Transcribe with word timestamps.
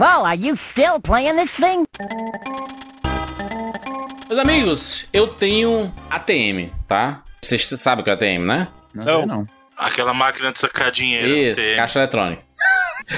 Well, 0.00 0.24
are 0.24 0.34
you 0.34 0.56
still 0.72 0.98
playing 0.98 1.36
this 1.36 1.50
thing? 1.56 1.84
Meus 4.30 4.40
amigos, 4.40 5.06
eu 5.12 5.28
tenho 5.28 5.92
ATM, 6.08 6.70
tá? 6.88 7.22
Vocês 7.42 7.64
sabem 7.66 8.00
o 8.00 8.04
que 8.04 8.08
é 8.08 8.14
ATM, 8.14 8.46
né? 8.46 8.68
Não, 8.94 9.26
Não. 9.26 9.46
Aquela 9.76 10.14
máquina 10.14 10.52
de 10.52 10.58
sacar 10.58 10.90
dinheiro. 10.90 11.28
Isso, 11.28 11.60
ATM. 11.60 11.76
caixa 11.76 11.98
eletrônica. 11.98 12.42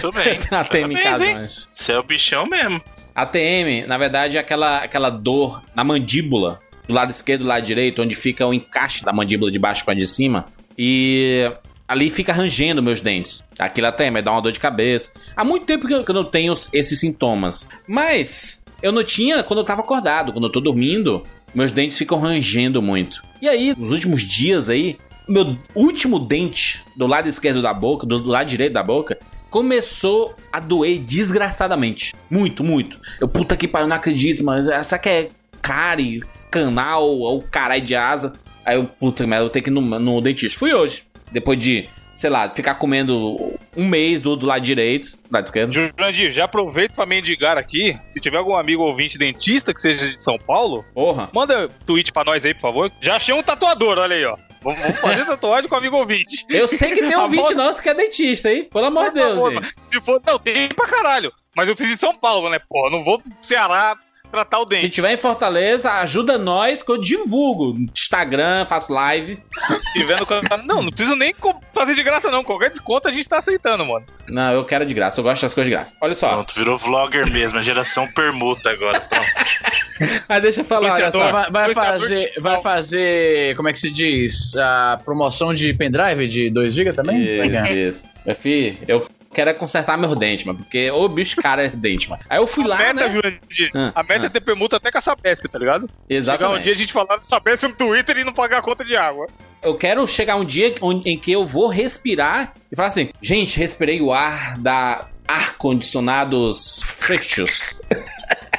Tudo 0.00 0.12
bem. 0.12 0.40
ATM 0.50 0.90
em 0.90 0.96
casa, 0.96 1.24
né? 1.24 1.38
Você 1.72 1.92
é 1.92 1.98
o 2.00 2.02
bichão 2.02 2.46
mesmo. 2.46 2.82
ATM, 3.14 3.86
na 3.86 3.96
verdade, 3.96 4.36
é 4.36 4.40
aquela, 4.40 4.78
aquela 4.78 5.08
dor 5.08 5.62
na 5.76 5.84
mandíbula, 5.84 6.58
do 6.88 6.94
lado 6.94 7.10
esquerdo 7.10 7.42
e 7.42 7.44
do 7.44 7.48
lado 7.48 7.62
direito, 7.62 8.02
onde 8.02 8.16
fica 8.16 8.44
o 8.44 8.52
encaixe 8.52 9.04
da 9.04 9.12
mandíbula 9.12 9.52
de 9.52 9.58
baixo 9.60 9.84
com 9.84 9.92
a 9.92 9.94
de 9.94 10.08
cima. 10.08 10.46
E 10.76 11.48
ali 11.86 12.10
fica 12.10 12.32
rangendo 12.32 12.82
meus 12.82 13.00
dentes. 13.00 13.42
Aquilo 13.58 13.86
até 13.86 14.10
me 14.10 14.22
dá 14.22 14.32
uma 14.32 14.42
dor 14.42 14.52
de 14.52 14.60
cabeça. 14.60 15.10
Há 15.36 15.44
muito 15.44 15.66
tempo 15.66 15.86
que 15.86 15.94
eu, 15.94 16.04
que 16.04 16.10
eu 16.10 16.14
não 16.14 16.24
tenho 16.24 16.52
esses 16.72 16.98
sintomas. 16.98 17.68
Mas 17.86 18.62
eu 18.82 18.92
não 18.92 19.04
tinha 19.04 19.42
quando 19.42 19.60
eu 19.60 19.64
tava 19.64 19.80
acordado. 19.82 20.32
Quando 20.32 20.46
eu 20.46 20.52
tô 20.52 20.60
dormindo, 20.60 21.22
meus 21.54 21.72
dentes 21.72 21.98
ficam 21.98 22.18
rangendo 22.18 22.80
muito. 22.80 23.22
E 23.40 23.48
aí, 23.48 23.74
nos 23.76 23.90
últimos 23.92 24.22
dias 24.22 24.68
aí, 24.68 24.96
meu 25.28 25.56
último 25.74 26.18
dente 26.18 26.84
do 26.96 27.06
lado 27.06 27.28
esquerdo 27.28 27.62
da 27.62 27.72
boca, 27.72 28.06
do, 28.06 28.20
do 28.20 28.30
lado 28.30 28.48
direito 28.48 28.72
da 28.72 28.82
boca, 28.82 29.18
começou 29.50 30.34
a 30.50 30.58
doer 30.58 30.98
desgraçadamente. 30.98 32.14
Muito, 32.30 32.64
muito. 32.64 32.98
Eu, 33.20 33.28
puta 33.28 33.56
que 33.56 33.68
pariu, 33.68 33.86
não 33.86 33.96
acredito, 33.96 34.42
mas 34.42 34.66
essa 34.66 34.98
que 34.98 35.08
é 35.08 35.28
cárie, 35.60 36.22
canal 36.50 37.06
ou 37.06 37.42
caralho 37.42 37.84
de 37.84 37.94
asa. 37.94 38.32
Aí 38.64 38.76
eu, 38.76 38.84
puta 38.84 39.26
merda, 39.26 39.44
eu 39.44 39.50
tenho 39.50 39.64
que 39.64 39.70
ir 39.70 39.72
no, 39.72 39.80
no 39.80 40.20
dentista. 40.20 40.58
Fui 40.58 40.72
hoje. 40.72 41.04
Depois 41.32 41.58
de, 41.58 41.88
sei 42.14 42.30
lá, 42.30 42.48
ficar 42.50 42.74
comendo 42.76 43.58
um 43.76 43.86
mês 43.86 44.20
do, 44.20 44.36
do 44.36 44.46
lado 44.46 44.60
direito, 44.60 45.16
do 45.28 45.32
lado 45.32 45.44
esquerdo. 45.46 45.72
Jurandir, 45.72 46.30
já 46.30 46.44
aproveito 46.44 46.94
pra 46.94 47.06
mendigar 47.06 47.56
aqui. 47.58 47.98
Se 48.08 48.20
tiver 48.20 48.36
algum 48.38 48.56
amigo 48.56 48.82
ouvinte 48.82 49.18
dentista 49.18 49.72
que 49.74 49.80
seja 49.80 50.14
de 50.14 50.22
São 50.22 50.38
Paulo, 50.38 50.84
Porra. 50.94 51.30
manda 51.34 51.68
tweet 51.86 52.12
pra 52.12 52.24
nós 52.24 52.44
aí, 52.44 52.54
por 52.54 52.60
favor. 52.60 52.92
Já 53.00 53.16
achei 53.16 53.34
um 53.34 53.42
tatuador, 53.42 53.98
olha 53.98 54.14
aí, 54.16 54.24
ó. 54.24 54.36
Vamos, 54.62 54.78
fazer 55.00 55.24
tatuagem 55.26 55.68
com 55.68 55.74
o 55.74 55.78
amigo 55.78 55.96
ouvinte. 55.96 56.46
Eu 56.48 56.68
sei 56.68 56.92
que 56.92 57.00
tem 57.00 57.16
um 57.18 57.22
ouvinte 57.22 57.54
nosso 57.54 57.82
que 57.82 57.88
é 57.88 57.94
dentista, 57.94 58.52
hein? 58.52 58.68
Pelo 58.72 58.86
amor 58.86 59.08
de 59.08 59.14
Deus, 59.14 59.34
favor, 59.34 59.52
gente. 59.54 59.74
Se 59.88 60.00
for, 60.00 60.22
não, 60.24 60.38
tem 60.38 60.68
pra 60.68 60.86
caralho. 60.86 61.32
Mas 61.56 61.68
eu 61.68 61.74
preciso 61.74 61.96
de 61.96 62.00
São 62.00 62.14
Paulo, 62.16 62.48
né? 62.48 62.58
Pô, 62.68 62.86
eu 62.86 62.90
não 62.90 63.02
vou 63.02 63.18
pro 63.18 63.30
Ceará 63.42 63.96
tratar 64.32 64.58
o 64.58 64.62
Se 64.62 64.68
dente. 64.70 64.88
tiver 64.88 65.12
em 65.12 65.16
Fortaleza, 65.16 65.92
ajuda 65.92 66.38
nós 66.38 66.82
que 66.82 66.90
eu 66.90 66.96
divulgo. 66.98 67.76
Instagram, 67.94 68.64
faço 68.66 68.92
live. 68.92 69.38
Se 69.68 69.92
tiver 69.92 70.18
no 70.18 70.26
canal. 70.26 70.58
Não, 70.64 70.82
não 70.82 70.90
precisa 70.90 71.14
nem 71.14 71.34
fazer 71.72 71.94
de 71.94 72.02
graça, 72.02 72.30
não. 72.30 72.42
Qualquer 72.42 72.70
desconto 72.70 73.06
a 73.08 73.12
gente 73.12 73.28
tá 73.28 73.38
aceitando, 73.38 73.84
mano. 73.84 74.04
Não, 74.28 74.52
eu 74.52 74.64
quero 74.64 74.86
de 74.86 74.94
graça. 74.94 75.20
Eu 75.20 75.24
gosto 75.24 75.42
das 75.42 75.52
coisas 75.54 75.68
de 75.68 75.76
graça. 75.76 75.94
Olha 76.00 76.14
só. 76.14 76.30
Pronto, 76.30 76.54
virou 76.54 76.78
vlogger 76.78 77.30
mesmo. 77.30 77.58
A 77.58 77.62
geração 77.62 78.06
permuta 78.08 78.70
agora. 78.70 79.00
Pronto. 79.00 79.26
Ah, 80.28 80.40
deixa 80.40 80.62
eu 80.62 80.64
falar, 80.64 80.94
olha 80.94 81.12
só. 81.12 81.30
Vai, 81.30 81.50
vai 81.50 81.74
fazer, 81.74 82.32
vai 82.40 82.60
fazer, 82.60 83.54
como 83.54 83.68
é 83.68 83.72
que 83.72 83.78
se 83.78 83.92
diz? 83.92 84.56
A 84.56 84.98
promoção 85.04 85.54
de 85.54 85.72
pendrive 85.74 86.26
de 86.26 86.50
2 86.50 86.74
GB 86.74 86.92
também? 86.94 87.24
Como 87.24 87.42
é 87.44 87.48
que 87.48 87.52
Isso, 87.52 87.66
é? 87.68 87.88
isso. 87.88 88.08
Meu 88.26 88.34
filho, 88.34 88.78
eu 88.88 89.06
quero 89.32 89.50
é 89.50 89.54
consertar 89.54 89.96
meus 89.98 90.16
dentes, 90.16 90.44
mano. 90.44 90.58
Porque 90.58 90.90
o 90.90 91.08
bicho 91.08 91.36
cara 91.36 91.64
é 91.64 91.68
dente, 91.68 92.08
mano. 92.08 92.22
Aí 92.28 92.38
eu 92.38 92.46
fui 92.46 92.64
a 92.64 92.68
lá, 92.68 92.78
meta, 92.78 92.94
né? 92.94 93.10
Jurandir, 93.10 93.70
Ah, 93.74 93.92
a 93.94 94.02
meta 94.02 94.24
ah. 94.24 94.26
é 94.26 94.28
ter 94.28 94.40
permuta 94.40 94.76
até 94.76 94.90
com 94.90 94.98
a 94.98 95.00
Sabesp, 95.00 95.48
tá 95.48 95.58
ligado? 95.58 95.88
Chegar 95.88 95.94
um 96.10 96.16
Exatamente. 96.16 96.62
dia 96.64 96.72
a 96.72 96.76
gente 96.76 96.92
falar 96.92 97.16
de 97.16 97.26
Sabesp 97.26 97.64
no 97.64 97.74
Twitter 97.74 98.18
e 98.18 98.24
não 98.24 98.32
pagar 98.32 98.58
a 98.58 98.62
conta 98.62 98.84
de 98.84 98.96
água. 98.96 99.26
Eu 99.62 99.76
quero 99.76 100.06
chegar 100.06 100.36
um 100.36 100.44
dia 100.44 100.74
em 101.04 101.16
que 101.16 101.32
eu 101.32 101.46
vou 101.46 101.68
respirar 101.68 102.52
e 102.70 102.76
falar 102.76 102.88
assim: 102.88 103.10
gente, 103.20 103.58
respirei 103.58 104.00
o 104.00 104.12
ar 104.12 104.58
da 104.58 105.08
ar-condicionados 105.26 106.82
Frictus. 106.84 107.80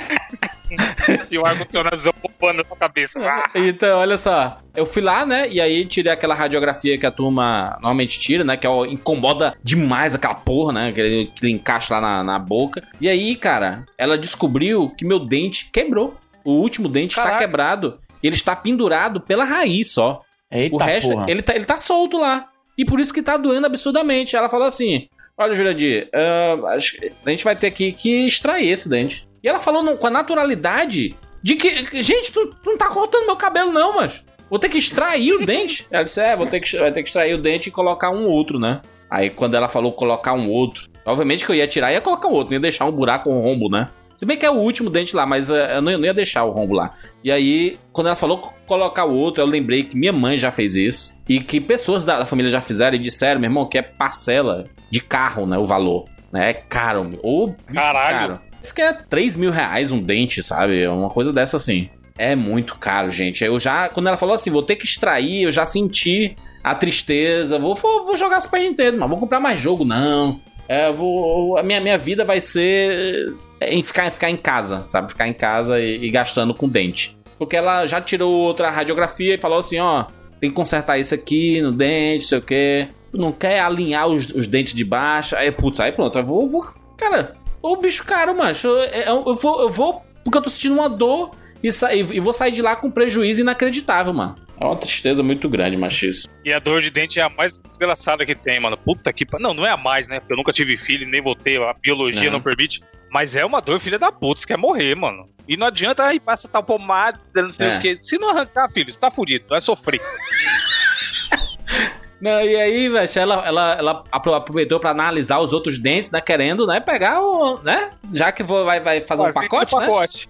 E 1.29 1.37
o 1.37 1.45
ar-condicionado 1.45 1.97
bombando 2.21 2.59
na 2.59 2.63
sua 2.65 2.77
cabeça. 2.77 3.19
Ah, 3.19 3.49
Então, 3.55 3.99
olha 3.99 4.17
só. 4.17 4.59
Eu 4.75 4.85
fui 4.85 5.01
lá, 5.01 5.25
né? 5.25 5.47
E 5.49 5.59
aí 5.59 5.85
tirei 5.85 6.11
aquela 6.11 6.33
radiografia 6.35 6.97
que 6.97 7.05
a 7.05 7.11
turma 7.11 7.71
normalmente 7.73 8.19
tira, 8.19 8.43
né? 8.43 8.57
Que 8.57 8.67
ó, 8.67 8.85
incomoda 8.85 9.55
demais 9.63 10.15
aquela 10.15 10.35
porra, 10.35 10.73
né? 10.73 10.89
Aquele, 10.89 11.31
aquele 11.35 11.51
encaixe 11.51 11.91
lá 11.91 12.01
na, 12.01 12.23
na 12.23 12.39
boca. 12.39 12.81
E 12.99 13.07
aí, 13.07 13.35
cara, 13.35 13.85
ela 13.97 14.17
descobriu 14.17 14.89
que 14.97 15.05
meu 15.05 15.19
dente 15.19 15.69
quebrou. 15.71 16.17
O 16.43 16.51
último 16.53 16.89
dente 16.89 17.17
está 17.17 17.37
quebrado. 17.37 17.99
E 18.21 18.27
ele 18.27 18.35
está 18.35 18.55
pendurado 18.55 19.19
pela 19.21 19.43
raiz 19.43 19.91
só. 19.91 20.21
Eita 20.51 20.75
o 20.75 20.77
resto, 20.77 21.09
porra. 21.09 21.25
ele 21.29 21.41
tá, 21.41 21.55
ele 21.55 21.65
tá 21.65 21.77
solto 21.77 22.17
lá. 22.17 22.49
E 22.77 22.85
por 22.85 22.99
isso 22.99 23.13
que 23.13 23.21
tá 23.21 23.37
doendo 23.37 23.65
absurdamente. 23.67 24.35
Ela 24.35 24.49
falou 24.49 24.67
assim: 24.67 25.07
Olha, 25.37 25.53
Jurandir, 25.53 26.09
ah, 26.13 26.73
acho 26.75 26.97
que 26.97 27.11
a 27.25 27.29
gente 27.29 27.43
vai 27.43 27.55
ter 27.55 27.71
que, 27.71 27.91
que 27.91 28.25
extrair 28.25 28.69
esse 28.69 28.87
dente. 28.87 29.27
E 29.43 29.47
ela 29.49 29.59
falou 29.59 29.97
com 29.97 30.07
a 30.07 30.09
naturalidade 30.09 31.15
de 31.41 31.55
que, 31.55 32.01
gente, 32.01 32.31
tu, 32.31 32.47
tu 32.47 32.69
não 32.69 32.77
tá 32.77 32.89
cortando 32.89 33.25
meu 33.25 33.35
cabelo, 33.35 33.71
não, 33.71 33.95
mas. 33.95 34.23
Vou 34.49 34.59
ter 34.59 34.69
que 34.69 34.77
extrair 34.77 35.33
o 35.33 35.45
dente. 35.45 35.85
Ela 35.91 36.03
disse: 36.03 36.21
É, 36.21 36.35
vou 36.35 36.45
ter 36.45 36.59
que, 36.59 36.77
vai 36.77 36.91
ter 36.91 37.01
que 37.01 37.09
extrair 37.09 37.33
o 37.33 37.37
dente 37.39 37.69
e 37.69 37.71
colocar 37.71 38.11
um 38.11 38.25
outro, 38.25 38.59
né? 38.59 38.81
Aí 39.09 39.29
quando 39.29 39.55
ela 39.55 39.67
falou 39.67 39.91
colocar 39.93 40.33
um 40.33 40.49
outro, 40.49 40.83
obviamente 41.05 41.45
que 41.45 41.51
eu 41.51 41.55
ia 41.55 41.67
tirar 41.67 41.91
e 41.91 41.95
ia 41.95 42.01
colocar 42.01 42.27
um 42.27 42.31
outro, 42.33 42.49
não 42.51 42.57
ia 42.57 42.59
deixar 42.61 42.85
um 42.85 42.91
buraco, 42.91 43.29
um 43.31 43.41
rombo, 43.41 43.67
né? 43.69 43.89
Se 44.15 44.25
bem 44.25 44.37
que 44.37 44.45
é 44.45 44.49
o 44.51 44.55
último 44.55 44.89
dente 44.91 45.15
lá, 45.15 45.25
mas 45.25 45.49
eh, 45.49 45.75
eu 45.77 45.81
não, 45.81 45.91
eu 45.91 45.97
não 45.97 46.05
ia 46.05 46.13
deixar 46.13 46.43
o 46.45 46.51
rombo 46.51 46.73
lá. 46.75 46.91
E 47.23 47.31
aí, 47.31 47.77
quando 47.91 48.07
ela 48.07 48.15
falou 48.15 48.37
co- 48.37 48.53
colocar 48.67 49.05
o 49.05 49.13
outro, 49.15 49.41
eu 49.41 49.47
lembrei 49.47 49.83
que 49.83 49.97
minha 49.97 50.13
mãe 50.13 50.37
já 50.37 50.51
fez 50.51 50.75
isso. 50.75 51.11
E 51.27 51.39
que 51.41 51.59
pessoas 51.59 52.05
da, 52.05 52.19
da 52.19 52.25
família 52.25 52.51
já 52.51 52.61
fizeram 52.61 52.95
e 52.95 52.99
disseram, 52.99 53.39
meu 53.41 53.47
irmão, 53.49 53.65
que 53.65 53.77
é 53.77 53.81
parcela 53.81 54.65
de 54.91 54.99
carro, 54.99 55.45
né? 55.47 55.57
O 55.57 55.65
valor. 55.65 56.05
Né? 56.31 56.51
É 56.51 56.53
caro, 56.53 57.03
meu. 57.03 57.19
Ô, 57.23 57.47
bicho 57.47 57.57
Caralho. 57.73 58.17
caro. 58.17 58.41
Isso 58.63 58.73
que 58.73 58.81
é 58.81 58.93
3 58.93 59.35
mil 59.35 59.51
reais 59.51 59.91
um 59.91 60.01
dente, 60.01 60.41
sabe? 60.41 60.81
É 60.81 60.89
Uma 60.89 61.09
coisa 61.09 61.33
dessa 61.33 61.57
assim. 61.57 61.89
É 62.17 62.35
muito 62.35 62.77
caro, 62.77 63.11
gente. 63.11 63.43
Eu 63.43 63.59
já, 63.59 63.89
quando 63.89 64.07
ela 64.07 64.17
falou 64.17 64.35
assim, 64.35 64.49
vou 64.49 64.63
ter 64.63 64.77
que 64.77 64.85
extrair, 64.85 65.43
eu 65.43 65.51
já 65.51 65.65
senti 65.65 66.35
a 66.63 66.73
tristeza. 66.73 67.59
Vou, 67.59 67.75
vou, 67.75 68.05
vou 68.05 68.15
jogar 68.15 68.39
Super 68.39 68.61
Nintendo, 68.61 68.97
mas 68.99 69.09
vou 69.09 69.19
comprar 69.19 69.39
mais 69.39 69.59
jogo, 69.59 69.83
não. 69.83 70.39
É, 70.67 70.91
vou, 70.91 71.57
a 71.57 71.63
minha, 71.63 71.81
minha 71.81 71.97
vida 71.97 72.23
vai 72.23 72.39
ser 72.39 73.33
em 73.61 73.83
ficar, 73.83 74.09
ficar 74.11 74.29
em 74.29 74.37
casa, 74.37 74.85
sabe? 74.87 75.09
Ficar 75.09 75.27
em 75.27 75.33
casa 75.33 75.79
e, 75.79 76.05
e 76.05 76.09
gastando 76.09 76.53
com 76.53 76.69
dente. 76.69 77.17
Porque 77.37 77.55
ela 77.55 77.85
já 77.85 77.99
tirou 77.99 78.31
outra 78.31 78.69
radiografia 78.69 79.35
e 79.35 79.37
falou 79.37 79.59
assim, 79.59 79.79
ó, 79.79 80.05
tem 80.39 80.49
que 80.49 80.55
consertar 80.55 80.97
isso 80.97 81.13
aqui 81.13 81.61
no 81.61 81.71
dente, 81.71 82.25
sei 82.25 82.37
o 82.37 82.41
quê. 82.41 82.87
Não 83.11 83.31
quer 83.31 83.59
alinhar 83.59 84.07
os, 84.07 84.29
os 84.29 84.47
dentes 84.47 84.73
de 84.73 84.85
baixo. 84.85 85.35
Aí, 85.35 85.51
putz, 85.51 85.79
aí 85.79 85.91
pronto, 85.91 86.17
eu 86.17 86.23
vou, 86.23 86.47
vou 86.47 86.63
cara, 86.97 87.35
ô 87.63 87.77
bicho 87.77 88.03
caro, 88.05 88.35
macho, 88.35 88.67
eu, 88.67 88.77
eu- 88.83 89.23
eu 89.27 89.35
vou, 89.35 89.61
eu 89.61 89.69
vou 89.69 90.05
porque 90.23 90.37
eu 90.37 90.41
tô 90.41 90.49
sentindo 90.49 90.75
uma 90.75 90.89
dor 90.89 91.31
e, 91.63 91.71
sa- 91.71 91.93
e- 91.95 92.19
vou 92.19 92.33
sair 92.33 92.51
de 92.51 92.61
lá 92.61 92.75
com 92.75 92.91
prejuízo 92.91 93.41
inacreditável, 93.41 94.13
mano. 94.13 94.35
É 94.59 94.65
uma 94.65 94.75
tristeza 94.75 95.23
muito 95.23 95.49
grande, 95.49 95.75
macho, 95.75 96.05
isso. 96.05 96.27
E 96.45 96.53
a 96.53 96.59
dor 96.59 96.81
de 96.81 96.89
dente 96.89 97.19
é 97.19 97.23
a 97.23 97.29
mais 97.29 97.59
desgraçada 97.59 98.25
que 98.25 98.35
tem, 98.35 98.59
mano. 98.59 98.77
Puta 98.77 99.11
que 99.11 99.25
pa- 99.25 99.39
Não, 99.39 99.53
não 99.53 99.65
é 99.65 99.71
a 99.71 99.77
mais, 99.77 100.07
né? 100.07 100.19
Porque 100.19 100.33
eu 100.33 100.37
nunca 100.37 100.53
tive 100.53 100.77
filho, 100.77 101.07
nem 101.09 101.21
vou 101.21 101.35
ter, 101.35 101.61
a 101.61 101.73
biologia 101.73 102.25
Não. 102.25 102.33
não, 102.33 102.41
permite. 102.41 102.81
Mas 103.11 103.35
é 103.35 103.43
uma 103.45 103.59
dor, 103.61 103.79
filha 103.79 103.99
da 103.99 104.11
puta, 104.11 104.41
você 104.41 104.47
quer 104.47 104.57
morrer, 104.57 104.95
mano. 104.95 105.27
E 105.47 105.57
não 105.57 105.67
adianta, 105.67 106.05
aí 106.05 106.19
passa 106.19 106.47
tal 106.47 106.63
pomada, 106.63 107.19
não 107.35 107.51
sei 107.51 107.67
É. 107.67 107.77
o 107.77 107.81
quê. 107.81 107.99
Se 108.01 108.17
não 108.17 108.29
arrancar, 108.29 108.69
filho, 108.69 108.93
você 108.93 108.99
tá 108.99 109.11
fudido, 109.11 109.45
vai 109.49 109.59
sofrer. 109.59 109.99
Não, 112.23 112.39
e 112.39 112.55
aí, 112.55 112.87
velho, 112.87 113.09
ela, 113.17 113.45
ela, 113.45 113.75
ela 113.77 114.03
apro- 114.09 114.33
aproveitou 114.33 114.79
pra 114.79 114.91
analisar 114.91 115.39
os 115.39 115.51
outros 115.51 115.77
dentes, 115.77 116.09
né? 116.09 116.21
Querendo, 116.21 116.65
né? 116.65 116.79
Pegar 116.79 117.21
o. 117.21 117.61
né? 117.61 117.91
Já 118.13 118.31
que 118.31 118.41
vou, 118.41 118.63
vai, 118.63 118.79
vai 118.79 119.01
fazer 119.01 119.23
um 119.23 119.33
pacote, 119.33 119.75
né? 119.75 119.81
pacote. 119.81 120.29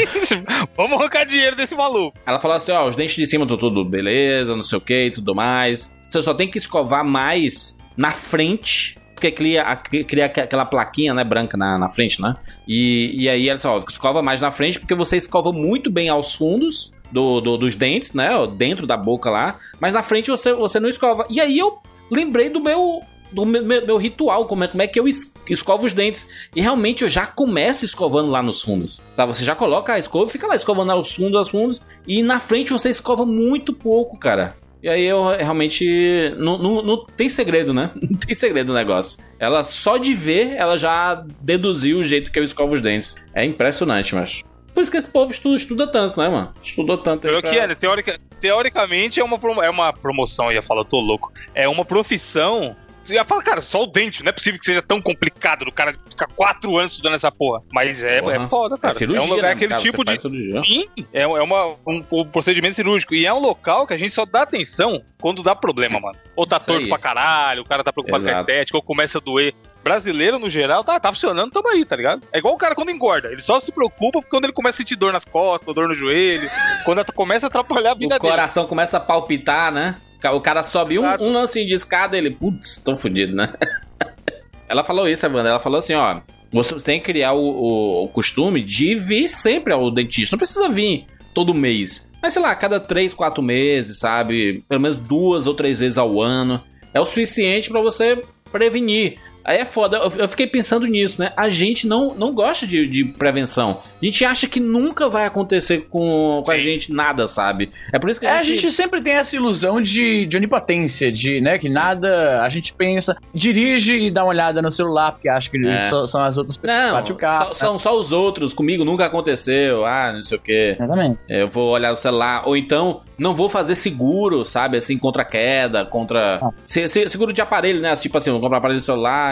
Vamos 0.74 0.98
arrancar 0.98 1.26
dinheiro 1.26 1.54
desse 1.54 1.74
maluco. 1.74 2.16
Ela 2.24 2.40
falou 2.40 2.56
assim: 2.56 2.72
ó, 2.72 2.88
os 2.88 2.96
dentes 2.96 3.16
de 3.16 3.26
cima 3.26 3.44
estão 3.44 3.58
tudo 3.58 3.84
beleza, 3.84 4.56
não 4.56 4.62
sei 4.62 4.78
o 4.78 4.80
que 4.80 5.04
e 5.08 5.10
tudo 5.10 5.34
mais. 5.34 5.94
Você 6.08 6.22
só 6.22 6.32
tem 6.32 6.50
que 6.50 6.56
escovar 6.56 7.04
mais 7.04 7.76
na 7.98 8.12
frente. 8.12 8.96
Porque 9.14 9.30
cria, 9.30 9.76
cria 9.76 10.24
aquela 10.24 10.64
plaquinha, 10.64 11.12
né, 11.12 11.22
branca 11.22 11.54
na, 11.54 11.76
na 11.76 11.90
frente, 11.90 12.22
né? 12.22 12.34
E, 12.66 13.24
e 13.24 13.28
aí 13.28 13.46
ela 13.46 13.56
disse, 13.56 13.66
ó, 13.66 13.78
escova 13.86 14.22
mais 14.22 14.40
na 14.40 14.50
frente, 14.50 14.80
porque 14.80 14.94
você 14.94 15.18
escova 15.18 15.52
muito 15.52 15.90
bem 15.90 16.08
aos 16.08 16.34
fundos 16.34 16.90
do, 17.12 17.40
do- 17.40 17.56
dos 17.58 17.74
dentes, 17.76 18.12
né? 18.12 18.30
Dentro 18.56 18.86
da 18.86 18.96
boca 18.96 19.28
lá. 19.30 19.56
Mas 19.80 19.92
na 19.94 20.02
frente 20.02 20.30
você, 20.30 20.52
você 20.52 20.78
não 20.80 20.88
escova. 20.88 21.26
E 21.30 21.40
aí 21.40 21.58
eu 21.58 21.78
lembrei 22.10 22.48
do 22.48 22.60
meu. 22.60 23.00
Do 23.32 23.46
meu, 23.46 23.64
meu- 23.64 23.96
ritual, 23.96 24.46
como 24.46 24.64
é, 24.64 24.66
como 24.66 24.82
é 24.82 24.88
que 24.88 24.98
eu 24.98 25.06
es- 25.06 25.32
escovo 25.48 25.86
os 25.86 25.92
dentes. 25.92 26.26
E 26.54 26.60
realmente 26.60 27.04
eu 27.04 27.08
já 27.08 27.26
começo 27.28 27.84
escovando 27.84 28.28
lá 28.28 28.42
nos 28.42 28.60
fundos. 28.60 29.00
Tá? 29.14 29.24
Você 29.24 29.44
já 29.44 29.54
coloca 29.54 29.92
a 29.92 29.98
escova 30.00 30.28
fica 30.28 30.48
lá 30.48 30.56
escovando 30.56 30.90
aos 30.90 31.14
fundos, 31.14 31.36
aos 31.36 31.48
fundos. 31.48 31.80
E 32.08 32.24
na 32.24 32.40
frente 32.40 32.72
você 32.72 32.88
escova 32.90 33.24
muito 33.24 33.72
pouco, 33.72 34.18
cara. 34.18 34.56
E 34.82 34.88
aí 34.88 35.04
eu 35.04 35.28
realmente. 35.36 36.34
Não, 36.38 36.58
não, 36.58 36.82
não 36.82 37.04
tem 37.04 37.28
segredo, 37.28 37.72
né? 37.72 37.90
Não 38.00 38.18
tem 38.18 38.34
segredo 38.34 38.70
o 38.72 38.74
negócio. 38.74 39.22
Ela 39.38 39.62
só 39.62 39.96
de 39.96 40.12
ver, 40.14 40.54
ela 40.56 40.76
já 40.76 41.22
deduziu 41.40 41.98
o 41.98 42.02
jeito 42.04 42.32
que 42.32 42.38
eu 42.38 42.42
escovo 42.44 42.74
os 42.74 42.80
dentes. 42.80 43.14
É 43.34 43.44
impressionante, 43.44 44.14
mas. 44.14 44.42
Por 44.74 44.82
isso 44.82 44.90
que 44.90 44.96
esse 44.96 45.08
povo 45.08 45.30
estuda, 45.32 45.56
estuda 45.56 45.86
tanto, 45.86 46.18
né, 46.20 46.28
mano? 46.28 46.54
Estudou 46.62 46.96
tanto. 46.98 47.26
aí 47.28 47.40
pra- 47.40 47.50
que 47.50 47.58
é, 47.58 47.66
né? 47.66 47.74
Teórica, 47.74 48.18
teoricamente 48.40 49.20
é 49.20 49.24
uma, 49.24 49.38
promo- 49.38 49.62
é 49.62 49.70
uma 49.70 49.92
promoção, 49.92 50.46
eu 50.46 50.52
ia 50.52 50.62
falar, 50.62 50.80
eu 50.80 50.84
tô 50.84 51.00
louco. 51.00 51.32
É 51.54 51.68
uma 51.68 51.84
profissão 51.84 52.76
Você 53.02 53.14
ia 53.14 53.24
falar, 53.24 53.42
cara, 53.42 53.60
só 53.62 53.82
o 53.82 53.86
dente, 53.86 54.22
não 54.22 54.28
é 54.28 54.32
possível 54.32 54.60
que 54.60 54.66
seja 54.66 54.82
tão 54.82 55.00
complicado 55.00 55.64
do 55.64 55.72
cara 55.72 55.96
ficar 56.08 56.26
quatro 56.28 56.76
anos 56.76 56.92
estudando 56.92 57.14
essa 57.14 57.32
porra. 57.32 57.62
Mas 57.72 58.04
é, 58.04 58.20
Porra. 58.20 58.36
é 58.36 58.48
foda, 58.48 58.78
cara. 58.78 58.94
é 58.94 58.96
cirurgia, 58.96 59.26
é, 59.26 59.32
um, 59.34 59.38
é 59.38 59.42
né, 59.42 59.50
aquele 59.52 59.70
cara? 59.70 59.82
tipo 59.82 60.04
de. 60.04 60.18
cirurgia. 60.20 60.56
Sim, 60.56 60.86
é, 61.12 61.22
é 61.22 61.26
uma, 61.26 61.66
um, 61.86 62.04
um 62.12 62.24
procedimento 62.26 62.76
cirúrgico. 62.76 63.14
E 63.14 63.24
é 63.26 63.32
um 63.32 63.38
local 63.40 63.86
que 63.86 63.94
a 63.94 63.96
gente 63.96 64.12
só 64.14 64.26
dá 64.26 64.42
atenção 64.42 65.02
quando 65.18 65.42
dá 65.42 65.56
problema, 65.56 65.98
mano. 65.98 66.16
Ou 66.36 66.46
tá 66.46 66.58
Isso 66.58 66.66
torto 66.66 66.82
aí. 66.82 66.88
pra 66.88 66.98
caralho, 66.98 67.62
o 67.62 67.64
cara 67.64 67.82
tá 67.82 67.90
preocupado 67.92 68.22
com 68.22 68.28
a 68.28 68.32
Exato. 68.32 68.50
estética, 68.50 68.76
ou 68.78 68.82
começa 68.82 69.16
a 69.18 69.20
doer. 69.20 69.54
Brasileiro, 69.82 70.38
no 70.38 70.50
geral, 70.50 70.84
tá, 70.84 71.00
tá 71.00 71.10
funcionando, 71.10 71.50
tamo 71.50 71.68
aí, 71.68 71.84
tá 71.84 71.96
ligado? 71.96 72.22
É 72.32 72.38
igual 72.38 72.54
o 72.54 72.58
cara 72.58 72.74
quando 72.74 72.90
engorda. 72.90 73.28
Ele 73.32 73.40
só 73.40 73.58
se 73.60 73.72
preocupa 73.72 74.20
quando 74.28 74.44
ele 74.44 74.52
começa 74.52 74.76
a 74.76 74.78
sentir 74.78 74.96
dor 74.96 75.12
nas 75.12 75.24
costas, 75.24 75.74
dor 75.74 75.88
no 75.88 75.94
joelho. 75.94 76.48
quando 76.84 77.04
começa 77.12 77.46
a 77.46 77.48
atrapalhar 77.48 77.92
a 77.92 77.94
vida 77.94 78.16
O 78.16 78.18
dele. 78.18 78.30
coração 78.30 78.66
começa 78.66 78.98
a 78.98 79.00
palpitar, 79.00 79.72
né? 79.72 79.96
O 80.34 80.40
cara 80.40 80.62
sobe 80.62 80.98
um, 80.98 81.04
um 81.22 81.32
lance 81.32 81.64
de 81.64 81.74
escada 81.74 82.16
ele, 82.18 82.30
putz, 82.30 82.76
tô 82.76 82.94
fudido, 82.94 83.34
né? 83.34 83.54
ela 84.68 84.84
falou 84.84 85.08
isso, 85.08 85.24
Evandro. 85.24 85.48
Ela 85.48 85.60
falou 85.60 85.78
assim, 85.78 85.94
ó. 85.94 86.20
Você 86.52 86.74
tem 86.80 86.98
que 86.98 87.06
criar 87.06 87.32
o, 87.32 87.38
o- 87.40 88.04
o 88.04 88.08
costume 88.08 88.62
de 88.62 88.94
vir 88.96 89.28
sempre 89.28 89.72
ao 89.72 89.90
dentista. 89.90 90.34
Não 90.34 90.38
precisa 90.38 90.68
vir 90.68 91.06
todo 91.32 91.54
mês. 91.54 92.10
Mas 92.20 92.32
sei 92.34 92.42
lá, 92.42 92.54
cada 92.56 92.78
três, 92.80 93.14
quatro 93.14 93.42
meses, 93.42 93.98
sabe? 94.00 94.62
Pelo 94.68 94.80
menos 94.80 94.96
duas 94.96 95.46
ou 95.46 95.54
três 95.54 95.78
vezes 95.78 95.96
ao 95.96 96.20
ano. 96.20 96.60
É 96.92 97.00
o 97.00 97.04
suficiente 97.04 97.70
pra 97.70 97.80
você 97.80 98.22
prevenir. 98.50 99.16
Aí 99.44 99.58
é 99.58 99.64
foda, 99.64 99.96
eu, 99.96 100.28
fiquei 100.28 100.46
pensando 100.46 100.86
nisso, 100.86 101.20
né? 101.20 101.32
A 101.36 101.48
gente 101.48 101.86
não, 101.86 102.14
não 102.14 102.32
gosta 102.32 102.66
de, 102.66 102.86
de 102.86 103.04
prevenção. 103.04 103.78
A 104.00 104.04
gente 104.04 104.24
acha 104.24 104.46
que 104.46 104.60
nunca 104.60 105.08
vai 105.08 105.26
acontecer 105.26 105.86
com, 105.90 106.42
com 106.44 106.50
a 106.50 106.54
Sim. 106.54 106.60
gente 106.60 106.92
nada, 106.92 107.26
sabe? 107.26 107.70
É 107.92 107.98
por 107.98 108.10
isso 108.10 108.20
que 108.20 108.26
É, 108.26 108.38
a 108.38 108.42
gente 108.42 108.70
sempre 108.70 109.00
tem 109.00 109.14
essa 109.14 109.34
ilusão 109.36 109.80
de, 109.80 110.26
de 110.26 110.36
onipotência, 110.36 111.10
de, 111.10 111.40
né, 111.40 111.58
que 111.58 111.68
nada, 111.68 112.42
a 112.42 112.48
gente 112.48 112.72
pensa, 112.74 113.16
dirige 113.34 113.96
e 113.98 114.10
dá 114.10 114.22
uma 114.24 114.30
olhada 114.30 114.60
no 114.62 114.70
celular, 114.70 115.12
porque 115.12 115.28
acha 115.28 115.50
que 115.50 115.58
É. 115.66 115.76
só- 115.88 116.06
são 116.06 116.22
as 116.22 116.36
outras 116.36 116.56
pessoas 116.56 116.80
que 116.80 116.86
Não, 116.88 116.94
batem 116.94 117.12
o 117.12 117.16
carro. 117.16 117.46
só- 117.48 117.54
são 117.54 117.78
só 117.78 117.98
os 117.98 118.12
outros, 118.12 118.52
comigo 118.52 118.84
nunca 118.84 119.06
aconteceu, 119.06 119.84
ah, 119.86 120.12
não 120.12 120.22
sei 120.22 120.38
o 120.38 120.40
quê. 120.40 120.76
Exatamente. 120.78 121.18
Eu 121.28 121.48
vou 121.48 121.70
olhar 121.70 121.92
o 121.92 121.96
celular, 121.96 122.42
ou 122.46 122.56
então 122.56 123.02
não 123.18 123.34
vou 123.34 123.48
fazer 123.48 123.74
seguro, 123.74 124.44
sabe, 124.44 124.76
assim, 124.78 124.96
contra 124.96 125.24
queda, 125.24 125.84
contra... 125.84 126.38
Ah. 126.42 126.50
Se- 126.66 126.88
se- 126.88 127.08
seguro 127.08 127.32
de 127.32 127.40
aparelho, 127.40 127.80
né, 127.80 127.94
tipo 127.96 128.16
assim, 128.16 128.30
vou 128.30 128.40
comprar 128.40 128.58
aparelho 128.58 128.78
de 128.78 128.84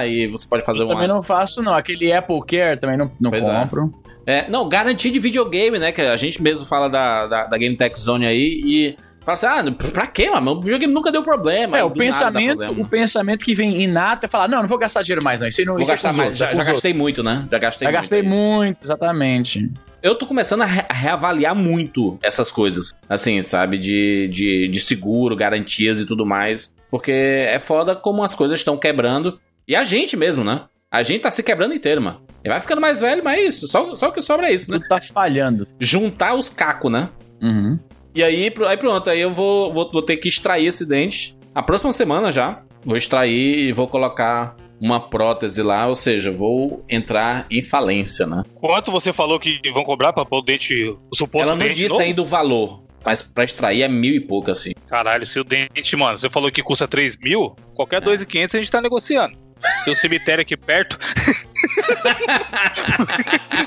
e 0.06 0.26
você 0.26 0.46
pode 0.48 0.64
fazer 0.64 0.80
Eu 0.80 0.86
uma... 0.86 0.94
também 0.94 1.08
não 1.08 1.22
faço, 1.22 1.62
não. 1.62 1.74
Aquele 1.74 2.12
Apple 2.12 2.40
Care 2.46 2.78
também 2.78 2.96
não, 2.96 3.10
não 3.20 3.30
Pois 3.30 3.46
é. 3.46 3.60
compro. 3.60 3.92
É, 4.26 4.48
não, 4.50 4.68
garantia 4.68 5.10
de 5.10 5.18
videogame, 5.18 5.78
né? 5.78 5.90
Que 5.90 6.02
a 6.02 6.16
gente 6.16 6.42
mesmo 6.42 6.66
fala 6.66 6.88
da, 6.88 7.26
da, 7.26 7.44
da 7.46 7.56
Game 7.58 7.74
Tech 7.76 7.98
Zone 7.98 8.26
aí 8.26 8.60
e 8.62 8.96
fala 9.24 9.32
assim: 9.32 9.46
ah, 9.46 9.90
pra 9.90 10.06
quê, 10.06 10.28
mano? 10.30 10.50
O 10.52 10.60
videogame 10.60 10.92
nunca 10.92 11.10
deu 11.10 11.22
problema. 11.22 11.78
É, 11.78 11.82
o 11.84 11.90
pensamento, 11.90 12.62
o 12.78 12.86
pensamento 12.86 13.42
que 13.42 13.54
vem 13.54 13.82
inato 13.82 14.26
é 14.26 14.28
falar, 14.28 14.46
não, 14.46 14.60
não 14.60 14.68
vou 14.68 14.76
gastar 14.76 15.02
dinheiro 15.02 15.24
mais, 15.24 15.40
não. 15.40 15.48
Isso 15.48 15.64
não 15.64 15.72
Vou 15.74 15.80
isso 15.82 15.90
é 15.90 15.94
gastar 15.94 16.10
os 16.10 16.16
mais. 16.18 16.26
outros, 16.28 16.38
Já, 16.40 16.50
é 16.50 16.54
já 16.56 16.64
gastei 16.64 16.92
muito, 16.92 17.22
né? 17.22 17.48
Já 17.50 17.58
gastei 17.58 17.86
Já 17.86 17.90
muito. 17.90 17.96
gastei 18.00 18.20
aí. 18.20 18.28
muito, 18.28 18.78
exatamente. 18.84 19.72
Eu 20.02 20.14
tô 20.14 20.26
começando 20.26 20.60
a, 20.60 20.66
re- 20.66 20.84
reavaliar 20.90 21.56
muito 21.56 22.18
essas 22.22 22.50
coisas. 22.52 22.92
Assim, 23.08 23.40
sabe? 23.42 23.78
De, 23.78 24.28
de, 24.30 24.68
de 24.68 24.78
seguro, 24.80 25.34
garantias 25.34 25.98
e 25.98 26.04
tudo 26.06 26.26
mais. 26.26 26.76
Porque 26.90 27.10
é 27.10 27.58
foda 27.58 27.96
como 27.96 28.22
as 28.22 28.34
coisas 28.34 28.60
estão 28.60 28.76
quebrando. 28.76 29.40
E 29.68 29.76
a 29.76 29.84
gente 29.84 30.16
mesmo, 30.16 30.42
né? 30.42 30.62
A 30.90 31.02
gente 31.02 31.20
tá 31.20 31.30
se 31.30 31.42
quebrando 31.42 31.74
inteiro, 31.74 32.00
mano. 32.00 32.22
E 32.42 32.48
vai 32.48 32.58
ficando 32.58 32.80
mais 32.80 32.98
velho, 32.98 33.22
mas 33.22 33.38
é 33.38 33.42
isso. 33.42 33.68
Só, 33.68 33.94
só 33.94 34.08
o 34.08 34.12
que 34.12 34.22
sobra 34.22 34.48
é 34.48 34.54
isso, 34.54 34.70
né? 34.70 34.78
Tudo 34.78 34.88
tá 34.88 34.98
falhando. 35.00 35.68
Juntar 35.78 36.34
os 36.34 36.48
cacos, 36.48 36.90
né? 36.90 37.10
Uhum. 37.42 37.78
E 38.14 38.22
aí, 38.24 38.50
aí 38.66 38.76
pronto, 38.78 39.10
aí 39.10 39.20
eu 39.20 39.30
vou, 39.30 39.70
vou, 39.70 39.90
vou 39.92 40.02
ter 40.02 40.16
que 40.16 40.28
extrair 40.28 40.66
esse 40.66 40.86
dente. 40.86 41.36
A 41.54 41.62
próxima 41.62 41.92
semana 41.92 42.32
já. 42.32 42.62
Vou 42.82 42.96
extrair 42.96 43.68
e 43.68 43.72
vou 43.72 43.86
colocar 43.86 44.56
uma 44.80 45.00
prótese 45.00 45.62
lá, 45.62 45.86
ou 45.86 45.94
seja, 45.94 46.30
vou 46.30 46.84
entrar 46.88 47.46
em 47.50 47.60
falência, 47.60 48.26
né? 48.26 48.44
Quanto 48.54 48.90
você 48.90 49.12
falou 49.12 49.38
que 49.38 49.60
vão 49.70 49.82
cobrar 49.82 50.14
pra 50.14 50.24
pôr 50.24 50.38
o 50.38 50.42
dente, 50.42 50.96
o 51.10 51.16
suposto 51.16 51.46
Ela 51.46 51.56
não 51.56 51.66
dente 51.66 51.74
disse 51.74 51.88
novo? 51.90 52.00
ainda 52.00 52.22
o 52.22 52.24
valor, 52.24 52.82
mas 53.04 53.20
pra 53.20 53.42
extrair 53.44 53.82
é 53.82 53.88
mil 53.88 54.14
e 54.14 54.20
pouco, 54.20 54.50
assim. 54.50 54.72
Caralho, 54.88 55.26
se 55.26 55.38
o 55.40 55.44
dente, 55.44 55.96
mano, 55.96 56.16
você 56.18 56.30
falou 56.30 56.50
que 56.50 56.62
custa 56.62 56.86
3 56.86 57.16
mil, 57.18 57.56
qualquer 57.74 58.00
2.500 58.00 58.54
a 58.54 58.58
gente 58.58 58.70
tá 58.70 58.80
negociando. 58.80 59.36
Tem 59.84 59.92
um 59.92 59.96
cemitério 59.96 60.42
aqui 60.42 60.56
perto. 60.56 60.98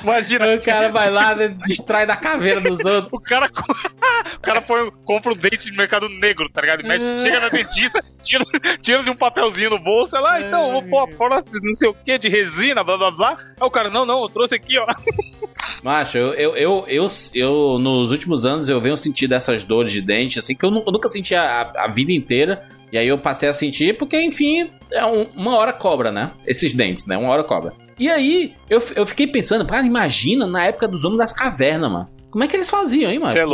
Imagina, 0.01 0.55
O 0.55 0.61
cara 0.61 0.89
vai 0.89 1.09
lá, 1.11 1.35
né, 1.35 1.49
distrai 1.49 2.05
da 2.05 2.15
caveira 2.15 2.61
dos 2.61 2.83
outros. 2.85 3.11
o 3.13 3.19
cara, 3.19 3.49
o 4.35 4.39
cara 4.39 4.61
põe, 4.61 4.91
compra 5.03 5.31
o 5.31 5.35
dente 5.35 5.69
de 5.69 5.77
mercado 5.77 6.07
negro, 6.09 6.49
tá 6.49 6.61
ligado? 6.61 6.89
É. 6.89 7.17
Chega 7.17 7.39
na 7.39 7.49
dentista, 7.49 8.03
tira, 8.21 8.43
tira 8.81 9.03
de 9.03 9.09
um 9.09 9.15
papelzinho 9.15 9.71
no 9.71 9.79
bolso, 9.79 10.15
ela, 10.15 10.33
ah, 10.33 10.41
então, 10.41 10.71
vou 10.71 10.83
pôr 10.83 10.99
a 10.99 11.07
prótese, 11.07 11.59
não 11.61 11.73
sei 11.73 11.89
o 11.89 11.93
que, 11.93 12.17
de 12.17 12.29
resina, 12.29 12.83
blá 12.83 12.97
blá 12.97 13.11
blá. 13.11 13.37
Aí 13.59 13.67
o 13.67 13.71
cara, 13.71 13.89
não, 13.89 14.05
não, 14.05 14.21
eu 14.21 14.29
trouxe 14.29 14.55
aqui, 14.55 14.77
ó. 14.77 14.87
Macho, 15.83 16.17
eu, 16.17 16.33
eu, 16.33 16.55
eu, 16.55 16.85
eu, 16.87 17.07
eu, 17.33 17.79
nos 17.79 18.11
últimos 18.11 18.45
anos, 18.45 18.69
eu 18.69 18.79
venho 18.79 18.95
sentindo 18.95 19.33
essas 19.33 19.63
dores 19.63 19.91
de 19.91 20.01
dente, 20.01 20.39
assim, 20.39 20.55
que 20.55 20.63
eu 20.63 20.71
nunca 20.71 21.09
senti 21.09 21.35
a, 21.35 21.61
a 21.75 21.87
vida 21.87 22.11
inteira. 22.11 22.65
E 22.91 22.97
aí 22.97 23.07
eu 23.07 23.17
passei 23.17 23.47
a 23.47 23.53
sentir, 23.53 23.97
porque, 23.97 24.19
enfim, 24.21 24.69
é 24.91 25.05
um- 25.05 25.27
uma 25.35 25.55
hora 25.55 25.71
cobra, 25.71 26.11
né? 26.11 26.31
Esses 26.45 26.73
dentes, 26.73 27.05
né? 27.05 27.17
Uma 27.17 27.29
hora 27.31 27.43
cobra. 27.43 27.73
E 27.97 28.09
aí, 28.09 28.53
eu, 28.69 28.81
eu 28.95 29.05
fiquei 29.05 29.27
pensando, 29.27 29.65
cara, 29.65 29.85
imagina 29.85 30.45
na 30.45 30.65
época 30.65 30.87
dos 30.87 31.05
homens 31.05 31.19
das 31.19 31.33
cavernas, 31.33 31.91
mano. 31.91 32.09
Como 32.29 32.43
é 32.43 32.47
que 32.47 32.55
eles 32.55 32.69
faziam, 32.69 33.11
hein, 33.11 33.19
mano? 33.19 33.31
Cê 33.31 33.39
é. 33.39 33.45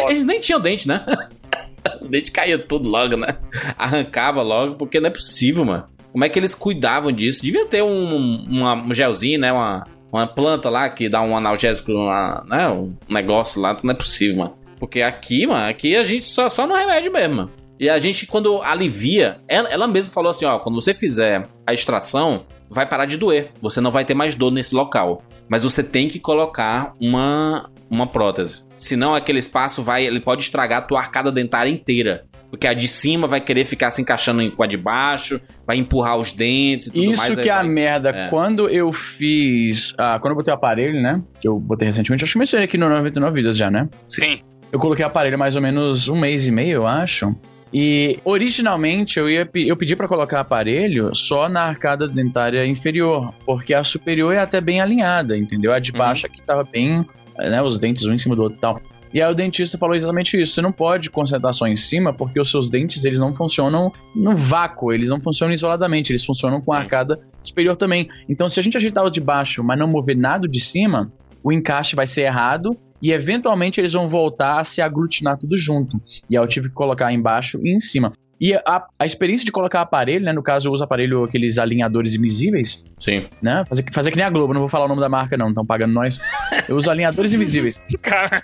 Porque 0.00 0.10
eles 0.12 0.24
nem 0.24 0.40
tinham 0.40 0.60
dente, 0.60 0.86
né? 0.88 1.04
o 2.00 2.08
dente 2.08 2.30
caía 2.30 2.58
tudo 2.58 2.88
logo, 2.88 3.16
né? 3.16 3.36
Arrancava 3.76 4.42
logo, 4.42 4.74
porque 4.76 5.00
não 5.00 5.08
é 5.08 5.10
possível, 5.10 5.64
mano. 5.64 5.84
Como 6.12 6.24
é 6.24 6.28
que 6.28 6.38
eles 6.38 6.54
cuidavam 6.54 7.10
disso? 7.10 7.42
Devia 7.42 7.66
ter 7.66 7.82
um, 7.82 8.44
uma, 8.48 8.74
um 8.74 8.94
gelzinho, 8.94 9.40
né? 9.40 9.52
Uma, 9.52 9.84
uma 10.12 10.26
planta 10.26 10.70
lá 10.70 10.88
que 10.88 11.08
dá 11.08 11.20
um 11.20 11.36
analgésico, 11.36 11.92
uma, 11.92 12.44
né? 12.48 12.68
Um 12.68 12.94
negócio 13.08 13.60
lá, 13.60 13.76
não 13.82 13.90
é 13.90 13.94
possível, 13.94 14.36
mano. 14.36 14.54
Porque 14.78 15.02
aqui, 15.02 15.46
mano, 15.46 15.68
aqui 15.68 15.96
a 15.96 16.04
gente 16.04 16.26
só, 16.26 16.48
só 16.48 16.66
no 16.66 16.74
remédio 16.74 17.12
mesmo, 17.12 17.34
mano. 17.36 17.50
E 17.78 17.88
a 17.88 17.98
gente, 17.98 18.26
quando 18.26 18.62
alivia, 18.62 19.38
ela, 19.48 19.68
ela 19.68 19.86
mesma 19.86 20.12
falou 20.12 20.30
assim: 20.30 20.44
ó, 20.44 20.58
quando 20.58 20.80
você 20.80 20.94
fizer 20.94 21.46
a 21.66 21.72
extração, 21.74 22.44
vai 22.70 22.86
parar 22.86 23.04
de 23.04 23.16
doer. 23.16 23.50
Você 23.60 23.80
não 23.80 23.90
vai 23.90 24.04
ter 24.04 24.14
mais 24.14 24.34
dor 24.34 24.50
nesse 24.50 24.74
local. 24.74 25.22
Mas 25.48 25.62
você 25.64 25.82
tem 25.82 26.08
que 26.08 26.18
colocar 26.18 26.94
uma, 27.00 27.68
uma 27.90 28.06
prótese. 28.06 28.64
Senão 28.78 29.14
aquele 29.14 29.38
espaço 29.38 29.82
vai. 29.82 30.06
Ele 30.06 30.20
pode 30.20 30.42
estragar 30.42 30.78
a 30.78 30.82
tua 30.82 31.00
arcada 31.00 31.30
dentária 31.32 31.70
inteira. 31.70 32.24
Porque 32.50 32.68
a 32.68 32.72
de 32.74 32.86
cima 32.86 33.26
vai 33.26 33.40
querer 33.40 33.64
ficar 33.64 33.90
se 33.90 34.00
encaixando 34.00 34.40
em- 34.40 34.48
com 34.50 34.62
a 34.62 34.66
de 34.68 34.76
baixo, 34.76 35.40
vai 35.66 35.76
empurrar 35.76 36.16
os 36.16 36.30
dentes 36.30 36.86
e 36.86 36.90
tudo 36.92 37.06
mais. 37.16 37.20
Isso 37.24 37.36
que 37.36 37.48
é 37.48 37.52
a 37.52 37.64
merda. 37.64 38.10
É. 38.10 38.28
Quando 38.28 38.68
eu 38.68 38.92
fiz. 38.92 39.92
ah, 39.98 40.18
quando 40.20 40.32
eu 40.32 40.36
botei 40.36 40.52
o 40.52 40.56
aparelho, 40.56 41.02
né? 41.02 41.20
Que 41.40 41.48
eu 41.48 41.58
botei 41.58 41.88
recentemente, 41.88 42.22
acho 42.22 42.32
que 42.32 42.38
mencionei 42.38 42.64
aqui 42.66 42.78
no 42.78 42.88
99 42.88 43.34
Vidas 43.34 43.56
já, 43.56 43.70
né? 43.70 43.88
Sim. 44.08 44.40
Eu 44.70 44.78
coloquei 44.78 45.04
o 45.04 45.08
aparelho 45.08 45.38
mais 45.38 45.56
ou 45.56 45.62
menos 45.62 46.08
um 46.08 46.16
mês 46.16 46.46
e 46.46 46.52
meio, 46.52 46.74
eu 46.76 46.86
acho. 46.86 47.34
E 47.72 48.18
originalmente 48.24 49.18
eu 49.18 49.28
ia 49.28 49.48
eu 49.54 49.76
pedi 49.76 49.96
pra 49.96 50.06
colocar 50.06 50.40
aparelho 50.40 51.14
só 51.14 51.48
na 51.48 51.62
arcada 51.62 52.06
dentária 52.06 52.64
inferior, 52.66 53.34
porque 53.44 53.74
a 53.74 53.82
superior 53.82 54.32
é 54.32 54.38
até 54.38 54.60
bem 54.60 54.80
alinhada, 54.80 55.36
entendeu? 55.36 55.72
A 55.72 55.78
de 55.78 55.90
Uhum. 55.92 55.98
baixo 55.98 56.26
aqui 56.26 56.40
tava 56.42 56.62
bem, 56.64 57.04
né, 57.38 57.60
os 57.62 57.78
dentes 57.78 58.06
um 58.06 58.12
em 58.12 58.18
cima 58.18 58.36
do 58.36 58.42
outro 58.42 58.58
e 58.58 58.60
tal. 58.60 58.80
E 59.12 59.22
aí 59.22 59.30
o 59.30 59.34
dentista 59.34 59.78
falou 59.78 59.94
exatamente 59.94 60.36
isso. 60.40 60.54
Você 60.54 60.60
não 60.60 60.72
pode 60.72 61.08
concentrar 61.08 61.54
só 61.54 61.68
em 61.68 61.76
cima, 61.76 62.12
porque 62.12 62.40
os 62.40 62.50
seus 62.50 62.68
dentes 62.68 63.04
eles 63.04 63.20
não 63.20 63.32
funcionam 63.32 63.92
no 64.14 64.34
vácuo, 64.34 64.92
eles 64.92 65.08
não 65.08 65.20
funcionam 65.20 65.54
isoladamente, 65.54 66.10
eles 66.10 66.24
funcionam 66.24 66.60
com 66.60 66.72
a 66.72 66.78
arcada 66.78 67.20
superior 67.40 67.76
também. 67.76 68.08
Então, 68.28 68.48
se 68.48 68.58
a 68.58 68.62
gente 68.62 68.76
ajeitar 68.76 69.04
o 69.04 69.10
de 69.10 69.20
baixo, 69.20 69.62
mas 69.62 69.78
não 69.78 69.86
mover 69.86 70.16
nada 70.16 70.48
de 70.48 70.58
cima, 70.58 71.12
o 71.44 71.52
encaixe 71.52 71.94
vai 71.94 72.08
ser 72.08 72.22
errado 72.22 72.76
e 73.04 73.12
eventualmente 73.12 73.78
eles 73.78 73.92
vão 73.92 74.08
voltar 74.08 74.58
a 74.60 74.64
se 74.64 74.80
aglutinar 74.80 75.36
tudo 75.36 75.58
junto. 75.58 76.00
E 76.28 76.38
aí 76.38 76.42
eu 76.42 76.48
tive 76.48 76.70
que 76.70 76.74
colocar 76.74 77.12
embaixo 77.12 77.60
e 77.62 77.76
em 77.76 77.78
cima. 77.78 78.14
E 78.40 78.54
a, 78.54 78.82
a 78.98 79.04
experiência 79.04 79.44
de 79.44 79.52
colocar 79.52 79.82
aparelho, 79.82 80.24
né? 80.24 80.32
No 80.32 80.42
caso, 80.42 80.68
eu 80.68 80.72
uso 80.72 80.82
aparelho, 80.82 81.22
aqueles 81.22 81.58
alinhadores 81.58 82.14
invisíveis, 82.14 82.84
Sim. 82.98 83.26
né? 83.42 83.62
Fazer, 83.68 83.84
fazer 83.92 84.10
que 84.10 84.16
nem 84.16 84.24
a 84.24 84.30
Globo, 84.30 84.54
não 84.54 84.60
vou 84.60 84.70
falar 84.70 84.86
o 84.86 84.88
nome 84.88 85.02
da 85.02 85.08
marca, 85.08 85.36
não, 85.36 85.48
estão 85.48 85.66
pagando 85.66 85.92
nós. 85.92 86.18
Eu 86.66 86.76
uso 86.76 86.90
alinhadores 86.90 87.34
invisíveis. 87.34 87.82
Cara, 88.00 88.42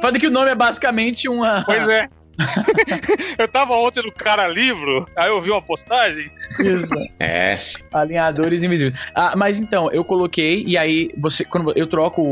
Fazer 0.00 0.20
que 0.20 0.28
o 0.28 0.30
nome 0.30 0.50
é 0.50 0.54
basicamente 0.54 1.28
uma. 1.28 1.64
pois 1.64 1.88
é. 1.88 2.08
eu 3.38 3.48
tava 3.48 3.74
ontem 3.74 4.02
no 4.02 4.12
Cara 4.12 4.46
Livro, 4.48 5.06
aí 5.16 5.28
eu 5.28 5.40
vi 5.40 5.50
uma 5.50 5.62
postagem. 5.62 6.30
Isso. 6.60 6.94
É. 7.18 7.58
Alinhadores 7.92 8.62
invisíveis. 8.62 8.98
Ah, 9.14 9.34
mas 9.36 9.58
então, 9.60 9.90
eu 9.92 10.04
coloquei 10.04 10.64
e 10.66 10.76
aí 10.78 11.10
você. 11.18 11.44
Quando 11.44 11.72
eu 11.76 11.86
troco. 11.86 12.22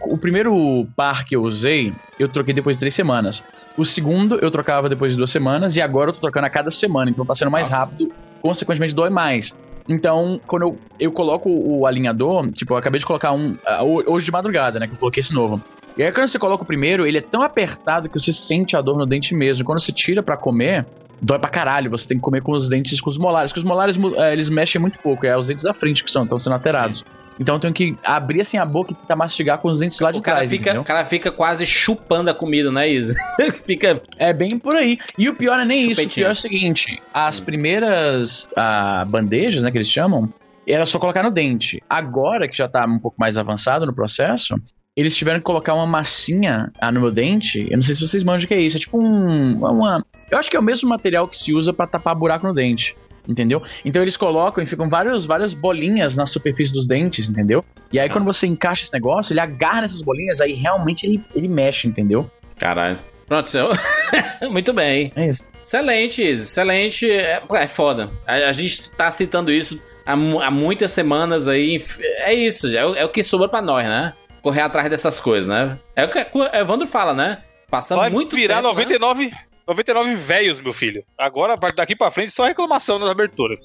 O 0.00 0.18
primeiro 0.18 0.86
par 0.94 1.24
que 1.24 1.34
eu 1.34 1.40
usei, 1.42 1.90
eu 2.18 2.28
troquei 2.28 2.52
depois 2.52 2.76
de 2.76 2.80
três 2.80 2.94
semanas. 2.94 3.42
O 3.76 3.86
segundo 3.86 4.38
eu 4.42 4.50
trocava 4.50 4.86
depois 4.88 5.12
de 5.12 5.18
duas 5.18 5.30
semanas 5.30 5.76
e 5.76 5.80
agora 5.80 6.10
eu 6.10 6.14
tô 6.14 6.20
trocando 6.20 6.46
a 6.46 6.50
cada 6.50 6.70
semana, 6.70 7.10
então 7.10 7.24
tá 7.24 7.34
sendo 7.34 7.50
mais 7.50 7.70
Nossa. 7.70 7.80
rápido, 7.80 8.12
consequentemente 8.42 8.94
dói 8.94 9.08
mais. 9.08 9.54
Então, 9.88 10.38
quando 10.46 10.62
eu, 10.62 10.78
eu 11.00 11.12
coloco 11.12 11.48
o 11.48 11.86
alinhador, 11.86 12.50
tipo, 12.52 12.74
eu 12.74 12.76
acabei 12.76 12.98
de 12.98 13.06
colocar 13.06 13.32
um 13.32 13.56
ah, 13.66 13.82
ho- 13.82 14.02
hoje 14.06 14.26
de 14.26 14.32
madrugada, 14.32 14.78
né? 14.78 14.86
Que 14.86 14.92
eu 14.92 14.98
coloquei 14.98 15.20
esse 15.22 15.32
novo. 15.32 15.62
E 15.96 16.02
aí, 16.02 16.12
quando 16.12 16.26
você 16.28 16.38
coloca 16.38 16.64
o 16.64 16.66
primeiro, 16.66 17.06
ele 17.06 17.18
é 17.18 17.20
tão 17.20 17.42
apertado 17.42 18.08
que 18.08 18.18
você 18.18 18.32
sente 18.32 18.76
a 18.76 18.80
dor 18.80 18.98
no 18.98 19.06
dente 19.06 19.34
mesmo. 19.34 19.64
Quando 19.64 19.80
você 19.80 19.92
tira 19.92 20.22
pra 20.22 20.36
comer, 20.36 20.84
dói 21.22 21.38
pra 21.38 21.48
caralho. 21.48 21.90
Você 21.90 22.08
tem 22.08 22.18
que 22.18 22.22
comer 22.22 22.42
com 22.42 22.52
os 22.52 22.68
dentes 22.68 23.00
com 23.00 23.10
os 23.10 23.18
molares. 23.18 23.52
Porque 23.52 23.60
os 23.60 23.64
molares 23.64 23.96
é, 24.16 24.32
eles 24.32 24.48
mexem 24.48 24.80
muito 24.80 24.98
pouco. 24.98 25.24
É 25.24 25.36
os 25.36 25.46
dentes 25.46 25.64
da 25.64 25.72
frente 25.72 26.02
que 26.02 26.10
são, 26.10 26.24
estão 26.24 26.38
sendo 26.38 26.54
alterados. 26.54 27.04
Então 27.38 27.56
eu 27.56 27.58
tenho 27.58 27.74
que 27.74 27.96
abrir 28.04 28.42
assim 28.42 28.58
a 28.58 28.64
boca 28.64 28.92
e 28.92 28.94
tentar 28.94 29.16
mastigar 29.16 29.58
com 29.58 29.68
os 29.68 29.80
dentes 29.80 29.98
lá 29.98 30.12
de 30.12 30.18
O 30.18 30.22
cara, 30.22 30.38
trás. 30.38 30.50
fica, 30.50 30.80
o 30.80 30.84
cara 30.84 31.04
fica 31.04 31.32
quase 31.32 31.66
chupando 31.66 32.30
a 32.30 32.34
comida, 32.34 32.70
né, 32.70 32.88
Isa? 32.88 33.14
fica. 33.64 34.00
É 34.18 34.32
bem 34.32 34.58
por 34.58 34.76
aí. 34.76 34.98
E 35.18 35.28
o 35.28 35.34
pior 35.34 35.58
é 35.58 35.64
nem 35.64 35.90
isso. 35.90 36.00
O 36.00 36.04
Chupetinho. 36.04 36.24
pior 36.26 36.28
é 36.30 36.32
o 36.32 36.36
seguinte: 36.36 37.02
as 37.12 37.40
primeiras 37.40 38.48
ah, 38.56 39.04
bandejas, 39.08 39.62
né, 39.62 39.70
que 39.70 39.78
eles 39.78 39.88
chamam, 39.88 40.32
era 40.66 40.86
só 40.86 40.98
colocar 40.98 41.22
no 41.22 41.30
dente. 41.30 41.82
Agora, 41.90 42.48
que 42.48 42.56
já 42.56 42.68
tá 42.68 42.84
um 42.86 42.98
pouco 42.98 43.16
mais 43.18 43.36
avançado 43.36 43.84
no 43.84 43.92
processo, 43.92 44.54
eles 44.96 45.16
tiveram 45.16 45.40
que 45.40 45.44
colocar 45.44 45.74
uma 45.74 45.86
massinha 45.86 46.70
ah, 46.80 46.92
no 46.92 47.00
meu 47.00 47.10
dente. 47.10 47.66
Eu 47.68 47.76
não 47.76 47.82
sei 47.82 47.94
se 47.94 48.06
vocês 48.06 48.22
manjam 48.22 48.44
o 48.44 48.48
que 48.48 48.54
é 48.54 48.60
isso. 48.60 48.76
É 48.76 48.80
tipo 48.80 48.98
um. 48.98 49.64
Uma, 49.64 50.04
eu 50.30 50.38
acho 50.38 50.50
que 50.50 50.56
é 50.56 50.60
o 50.60 50.62
mesmo 50.62 50.88
material 50.88 51.26
que 51.26 51.36
se 51.36 51.52
usa 51.52 51.72
pra 51.72 51.86
tapar 51.86 52.14
buraco 52.14 52.46
no 52.46 52.54
dente. 52.54 52.96
Entendeu? 53.26 53.62
Então 53.84 54.02
eles 54.02 54.18
colocam 54.18 54.62
e 54.62 54.66
ficam 54.66 54.88
vários, 54.88 55.24
várias 55.24 55.54
bolinhas 55.54 56.14
na 56.14 56.26
superfície 56.26 56.74
dos 56.74 56.86
dentes, 56.86 57.28
entendeu? 57.28 57.64
E 57.90 57.98
aí 57.98 58.08
quando 58.08 58.26
você 58.26 58.46
encaixa 58.46 58.82
esse 58.82 58.92
negócio, 58.92 59.32
ele 59.32 59.40
agarra 59.40 59.80
nessas 59.80 60.02
bolinhas, 60.02 60.42
aí 60.42 60.52
realmente 60.52 61.06
ele, 61.06 61.24
ele 61.34 61.48
mexe, 61.48 61.88
entendeu? 61.88 62.30
Caralho. 62.58 62.98
Pronto, 63.26 63.50
seu. 63.50 63.70
Muito 64.50 64.74
bem. 64.74 65.10
É 65.16 65.28
isso. 65.28 65.42
Excelente, 65.62 66.22
Isa. 66.22 66.42
Excelente. 66.42 67.10
É, 67.10 67.42
é 67.50 67.66
foda. 67.66 68.10
A, 68.26 68.34
a 68.34 68.52
gente 68.52 68.90
tá 68.90 69.10
citando 69.10 69.50
isso 69.50 69.80
há, 70.04 70.12
há 70.12 70.50
muitas 70.50 70.92
semanas 70.92 71.48
aí. 71.48 71.82
É 72.18 72.34
isso, 72.34 72.68
é 72.68 72.84
o, 72.84 72.94
é 72.94 73.04
o 73.04 73.08
que 73.08 73.22
sobra 73.22 73.48
pra 73.48 73.62
nós, 73.62 73.86
né? 73.86 74.12
Correr 74.44 74.60
atrás 74.60 74.90
dessas 74.90 75.18
coisas, 75.18 75.48
né? 75.48 75.78
É 75.96 76.04
o 76.04 76.10
que 76.10 76.18
o 76.34 76.44
Evandro 76.54 76.86
fala, 76.86 77.14
né? 77.14 77.42
Passamos 77.70 78.02
Vai 78.02 78.10
muito 78.10 78.36
virar 78.36 78.56
tempo, 78.56 78.68
né? 78.68 78.74
99, 78.74 79.32
99 79.66 80.14
velhos, 80.16 80.60
meu 80.60 80.74
filho. 80.74 81.02
Agora, 81.16 81.56
daqui 81.74 81.96
pra 81.96 82.10
frente, 82.10 82.30
só 82.30 82.44
reclamação 82.44 82.98
nas 82.98 83.08
aberturas. 83.08 83.58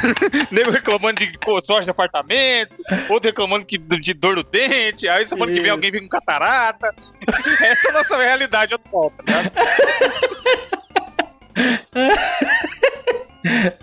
Nego 0.50 0.70
reclamando 0.70 1.20
de 1.20 1.30
sorte 1.62 1.84
de 1.84 1.90
apartamento, 1.90 2.74
outro 3.10 3.28
reclamando 3.28 3.66
que, 3.66 3.76
de 3.76 4.14
dor 4.14 4.36
no 4.36 4.42
dente, 4.42 5.06
aí 5.06 5.26
semana 5.26 5.52
que 5.52 5.58
vem 5.58 5.66
Isso. 5.66 5.72
alguém 5.72 5.90
vem 5.90 6.00
com 6.00 6.08
catarata. 6.08 6.94
Essa 7.60 7.88
é 7.88 7.90
a 7.90 7.92
nossa 7.92 8.16
realidade 8.16 8.72
atual, 8.72 9.10
tá 9.10 9.22
ligado? 9.26 9.52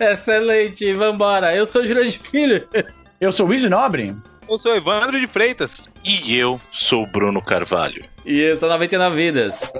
Excelente, 0.00 0.92
vambora. 0.94 1.54
Eu 1.54 1.64
sou 1.64 1.82
o 1.82 1.86
de 1.86 2.18
Filho. 2.18 2.68
Eu 3.20 3.30
sou 3.30 3.46
o 3.46 3.54
Izzy 3.54 3.68
Nobre. 3.68 4.16
Eu 4.50 4.58
sou 4.58 4.74
Evandro 4.74 5.20
de 5.20 5.28
Freitas. 5.28 5.88
E 6.04 6.36
eu 6.36 6.60
sou 6.72 7.04
o 7.04 7.06
Bruno 7.06 7.40
Carvalho. 7.40 8.04
E 8.26 8.40
esse 8.40 8.64
é 8.64 8.68
99 8.68 9.14
Vidas. 9.14 9.72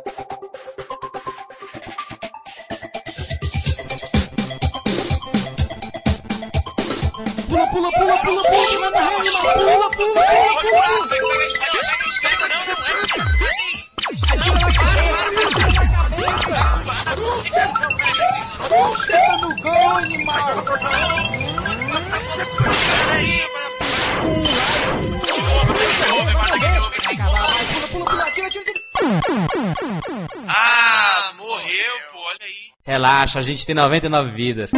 Ah, 30.48 31.32
morreu, 31.36 31.94
pô, 32.12 32.18
olha 32.18 32.38
aí. 32.42 32.70
Relaxa, 32.84 33.38
a 33.38 33.42
gente 33.42 33.66
tem 33.66 33.74
99 33.74 34.30
vidas. 34.30 34.70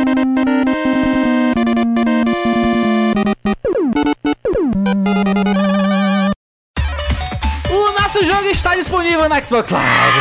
O 7.70 8.00
nosso 8.00 8.24
jogo 8.24 8.44
está 8.48 8.74
disponível 8.74 9.28
no 9.28 9.44
Xbox 9.44 9.70
Live, 9.70 10.18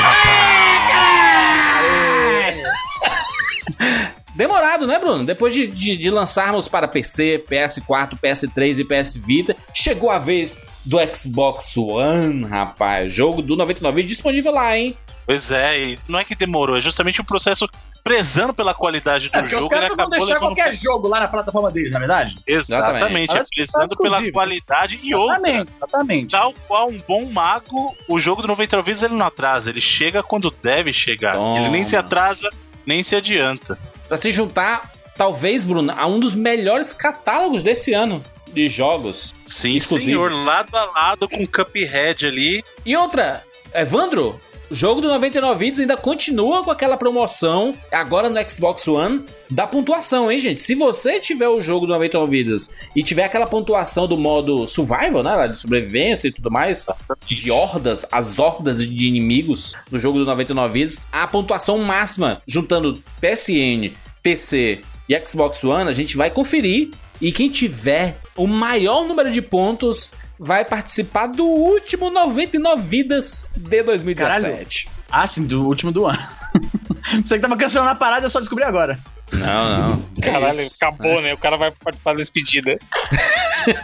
Demorado, 4.36 4.88
né, 4.88 4.98
Bruno? 4.98 5.26
Depois 5.26 5.54
de, 5.54 5.68
de, 5.68 5.98
de 5.98 6.10
lançarmos 6.10 6.68
para 6.68 6.88
PC, 6.88 7.44
PS4, 7.50 8.18
PS3 8.20 8.80
e 8.80 8.84
PS 8.84 9.16
Vita, 9.16 9.56
chegou 9.74 10.10
a 10.10 10.18
vez 10.18 10.62
do 10.86 10.98
Xbox 11.14 11.76
One, 11.78 12.46
rapaz. 12.46 13.14
Jogo 13.14 13.42
do 13.42 13.56
99 13.56 14.04
disponível 14.04 14.52
lá, 14.54 14.78
hein? 14.78 14.96
Pois 15.26 15.52
é, 15.52 15.80
e 15.80 16.00
não 16.08 16.20
é 16.20 16.24
que 16.24 16.36
demorou, 16.36 16.78
é 16.78 16.82
justamente 16.82 17.22
o 17.22 17.24
processo 17.24 17.68
prezando 18.04 18.54
pela 18.54 18.74
qualidade 18.74 19.30
do 19.30 19.38
É, 19.38 19.44
os 19.44 19.50
jogo, 19.50 19.64
ele 19.66 19.70
caras 19.70 19.98
não 19.98 20.10
deixar 20.10 20.40
qualquer 20.40 20.74
jogo 20.74 21.08
lá 21.08 21.20
na 21.20 21.28
plataforma 21.28 21.72
deles, 21.72 21.92
na 21.92 22.00
verdade? 22.00 22.38
Exatamente, 22.48 23.36
é 23.36 23.44
que 23.44 23.66
tá 23.66 23.78
prezando 23.78 23.98
pela 23.98 24.32
qualidade 24.32 25.00
e 25.04 25.14
outra. 25.14 25.38
Exatamente, 25.38 25.72
exatamente. 25.78 26.32
Tal 26.32 26.54
qual 26.68 26.90
um 26.90 27.00
bom 27.08 27.26
mago, 27.32 27.96
o 28.08 28.20
jogo 28.20 28.42
do 28.42 28.48
99 28.48 28.86
Vidas 28.86 29.04
ele 29.04 29.16
não 29.16 29.26
atrasa, 29.26 29.70
ele 29.70 29.82
chega 29.82 30.24
quando 30.24 30.54
deve 30.62 30.92
chegar. 30.92 31.36
Toma. 31.36 31.60
Ele 31.60 31.70
nem 31.70 31.84
se 31.84 31.96
atrasa, 31.96 32.50
nem 32.86 33.04
se 33.04 33.16
adianta. 33.16 33.78
Pra 34.12 34.18
se 34.18 34.30
juntar, 34.30 34.92
talvez, 35.16 35.64
Bruno, 35.64 35.94
a 35.96 36.06
um 36.06 36.20
dos 36.20 36.36
melhores 36.36 36.92
catálogos 36.92 37.64
desse 37.64 37.94
ano 37.94 38.22
de 38.52 38.68
jogos. 38.68 39.34
Sim, 39.46 39.78
Exclusivos. 39.78 40.04
senhor, 40.04 40.46
lado 40.46 40.76
a 40.76 40.84
lado 40.84 41.30
com 41.30 41.48
Cuphead 41.48 42.26
ali. 42.26 42.62
E 42.86 42.94
outra, 42.98 43.42
Evandro, 43.74 44.38
o 44.72 44.76
jogo 44.76 45.02
do 45.02 45.10
99 45.10 45.66
Vidas 45.66 45.80
ainda 45.82 45.98
continua 45.98 46.64
com 46.64 46.72
aquela 46.72 46.96
promoção, 46.96 47.76
agora 47.92 48.30
no 48.30 48.50
Xbox 48.50 48.88
One, 48.88 49.26
da 49.50 49.68
pontuação, 49.68 50.32
hein, 50.32 50.40
gente? 50.40 50.62
Se 50.62 50.76
você 50.76 51.20
tiver 51.20 51.50
o 51.50 51.62
jogo 51.62 51.86
do 51.86 51.92
99 51.92 52.32
Vidas 52.32 52.74
e 52.96 53.04
tiver 53.04 53.26
aquela 53.26 53.46
pontuação 53.46 54.08
do 54.08 54.18
modo 54.18 54.66
survival, 54.66 55.24
né, 55.24 55.50
de 55.50 55.60
sobrevivência 55.60 56.30
e 56.30 56.32
tudo 56.32 56.50
mais, 56.50 56.86
de 57.26 57.52
hordas, 57.52 58.06
as 58.10 58.40
hordas 58.40 58.80
de 58.80 59.08
inimigos 59.08 59.76
no 59.92 60.00
jogo 60.00 60.20
do 60.20 60.26
99 60.26 60.74
Vidas, 60.74 61.02
a 61.12 61.28
pontuação 61.28 61.78
máxima, 61.80 62.42
juntando 62.48 63.04
PSN, 63.20 63.92
PC 64.22 64.82
e 65.10 65.20
Xbox 65.20 65.64
One, 65.64 65.90
a 65.90 65.94
gente 65.94 66.16
vai 66.18 66.30
conferir. 66.30 66.90
E 67.20 67.32
quem 67.32 67.50
tiver 67.50 68.18
o 68.36 68.48
maior 68.48 69.06
número 69.06 69.32
de 69.32 69.42
pontos 69.42 70.12
vai 70.40 70.66
participar 70.66 71.28
do 71.28 71.46
último 71.46 72.10
99 72.10 72.82
Vidas 72.82 73.48
de 73.56 73.84
2017. 73.84 74.90
Ah, 75.10 75.28
sim, 75.28 75.46
do 75.46 75.64
último 75.68 75.92
do 75.92 76.06
ano. 76.08 76.28
Você 77.24 77.36
que 77.36 77.42
tava 77.42 77.56
cancelando 77.58 77.92
a 77.92 77.96
parada, 77.96 78.26
eu 78.26 78.30
só 78.30 78.40
descobri 78.40 78.64
agora. 78.64 78.98
Não, 79.32 79.80
não. 79.98 80.06
Caralho, 80.22 80.60
É 80.60 80.64
isso. 80.64 80.78
acabou, 80.78 81.22
né? 81.22 81.34
O 81.34 81.38
cara 81.38 81.58
vai 81.58 81.70
participar 81.72 82.14
da 82.14 82.20
despedida. 82.20 82.80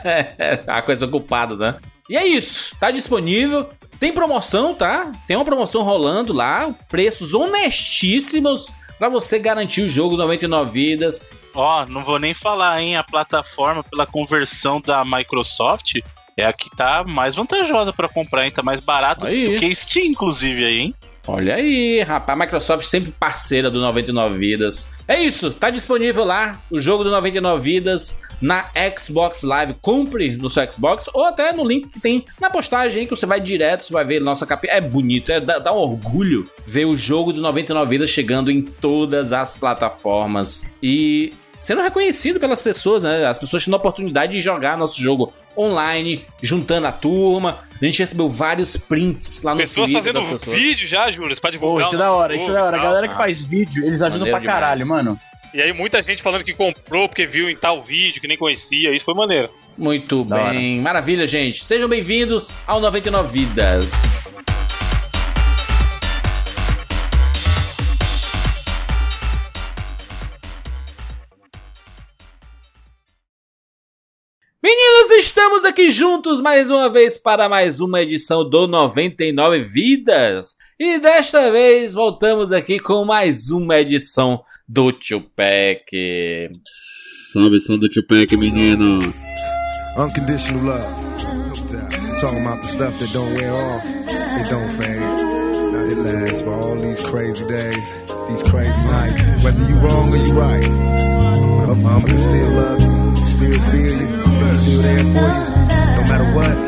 É, 0.04 0.60
a 0.66 0.82
coisa 0.82 1.06
ocupada, 1.06 1.56
né? 1.56 1.76
E 2.10 2.16
é 2.18 2.26
isso. 2.26 2.76
Tá 2.80 2.90
disponível. 2.90 3.70
Tem 4.00 4.12
promoção, 4.14 4.74
tá? 4.74 5.12
Tem 5.28 5.36
uma 5.36 5.46
promoção 5.46 5.84
rolando 5.84 6.34
lá. 6.34 6.74
Preços 6.90 7.34
honestíssimos 7.34 8.72
pra 8.98 9.10
você 9.10 9.40
garantir 9.40 9.82
o 9.82 9.90
jogo 9.90 10.18
99 10.18 10.72
vidas. 10.72 11.22
Ó, 11.54 11.86
não 11.86 12.04
vou 12.04 12.20
nem 12.20 12.34
falar, 12.34 12.82
hein? 12.82 12.98
A 12.98 13.04
plataforma 13.04 13.84
pela 13.84 14.06
conversão 14.06 14.80
da 14.80 15.04
Microsoft 15.04 15.96
é 16.36 16.46
a 16.46 16.54
que 16.54 16.70
tá 16.70 17.04
mais 17.04 17.34
vantajosa 17.34 17.92
pra 17.92 18.08
comprar, 18.08 18.46
hein? 18.46 18.52
Tá 18.52 18.62
mais 18.62 18.80
barato 18.80 19.26
Aí. 19.26 19.46
do 19.46 19.56
que 19.60 19.74
Steam, 19.74 20.06
inclusive, 20.06 20.64
aí, 20.64 20.80
hein? 20.80 20.96
Olha 21.28 21.56
aí, 21.56 22.00
rapaz. 22.02 22.40
Microsoft 22.40 22.86
sempre 22.86 23.12
parceira 23.12 23.70
do 23.70 23.82
99 23.82 24.38
Vidas. 24.38 24.90
É 25.06 25.22
isso, 25.22 25.52
tá 25.52 25.70
disponível 25.70 26.24
lá 26.24 26.62
o 26.72 26.80
jogo 26.80 27.04
do 27.04 27.12
99 27.12 27.62
Vidas 27.62 28.20
na 28.42 28.70
Xbox 28.98 29.44
Live. 29.44 29.76
Compre 29.82 30.38
no 30.38 30.50
seu 30.50 30.72
Xbox 30.72 31.10
ou 31.14 31.26
até 31.26 31.52
no 31.52 31.68
link 31.68 31.90
que 31.90 32.00
tem 32.00 32.24
na 32.40 32.50
postagem 32.50 33.06
que 33.06 33.16
você 33.16 33.26
vai 33.26 33.42
direto, 33.42 33.84
você 33.84 33.94
vai 33.94 34.06
ver 34.06 34.22
nossa 34.22 34.46
capa. 34.46 34.68
É 34.70 34.80
bonito, 34.80 35.32
é, 35.32 35.42
dá, 35.42 35.60
dá 35.60 35.74
um 35.74 35.78
orgulho 35.78 36.50
ver 36.66 36.86
o 36.86 36.96
jogo 36.96 37.34
do 37.34 37.42
99 37.42 37.90
Vidas 37.90 38.10
chegando 38.10 38.50
em 38.50 38.62
todas 38.62 39.34
as 39.34 39.56
plataformas. 39.56 40.66
E 40.82 41.34
sendo 41.68 41.82
reconhecido 41.82 42.40
pelas 42.40 42.62
pessoas, 42.62 43.04
né? 43.04 43.26
As 43.26 43.38
pessoas 43.38 43.66
tendo 43.66 43.74
a 43.74 43.78
oportunidade 43.78 44.32
de 44.32 44.40
jogar 44.40 44.78
nosso 44.78 45.02
jogo 45.02 45.34
online, 45.58 46.26
juntando 46.42 46.88
a 46.88 46.94
turma. 46.94 47.60
A 47.82 47.84
gente 47.84 48.00
recebeu 48.00 48.30
vários 48.30 48.78
prints 48.78 49.44
lá 49.44 49.54
no 49.54 49.60
Pessoas 49.60 49.92
Twitter 49.92 50.14
fazendo 50.14 50.32
pessoas. 50.32 50.58
vídeo 50.58 50.88
já, 50.88 51.12
Júlio, 51.12 51.36
pra 51.36 51.50
Pô, 51.50 51.52
divulgar. 51.52 51.86
isso 51.88 51.96
é 51.96 51.98
da 51.98 52.12
hora, 52.14 52.36
isso 52.38 52.50
é 52.52 52.54
da 52.54 52.64
hora. 52.64 52.78
A 52.78 52.82
galera 52.82 53.08
que 53.10 53.16
faz 53.16 53.44
vídeo, 53.44 53.86
eles 53.86 54.02
ajudam 54.02 54.28
Maneiro 54.30 54.40
pra 54.40 54.54
caralho, 54.54 54.84
demais. 54.86 55.04
mano. 55.04 55.20
E 55.54 55.62
aí 55.62 55.74
muita 55.74 56.02
gente 56.02 56.24
falando 56.24 56.42
que 56.42 56.54
comprou 56.54 57.10
porque 57.10 57.26
viu 57.26 57.50
em 57.50 57.56
tal 57.56 57.82
vídeo 57.82 58.22
que 58.22 58.30
nem 58.30 58.38
conhecia. 58.38 58.96
Isso 58.96 59.04
foi 59.04 59.14
maneiro. 59.14 59.50
Muito 59.78 60.24
Da 60.24 60.52
bem, 60.52 60.80
maravilha, 60.80 61.28
gente. 61.28 61.66
Sejam 61.66 61.90
bem-vindos 61.90 62.50
ao 62.66 62.80
99 62.80 63.28
Vidas. 63.28 64.04
Estamos 75.18 75.66
aqui 75.66 75.90
juntos 75.90 76.40
mais 76.40 76.70
uma 76.70 76.88
vez 76.90 77.18
para 77.18 77.50
mais 77.50 77.80
uma 77.80 78.02
edição 78.02 78.48
do 78.48 78.68
99 78.68 79.60
Vidas. 79.62 80.56
E 80.80 81.00
desta 81.00 81.52
vez 81.52 81.94
voltamos 81.94 82.52
aqui 82.52 82.80
com 82.80 83.04
mais 83.04 83.50
uma 83.50 83.80
edição 83.80 84.44
do 84.68 84.92
Tupac. 84.92 86.52
Salve, 87.34 87.60
som 87.60 87.80
do 87.80 87.90
Tupac, 87.90 88.38
menino. 88.38 89.00
Unconditional 89.98 90.64
love. 90.64 90.86
Talking 92.22 92.46
about 92.46 92.62
the 92.62 92.68
stuff 92.68 93.00
that 93.00 93.14
don't 93.14 93.34
wear 93.34 93.54
off, 93.54 93.86
it 93.86 94.50
don't 94.50 94.82
fade. 94.82 95.00
Now 95.72 95.84
it 95.84 95.98
lasts 95.98 96.42
for 96.44 96.54
all 96.54 96.80
these 96.80 97.04
crazy 97.06 97.46
days, 97.46 97.94
these 98.30 98.44
crazy 98.44 98.88
nights. 98.88 99.44
Whether 99.44 99.66
you 99.66 99.76
wrong 99.80 100.14
or 100.14 100.18
you 100.18 100.34
right, 100.34 100.66
I'm, 100.66 101.86
I'm 101.86 102.02
still 102.02 102.52
love 102.54 102.82
you, 102.82 103.16
still 103.16 103.62
feel 103.72 104.02
you, 104.02 104.27
still 104.68 104.82
there 104.82 104.98
for 104.98 105.04
you, 105.04 105.46
no 105.96 106.04
matter 106.12 106.36
what. 106.36 106.68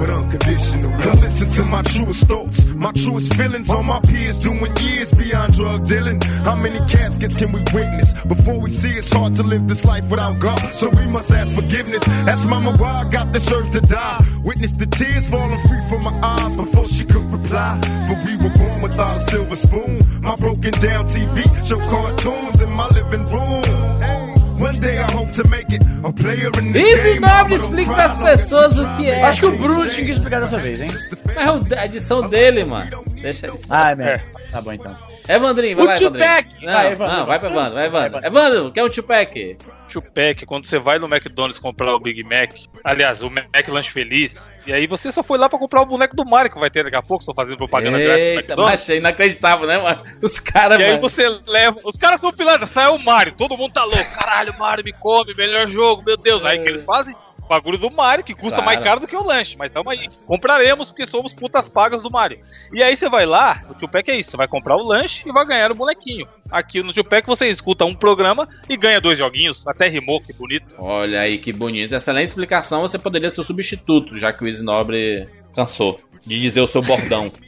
With 0.00 0.08
unconditional 0.08 0.90
love. 0.92 1.22
Listen 1.22 1.50
to 1.60 1.68
my 1.68 1.82
truest 1.82 2.26
thoughts, 2.26 2.64
my 2.68 2.92
truest 2.92 3.34
feelings. 3.34 3.68
All 3.68 3.82
my 3.82 4.00
peers 4.00 4.38
doing 4.38 4.76
years 4.80 5.12
beyond 5.12 5.54
drug 5.54 5.84
dealing. 5.86 6.20
How 6.22 6.56
many 6.56 6.78
caskets 6.88 7.36
can 7.36 7.52
we 7.52 7.60
witness 7.60 8.08
before 8.26 8.60
we 8.60 8.72
see 8.72 8.88
it's 8.96 9.12
hard 9.12 9.36
to 9.36 9.42
live 9.42 9.68
this 9.68 9.84
life 9.84 10.04
without 10.08 10.38
God? 10.38 10.72
So 10.74 10.88
we 10.88 11.06
must 11.06 11.30
ask 11.30 11.54
forgiveness. 11.54 12.02
Ask 12.06 12.48
Mama 12.48 12.72
why 12.78 12.92
I 12.92 13.10
got 13.10 13.32
the 13.34 13.40
urge 13.54 13.72
to 13.72 13.80
die. 13.80 14.40
Witness 14.42 14.76
the 14.78 14.86
tears 14.86 15.28
falling 15.28 15.68
free 15.68 15.88
from 15.90 16.04
my 16.04 16.28
eyes 16.28 16.56
before 16.56 16.88
she 16.88 17.04
could 17.04 17.32
reply. 17.32 17.80
For 17.82 18.24
we 18.24 18.36
were 18.36 18.56
born 18.56 18.82
without 18.82 19.20
a 19.20 19.30
silver 19.30 19.56
spoon. 19.56 20.22
My 20.22 20.36
broken 20.36 20.72
down 20.80 21.08
TV 21.08 21.68
show 21.68 21.80
cartoons 21.80 22.60
in 22.60 22.70
my 22.72 22.88
living 22.88 23.26
room. 23.26 24.19
Hey. 24.60 24.66
One 24.66 24.80
day 24.80 24.98
I 24.98 25.12
hope 25.12 25.32
to 25.32 25.48
make 25.48 25.70
it 25.70 25.82
a 26.04 26.12
player 26.12 26.50
in 26.58 26.72
the 26.72 26.78
Easy 26.78 27.14
game. 27.14 27.22
Nobre, 27.22 27.44
I'ma 27.46 27.56
explique 27.56 27.88
cry, 27.88 27.96
pras 27.96 28.14
pessoas 28.14 28.76
o 28.76 28.86
que 28.96 29.08
é. 29.08 29.22
Acho 29.24 29.40
que 29.40 29.46
o 29.46 29.56
Bruno 29.56 29.88
tinha 29.88 30.04
que 30.04 30.12
explicar 30.12 30.40
dessa 30.40 30.58
vez, 30.58 30.82
hein? 30.82 30.90
Mas 31.34 31.72
é 31.72 31.78
a 31.78 31.86
edição 31.86 32.28
dele, 32.28 32.64
mano. 32.64 33.04
Deixa 33.20 33.46
ele. 33.48 33.58
Ah, 33.68 33.90
é 33.90 33.94
mesmo. 33.94 34.24
Tá 34.50 34.60
bom 34.60 34.72
então. 34.72 34.96
Evandrinho, 35.28 35.76
vai 35.76 35.84
O 35.84 35.88
lá! 35.88 35.96
Evandrinho. 35.96 36.26
Não, 36.62 36.72
Vai, 36.72 36.92
Evandro, 36.92 37.16
não, 37.16 37.26
vai 37.26 37.38
pra 37.38 37.50
Evandro. 37.50 37.74
Vai 37.74 37.86
Evandro. 37.86 38.26
Evandro, 38.26 38.72
quer 38.72 38.84
um 38.84 38.88
Tupac? 38.88 39.56
Tupac, 39.88 40.46
quando 40.46 40.64
você 40.66 40.78
vai 40.78 40.98
no 40.98 41.06
McDonald's 41.06 41.58
comprar 41.58 41.94
o 41.94 42.00
Big 42.00 42.22
Mac, 42.24 42.52
aliás, 42.84 43.22
o 43.22 43.30
Mac 43.30 43.46
Lanche 43.68 43.90
Feliz, 43.90 44.50
e 44.66 44.72
aí 44.72 44.86
você 44.86 45.10
só 45.12 45.22
foi 45.22 45.36
lá 45.36 45.48
pra 45.48 45.58
comprar 45.58 45.82
o 45.82 45.86
boneco 45.86 46.14
do 46.16 46.24
Mario 46.24 46.50
que 46.50 46.58
vai 46.60 46.70
ter 46.70 46.84
daqui 46.84 46.96
a 46.96 47.02
pouco, 47.02 47.22
estou 47.22 47.34
fazendo 47.34 47.56
propaganda 47.56 47.98
grátis 47.98 48.22
pro 48.22 48.28
Eita, 48.28 48.40
McDonald's. 48.40 48.80
mas 48.80 48.90
é 48.90 48.96
inacreditável, 48.96 49.66
né, 49.66 49.78
mano? 49.78 50.02
Os 50.22 50.38
caras, 50.40 50.78
E 50.78 50.84
aí 50.84 50.90
mano. 50.92 51.02
você 51.02 51.28
leva. 51.46 51.76
Os 51.84 51.96
caras 51.96 52.20
são 52.20 52.32
pilantra, 52.32 52.66
sai 52.66 52.88
o 52.88 52.98
Mario, 52.98 53.32
todo 53.36 53.56
mundo 53.56 53.72
tá 53.72 53.84
louco. 53.84 54.14
Caralho, 54.16 54.56
Mario 54.58 54.84
me 54.84 54.92
come, 54.92 55.34
melhor 55.34 55.66
jogo, 55.68 56.02
meu 56.06 56.16
Deus. 56.16 56.44
Aí 56.44 56.58
o 56.58 56.62
que 56.62 56.68
eles 56.68 56.82
fazem? 56.84 57.14
Bagulho 57.50 57.76
do 57.76 57.90
Mario, 57.90 58.24
que 58.24 58.32
custa 58.32 58.56
Claro. 58.62 58.64
mais 58.64 58.80
caro 58.80 59.00
do 59.00 59.08
que 59.08 59.16
o 59.16 59.26
lanche. 59.26 59.56
Mas 59.58 59.70
tamo 59.72 59.90
aí. 59.90 60.08
Compraremos 60.24 60.86
porque 60.88 61.04
somos 61.06 61.34
putas 61.34 61.68
pagas 61.68 62.00
do 62.02 62.10
Mario. 62.10 62.38
E 62.72 62.80
aí 62.82 62.94
você 62.96 63.08
vai 63.08 63.26
lá, 63.26 63.64
o 63.68 63.74
Tupac 63.74 64.08
é 64.08 64.16
isso: 64.16 64.30
você 64.30 64.36
vai 64.36 64.46
comprar 64.46 64.76
o 64.76 64.82
lanche 64.86 65.28
e 65.28 65.32
vai 65.32 65.44
ganhar 65.44 65.72
o 65.72 65.74
bonequinho. 65.74 66.28
Aqui 66.48 66.80
no 66.82 66.92
Tupac 66.92 67.26
você 67.26 67.48
escuta 67.50 67.84
um 67.84 67.94
programa 67.94 68.48
e 68.68 68.76
ganha 68.76 69.00
dois 69.00 69.18
joguinhos. 69.18 69.66
Até 69.66 69.88
rimou, 69.88 70.20
que 70.20 70.32
bonito. 70.32 70.76
Olha 70.78 71.20
aí 71.20 71.38
que 71.38 71.52
bonito. 71.52 71.92
Excelente 71.94 72.28
explicação. 72.28 72.82
Você 72.82 72.98
poderia 72.98 73.30
ser 73.30 73.40
o 73.40 73.44
substituto, 73.44 74.16
já 74.18 74.32
que 74.32 74.44
o 74.44 74.46
Easy 74.46 74.62
Nobre 74.62 75.28
cansou 75.54 76.00
de 76.24 76.40
dizer 76.40 76.60
o 76.60 76.66
seu 76.68 76.80
bordão. 76.82 77.32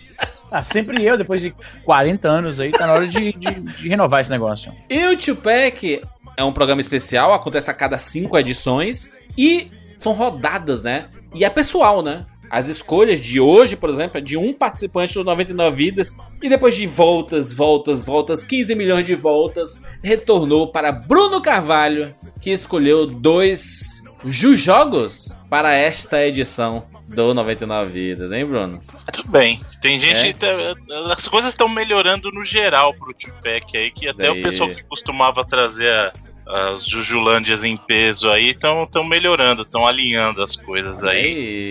Ah, 0.54 0.62
sempre 0.62 1.02
eu, 1.02 1.16
depois 1.16 1.40
de 1.40 1.50
40 1.82 2.28
anos 2.28 2.60
aí, 2.60 2.70
tá 2.72 2.86
na 2.86 2.92
hora 2.92 3.08
de, 3.08 3.32
de- 3.32 3.60
de 3.60 3.88
renovar 3.88 4.20
esse 4.20 4.30
negócio. 4.30 4.70
E 4.90 5.02
o 5.06 5.16
Tupac 5.16 6.02
é 6.36 6.44
um 6.44 6.52
programa 6.52 6.82
especial, 6.82 7.32
acontece 7.32 7.70
a 7.70 7.74
cada 7.74 7.96
cinco 7.96 8.36
edições 8.38 9.10
e 9.36 9.70
são 10.02 10.12
rodadas, 10.12 10.82
né? 10.82 11.08
E 11.34 11.44
é 11.44 11.50
pessoal, 11.50 12.02
né? 12.02 12.26
As 12.50 12.68
escolhas 12.68 13.18
de 13.18 13.40
hoje, 13.40 13.76
por 13.76 13.88
exemplo, 13.88 14.18
é 14.18 14.20
de 14.20 14.36
um 14.36 14.52
participante 14.52 15.14
do 15.14 15.24
99 15.24 15.74
Vidas 15.74 16.14
e 16.42 16.50
depois 16.50 16.74
de 16.76 16.86
voltas, 16.86 17.50
voltas, 17.52 18.04
voltas, 18.04 18.42
15 18.42 18.74
milhões 18.74 19.04
de 19.06 19.14
voltas, 19.14 19.80
retornou 20.02 20.70
para 20.70 20.92
Bruno 20.92 21.40
Carvalho, 21.40 22.14
que 22.42 22.50
escolheu 22.50 23.06
dois 23.06 24.02
jogos 24.56 25.34
para 25.48 25.72
esta 25.74 26.24
edição 26.26 26.84
do 27.08 27.34
99 27.34 27.90
Vidas, 27.90 28.32
hein, 28.32 28.44
Bruno? 28.46 28.78
Tudo 29.12 29.30
bem. 29.30 29.60
Tem 29.80 29.98
gente. 29.98 30.28
É? 30.28 30.32
tá- 30.34 31.12
As 31.16 31.26
coisas 31.28 31.52
estão 31.52 31.68
melhorando 31.68 32.30
no 32.32 32.44
geral 32.44 32.94
pro 32.94 33.12
Tupac 33.14 33.76
aí, 33.76 33.90
que 33.90 34.08
até 34.08 34.28
Daí- 34.28 34.40
o 34.40 34.42
pessoal 34.42 34.70
que 34.70 34.82
costumava 34.84 35.44
trazer 35.44 35.90
a- 35.90 36.12
as 36.46 36.84
Jujulândias 36.84 37.62
em 37.64 37.76
peso 37.76 38.30
aí 38.30 38.50
estão 38.50 38.88
melhorando, 39.08 39.62
estão 39.62 39.86
alinhando 39.86 40.42
as 40.42 40.56
coisas 40.56 41.02
aí. 41.04 41.24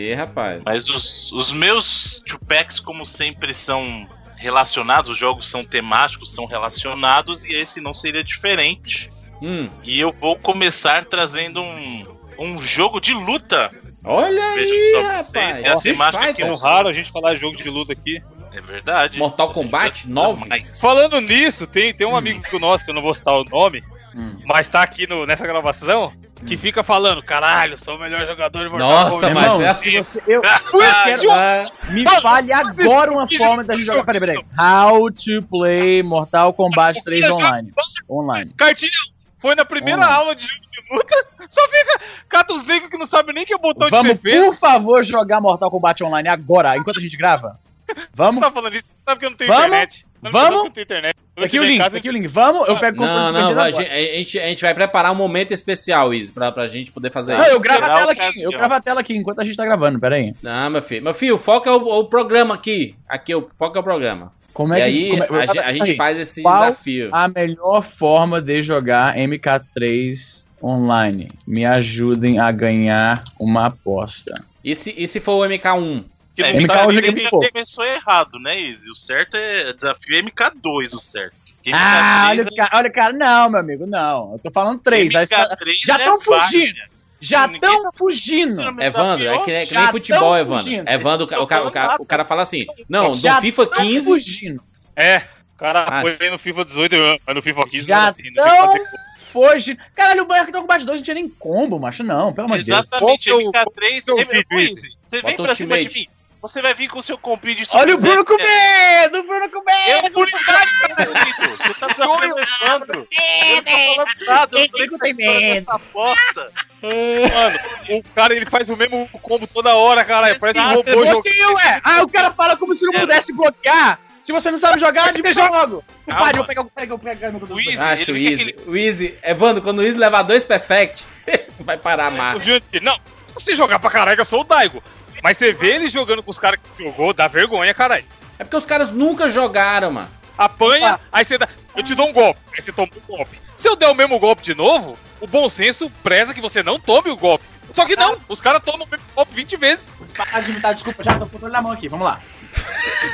Aí, 0.10 0.14
rapaz. 0.14 0.64
Mas 0.66 0.88
os, 0.90 1.32
os 1.32 1.52
meus 1.52 2.22
Tupacs, 2.26 2.80
como 2.80 3.06
sempre, 3.06 3.54
são 3.54 4.08
relacionados, 4.38 5.10
os 5.12 5.18
jogos 5.18 5.50
são 5.50 5.64
temáticos, 5.64 6.32
são 6.34 6.46
relacionados, 6.46 7.44
e 7.46 7.54
esse 7.54 7.80
não 7.82 7.94
seria 7.94 8.24
diferente. 8.24 9.12
Hum, 9.42 9.70
E 9.84 10.00
eu 10.00 10.12
vou 10.12 10.36
começar 10.36 11.04
trazendo 11.06 11.62
um, 11.62 12.06
um 12.40 12.62
jogo 12.62 13.00
de 13.00 13.14
luta. 13.14 13.72
olha 14.04 14.54
Vejam 14.56 14.76
aí, 14.76 15.04
rapaz. 15.18 15.36
é 15.64 15.70
a 15.70 15.78
temática 15.82 16.20
Fighter. 16.24 16.36
que 16.36 16.44
É 16.44 16.50
eu- 16.50 16.56
raro 16.56 16.88
a 16.88 16.94
gente 16.94 17.12
falar 17.12 17.34
de 17.36 17.42
jogo 17.42 17.56
de 17.58 17.70
luta 17.70 17.94
aqui. 17.94 18.22
É 18.54 18.62
verdade. 18.62 19.18
Mortal 19.18 19.52
Kombat 19.54 20.08
9? 20.10 20.46
Mas- 20.48 20.80
Falando 20.80 21.20
nisso, 21.22 21.66
tem, 21.68 21.94
tem 21.94 22.06
um 22.08 22.16
amigo 22.16 22.42
nosso, 22.60 22.84
que 22.84 22.90
eu 22.92 22.96
não 22.96 23.02
vou 23.02 23.14
citar 23.14 23.34
o 23.36 23.44
nome, 23.46 23.82
Hum. 24.16 24.38
mas 24.46 24.68
tá 24.68 24.82
aqui 24.82 25.08
no- 25.08 25.26
nessa 25.26 25.46
gravação, 25.48 26.12
que 26.46 26.58
fica 26.58 26.84
falando, 26.84 27.22
caralho, 27.24 27.78
sou 27.78 27.96
o 27.96 28.00
melhor 28.00 28.26
jogador 28.28 28.64
de 28.64 28.70
Mortal 28.70 28.90
Nossa, 28.90 29.12
Kombat. 29.28 29.34
mas 29.34 29.44
Irmão, 29.46 29.62
é- 29.62 29.74
se 29.74 29.98
você. 29.98 30.24
Eu, 30.28 30.42
Ah, 30.46 30.60
quero- 31.06 31.32
Ah, 31.32 31.64
me 31.92 32.04
fale 32.22 32.52
agora 32.54 33.12
uma 33.12 33.28
forma 33.30 33.64
da 33.64 33.74
gente 33.76 33.86
jogar. 33.86 34.04
Peraí, 34.06 34.20
peraí. 34.20 34.46
How 34.60 35.10
to 35.12 35.42
play 35.50 36.02
Mortal 36.04 36.52
Kombat 36.54 37.02
3 37.04 37.30
online. 37.30 37.72
Online. 38.10 38.54
Cartilha 38.58 38.92
foi 39.40 39.56
na 39.56 39.64
primeira 39.66 40.02
Vamos. 40.02 40.16
aula 40.16 40.36
de 40.36 40.46
jogo 40.48 40.60
de 40.72 40.94
luta, 40.96 41.26
só 41.50 41.62
fica 41.70 42.02
cata 42.28 42.54
os 42.54 42.66
negros 42.66 42.90
que 42.92 42.98
não 42.98 43.06
sabem 43.06 43.34
nem 43.36 43.46
que 43.46 43.54
é 43.54 43.58
botão 43.58 43.90
Vamos, 43.90 44.14
de 44.16 44.20
defesa. 44.22 44.46
por 44.46 44.56
favor, 44.56 45.04
jogar 45.04 45.40
Mortal 45.42 45.70
Kombat 45.72 46.04
online 46.04 46.28
agora, 46.28 46.76
enquanto 46.76 46.98
a 46.98 47.02
gente 47.02 47.16
grava? 47.18 47.60
Você 47.88 47.96
Vamos? 48.14 48.40
tá 48.42 48.52
falando 48.52 48.76
isso, 48.76 48.90
sabe 49.06 49.20
que 49.20 49.26
eu 49.26 49.30
não 49.32 49.38
tenho 49.38 49.50
Vamos? 49.52 49.66
internet. 49.68 50.06
Eu 50.06 50.20
não 50.24 50.32
Vamos? 50.32 50.52
eu 50.58 50.64
não 50.66 50.72
tenho 50.72 50.84
internet. 50.84 51.16
Aqui 51.46 51.60
o 51.60 51.62
tiver 51.62 51.66
em 51.66 51.70
link, 51.74 51.78
casa, 51.84 51.98
aqui 51.98 52.10
o 52.10 52.12
link. 52.14 52.28
Vamos? 52.28 52.68
Eu 52.68 52.78
pego 52.80 53.04
o 53.04 53.06
Não, 53.06 53.32
não, 53.32 53.56
vai, 53.56 53.72
a, 53.72 53.76
gente, 53.76 54.40
a, 54.40 54.48
gente, 54.48 54.62
vai 54.62 54.74
preparar 54.74 55.12
um 55.12 55.16
momento 55.16 55.54
especial, 55.54 56.14
Izzy, 56.14 56.32
pra, 56.32 56.52
pra 56.52 56.68
gente 56.68 56.92
poder 56.92 57.12
fazer 57.12 57.34
Não, 57.36 57.42
isso. 57.42 57.52
eu 57.52 57.60
gravo 57.60 57.86
a 57.86 57.94
tela 57.96 58.12
aqui. 58.12 58.42
Eu 58.42 58.52
gravo 58.52 58.74
a 58.74 58.82
tela 58.82 59.00
aqui 59.02 59.16
enquanto 59.16 59.40
a 59.40 59.44
gente 59.44 59.56
tá 59.58 59.66
gravando, 59.66 60.00
peraí. 60.00 60.34
Não, 60.42 60.70
meu 60.70 60.82
filho. 60.82 61.04
Meu 61.04 61.14
filho, 61.14 61.36
o 61.36 61.40
foco 61.40 61.68
é 61.68 61.72
o, 61.72 62.00
o 62.00 62.06
programa 62.06 62.54
aqui. 62.56 62.96
Aqui, 63.08 63.34
o 63.36 63.48
foco 63.58 63.78
é 63.78 63.80
o 63.80 63.84
programa. 63.84 64.32
Como 64.54 64.74
e 64.74 64.78
é 64.78 64.80
que 64.80 64.84
aí, 64.84 65.10
como 65.28 65.40
é- 65.40 65.44
a, 65.44 65.46
gente- 65.46 65.60
a 65.60 65.74
gente 65.74 65.90
Aí, 65.92 65.96
faz 65.96 66.18
esse 66.20 66.42
Qual 66.42 66.60
desafio. 66.60 67.10
A 67.14 67.28
melhor 67.28 67.82
forma 67.84 68.42
de 68.42 68.62
jogar 68.62 69.16
MK3 69.16 70.44
online. 70.62 71.28
Me 71.48 71.66
ajudem 71.66 72.40
a 72.40 72.52
ganhar 72.52 73.22
uma 73.40 73.68
aposta. 73.68 74.40
E 74.64 74.76
se, 74.76 74.94
e 74.96 75.08
se 75.08 75.20
for 75.20 75.46
o 75.46 75.50
MK1? 75.50 76.04
Que 76.36 76.42
É, 76.44 76.54
não 76.54 76.62
MK 76.62 76.68
sabe 76.74 76.88
hoje 76.88 76.98
ele 77.00 77.08
é 77.08 77.12
nem- 77.12 77.24
já 77.24 77.30
pouco. 77.30 77.52
começou 77.52 77.84
errado, 77.86 78.40
né, 78.40 78.60
Izzy? 78.60 78.90
O 78.90 78.96
certo 78.96 79.36
é 79.36 79.74
desafio 79.74 80.18
MK2, 80.24 80.94
o 80.94 81.00
certo. 81.00 81.40
MK3 81.66 81.74
Ah, 81.74 82.28
olha, 82.32 82.42
é- 82.42 82.56
cara, 82.56 82.70
olha, 82.74 82.90
cara, 82.92 83.14
não, 83.14 83.50
meu 83.50 83.60
amigo, 83.60 83.86
não. 83.86 84.34
Eu 84.34 84.40
tô 84.40 84.50
falando 84.52 84.80
três. 84.80 85.14
aí 85.16 85.26
você- 85.26 85.36
MK3 85.36 85.74
já 85.86 85.96
é 85.96 85.98
tão 86.06 86.20
várzea. 86.20 86.60
fugindo. 86.60 86.92
Já 87.24 87.46
Ninguém 87.46 87.62
tão 87.62 87.84
tá 87.84 87.90
fugindo. 87.92 88.82
Evandro, 88.82 89.28
é 89.28 89.38
que, 89.44 89.52
nem- 89.52 89.68
que 89.68 89.74
nem 89.76 89.88
futebol, 89.92 90.36
Evandro. 90.36 90.64
fugindo. 90.64 90.90
Evandro, 90.90 91.26
o, 91.26 91.30
ca- 91.30 91.40
o, 91.42 91.46
ca- 91.48 91.62
o, 91.64 91.72
ca- 91.72 91.98
o 92.00 92.06
cara 92.06 92.26
fala 92.26 92.42
assim: 92.42 92.66
Não, 92.90 93.14
Já 93.14 93.36
do 93.36 93.42
FIFA 93.42 93.68
tão 93.68 93.78
15. 93.86 94.06
fugindo. 94.06 94.64
É, 94.96 95.18
o 95.54 95.58
cara 95.60 95.86
Ah. 95.88 96.02
foi 96.02 96.30
no 96.32 96.40
FIFA 96.40 96.66
18, 96.66 96.96
mas 97.28 97.36
no 97.36 97.42
FIFA 97.44 97.64
15 97.68 97.86
Já 97.86 97.96
não 97.96 98.02
era 98.02 98.10
assim, 98.10 98.24
não 98.32 98.44
tão 98.44 98.86
fugindo. 99.18 99.78
Caralho, 99.96 100.24
o 100.24 100.28
Mortal 100.28 100.52
Kombat 100.62 100.84
2 100.84 100.98
não 100.98 101.04
tinha 101.04 101.14
nem 101.14 101.30
combo, 101.30 101.80
macho, 101.80 102.04
não. 102.04 102.34
Pelo 102.34 102.46
amor 102.48 102.58
de 102.58 102.64
Deus. 102.64 102.80
Exatamente, 102.82 103.06
Qual 103.06 103.18
que 103.20 103.30
é 103.30 103.34
o- 103.36 103.52
MK3 103.52 104.02
qual 104.04 104.18
que 104.18 104.24
é 104.24 104.26
o 104.26 104.60
é 104.60 104.68
Você 105.12 105.22
vem 105.22 105.36
pra 105.38 105.54
cima 105.56 105.80
de 105.80 105.94
mim. 105.94 106.08
Você 106.42 106.60
vai 106.62 106.74
vir 106.74 106.88
com 106.88 106.98
o 106.98 107.04
seu 107.04 107.18
compinho 107.20 107.56
de 107.56 107.64
Olha 107.74 107.96
o 107.96 108.00
Bruno 108.00 108.26
com 108.26 108.36
medo! 108.36 109.20
O 109.20 109.24
Bruno 109.28 109.50
com 109.52 109.64
medo! 109.64 110.06
Eu 110.08 110.12
fui 110.12 110.26
Evandro. 110.28 111.58
Você 111.58 111.74
tá 111.76 111.88
desafiando 111.88 112.36
o 112.36 112.40
Evandro. 112.40 113.08
Eu 113.12 113.56
não 113.56 113.64
tô 113.64 113.96
falando 113.96 114.26
nada, 114.26 114.60
eu 114.60 114.68
tô 114.70 114.78
nem 114.80 114.90
participando 114.90 115.40
dessa 115.42 115.74
aposta. 115.74 116.52
Mano, 116.82 117.60
o 118.00 118.04
cara 118.16 118.36
ele 118.36 118.46
faz 118.48 118.70
o 118.72 118.76
mesmo 118.76 119.08
combo 119.22 119.46
toda 119.46 119.76
hora, 119.76 120.04
caralho. 120.04 120.40
Parece 120.40 120.60
um 120.60 120.74
robô 120.74 121.02
Um 121.02 121.06
jogando. 121.06 121.56
ué! 121.58 121.82
Ah, 121.84 122.02
o 122.02 122.10
cara 122.10 122.32
fala 122.32 122.58
como 122.58 122.74
se 122.74 122.86
não 122.88 122.94
É. 122.96 123.00
pudesse 123.02 123.32
bloquear. 123.34 124.00
Se 124.20 124.32
você 124.32 124.50
não 124.52 124.58
sabe 124.58 124.80
jogar, 124.80 125.10
adivinha 125.10 125.48
logo. 125.50 125.84
O 126.08 126.12
Calma. 126.12 126.26
pai, 126.26 126.32
eu 126.38 126.46
pego, 126.46 126.62
eu 126.62 126.66
pego, 126.66 126.94
eu 126.94 127.00
pego. 127.00 127.54
O 127.54 127.60
Easy, 127.60 127.78
Acho 127.78 128.12
o 128.14 128.18
Easy. 128.18 128.56
O 128.66 128.76
Easy. 128.76 129.18
Evandro, 129.24 129.62
quando 129.62 129.80
o 129.80 129.84
Easy 129.84 129.98
levar 129.98 130.24
dois 130.24 130.44
perfect, 130.44 131.06
vai 131.60 131.78
parar 131.78 132.06
a 132.06 132.10
O 132.10 132.18
marca. 132.18 132.44
Não, 132.82 132.96
se 132.96 133.34
você 133.36 133.56
jogar 133.56 133.78
pra 133.80 133.90
caralho, 133.92 134.22
eu 134.22 134.26
sou 134.26 134.42
o 134.42 134.44
Daigo. 134.44 134.82
Mas 135.22 135.38
você 135.38 135.54
vê 135.54 135.76
ele 135.76 135.90
jogando 135.90 136.24
com 136.24 136.32
os 136.32 136.40
caras 136.40 136.60
que 136.60 136.84
jogou, 136.84 137.14
dá 137.14 137.28
vergonha, 137.28 137.74
caralho. 137.74 138.06
É 138.40 138.44
porque 138.44 138.58
os 138.58 138.66
caras 138.66 138.92
nunca 138.92 139.30
jogaram, 139.30 139.92
mano. 139.92 140.10
Apanha, 140.38 141.00
aí 141.12 141.24
você 141.24 141.38
dá. 141.38 141.48
Eu 141.76 141.84
te 141.84 141.94
dou 141.94 142.10
um 142.10 142.14
golpe, 142.14 142.40
aí 142.56 142.62
você 142.62 142.72
toma 142.72 142.90
um 142.96 143.16
golpe. 143.16 143.40
Se 143.58 143.68
eu 143.68 143.76
der 143.76 143.88
o 143.88 143.94
mesmo 143.94 144.18
golpe 144.20 144.42
de 144.42 144.56
novo, 144.56 144.98
o 145.20 145.28
bom 145.28 145.48
senso 145.48 145.90
preza 146.02 146.34
que 146.34 146.42
você 146.42 146.64
não 146.64 146.80
tome 146.80 147.12
o 147.12 147.16
golpe. 147.16 147.46
Só 147.74 147.86
que 147.86 147.96
não, 147.96 148.18
os 148.28 148.42
caras 148.42 148.62
tomam 148.64 148.86
o 148.86 148.90
mesmo 148.90 149.06
golpe 149.16 149.34
20 149.36 149.58
vezes. 149.58 149.86
Para 150.16 150.42
de 150.42 150.52
imitar, 150.52 150.74
desculpa, 150.74 151.04
já 151.04 151.14
tô 151.14 151.20
com 151.20 151.26
o 151.26 151.30
controle 151.30 151.54
na 151.54 151.62
mão 151.62 151.72
aqui, 151.72 151.88
vamos 151.88 152.06
lá. 152.06 152.20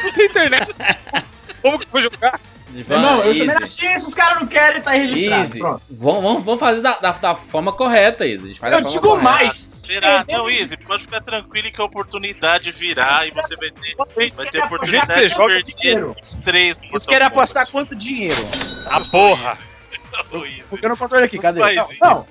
Não 0.03 0.11
tem 0.13 0.25
internet. 0.25 0.73
Como 1.61 1.77
que 1.77 1.85
eu 1.85 1.91
vou 1.91 2.01
jogar? 2.01 2.39
Não, 2.89 3.23
eu 3.23 3.33
chamei 3.33 3.55
na 3.59 3.65
X, 3.65 4.05
os 4.07 4.13
caras 4.13 4.39
não 4.39 4.47
querem, 4.47 4.81
tá 4.81 4.91
registrado. 4.91 5.41
Easy. 5.43 5.59
Pronto. 5.59 5.81
Vamos, 5.89 6.23
vamos, 6.23 6.43
vamos 6.45 6.59
fazer 6.59 6.81
da, 6.81 6.97
da, 6.99 7.11
da 7.11 7.35
forma 7.35 7.71
correta, 7.71 8.25
Easy. 8.27 8.43
A 8.43 8.47
gente 8.47 8.59
faz 8.59 8.73
Eu 8.73 8.81
digo 8.81 9.01
correta. 9.07 9.23
mais. 9.23 9.57
Será? 9.57 10.25
É, 10.27 10.33
Não, 10.37 10.49
Easy, 10.49 10.75
pode 10.77 11.03
ficar 11.03 11.21
tranquilo 11.21 11.71
que 11.71 11.81
a 11.81 11.85
oportunidade 11.85 12.71
virá 12.71 13.25
e 13.25 13.31
você 13.31 13.55
vai 13.55 13.71
ter, 13.71 13.95
vai 14.35 14.47
ter 14.51 14.63
oportunidade 14.63 15.29
de 15.29 15.35
perder 15.35 15.63
dinheiro. 15.63 16.15
os 16.21 16.35
três. 16.43 16.79
Mortal 16.79 16.99
querem 17.07 17.27
apostar 17.27 17.71
quanto 17.71 17.95
dinheiro? 17.95 18.45
A 18.89 18.99
porra. 19.01 19.57
Porque 20.69 20.87
no 20.87 20.97
controle 20.97 21.25
aqui, 21.25 21.37
cadê? 21.39 21.59
Não, 21.59 21.87
não, 22.01 22.25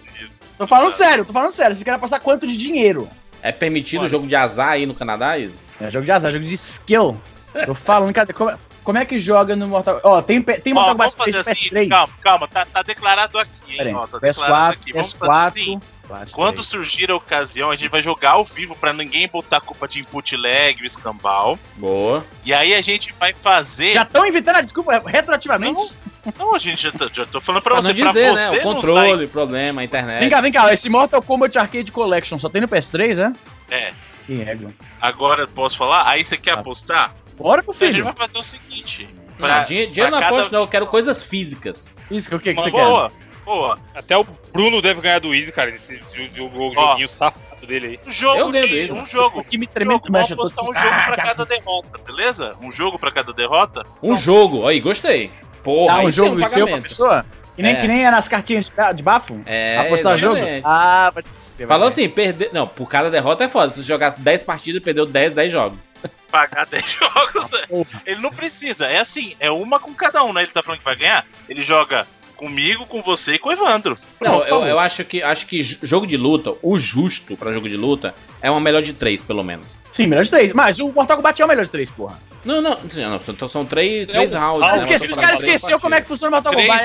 tô 0.58 0.66
falando 0.66 0.92
sério, 0.92 1.24
tô 1.24 1.32
falando 1.32 1.52
sério. 1.52 1.74
Vocês 1.74 1.84
querem 1.84 1.96
apostar 1.96 2.20
quanto 2.20 2.46
de 2.46 2.56
dinheiro? 2.56 3.08
É 3.42 3.52
permitido 3.52 4.04
o 4.04 4.08
jogo 4.08 4.26
de 4.26 4.34
azar 4.34 4.70
aí 4.70 4.86
no 4.86 4.94
Canadá, 4.94 5.38
Easy? 5.38 5.54
É 5.80 5.90
jogo 5.90 6.04
de 6.04 6.10
azar, 6.10 6.32
jogo 6.32 6.44
de 6.44 6.54
skill. 6.54 7.20
Tô 7.64 7.74
falando, 7.74 8.12
cadê? 8.12 8.32
Como, 8.32 8.50
é- 8.50 8.58
como 8.86 8.96
é 8.98 9.04
que 9.04 9.18
joga 9.18 9.54
no 9.56 9.66
Mortal 9.68 10.00
Ó, 10.04 10.22
tem, 10.22 10.40
tem 10.40 10.72
Mortal 10.72 10.96
vamos 10.96 11.14
Kombat 11.16 11.32
fazer 11.32 11.42
3 11.44 11.48
assim, 11.48 11.68
PS3. 11.68 11.88
calma, 11.88 12.12
calma, 12.22 12.48
tá, 12.48 12.64
tá 12.64 12.82
declarado 12.82 13.38
aqui, 13.38 13.78
hein? 13.82 13.94
Ó, 13.94 14.06
tá 14.06 14.18
declarado 14.18 14.72
PS4, 14.74 14.80
aqui. 14.80 14.92
Vamos 14.92 15.12
fazer 15.12 15.60
assim. 15.60 15.80
PS4. 16.08 16.30
Quando 16.32 16.62
surgir 16.62 17.10
a 17.10 17.16
ocasião, 17.16 17.68
a 17.72 17.74
gente 17.76 17.90
vai 17.90 18.00
jogar 18.00 18.30
ao 18.30 18.44
vivo 18.44 18.76
pra 18.76 18.92
ninguém 18.92 19.26
botar 19.26 19.60
culpa 19.60 19.88
de 19.88 19.98
input 19.98 20.36
lag, 20.36 20.80
o 20.80 20.86
escambau. 20.86 21.58
Boa. 21.74 22.24
E 22.44 22.54
aí 22.54 22.74
a 22.74 22.80
gente 22.80 23.12
vai 23.18 23.34
fazer. 23.34 23.92
Já 23.92 24.02
estão 24.02 24.24
inventando 24.24 24.56
a 24.56 24.60
desculpa 24.60 25.02
retroativamente? 25.04 25.96
Não, 26.38 26.54
a 26.54 26.58
gente 26.58 26.80
já, 26.84 26.92
tá- 26.92 27.10
já 27.12 27.26
tô 27.26 27.40
falando 27.40 27.62
pra, 27.62 27.72
Pra 27.74 27.82
você, 27.82 27.88
não 27.92 27.94
pra 27.96 28.12
dizer, 28.12 28.30
você 28.30 28.40
né? 28.40 28.50
O 28.50 28.54
não 28.54 28.74
controle, 28.74 29.24
o 29.24 29.28
problema, 29.28 29.80
a 29.80 29.84
internet. 29.84 30.20
Vem 30.20 30.30
cá, 30.30 30.40
vem 30.40 30.52
cá. 30.52 30.72
Esse 30.72 30.88
Mortal 30.88 31.20
Kombat 31.20 31.58
Arcade 31.58 31.90
Collection 31.92 32.38
só 32.38 32.48
tem 32.48 32.60
no 32.60 32.68
PS3, 32.68 33.16
né? 33.18 33.34
sai- 33.68 33.78
É. 33.78 33.92
Que 34.26 34.34
regra. 34.34 34.70
Agora 35.00 35.46
posso 35.46 35.76
falar? 35.76 36.08
Aí 36.08 36.24
você 36.24 36.36
quer 36.36 36.52
Ah. 36.52 36.60
apostar? 36.60 37.14
Bora 37.36 37.62
pro 37.62 37.72
A 37.72 37.74
gente 37.74 37.92
filho. 37.92 38.04
vai 38.04 38.12
fazer 38.14 38.38
o 38.38 38.42
seguinte. 38.42 39.08
Não, 39.38 39.64
dinhe- 39.64 39.86
dinheiro 39.88 40.10
não 40.10 40.18
pra 40.18 40.28
cada- 40.28 40.36
aposto, 40.36 40.52
não. 40.52 40.60
Eu 40.60 40.68
quero 40.68 40.86
coisas 40.86 41.22
físicas. 41.22 41.94
Isso, 42.10 42.28
que 42.28 42.34
o 42.34 42.40
que, 42.40 42.54
que 42.54 42.62
você 42.62 42.70
boa, 42.70 43.10
boa. 43.44 43.78
Até 43.94 44.16
o 44.16 44.24
Bruno 44.52 44.80
deve 44.80 45.00
ganhar 45.02 45.18
do 45.18 45.34
Easy, 45.34 45.52
cara, 45.52 45.70
nesse 45.70 45.98
jo- 46.14 46.28
jo- 46.28 46.50
Ó. 46.54 46.70
joguinho 46.90 47.08
safado 47.08 47.66
dele 47.66 47.86
aí. 47.86 48.00
Um 48.06 48.10
jogo, 48.10 48.38
Eu 48.40 48.50
ganho 48.50 48.68
dele. 48.68 48.92
um 48.92 49.04
quer? 49.04 49.10
jogo. 49.10 49.40
O 49.40 49.44
que 49.44 49.58
me 49.58 49.66
Um 49.66 49.68
tremendo 49.68 49.98
jogo, 49.98 50.12
mexe, 50.12 50.32
apostar 50.32 50.64
um 50.64 50.72
jogo 50.72 50.86
ah, 50.90 51.02
pra 51.06 51.16
tá. 51.16 51.22
cada 51.22 51.44
derrota, 51.44 51.98
beleza? 52.06 52.56
Um 52.62 52.70
jogo 52.70 52.98
pra 52.98 53.10
cada 53.10 53.32
derrota? 53.32 53.82
Um 54.02 54.16
jogo. 54.16 54.66
Aí, 54.66 54.80
gostei. 54.80 55.30
Porra, 55.62 55.94
Ah, 55.96 55.98
um 55.98 56.02
sim 56.02 56.08
é 56.08 56.10
jogo 56.12 56.48
seu 56.48 56.66
pra 56.66 56.80
pessoa? 56.80 57.24
Que 57.56 57.62
nem, 57.62 57.72
É. 57.72 57.80
que 57.80 57.88
nem 57.88 58.06
é 58.06 58.10
nas 58.10 58.28
cartinhas 58.28 58.66
de, 58.66 58.94
de 58.94 59.02
bafo? 59.02 59.40
É, 59.46 59.78
Apostar 59.78 60.16
jogo? 60.16 60.34
exatamente. 60.36 60.62
Ah, 60.66 61.10
vai 61.14 61.22
Falou 61.66 61.88
assim, 61.88 62.08
perder... 62.08 62.50
Não, 62.52 62.66
por 62.66 62.88
cada 62.88 63.10
derrota 63.10 63.44
é 63.44 63.48
foda. 63.48 63.70
Se 63.70 63.80
você 63.82 63.86
jogar 63.88 64.10
10 64.10 64.42
partidas, 64.42 64.82
perdeu 64.82 65.06
10, 65.06 65.32
10 65.34 65.52
jogos. 65.52 65.78
Pagar 66.30 66.66
10 66.66 66.84
jogos, 66.84 67.50
velho. 67.50 67.66
porra. 67.68 68.02
Ele 68.04 68.20
não 68.20 68.30
precisa. 68.30 68.86
É 68.86 68.98
assim, 68.98 69.34
é 69.40 69.50
uma 69.50 69.80
com 69.80 69.94
cada 69.94 70.22
um, 70.24 70.32
né? 70.32 70.42
Ele 70.42 70.50
tá 70.52 70.62
falando 70.62 70.78
que 70.80 70.84
vai 70.84 70.96
ganhar. 70.96 71.24
Ele 71.48 71.62
joga 71.62 72.06
comigo, 72.36 72.84
com 72.84 73.00
você 73.00 73.34
e 73.34 73.38
com 73.38 73.48
o 73.48 73.52
Evandro. 73.52 73.98
Não, 74.20 74.44
eu, 74.44 74.62
eu 74.66 74.78
acho 74.78 75.02
que 75.04 75.22
acho 75.22 75.46
que 75.46 75.62
jogo 75.62 76.06
de 76.06 76.18
luta, 76.18 76.52
o 76.62 76.76
justo 76.76 77.34
pra 77.34 77.50
jogo 77.52 77.66
de 77.66 77.76
luta, 77.78 78.14
é 78.42 78.50
uma 78.50 78.60
melhor 78.60 78.82
de 78.82 78.92
3, 78.92 79.24
pelo 79.24 79.42
menos. 79.42 79.78
Sim, 79.90 80.06
melhor 80.06 80.22
de 80.24 80.30
três. 80.30 80.52
Mas 80.52 80.78
o 80.78 80.92
Mortal 80.92 81.16
Kombat 81.16 81.40
é 81.40 81.44
o 81.44 81.48
melhor 81.48 81.64
de 81.64 81.70
três, 81.70 81.90
porra. 81.90 82.20
Não, 82.44 82.60
não, 82.60 82.78
não 82.78 83.20
então 83.28 83.48
são 83.48 83.64
três, 83.64 84.06
É 84.08 84.12
três 84.12 84.34
um- 84.34 84.38
rounds. 84.38 84.62
Ah, 84.62 84.66
Ah, 84.66 84.76
né, 84.76 84.82
esqueci, 84.82 85.06
os 85.06 85.16
caras 85.16 85.38
três 85.40 85.54
esqueceram 85.54 85.80
como 85.80 85.94
é 85.94 86.00
que 86.02 86.06
funciona 86.06 86.36
o 86.36 86.42
Mortal 86.42 86.52
Kombat. 86.52 86.78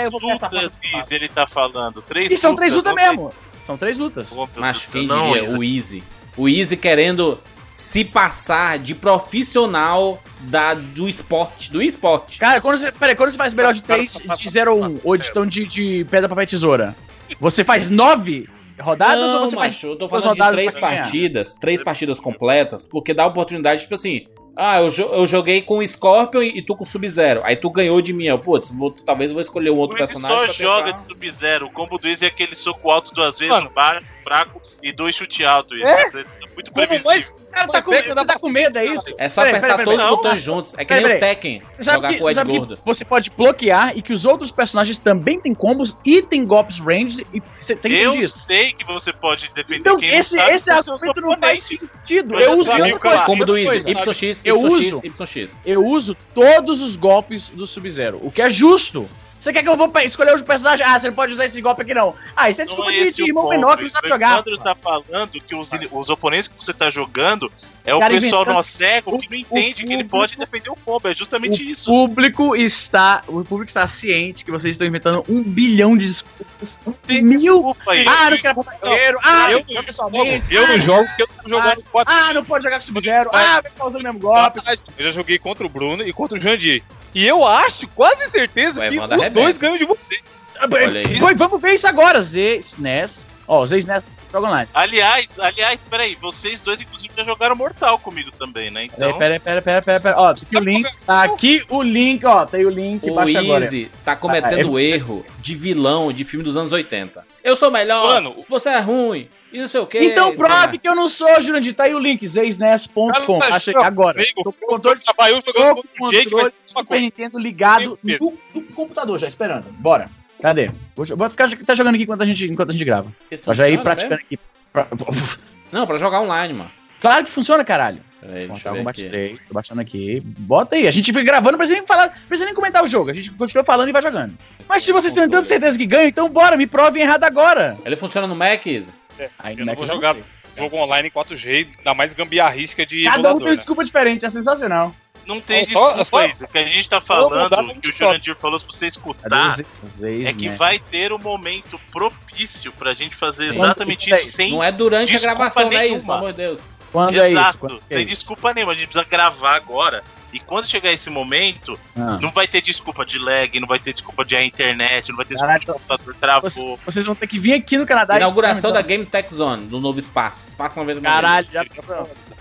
Três 0.49 0.81
lutas, 0.81 1.11
ele 1.11 1.27
tá 1.29 1.45
falando. 1.45 2.01
Três 2.01 2.31
E 2.31 2.37
são 2.37 2.55
três 2.55 2.73
lutas 2.73 2.95
mesmo. 2.95 3.31
São 3.71 3.77
três 3.77 3.97
lutas. 3.97 4.29
Oh, 4.35 4.47
Mas 4.55 4.85
quem. 4.85 5.07
Não, 5.07 5.31
diria? 5.31 5.57
O 5.57 5.63
Easy. 5.63 6.03
O 6.35 6.49
Easy 6.49 6.75
querendo 6.75 7.39
se 7.69 8.03
passar 8.03 8.77
de 8.77 8.93
profissional 8.93 10.21
da, 10.41 10.73
do 10.73 11.07
esporte, 11.07 11.71
do 11.71 11.81
esporte. 11.81 12.37
Cara, 12.37 12.59
quando 12.59 12.77
você, 12.77 12.91
peraí, 12.91 13.15
quando 13.15 13.31
você 13.31 13.37
faz 13.37 13.53
melhor 13.53 13.73
de 13.73 13.81
3, 13.81 14.17
de 14.37 14.49
0 14.49 14.75
ou 14.75 14.83
1, 14.83 14.99
ou 15.05 15.15
de, 15.15 15.29
então 15.29 15.45
de, 15.45 15.65
de 15.65 16.05
pedra, 16.11 16.27
papel 16.27 16.45
tesoura, 16.45 16.93
você 17.39 17.63
faz 17.63 17.87
9 17.87 18.49
rodadas 18.77 19.31
não, 19.31 19.39
ou 19.39 19.45
você 19.45 19.55
macho, 19.55 19.79
faz 19.79 19.83
eu 19.83 19.95
tô 19.95 20.09
falando 20.09 20.35
de 20.35 20.51
três 20.51 20.75
partidas, 20.77 21.53
três 21.53 21.81
partidas 21.81 22.19
completas, 22.19 22.85
porque 22.85 23.13
dá 23.13 23.23
a 23.23 23.27
oportunidade, 23.27 23.81
tipo 23.83 23.95
assim, 23.95 24.27
ah, 24.55 24.79
eu, 24.81 24.89
jo- 24.89 25.09
eu 25.13 25.25
joguei 25.25 25.61
com 25.61 25.77
o 25.79 25.87
Scorpion 25.87 26.41
e, 26.41 26.57
e 26.59 26.61
tu 26.61 26.75
com 26.75 26.83
o 26.83 26.87
Sub-Zero, 26.87 27.41
aí 27.43 27.55
tu 27.55 27.69
ganhou 27.69 28.01
de 28.01 28.11
mim, 28.13 28.25
eu, 28.25 28.37
putz, 28.37 28.69
vou- 28.71 28.91
talvez 28.91 29.31
eu 29.31 29.35
vou 29.35 29.41
escolher 29.41 29.69
um 29.71 29.77
outro 29.77 29.97
Easy 29.97 30.13
personagem 30.13 30.47
só 30.47 30.53
joga 30.53 30.85
tentar- 30.85 30.97
de 30.97 31.01
Sub-Zero. 31.05 31.65
O 31.67 31.71
combo 31.71 31.97
do 31.97 32.07
Easy 32.07 32.25
é 32.25 32.27
aquele 32.27 32.55
soco 32.55 32.91
alto 32.91 33.13
duas 33.13 33.39
vezes, 33.39 33.53
Mano. 33.53 33.69
um 33.69 33.73
baixo, 33.73 34.05
fraco 34.23 34.61
e 34.83 34.91
dois 34.91 35.15
chute 35.15 35.43
alto. 35.45 35.75
É? 35.75 36.09
Muito 36.53 36.71
Como 36.71 36.87
previsível. 36.87 37.11
mais? 37.11 37.35
Cara, 37.51 37.67
tá 37.67 37.81
com, 37.81 37.91
dá 38.15 38.25
tá 38.25 38.39
com 38.39 38.49
medo, 38.49 38.77
é 38.77 38.85
isso? 38.85 39.13
É 39.17 39.27
só 39.27 39.41
Peraí, 39.41 39.57
apertar 39.57 39.77
peraí, 39.77 39.85
todos 39.85 39.99
peraí, 39.99 40.05
os 40.05 40.11
não. 40.11 40.17
botões 40.23 40.41
juntos, 40.41 40.73
é 40.73 40.77
que 40.77 40.85
Peraí, 40.85 41.03
nem 41.05 41.15
o. 41.15 41.19
Tekken, 41.19 41.61
jogar 41.79 42.09
que, 42.09 42.15
com 42.17 42.23
o 42.23 42.25
você 42.25 42.31
Ed 42.31 42.35
sabe 42.35 42.57
Gordo. 42.57 42.77
que 42.77 42.85
você 42.85 43.05
pode 43.05 43.29
bloquear 43.29 43.97
e 43.97 44.01
que 44.01 44.13
os 44.13 44.25
outros 44.25 44.51
personagens 44.51 44.97
também 44.99 45.39
têm 45.39 45.53
combos 45.53 45.97
e 46.05 46.21
tem 46.21 46.45
golpes 46.45 46.79
ranged 46.79 47.25
e 47.33 47.41
você 47.59 47.75
tem 47.75 47.91
que 47.91 47.97
Eu 47.97 48.09
entender 48.11 48.25
isso. 48.25 48.39
sei 48.39 48.71
que 48.73 48.85
você 48.85 49.11
pode 49.11 49.49
defender 49.53 49.79
Então, 49.79 49.97
quem 49.97 50.09
esse, 50.09 50.35
não 50.35 50.43
sabe 50.43 50.55
esse 50.55 50.71
argumento 50.71 51.21
não 51.21 51.37
faz 51.37 51.63
sentido. 51.63 52.33
Mas 52.33 52.43
Eu 52.45 52.51
eu 52.53 52.57
uso 52.59 52.71
coisa, 52.99 53.25
Combo 53.25 53.45
do 53.45 53.57
Easy. 53.57 53.91
YX, 53.91 54.41
Eu 54.45 54.57
YX, 54.57 54.73
uso- 54.73 55.01
YX. 55.03 55.57
Eu 55.65 55.85
uso 55.85 56.15
todos 56.33 56.81
os 56.81 56.95
golpes 56.95 57.49
do 57.49 57.67
Sub-Zero, 57.67 58.19
o 58.21 58.31
que 58.31 58.41
é 58.41 58.49
justo. 58.49 59.09
Você 59.41 59.51
quer 59.51 59.63
que 59.63 59.69
eu 59.69 59.75
vou 59.75 59.91
escolher 60.05 60.35
o 60.35 60.43
personagem? 60.43 60.85
Ah, 60.85 60.99
você 60.99 61.07
não 61.07 61.15
pode 61.15 61.33
usar 61.33 61.45
esse 61.45 61.59
golpe 61.59 61.81
aqui 61.81 61.95
não. 61.95 62.13
Ah, 62.35 62.51
isso 62.51 62.61
é 62.61 62.65
Não 62.65 62.75
desculpa 62.75 62.93
é 62.93 63.09
de, 63.09 63.23
o 63.23 63.25
irmão 63.25 63.49
menor 63.49 63.75
que 63.75 63.83
não 63.83 63.89
sabe 63.89 64.05
O 64.05 64.09
jogar. 64.09 64.33
Evandro 64.33 64.57
tá 64.59 64.75
falando 64.75 65.41
que 65.41 65.55
os, 65.55 65.67
os 65.91 66.09
oponentes 66.09 66.47
que 66.47 66.63
você 66.63 66.71
tá 66.71 66.91
jogando 66.91 67.51
é 67.85 67.93
o 67.95 67.99
Cara, 67.99 68.13
pessoal 68.13 68.41
inventando- 68.43 68.55
nó 68.55 68.63
cego 68.63 69.15
o- 69.15 69.19
que 69.19 69.29
não 69.29 69.37
entende 69.37 69.83
o 69.83 69.87
que 69.87 69.93
ele 69.93 70.03
pode 70.03 70.37
defender 70.37 70.69
o 70.69 70.75
combo. 70.75 71.07
É 71.07 71.11
O 71.11 71.15
justamente 71.15 71.69
isso. 71.69 71.85
público 71.85 72.55
está, 72.55 73.23
o 73.27 73.43
público 73.43 73.65
está 73.69 73.87
ciente 73.87 74.43
que 74.45 74.51
vocês 74.51 74.73
estão 74.75 74.87
inventando 74.87 75.23
um 75.27 75.43
bilhão 75.43 75.97
de 75.97 76.07
desculpas. 76.07 76.79
Um 76.85 76.91
Tem 76.91 77.21
mil. 77.23 77.37
desculpa 77.37 77.91
aí. 77.91 78.05
Ah, 78.07 78.29
não 78.29 78.37
quero 78.37 78.55
botar 78.55 78.77
dinheiro. 78.83 79.17
Ah, 79.23 79.51
eu- 79.51 79.59
não 79.59 79.65
quero 79.65 79.83
pessoalmente. 79.83 80.45
Eu 80.53 80.67
não 80.67 80.79
jogo 80.79 81.05
porque 81.07 81.23
eu 81.23 81.27
tô 81.27 81.49
jogando 81.49 81.83
quatro. 81.91 82.13
Ah, 82.13 82.33
não 82.33 82.45
pode 82.45 82.63
jogar 82.63 82.75
com 82.77 82.81
Sub-Zero. 82.85 83.29
Ah, 83.33 83.61
vai 83.61 83.71
ficar 83.71 83.85
usando 83.87 84.01
o 84.01 84.03
mesmo 84.03 84.19
golpe. 84.19 84.59
Eu 84.97 85.05
já 85.05 85.11
joguei 85.11 85.37
contra 85.39 85.65
o 85.65 85.69
Bruno 85.69 86.03
e 86.07 86.13
contra 86.13 86.37
o 86.37 86.41
Jandir. 86.41 86.83
E 87.13 87.25
eu 87.27 87.45
acho, 87.45 87.87
quase 87.89 88.29
certeza, 88.29 88.81
O 88.85 88.89
que 88.89 88.97
os 88.99 89.29
dois 89.31 89.57
ganham 89.57 89.77
de 89.77 89.85
você. 89.85 90.19
Olha 90.61 90.99
aí. 91.01 91.19
Pois, 91.19 91.37
vamos 91.37 91.61
ver 91.61 91.73
isso 91.73 91.87
agora. 91.87 92.21
Z, 92.21 92.57
SNES. 92.59 93.25
Ó, 93.47 93.65
Z, 93.65 93.77
SNES, 93.79 94.03
joga 94.31 94.47
online. 94.47 94.69
Aliás, 94.73 95.39
aliás, 95.39 95.83
peraí, 95.83 96.15
vocês 96.15 96.59
dois, 96.59 96.79
inclusive, 96.81 97.13
já 97.15 97.23
jogaram 97.23 97.55
Mortal 97.55 97.99
comigo 97.99 98.31
também, 98.31 98.71
né? 98.71 98.85
Então. 98.85 99.17
Peraí, 99.17 99.39
peraí, 99.39 99.61
peraí, 99.61 99.81
peraí, 99.83 100.01
peraí. 100.01 100.17
Ó, 100.17 100.33
tá 100.33 100.41
aqui 100.41 100.57
o 100.57 100.59
link. 100.59 100.97
Tá 101.05 101.23
aqui 101.23 101.65
o 101.69 101.81
link, 101.81 102.25
ó. 102.25 102.45
Tem 102.45 102.65
o 102.65 102.69
link, 102.69 103.09
O 103.09 103.13
baixa 103.13 103.39
agora. 103.39 103.65
Easy 103.65 103.91
tá 104.03 104.15
cometendo 104.15 104.67
Ah, 104.67 104.71
o 104.71 104.79
erro 104.79 105.25
de 105.39 105.55
vilão 105.55 106.11
de 106.11 106.23
filme 106.23 106.43
dos 106.43 106.57
anos 106.57 106.71
80. 106.71 107.25
Eu 107.43 107.55
sou 107.55 107.71
melhor, 107.71 108.21
Mano, 108.21 108.45
você 108.47 108.69
é 108.69 108.79
ruim, 108.79 109.27
e 109.51 109.59
não 109.59 109.67
sei 109.67 109.81
o 109.81 109.87
que. 109.87 109.99
Então 109.99 110.35
prove 110.35 110.77
que 110.77 110.87
eu 110.87 110.95
não 110.95 111.09
sou, 111.09 111.41
Jurandir. 111.41 111.73
Tá 111.73 111.83
aí 111.83 111.95
o 111.95 111.99
link, 111.99 112.25
zsnes.com. 112.25 113.39
Cara, 113.39 113.55
Achei 113.55 113.75
agora. 113.75 114.19
amigo, 114.19 114.43
Tô 114.43 114.53
com 114.53 114.65
o 114.65 114.67
controle 114.67 114.99
de 114.99 115.05
tô 115.05 115.53
jogando 115.53 115.83
Jake, 116.11 116.29
controle 116.29 116.53
uma 116.71 116.81
Super. 116.83 117.01
Nintendo 117.01 117.39
ligado 117.39 117.99
no, 118.01 118.37
no 118.53 118.61
computador 118.73 119.19
já, 119.19 119.27
esperando. 119.27 119.65
Bora. 119.73 120.09
Cadê? 120.41 120.71
Vou, 120.95 121.05
vou 121.05 121.29
ficar 121.29 121.49
tá 121.65 121.75
jogando 121.75 121.95
aqui 121.95 122.03
enquanto 122.03 122.21
a 122.23 122.25
gente, 122.25 122.45
enquanto 122.51 122.69
a 122.69 122.73
gente 122.73 122.85
grava. 122.85 123.11
Isso 123.29 123.45
Pra 123.45 123.53
já 123.53 123.69
ir 123.69 123.81
praticando 123.81 124.15
mesmo? 124.15 124.25
aqui. 124.25 124.39
Pra- 124.73 124.87
Não, 125.71 125.87
pra 125.87 125.97
jogar 125.97 126.19
online, 126.21 126.53
mano. 126.53 126.71
Claro 126.99 127.25
que 127.25 127.31
funciona, 127.31 127.63
caralho. 127.63 127.99
Peraí, 128.19 128.47
deixa 128.47 128.69
eu 128.69 128.73
Mortal 128.73 128.73
ver 128.75 128.87
aqui. 128.89 129.09
3, 129.09 129.39
tô 129.47 129.53
baixando 129.53 129.81
aqui. 129.81 130.21
Bota 130.23 130.75
aí. 130.75 130.87
A 130.87 130.91
gente 130.91 131.07
fica 131.07 131.23
gravando, 131.23 131.53
não 131.53 131.57
precisa 131.57 131.79
nem 131.79 131.87
falar, 131.87 132.07
não 132.07 132.27
precisa 132.27 132.45
nem 132.45 132.53
comentar 132.53 132.83
o 132.83 132.87
jogo. 132.87 133.09
A 133.09 133.13
gente 133.13 133.31
continua 133.31 133.63
falando 133.63 133.89
e 133.89 133.91
vai 133.91 134.01
jogando. 134.01 134.37
Mas 134.69 134.83
se 134.83 134.91
vocês 134.91 135.11
têm 135.13 135.27
tanta 135.27 135.47
certeza 135.47 135.77
que 135.77 135.85
ganham, 135.85 136.07
então 136.07 136.29
bora, 136.29 136.55
me 136.55 136.67
provem 136.67 137.01
errado 137.01 137.23
agora. 137.23 137.77
Ele 137.83 137.95
funciona 137.95 138.27
no 138.27 138.35
Mac, 138.35 138.65
Easy? 138.67 138.91
Aí, 139.39 139.53
Eu 139.53 139.59
não 139.59 139.65
Mac 139.67 139.77
vou 139.77 139.87
eu 139.87 139.93
jogar 139.93 140.15
jogo 140.55 140.75
online 140.77 141.07
em 141.07 141.11
4G, 141.11 141.67
ainda 141.79 141.93
mais 141.95 142.13
gambiarrística 142.13 142.85
de 142.85 143.05
Cada 143.05 143.33
um 143.33 143.37
tem 143.37 143.45
uma 143.47 143.51
né? 143.51 143.55
desculpa 143.55 143.83
diferente, 143.83 144.23
é 144.25 144.29
sensacional. 144.29 144.93
Não 145.25 145.39
tem 145.39 145.65
desculpa 145.65 146.03
só- 146.03 146.25
isso. 146.25 146.45
O 146.45 146.47
que 146.47 146.57
a 146.57 146.65
gente 146.65 146.89
tá 146.89 146.99
falando, 146.99 147.61
no 147.63 147.75
que 147.75 147.89
o. 147.89 147.93
Jurandir 147.93 148.35
falou, 148.35 148.57
se 148.59 148.65
você 148.67 148.87
escutar, 148.87 149.55
Z's, 149.87 150.03
é 150.25 150.33
que 150.33 150.49
né? 150.49 150.55
vai 150.55 150.79
ter 150.79 151.13
um 151.13 151.17
momento 151.19 151.79
propício 151.91 152.71
pra 152.73 152.93
gente 152.93 153.15
fazer 153.15 153.53
exatamente 153.53 154.09
Quando- 154.09 154.21
isso 154.23 154.35
sem 154.35 154.51
Não 154.51 154.63
é 154.63 154.71
durante 154.71 155.15
a 155.15 155.19
gravação, 155.19 155.69
né, 155.69 155.77
nenhuma. 155.83 155.99
Pelo 156.01 156.13
amor 156.13 156.31
de 156.31 156.37
Deus. 156.37 156.59
Quando 156.91 157.15
é 157.21 157.29
isso? 157.29 157.39
Exato, 157.39 157.57
Quando 157.59 157.75
é 157.89 157.95
tem 157.95 158.05
isso? 158.05 158.15
desculpa 158.15 158.53
nenhuma, 158.53 158.73
a 158.73 158.75
gente 158.75 158.87
precisa 158.87 159.05
gravar 159.09 159.55
agora. 159.55 160.03
E 160.33 160.39
quando 160.39 160.65
chegar 160.65 160.91
esse 160.93 161.09
momento, 161.09 161.77
Ah. 161.95 162.17
não 162.21 162.31
vai 162.31 162.47
ter 162.47 162.61
desculpa 162.61 163.05
de 163.05 163.19
lag, 163.19 163.59
não 163.59 163.67
vai 163.67 163.79
ter 163.79 163.91
desculpa 163.91 164.23
de 164.23 164.33
a 164.35 164.43
internet, 164.43 165.09
não 165.09 165.17
vai 165.17 165.25
ter 165.25 165.33
desculpa 165.35 165.47
Caralho, 165.47 165.59
de 165.59 165.65
computador 165.67 166.15
travou. 166.19 166.79
Vocês 166.85 167.05
vão 167.05 167.13
ter 167.15 167.27
que 167.27 167.37
vir 167.37 167.53
aqui 167.53 167.77
no 167.77 167.85
Canadá. 167.85 168.15
Inauguração 168.15 168.71
da 168.71 168.79
experimentar. 168.79 168.87
Game 168.87 169.05
Tech 169.05 169.33
Zone, 169.35 169.65
do 169.67 169.79
novo 169.81 169.99
espaço. 169.99 170.47
Espaço 170.47 170.77
90 170.79 171.01
Caralho, 171.01 171.47
já 171.51 171.65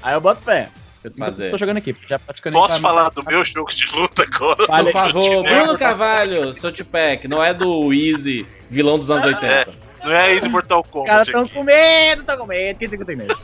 Aí 0.03 0.15
eu 0.15 0.21
boto 0.21 0.41
fé. 0.43 0.69
Eu 1.03 1.11
tô, 1.11 1.17
Fazer. 1.17 1.51
tô 1.51 1.57
jogando 1.57 1.79
aqui, 1.79 1.97
já 2.09 2.19
praticando 2.19 2.57
Posso 2.59 2.79
pra- 2.79 2.89
falar 2.91 3.09
do 3.09 3.25
meu 3.25 3.43
jogo 3.45 3.73
de 3.75 3.87
luta 3.95 4.23
agora? 4.23 4.67
Fale- 4.67 4.85
Por 4.85 4.93
favor. 4.93 5.43
Bruno 5.45 5.79
Carvalho, 5.79 6.53
seu 6.53 6.71
Tupac, 6.73 7.27
não 7.27 7.43
é 7.43 7.55
do 7.55 7.93
Easy, 7.93 8.47
vilão 8.69 8.99
dos 8.99 9.11
anos 9.11 9.25
80. 9.25 9.73
Não 10.05 10.13
é 10.13 10.35
esse 10.35 10.49
Mortal 10.49 10.81
Os 10.85 10.91
Kombat. 10.91 11.09
caras 11.11 11.27
estão 11.29 11.43
aqui. 11.43 11.55
com 11.55 11.63
medo, 11.65 12.21
estão 12.21 12.37
com 12.39 12.47
medo. 12.47 12.79
Quem 12.79 12.89
tem 12.89 12.99
que 12.99 13.05
ter 13.05 13.17
medo? 13.17 13.35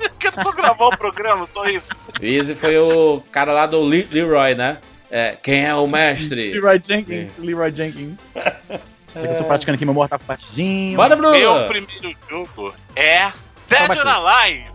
Eu 0.00 0.10
quero 0.18 0.42
só 0.42 0.52
gravar 0.52 0.86
o 0.86 0.96
programa, 0.96 1.46
só 1.46 1.64
isso. 1.66 1.90
Easy 2.20 2.54
foi 2.54 2.76
o 2.78 3.20
cara 3.32 3.52
lá 3.52 3.66
do 3.66 3.82
Le- 3.84 4.08
Leroy, 4.10 4.54
né? 4.54 4.78
É, 5.10 5.36
quem 5.40 5.64
é 5.66 5.74
o 5.74 5.86
mestre? 5.86 6.52
Leroy 6.52 6.80
Jenkins. 6.84 7.30
Leroy 7.38 7.70
Jenkins. 7.74 8.18
Aqui 9.14 9.26
eu 9.28 9.36
tô 9.36 9.44
praticando 9.44 9.76
aqui 9.76 9.84
meu 9.84 9.94
Mortal 9.94 10.18
Kombatzinho. 10.18 10.96
Bora, 10.96 11.14
Bruno! 11.14 11.38
Meu 11.38 11.66
primeiro 11.68 12.18
jogo 12.28 12.74
é 12.96 13.30
Dead 13.68 13.90
or 13.96 14.08
Alive. 14.08 14.73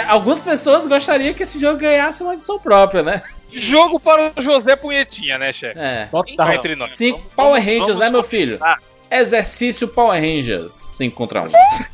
Algumas 0.00 0.40
pessoas 0.40 0.86
gostariam 0.86 1.34
que 1.34 1.42
esse 1.42 1.58
jogo 1.58 1.78
ganhasse 1.78 2.22
uma 2.22 2.34
edição 2.34 2.58
própria, 2.58 3.02
né? 3.02 3.22
Jogo 3.52 4.00
para 4.00 4.32
o 4.36 4.42
José 4.42 4.74
Punhetinha, 4.74 5.38
né, 5.38 5.52
chefe? 5.52 5.78
É. 5.78 6.06
Total. 6.10 6.52
Entre 6.54 6.74
nós. 6.74 6.90
Cinco 6.90 7.18
Vamos- 7.18 7.34
Power 7.34 7.60
Rangers, 7.62 7.86
vamos 7.86 7.98
né, 8.00 8.10
meu 8.10 8.22
filho? 8.24 8.58
Ah. 8.60 8.78
Exercício 9.10 9.86
Power 9.86 10.20
Rangers. 10.20 10.72
5 10.74 11.14
contra 11.16 11.42
1. 11.42 11.50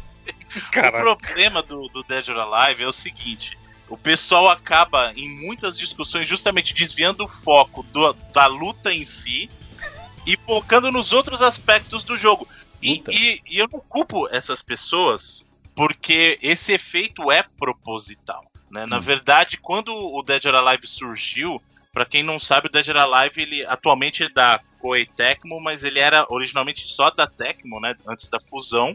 Cara, 0.73 0.99
O 1.13 1.17
problema 1.17 1.63
do, 1.63 1.89
do 1.89 2.03
Dead 2.03 2.29
or 2.31 2.39
Alive 2.39 2.83
é 2.83 2.87
o 2.87 2.93
seguinte: 2.93 3.57
o 3.89 3.97
pessoal 3.97 4.49
acaba 4.49 5.13
em 5.15 5.29
muitas 5.47 5.77
discussões 5.79 6.27
justamente 6.27 6.75
desviando 6.75 7.25
o 7.25 7.29
foco 7.29 7.83
do- 7.85 8.13
da 8.33 8.47
luta 8.47 8.93
em 8.93 9.05
si 9.05 9.49
e 10.27 10.37
focando 10.39 10.91
nos 10.91 11.13
outros 11.13 11.41
aspectos 11.43 12.03
do 12.05 12.17
jogo. 12.17 12.49
E, 12.83 13.03
e- 13.11 13.41
e 13.49 13.59
eu 13.59 13.69
não 13.71 13.81
culpo 13.81 14.27
essas 14.33 14.63
pessoas 14.63 15.45
porque 15.81 16.39
esse 16.43 16.75
efeito 16.75 17.33
é 17.33 17.43
proposital. 17.59 18.45
Né? 18.71 18.85
Na 18.85 18.99
verdade, 18.99 19.57
quando 19.57 19.95
o 19.95 20.23
Dead 20.23 20.45
or 20.45 20.55
Alive 20.55 20.87
surgiu, 20.87 21.59
pra 21.91 22.05
quem 22.05 22.23
não 22.23 22.39
sabe, 22.39 22.67
o 22.67 22.71
Dead 22.71 22.87
or 22.89 22.99
Alive 22.99 23.41
ele 23.41 23.65
atualmente 23.65 24.25
é 24.25 24.29
da 24.29 24.61
Koei 24.79 25.07
Tecmo, 25.07 25.59
mas 25.59 25.83
ele 25.83 25.99
era 25.99 26.27
originalmente 26.29 26.87
só 26.87 27.09
da 27.11 27.27
Tecmo, 27.27 27.81
né, 27.81 27.97
antes 28.07 28.29
da 28.29 28.39
fusão. 28.39 28.95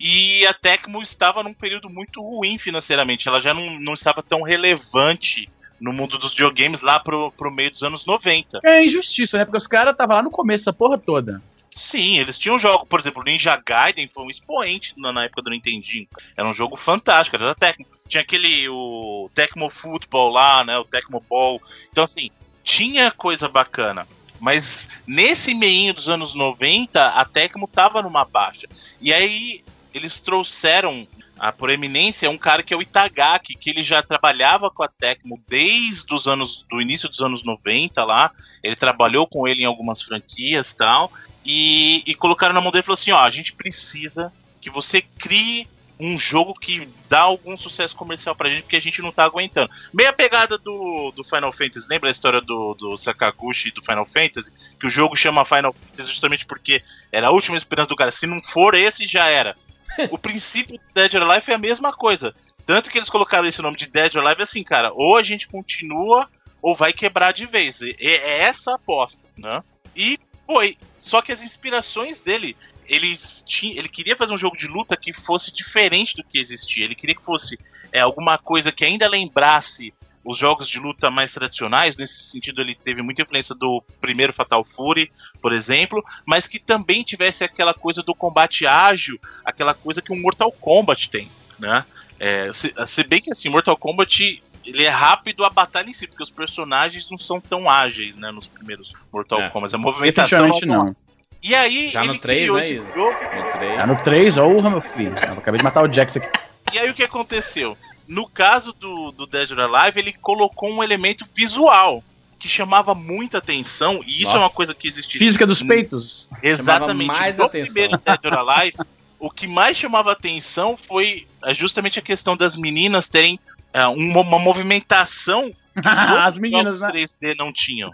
E 0.00 0.44
a 0.46 0.52
Tecmo 0.52 1.00
estava 1.00 1.44
num 1.44 1.54
período 1.54 1.88
muito 1.88 2.20
ruim 2.20 2.58
financeiramente. 2.58 3.28
Ela 3.28 3.40
já 3.40 3.54
não, 3.54 3.78
não 3.78 3.94
estava 3.94 4.20
tão 4.20 4.42
relevante 4.42 5.48
no 5.80 5.92
mundo 5.92 6.18
dos 6.18 6.32
videogames 6.32 6.80
lá 6.80 6.98
pro, 6.98 7.30
pro 7.30 7.52
meio 7.52 7.70
dos 7.70 7.84
anos 7.84 8.04
90. 8.04 8.58
É 8.64 8.84
injustiça, 8.84 9.38
né? 9.38 9.44
Porque 9.44 9.58
os 9.58 9.68
caras 9.68 9.92
estavam 9.92 10.16
lá 10.16 10.22
no 10.24 10.30
começo 10.32 10.64
da 10.64 10.72
porra 10.72 10.98
toda. 10.98 11.40
Sim, 11.76 12.18
eles 12.18 12.38
tinham 12.38 12.58
jogo, 12.58 12.86
por 12.86 12.98
exemplo, 12.98 13.22
Ninja 13.22 13.54
Gaiden 13.54 14.08
foi 14.08 14.24
um 14.24 14.30
expoente 14.30 14.94
na, 14.96 15.12
na 15.12 15.24
época 15.24 15.42
do 15.42 15.50
Nintendinho. 15.50 16.08
Era 16.34 16.48
um 16.48 16.54
jogo 16.54 16.74
fantástico, 16.74 17.36
era 17.36 17.44
da 17.44 17.54
Tecmo. 17.54 17.86
Tinha 18.08 18.22
aquele, 18.22 18.66
o 18.70 19.30
Tecmo 19.34 19.68
Football 19.68 20.30
lá, 20.30 20.64
né, 20.64 20.78
o 20.78 20.86
Tecmo 20.86 21.22
Ball. 21.28 21.60
Então, 21.92 22.02
assim, 22.02 22.30
tinha 22.64 23.10
coisa 23.10 23.46
bacana. 23.46 24.08
Mas 24.40 24.88
nesse 25.06 25.54
meinho 25.54 25.92
dos 25.92 26.08
anos 26.08 26.34
90, 26.34 27.08
a 27.08 27.24
Tecmo 27.26 27.68
tava 27.68 28.00
numa 28.00 28.24
baixa. 28.24 28.66
E 28.98 29.12
aí 29.12 29.62
eles 29.92 30.18
trouxeram 30.18 31.06
a 31.38 31.52
proeminência 31.52 32.30
um 32.30 32.38
cara 32.38 32.62
que 32.62 32.72
é 32.72 32.76
o 32.76 32.80
Itagaki, 32.80 33.54
que 33.54 33.68
ele 33.68 33.82
já 33.82 34.02
trabalhava 34.02 34.70
com 34.70 34.82
a 34.82 34.88
Tecmo 34.88 35.38
desde 35.46 36.14
os 36.14 36.26
anos 36.26 36.64
do 36.70 36.80
início 36.80 37.06
dos 37.06 37.20
anos 37.20 37.44
90 37.44 38.02
lá. 38.02 38.30
Ele 38.62 38.76
trabalhou 38.76 39.26
com 39.26 39.46
ele 39.46 39.62
em 39.62 39.66
algumas 39.66 40.00
franquias 40.00 40.74
tal. 40.74 41.12
E, 41.48 42.02
e 42.04 42.14
colocaram 42.14 42.52
na 42.52 42.60
mão 42.60 42.72
dele 42.72 42.82
e 42.82 42.84
falou 42.84 42.98
assim: 42.98 43.12
ó, 43.12 43.20
a 43.20 43.30
gente 43.30 43.52
precisa 43.52 44.32
que 44.60 44.68
você 44.68 45.00
crie 45.00 45.68
um 45.98 46.18
jogo 46.18 46.52
que 46.52 46.88
dá 47.08 47.20
algum 47.20 47.56
sucesso 47.56 47.94
comercial 47.94 48.34
pra 48.34 48.50
gente, 48.50 48.62
porque 48.62 48.76
a 48.76 48.80
gente 48.80 49.00
não 49.00 49.12
tá 49.12 49.24
aguentando. 49.24 49.70
Meia 49.94 50.12
pegada 50.12 50.58
do, 50.58 51.12
do 51.12 51.24
Final 51.24 51.52
Fantasy, 51.52 51.86
lembra 51.88 52.10
a 52.10 52.12
história 52.12 52.40
do, 52.40 52.74
do 52.74 52.98
Sakaguchi 52.98 53.70
do 53.70 53.80
Final 53.80 54.04
Fantasy? 54.04 54.52
Que 54.78 54.88
o 54.88 54.90
jogo 54.90 55.16
chama 55.16 55.44
Final 55.44 55.72
Fantasy 55.72 56.10
justamente 56.10 56.44
porque 56.44 56.82
era 57.10 57.28
a 57.28 57.30
última 57.30 57.56
esperança 57.56 57.88
do 57.88 57.96
cara. 57.96 58.10
Se 58.10 58.26
não 58.26 58.42
for 58.42 58.74
esse, 58.74 59.06
já 59.06 59.26
era. 59.28 59.56
o 60.10 60.18
princípio 60.18 60.76
do 60.76 60.84
Dead 60.92 61.14
or 61.14 61.22
Alive 61.22 61.52
é 61.52 61.54
a 61.54 61.58
mesma 61.58 61.92
coisa. 61.92 62.34
Tanto 62.66 62.90
que 62.90 62.98
eles 62.98 63.08
colocaram 63.08 63.46
esse 63.46 63.62
nome 63.62 63.76
de 63.76 63.86
Dead 63.86 64.14
or 64.16 64.26
Alive 64.26 64.42
assim, 64.42 64.64
cara, 64.64 64.92
ou 64.92 65.16
a 65.16 65.22
gente 65.22 65.46
continua 65.46 66.28
ou 66.60 66.74
vai 66.74 66.92
quebrar 66.92 67.32
de 67.32 67.46
vez. 67.46 67.80
É 67.80 68.40
essa 68.40 68.72
a 68.72 68.74
aposta, 68.74 69.26
né? 69.38 69.62
E 69.94 70.18
foi. 70.46 70.76
Só 71.06 71.22
que 71.22 71.30
as 71.30 71.40
inspirações 71.40 72.20
dele, 72.20 72.56
eles 72.88 73.44
tinham, 73.46 73.78
ele 73.78 73.88
queria 73.88 74.16
fazer 74.16 74.32
um 74.32 74.36
jogo 74.36 74.56
de 74.56 74.66
luta 74.66 74.96
que 74.96 75.12
fosse 75.12 75.54
diferente 75.54 76.16
do 76.16 76.24
que 76.24 76.36
existia. 76.36 76.84
Ele 76.84 76.96
queria 76.96 77.14
que 77.14 77.22
fosse 77.22 77.56
é, 77.92 78.00
alguma 78.00 78.36
coisa 78.36 78.72
que 78.72 78.84
ainda 78.84 79.08
lembrasse 79.08 79.94
os 80.24 80.36
jogos 80.36 80.68
de 80.68 80.80
luta 80.80 81.08
mais 81.08 81.32
tradicionais. 81.32 81.96
Nesse 81.96 82.24
sentido, 82.24 82.60
ele 82.60 82.74
teve 82.74 83.02
muita 83.02 83.22
influência 83.22 83.54
do 83.54 83.80
primeiro 84.00 84.32
Fatal 84.32 84.64
Fury, 84.64 85.12
por 85.40 85.52
exemplo, 85.52 86.04
mas 86.26 86.48
que 86.48 86.58
também 86.58 87.04
tivesse 87.04 87.44
aquela 87.44 87.72
coisa 87.72 88.02
do 88.02 88.12
combate 88.12 88.66
ágil, 88.66 89.16
aquela 89.44 89.74
coisa 89.74 90.02
que 90.02 90.12
um 90.12 90.20
Mortal 90.20 90.50
Kombat 90.50 91.08
tem, 91.08 91.30
né? 91.56 91.86
É, 92.18 92.50
se, 92.50 92.74
se 92.84 93.04
bem 93.04 93.20
que 93.20 93.30
assim, 93.30 93.48
Mortal 93.48 93.76
Kombat 93.76 94.42
ele 94.66 94.84
é 94.84 94.88
rápido 94.88 95.44
a 95.44 95.50
batalha 95.50 95.88
em 95.88 95.92
si, 95.92 96.06
porque 96.06 96.22
os 96.22 96.30
personagens 96.30 97.08
não 97.10 97.16
são 97.18 97.40
tão 97.40 97.68
ágeis, 97.70 98.16
né, 98.16 98.30
nos 98.30 98.46
primeiros 98.48 98.92
Mortal 99.12 99.40
É. 99.42 99.48
Kombat. 99.50 99.74
A 99.74 99.78
movimentação 99.78 100.46
Definitivamente 100.48 100.66
não. 100.86 100.96
E 101.42 101.54
aí 101.54 101.90
Já 101.90 102.02
no 102.04 102.12
ele 102.12 102.18
três, 102.18 102.40
criou 102.42 102.56
né, 102.56 102.64
esse 102.64 102.74
Isa? 102.76 102.92
jogo, 102.94 103.12
No 103.12 103.52
três. 103.52 103.76
Tá 103.78 103.86
no 103.86 104.02
3, 104.02 104.38
honra, 104.38 104.70
meu 104.70 104.80
filho. 104.80 105.14
Eu 105.26 105.32
acabei 105.34 105.58
de 105.58 105.64
matar 105.64 105.82
o 105.88 105.92
Jax 105.92 106.16
aqui. 106.16 106.28
E 106.72 106.78
aí 106.78 106.90
o 106.90 106.94
que 106.94 107.04
aconteceu? 107.04 107.76
No 108.08 108.28
caso 108.28 108.72
do, 108.72 109.12
do 109.12 109.26
Dead 109.26 109.50
or 109.52 109.60
Alive, 109.60 109.98
ele 110.00 110.12
colocou 110.12 110.70
um 110.70 110.82
elemento 110.82 111.24
visual 111.34 112.02
que 112.38 112.48
chamava 112.48 112.94
muita 112.94 113.38
atenção, 113.38 114.00
e 114.04 114.16
isso 114.16 114.24
Nossa. 114.24 114.36
é 114.36 114.40
uma 114.40 114.50
coisa 114.50 114.74
que 114.74 114.86
existe 114.86 115.18
Física 115.18 115.46
dos 115.46 115.62
peitos. 115.62 116.28
exatamente 116.42 117.06
Chamava 117.06 117.18
mais 117.20 117.38
no 117.38 117.44
atenção. 117.44 117.72
primeiro 117.74 117.98
Dead 118.04 118.24
or 118.26 118.34
Alive. 118.50 118.76
o 119.18 119.30
que 119.30 119.46
mais 119.48 119.76
chamava 119.76 120.12
atenção 120.12 120.76
foi 120.76 121.26
é, 121.42 121.54
justamente 121.54 121.98
a 121.98 122.02
questão 122.02 122.36
das 122.36 122.54
meninas 122.56 123.08
terem 123.08 123.40
é, 123.76 123.86
uma, 123.86 124.20
uma 124.20 124.38
movimentação 124.38 125.52
As 126.24 126.38
meninas, 126.38 126.80
né? 126.80 126.90
3D 126.90 127.36
não 127.38 127.52
tinham. 127.52 127.90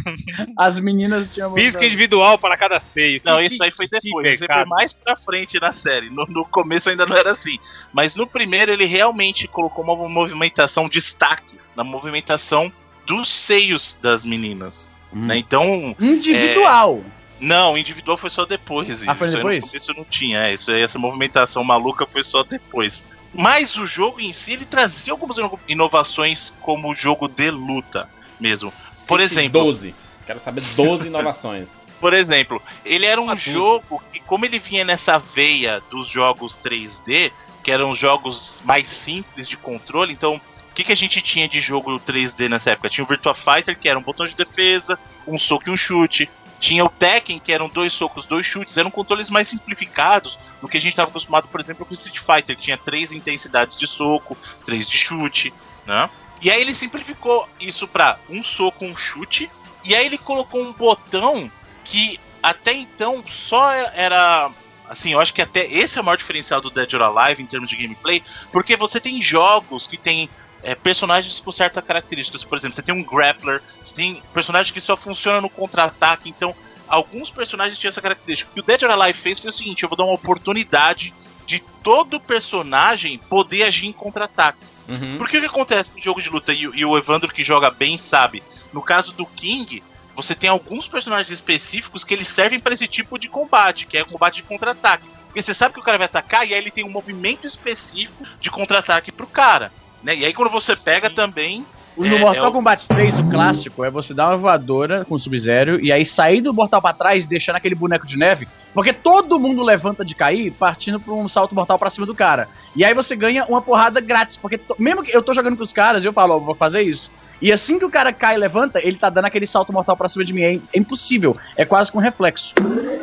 As 0.56 0.80
meninas 0.80 1.34
tinham. 1.34 1.52
física 1.52 1.84
individual 1.84 2.38
para 2.38 2.56
cada 2.56 2.80
seio. 2.80 3.20
Não, 3.22 3.36
Que- 3.38 3.44
isso 3.46 3.62
aí 3.62 3.70
foi 3.70 3.86
depois. 3.86 4.32
Isso 4.34 4.44
aí 4.48 4.56
foi 4.56 4.64
mais 4.64 4.94
pra 4.94 5.14
frente 5.14 5.60
na 5.60 5.70
série. 5.70 6.08
No, 6.08 6.24
no 6.26 6.44
começo 6.46 6.88
ainda 6.88 7.04
não 7.04 7.14
era 7.14 7.32
assim. 7.32 7.58
Mas 7.92 8.14
no 8.14 8.26
primeiro 8.26 8.72
ele 8.72 8.86
realmente 8.86 9.46
colocou 9.46 9.84
uma 9.84 10.08
movimentação, 10.08 10.84
um 10.84 10.88
destaque 10.88 11.58
na 11.76 11.84
movimentação 11.84 12.72
dos 13.06 13.28
seios 13.28 13.98
das 14.00 14.24
meninas. 14.24 14.88
Hum. 15.12 15.26
né? 15.26 15.36
Então, 15.36 15.94
Individual. 16.00 17.02
não, 17.38 17.76
individual 17.76 18.16
foi 18.16 18.30
só 18.30 18.46
depois. 18.46 19.06
Ah, 19.06 19.14
foi 19.14 19.26
isso 19.26 19.36
depois? 19.36 19.66
Começo 19.70 19.92
não 19.94 20.04
tinha. 20.04 20.46
É, 20.46 20.54
isso 20.54 20.72
essa 20.72 20.98
movimentação 20.98 21.62
maluca 21.62 22.06
foi 22.06 22.22
só 22.22 22.42
depois. 22.42 23.04
Mas 23.34 23.76
o 23.76 23.86
jogo 23.86 24.20
em 24.20 24.32
si, 24.32 24.52
ele 24.54 24.64
trazia 24.64 25.12
algumas 25.12 25.36
ino- 25.36 25.58
inovações 25.68 26.54
como 26.60 26.90
o 26.90 26.94
jogo 26.94 27.28
de 27.28 27.50
luta 27.50 28.08
mesmo. 28.40 28.72
Por 29.06 29.20
exemplo, 29.20 29.62
12. 29.62 29.94
Quero 30.26 30.40
saber 30.40 30.62
12 30.76 31.06
inovações. 31.08 31.78
Por 32.00 32.14
exemplo, 32.14 32.62
ele 32.84 33.06
era 33.06 33.20
um 33.20 33.36
jogo 33.36 34.00
que, 34.12 34.20
como 34.20 34.44
ele 34.44 34.58
vinha 34.60 34.84
nessa 34.84 35.18
veia 35.18 35.82
dos 35.90 36.06
jogos 36.06 36.56
3D, 36.62 37.32
que 37.64 37.72
eram 37.72 37.92
jogos 37.94 38.62
mais 38.64 38.86
simples 38.86 39.48
de 39.48 39.56
controle, 39.56 40.12
então 40.12 40.36
o 40.36 40.74
que, 40.74 40.84
que 40.84 40.92
a 40.92 40.96
gente 40.96 41.20
tinha 41.20 41.48
de 41.48 41.60
jogo 41.60 41.98
3D 41.98 42.48
nessa 42.48 42.70
época? 42.70 42.88
Tinha 42.88 43.04
o 43.04 43.08
Virtua 43.08 43.34
Fighter, 43.34 43.76
que 43.76 43.88
era 43.88 43.98
um 43.98 44.02
botão 44.02 44.28
de 44.28 44.34
defesa, 44.36 44.96
um 45.26 45.36
soco 45.38 45.68
e 45.68 45.72
um 45.72 45.76
chute. 45.76 46.30
Tinha 46.60 46.84
o 46.84 46.88
Tekken, 46.88 47.40
que 47.40 47.52
eram 47.52 47.68
dois 47.68 47.92
socos, 47.92 48.26
dois 48.26 48.46
chutes. 48.46 48.76
Eram 48.76 48.92
controles 48.92 49.28
mais 49.28 49.48
simplificados 49.48 50.38
do 50.60 50.68
que 50.68 50.76
a 50.76 50.80
gente 50.80 50.92
estava 50.92 51.10
acostumado, 51.10 51.48
por 51.48 51.60
exemplo, 51.60 51.86
com 51.86 51.94
Street 51.94 52.18
Fighter, 52.18 52.56
que 52.56 52.62
tinha 52.62 52.76
três 52.76 53.12
intensidades 53.12 53.76
de 53.76 53.86
soco, 53.86 54.36
três 54.64 54.88
de 54.88 54.96
chute, 54.96 55.52
né? 55.86 56.08
E 56.40 56.50
aí 56.50 56.60
ele 56.60 56.74
simplificou 56.74 57.48
isso 57.60 57.86
para 57.88 58.18
um 58.28 58.42
soco, 58.42 58.84
um 58.84 58.96
chute. 58.96 59.50
E 59.84 59.94
aí 59.94 60.06
ele 60.06 60.18
colocou 60.18 60.60
um 60.60 60.72
botão 60.72 61.50
que 61.84 62.20
até 62.42 62.72
então 62.72 63.24
só 63.26 63.72
era 63.72 64.50
Assim, 64.88 65.12
eu 65.12 65.20
acho 65.20 65.34
que 65.34 65.42
até 65.42 65.66
esse 65.66 65.98
é 65.98 66.00
o 66.00 66.04
maior 66.04 66.16
diferencial 66.16 66.60
do 66.60 66.70
Dead 66.70 66.92
or 66.94 67.02
Alive 67.02 67.42
em 67.42 67.46
termos 67.46 67.68
de 67.68 67.76
gameplay, 67.76 68.22
porque 68.50 68.74
você 68.74 68.98
tem 68.98 69.20
jogos 69.20 69.86
que 69.86 69.98
tem 69.98 70.30
é, 70.62 70.74
personagens 70.74 71.38
com 71.40 71.52
certas 71.52 71.84
características. 71.84 72.42
Por 72.42 72.56
exemplo, 72.56 72.74
você 72.74 72.82
tem 72.82 72.94
um 72.94 73.04
grappler, 73.04 73.62
você 73.82 73.94
tem 73.94 74.22
personagem 74.32 74.72
que 74.72 74.80
só 74.80 74.96
funciona 74.96 75.40
no 75.42 75.50
contra-ataque, 75.50 76.30
então 76.30 76.54
alguns 76.88 77.30
personagens 77.30 77.78
tinham 77.78 77.90
essa 77.90 78.00
característica. 78.00 78.50
O 78.50 78.54
que 78.54 78.60
o 78.60 78.62
Dead 78.62 78.82
or 78.82 78.90
Alive 78.90 79.18
fez 79.18 79.38
foi 79.38 79.50
o 79.50 79.52
seguinte: 79.52 79.82
eu 79.82 79.88
vou 79.88 79.96
dar 79.96 80.04
uma 80.04 80.14
oportunidade 80.14 81.14
de 81.46 81.60
todo 81.82 82.20
personagem 82.20 83.18
poder 83.18 83.64
agir 83.64 83.86
em 83.86 83.92
contra-ataque. 83.92 84.58
Uhum. 84.88 85.16
Porque 85.18 85.38
o 85.38 85.40
que 85.40 85.46
acontece 85.46 85.94
no 85.94 86.00
jogo 86.00 86.20
de 86.20 86.30
luta, 86.30 86.52
e, 86.52 86.62
e 86.62 86.84
o 86.84 86.96
Evandro 86.96 87.32
que 87.32 87.42
joga 87.42 87.70
bem 87.70 87.96
sabe, 87.96 88.42
no 88.72 88.82
caso 88.82 89.12
do 89.12 89.26
King, 89.26 89.82
você 90.14 90.34
tem 90.34 90.50
alguns 90.50 90.88
personagens 90.88 91.30
específicos 91.30 92.04
que 92.04 92.12
eles 92.12 92.28
servem 92.28 92.58
para 92.58 92.74
esse 92.74 92.88
tipo 92.88 93.18
de 93.18 93.28
combate, 93.28 93.86
que 93.86 93.96
é 93.96 94.04
combate 94.04 94.36
de 94.36 94.42
contra-ataque. 94.42 95.04
Porque 95.26 95.42
você 95.42 95.54
sabe 95.54 95.74
que 95.74 95.80
o 95.80 95.82
cara 95.82 95.98
vai 95.98 96.06
atacar 96.06 96.46
e 96.46 96.54
aí 96.54 96.58
ele 96.58 96.70
tem 96.70 96.84
um 96.84 96.90
movimento 96.90 97.46
específico 97.46 98.24
de 98.40 98.50
contra-ataque 98.50 99.12
pro 99.12 99.26
cara. 99.26 99.70
Né? 100.02 100.16
E 100.16 100.24
aí 100.24 100.32
quando 100.32 100.50
você 100.50 100.74
pega 100.74 101.08
também. 101.10 101.64
No 101.98 102.06
É, 102.16 102.18
Mortal 102.20 102.44
é 102.46 102.48
o- 102.48 102.52
Kombat 102.52 102.86
3, 102.86 103.18
o 103.18 103.24
clássico, 103.28 103.84
é 103.84 103.90
você 103.90 104.14
dar 104.14 104.28
uma 104.28 104.36
voadora 104.36 105.04
com 105.04 105.16
o 105.16 105.18
Sub-Zero 105.18 105.80
e 105.80 105.90
aí 105.90 106.04
sair 106.06 106.40
do 106.40 106.54
mortal 106.54 106.80
pra 106.80 106.92
trás 106.92 107.24
e 107.24 107.28
deixar 107.28 107.52
naquele 107.54 107.74
boneco 107.74 108.06
de 108.06 108.16
neve, 108.16 108.46
porque 108.72 108.92
todo 108.92 109.38
mundo 109.38 109.62
levanta 109.64 110.04
de 110.04 110.14
cair 110.14 110.52
partindo 110.52 111.00
pra 111.00 111.12
um 111.12 111.26
salto 111.26 111.54
mortal 111.54 111.78
pra 111.78 111.90
cima 111.90 112.06
do 112.06 112.14
cara. 112.14 112.48
E 112.76 112.84
aí 112.84 112.94
você 112.94 113.16
ganha 113.16 113.44
uma 113.46 113.60
porrada 113.60 114.00
grátis, 114.00 114.36
porque 114.36 114.56
to- 114.58 114.76
mesmo 114.78 115.02
que 115.02 115.14
eu 115.14 115.22
tô 115.22 115.34
jogando 115.34 115.56
com 115.56 115.62
os 115.64 115.72
caras, 115.72 116.04
eu 116.04 116.12
falo, 116.12 116.36
ó, 116.36 116.38
vou 116.38 116.54
fazer 116.54 116.82
isso. 116.82 117.10
E 117.42 117.52
assim 117.52 117.78
que 117.78 117.84
o 117.84 117.90
cara 117.90 118.12
cai 118.12 118.34
e 118.34 118.38
levanta, 118.38 118.80
ele 118.80 118.96
tá 118.96 119.08
dando 119.10 119.24
aquele 119.26 119.46
salto 119.46 119.72
mortal 119.72 119.96
pra 119.96 120.08
cima 120.08 120.24
de 120.24 120.32
mim. 120.32 120.42
É, 120.42 120.54
é 120.54 120.78
impossível. 120.78 121.34
É 121.56 121.64
quase 121.64 121.90
com 121.90 121.98
reflexo. 121.98 122.54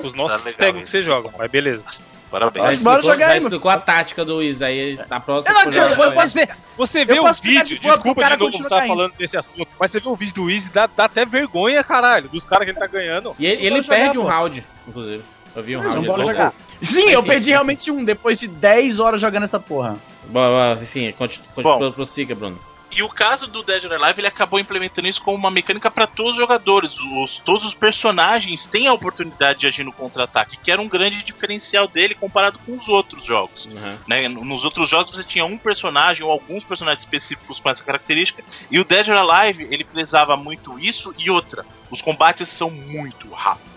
Os 0.03 0.13
nossos 0.13 0.37
Tá 0.39 0.43
legal 0.45 0.57
pegam 0.59 0.83
que 0.83 0.89
você 0.89 1.01
joga, 1.01 1.29
mas 1.37 1.49
beleza. 1.51 1.83
Parabéns. 2.31 2.81
Bora 2.81 2.97
explicou, 2.99 3.01
jogar 3.01 3.25
aí, 3.27 3.33
mano. 3.35 3.47
explicou 3.47 3.71
a 3.71 3.77
tática 3.77 4.25
do 4.25 4.37
Wiz 4.37 4.61
aí 4.61 4.99
na 5.09 5.19
próxima. 5.19 5.53
Eu, 5.53 5.65
não, 5.65 5.71
eu, 5.71 5.81
eu 5.83 5.87
programa. 5.95 6.13
posso 6.13 6.33
ver. 6.35 6.49
Você 6.77 7.05
vê 7.05 7.19
o 7.19 7.33
vídeo, 7.33 7.63
de 7.63 7.79
desculpa 7.79 8.23
de 8.23 8.37
novo 8.37 8.49
estar 8.49 8.69
caindo. 8.69 8.87
falando 8.87 9.13
desse 9.17 9.37
assunto, 9.37 9.67
mas 9.79 9.91
você 9.91 9.99
vê 9.99 10.09
o 10.09 10.15
vídeo 10.15 10.33
do 10.35 10.49
Easy, 10.49 10.69
dá, 10.69 10.87
dá 10.87 11.05
até 11.05 11.25
vergonha, 11.25 11.83
caralho, 11.83 12.27
dos 12.27 12.43
caras 12.43 12.65
que 12.65 12.71
ele 12.71 12.79
tá 12.79 12.87
ganhando. 12.87 13.35
E 13.39 13.45
ele, 13.45 13.61
ele 13.61 13.69
Bora 13.69 13.83
jogar, 13.83 13.95
perde 13.97 14.17
um 14.19 14.21
pô. 14.23 14.27
round, 14.27 14.65
inclusive. 14.87 15.23
Eu 15.55 15.63
vi 15.63 15.77
um 15.77 15.81
Não, 15.83 15.89
round. 15.91 16.07
bora 16.07 16.17
louco. 16.23 16.33
jogar. 16.33 16.53
Sim, 16.81 17.03
Mas 17.05 17.13
eu 17.13 17.19
enfim. 17.19 17.29
perdi 17.29 17.49
realmente 17.51 17.91
um 17.91 18.03
depois 18.03 18.39
de 18.39 18.47
10 18.47 18.99
horas 18.99 19.21
jogando 19.21 19.43
essa 19.43 19.59
porra. 19.59 19.95
Bora, 20.27 20.51
bora, 20.75 20.83
enfim, 20.83 21.13
continua, 21.13 21.47
Bom. 21.79 21.91
prossiga, 21.91 22.35
Bruno. 22.35 22.59
E 22.95 23.03
o 23.03 23.09
caso 23.09 23.45
do 23.45 23.61
Dead 23.61 23.83
or 23.83 23.91
Alive, 23.91 24.21
ele 24.21 24.27
acabou 24.27 24.57
implementando 24.57 25.09
isso 25.09 25.21
como 25.21 25.37
uma 25.37 25.51
mecânica 25.51 25.91
para 25.91 26.07
todos 26.07 26.31
os 26.31 26.37
jogadores. 26.37 26.97
Os, 26.97 27.39
todos 27.39 27.65
os 27.65 27.73
personagens 27.73 28.65
têm 28.65 28.87
a 28.87 28.93
oportunidade 28.93 29.59
de 29.59 29.67
agir 29.67 29.83
no 29.83 29.91
contra-ataque, 29.91 30.57
que 30.57 30.71
era 30.71 30.81
um 30.81 30.87
grande 30.87 31.21
diferencial 31.21 31.89
dele 31.89 32.15
comparado 32.15 32.57
com 32.59 32.77
os 32.77 32.87
outros 32.87 33.25
jogos. 33.25 33.65
Uhum. 33.65 33.97
né? 34.07 34.29
Nos 34.29 34.63
outros 34.63 34.87
jogos 34.87 35.11
você 35.11 35.25
tinha 35.25 35.43
um 35.43 35.57
personagem 35.57 36.23
ou 36.23 36.31
alguns 36.31 36.63
personagens 36.63 37.03
específicos 37.03 37.59
com 37.59 37.69
essa 37.69 37.83
característica. 37.83 38.41
E 38.71 38.79
o 38.79 38.85
Dead 38.85 39.09
or 39.09 39.17
Alive, 39.17 39.67
ele 39.69 39.83
prezava 39.83 40.37
muito 40.37 40.79
isso 40.79 41.13
e 41.17 41.29
outra. 41.29 41.65
Os 41.91 42.01
combates 42.01 42.47
são 42.47 42.69
muito 42.69 43.29
rápidos. 43.33 43.74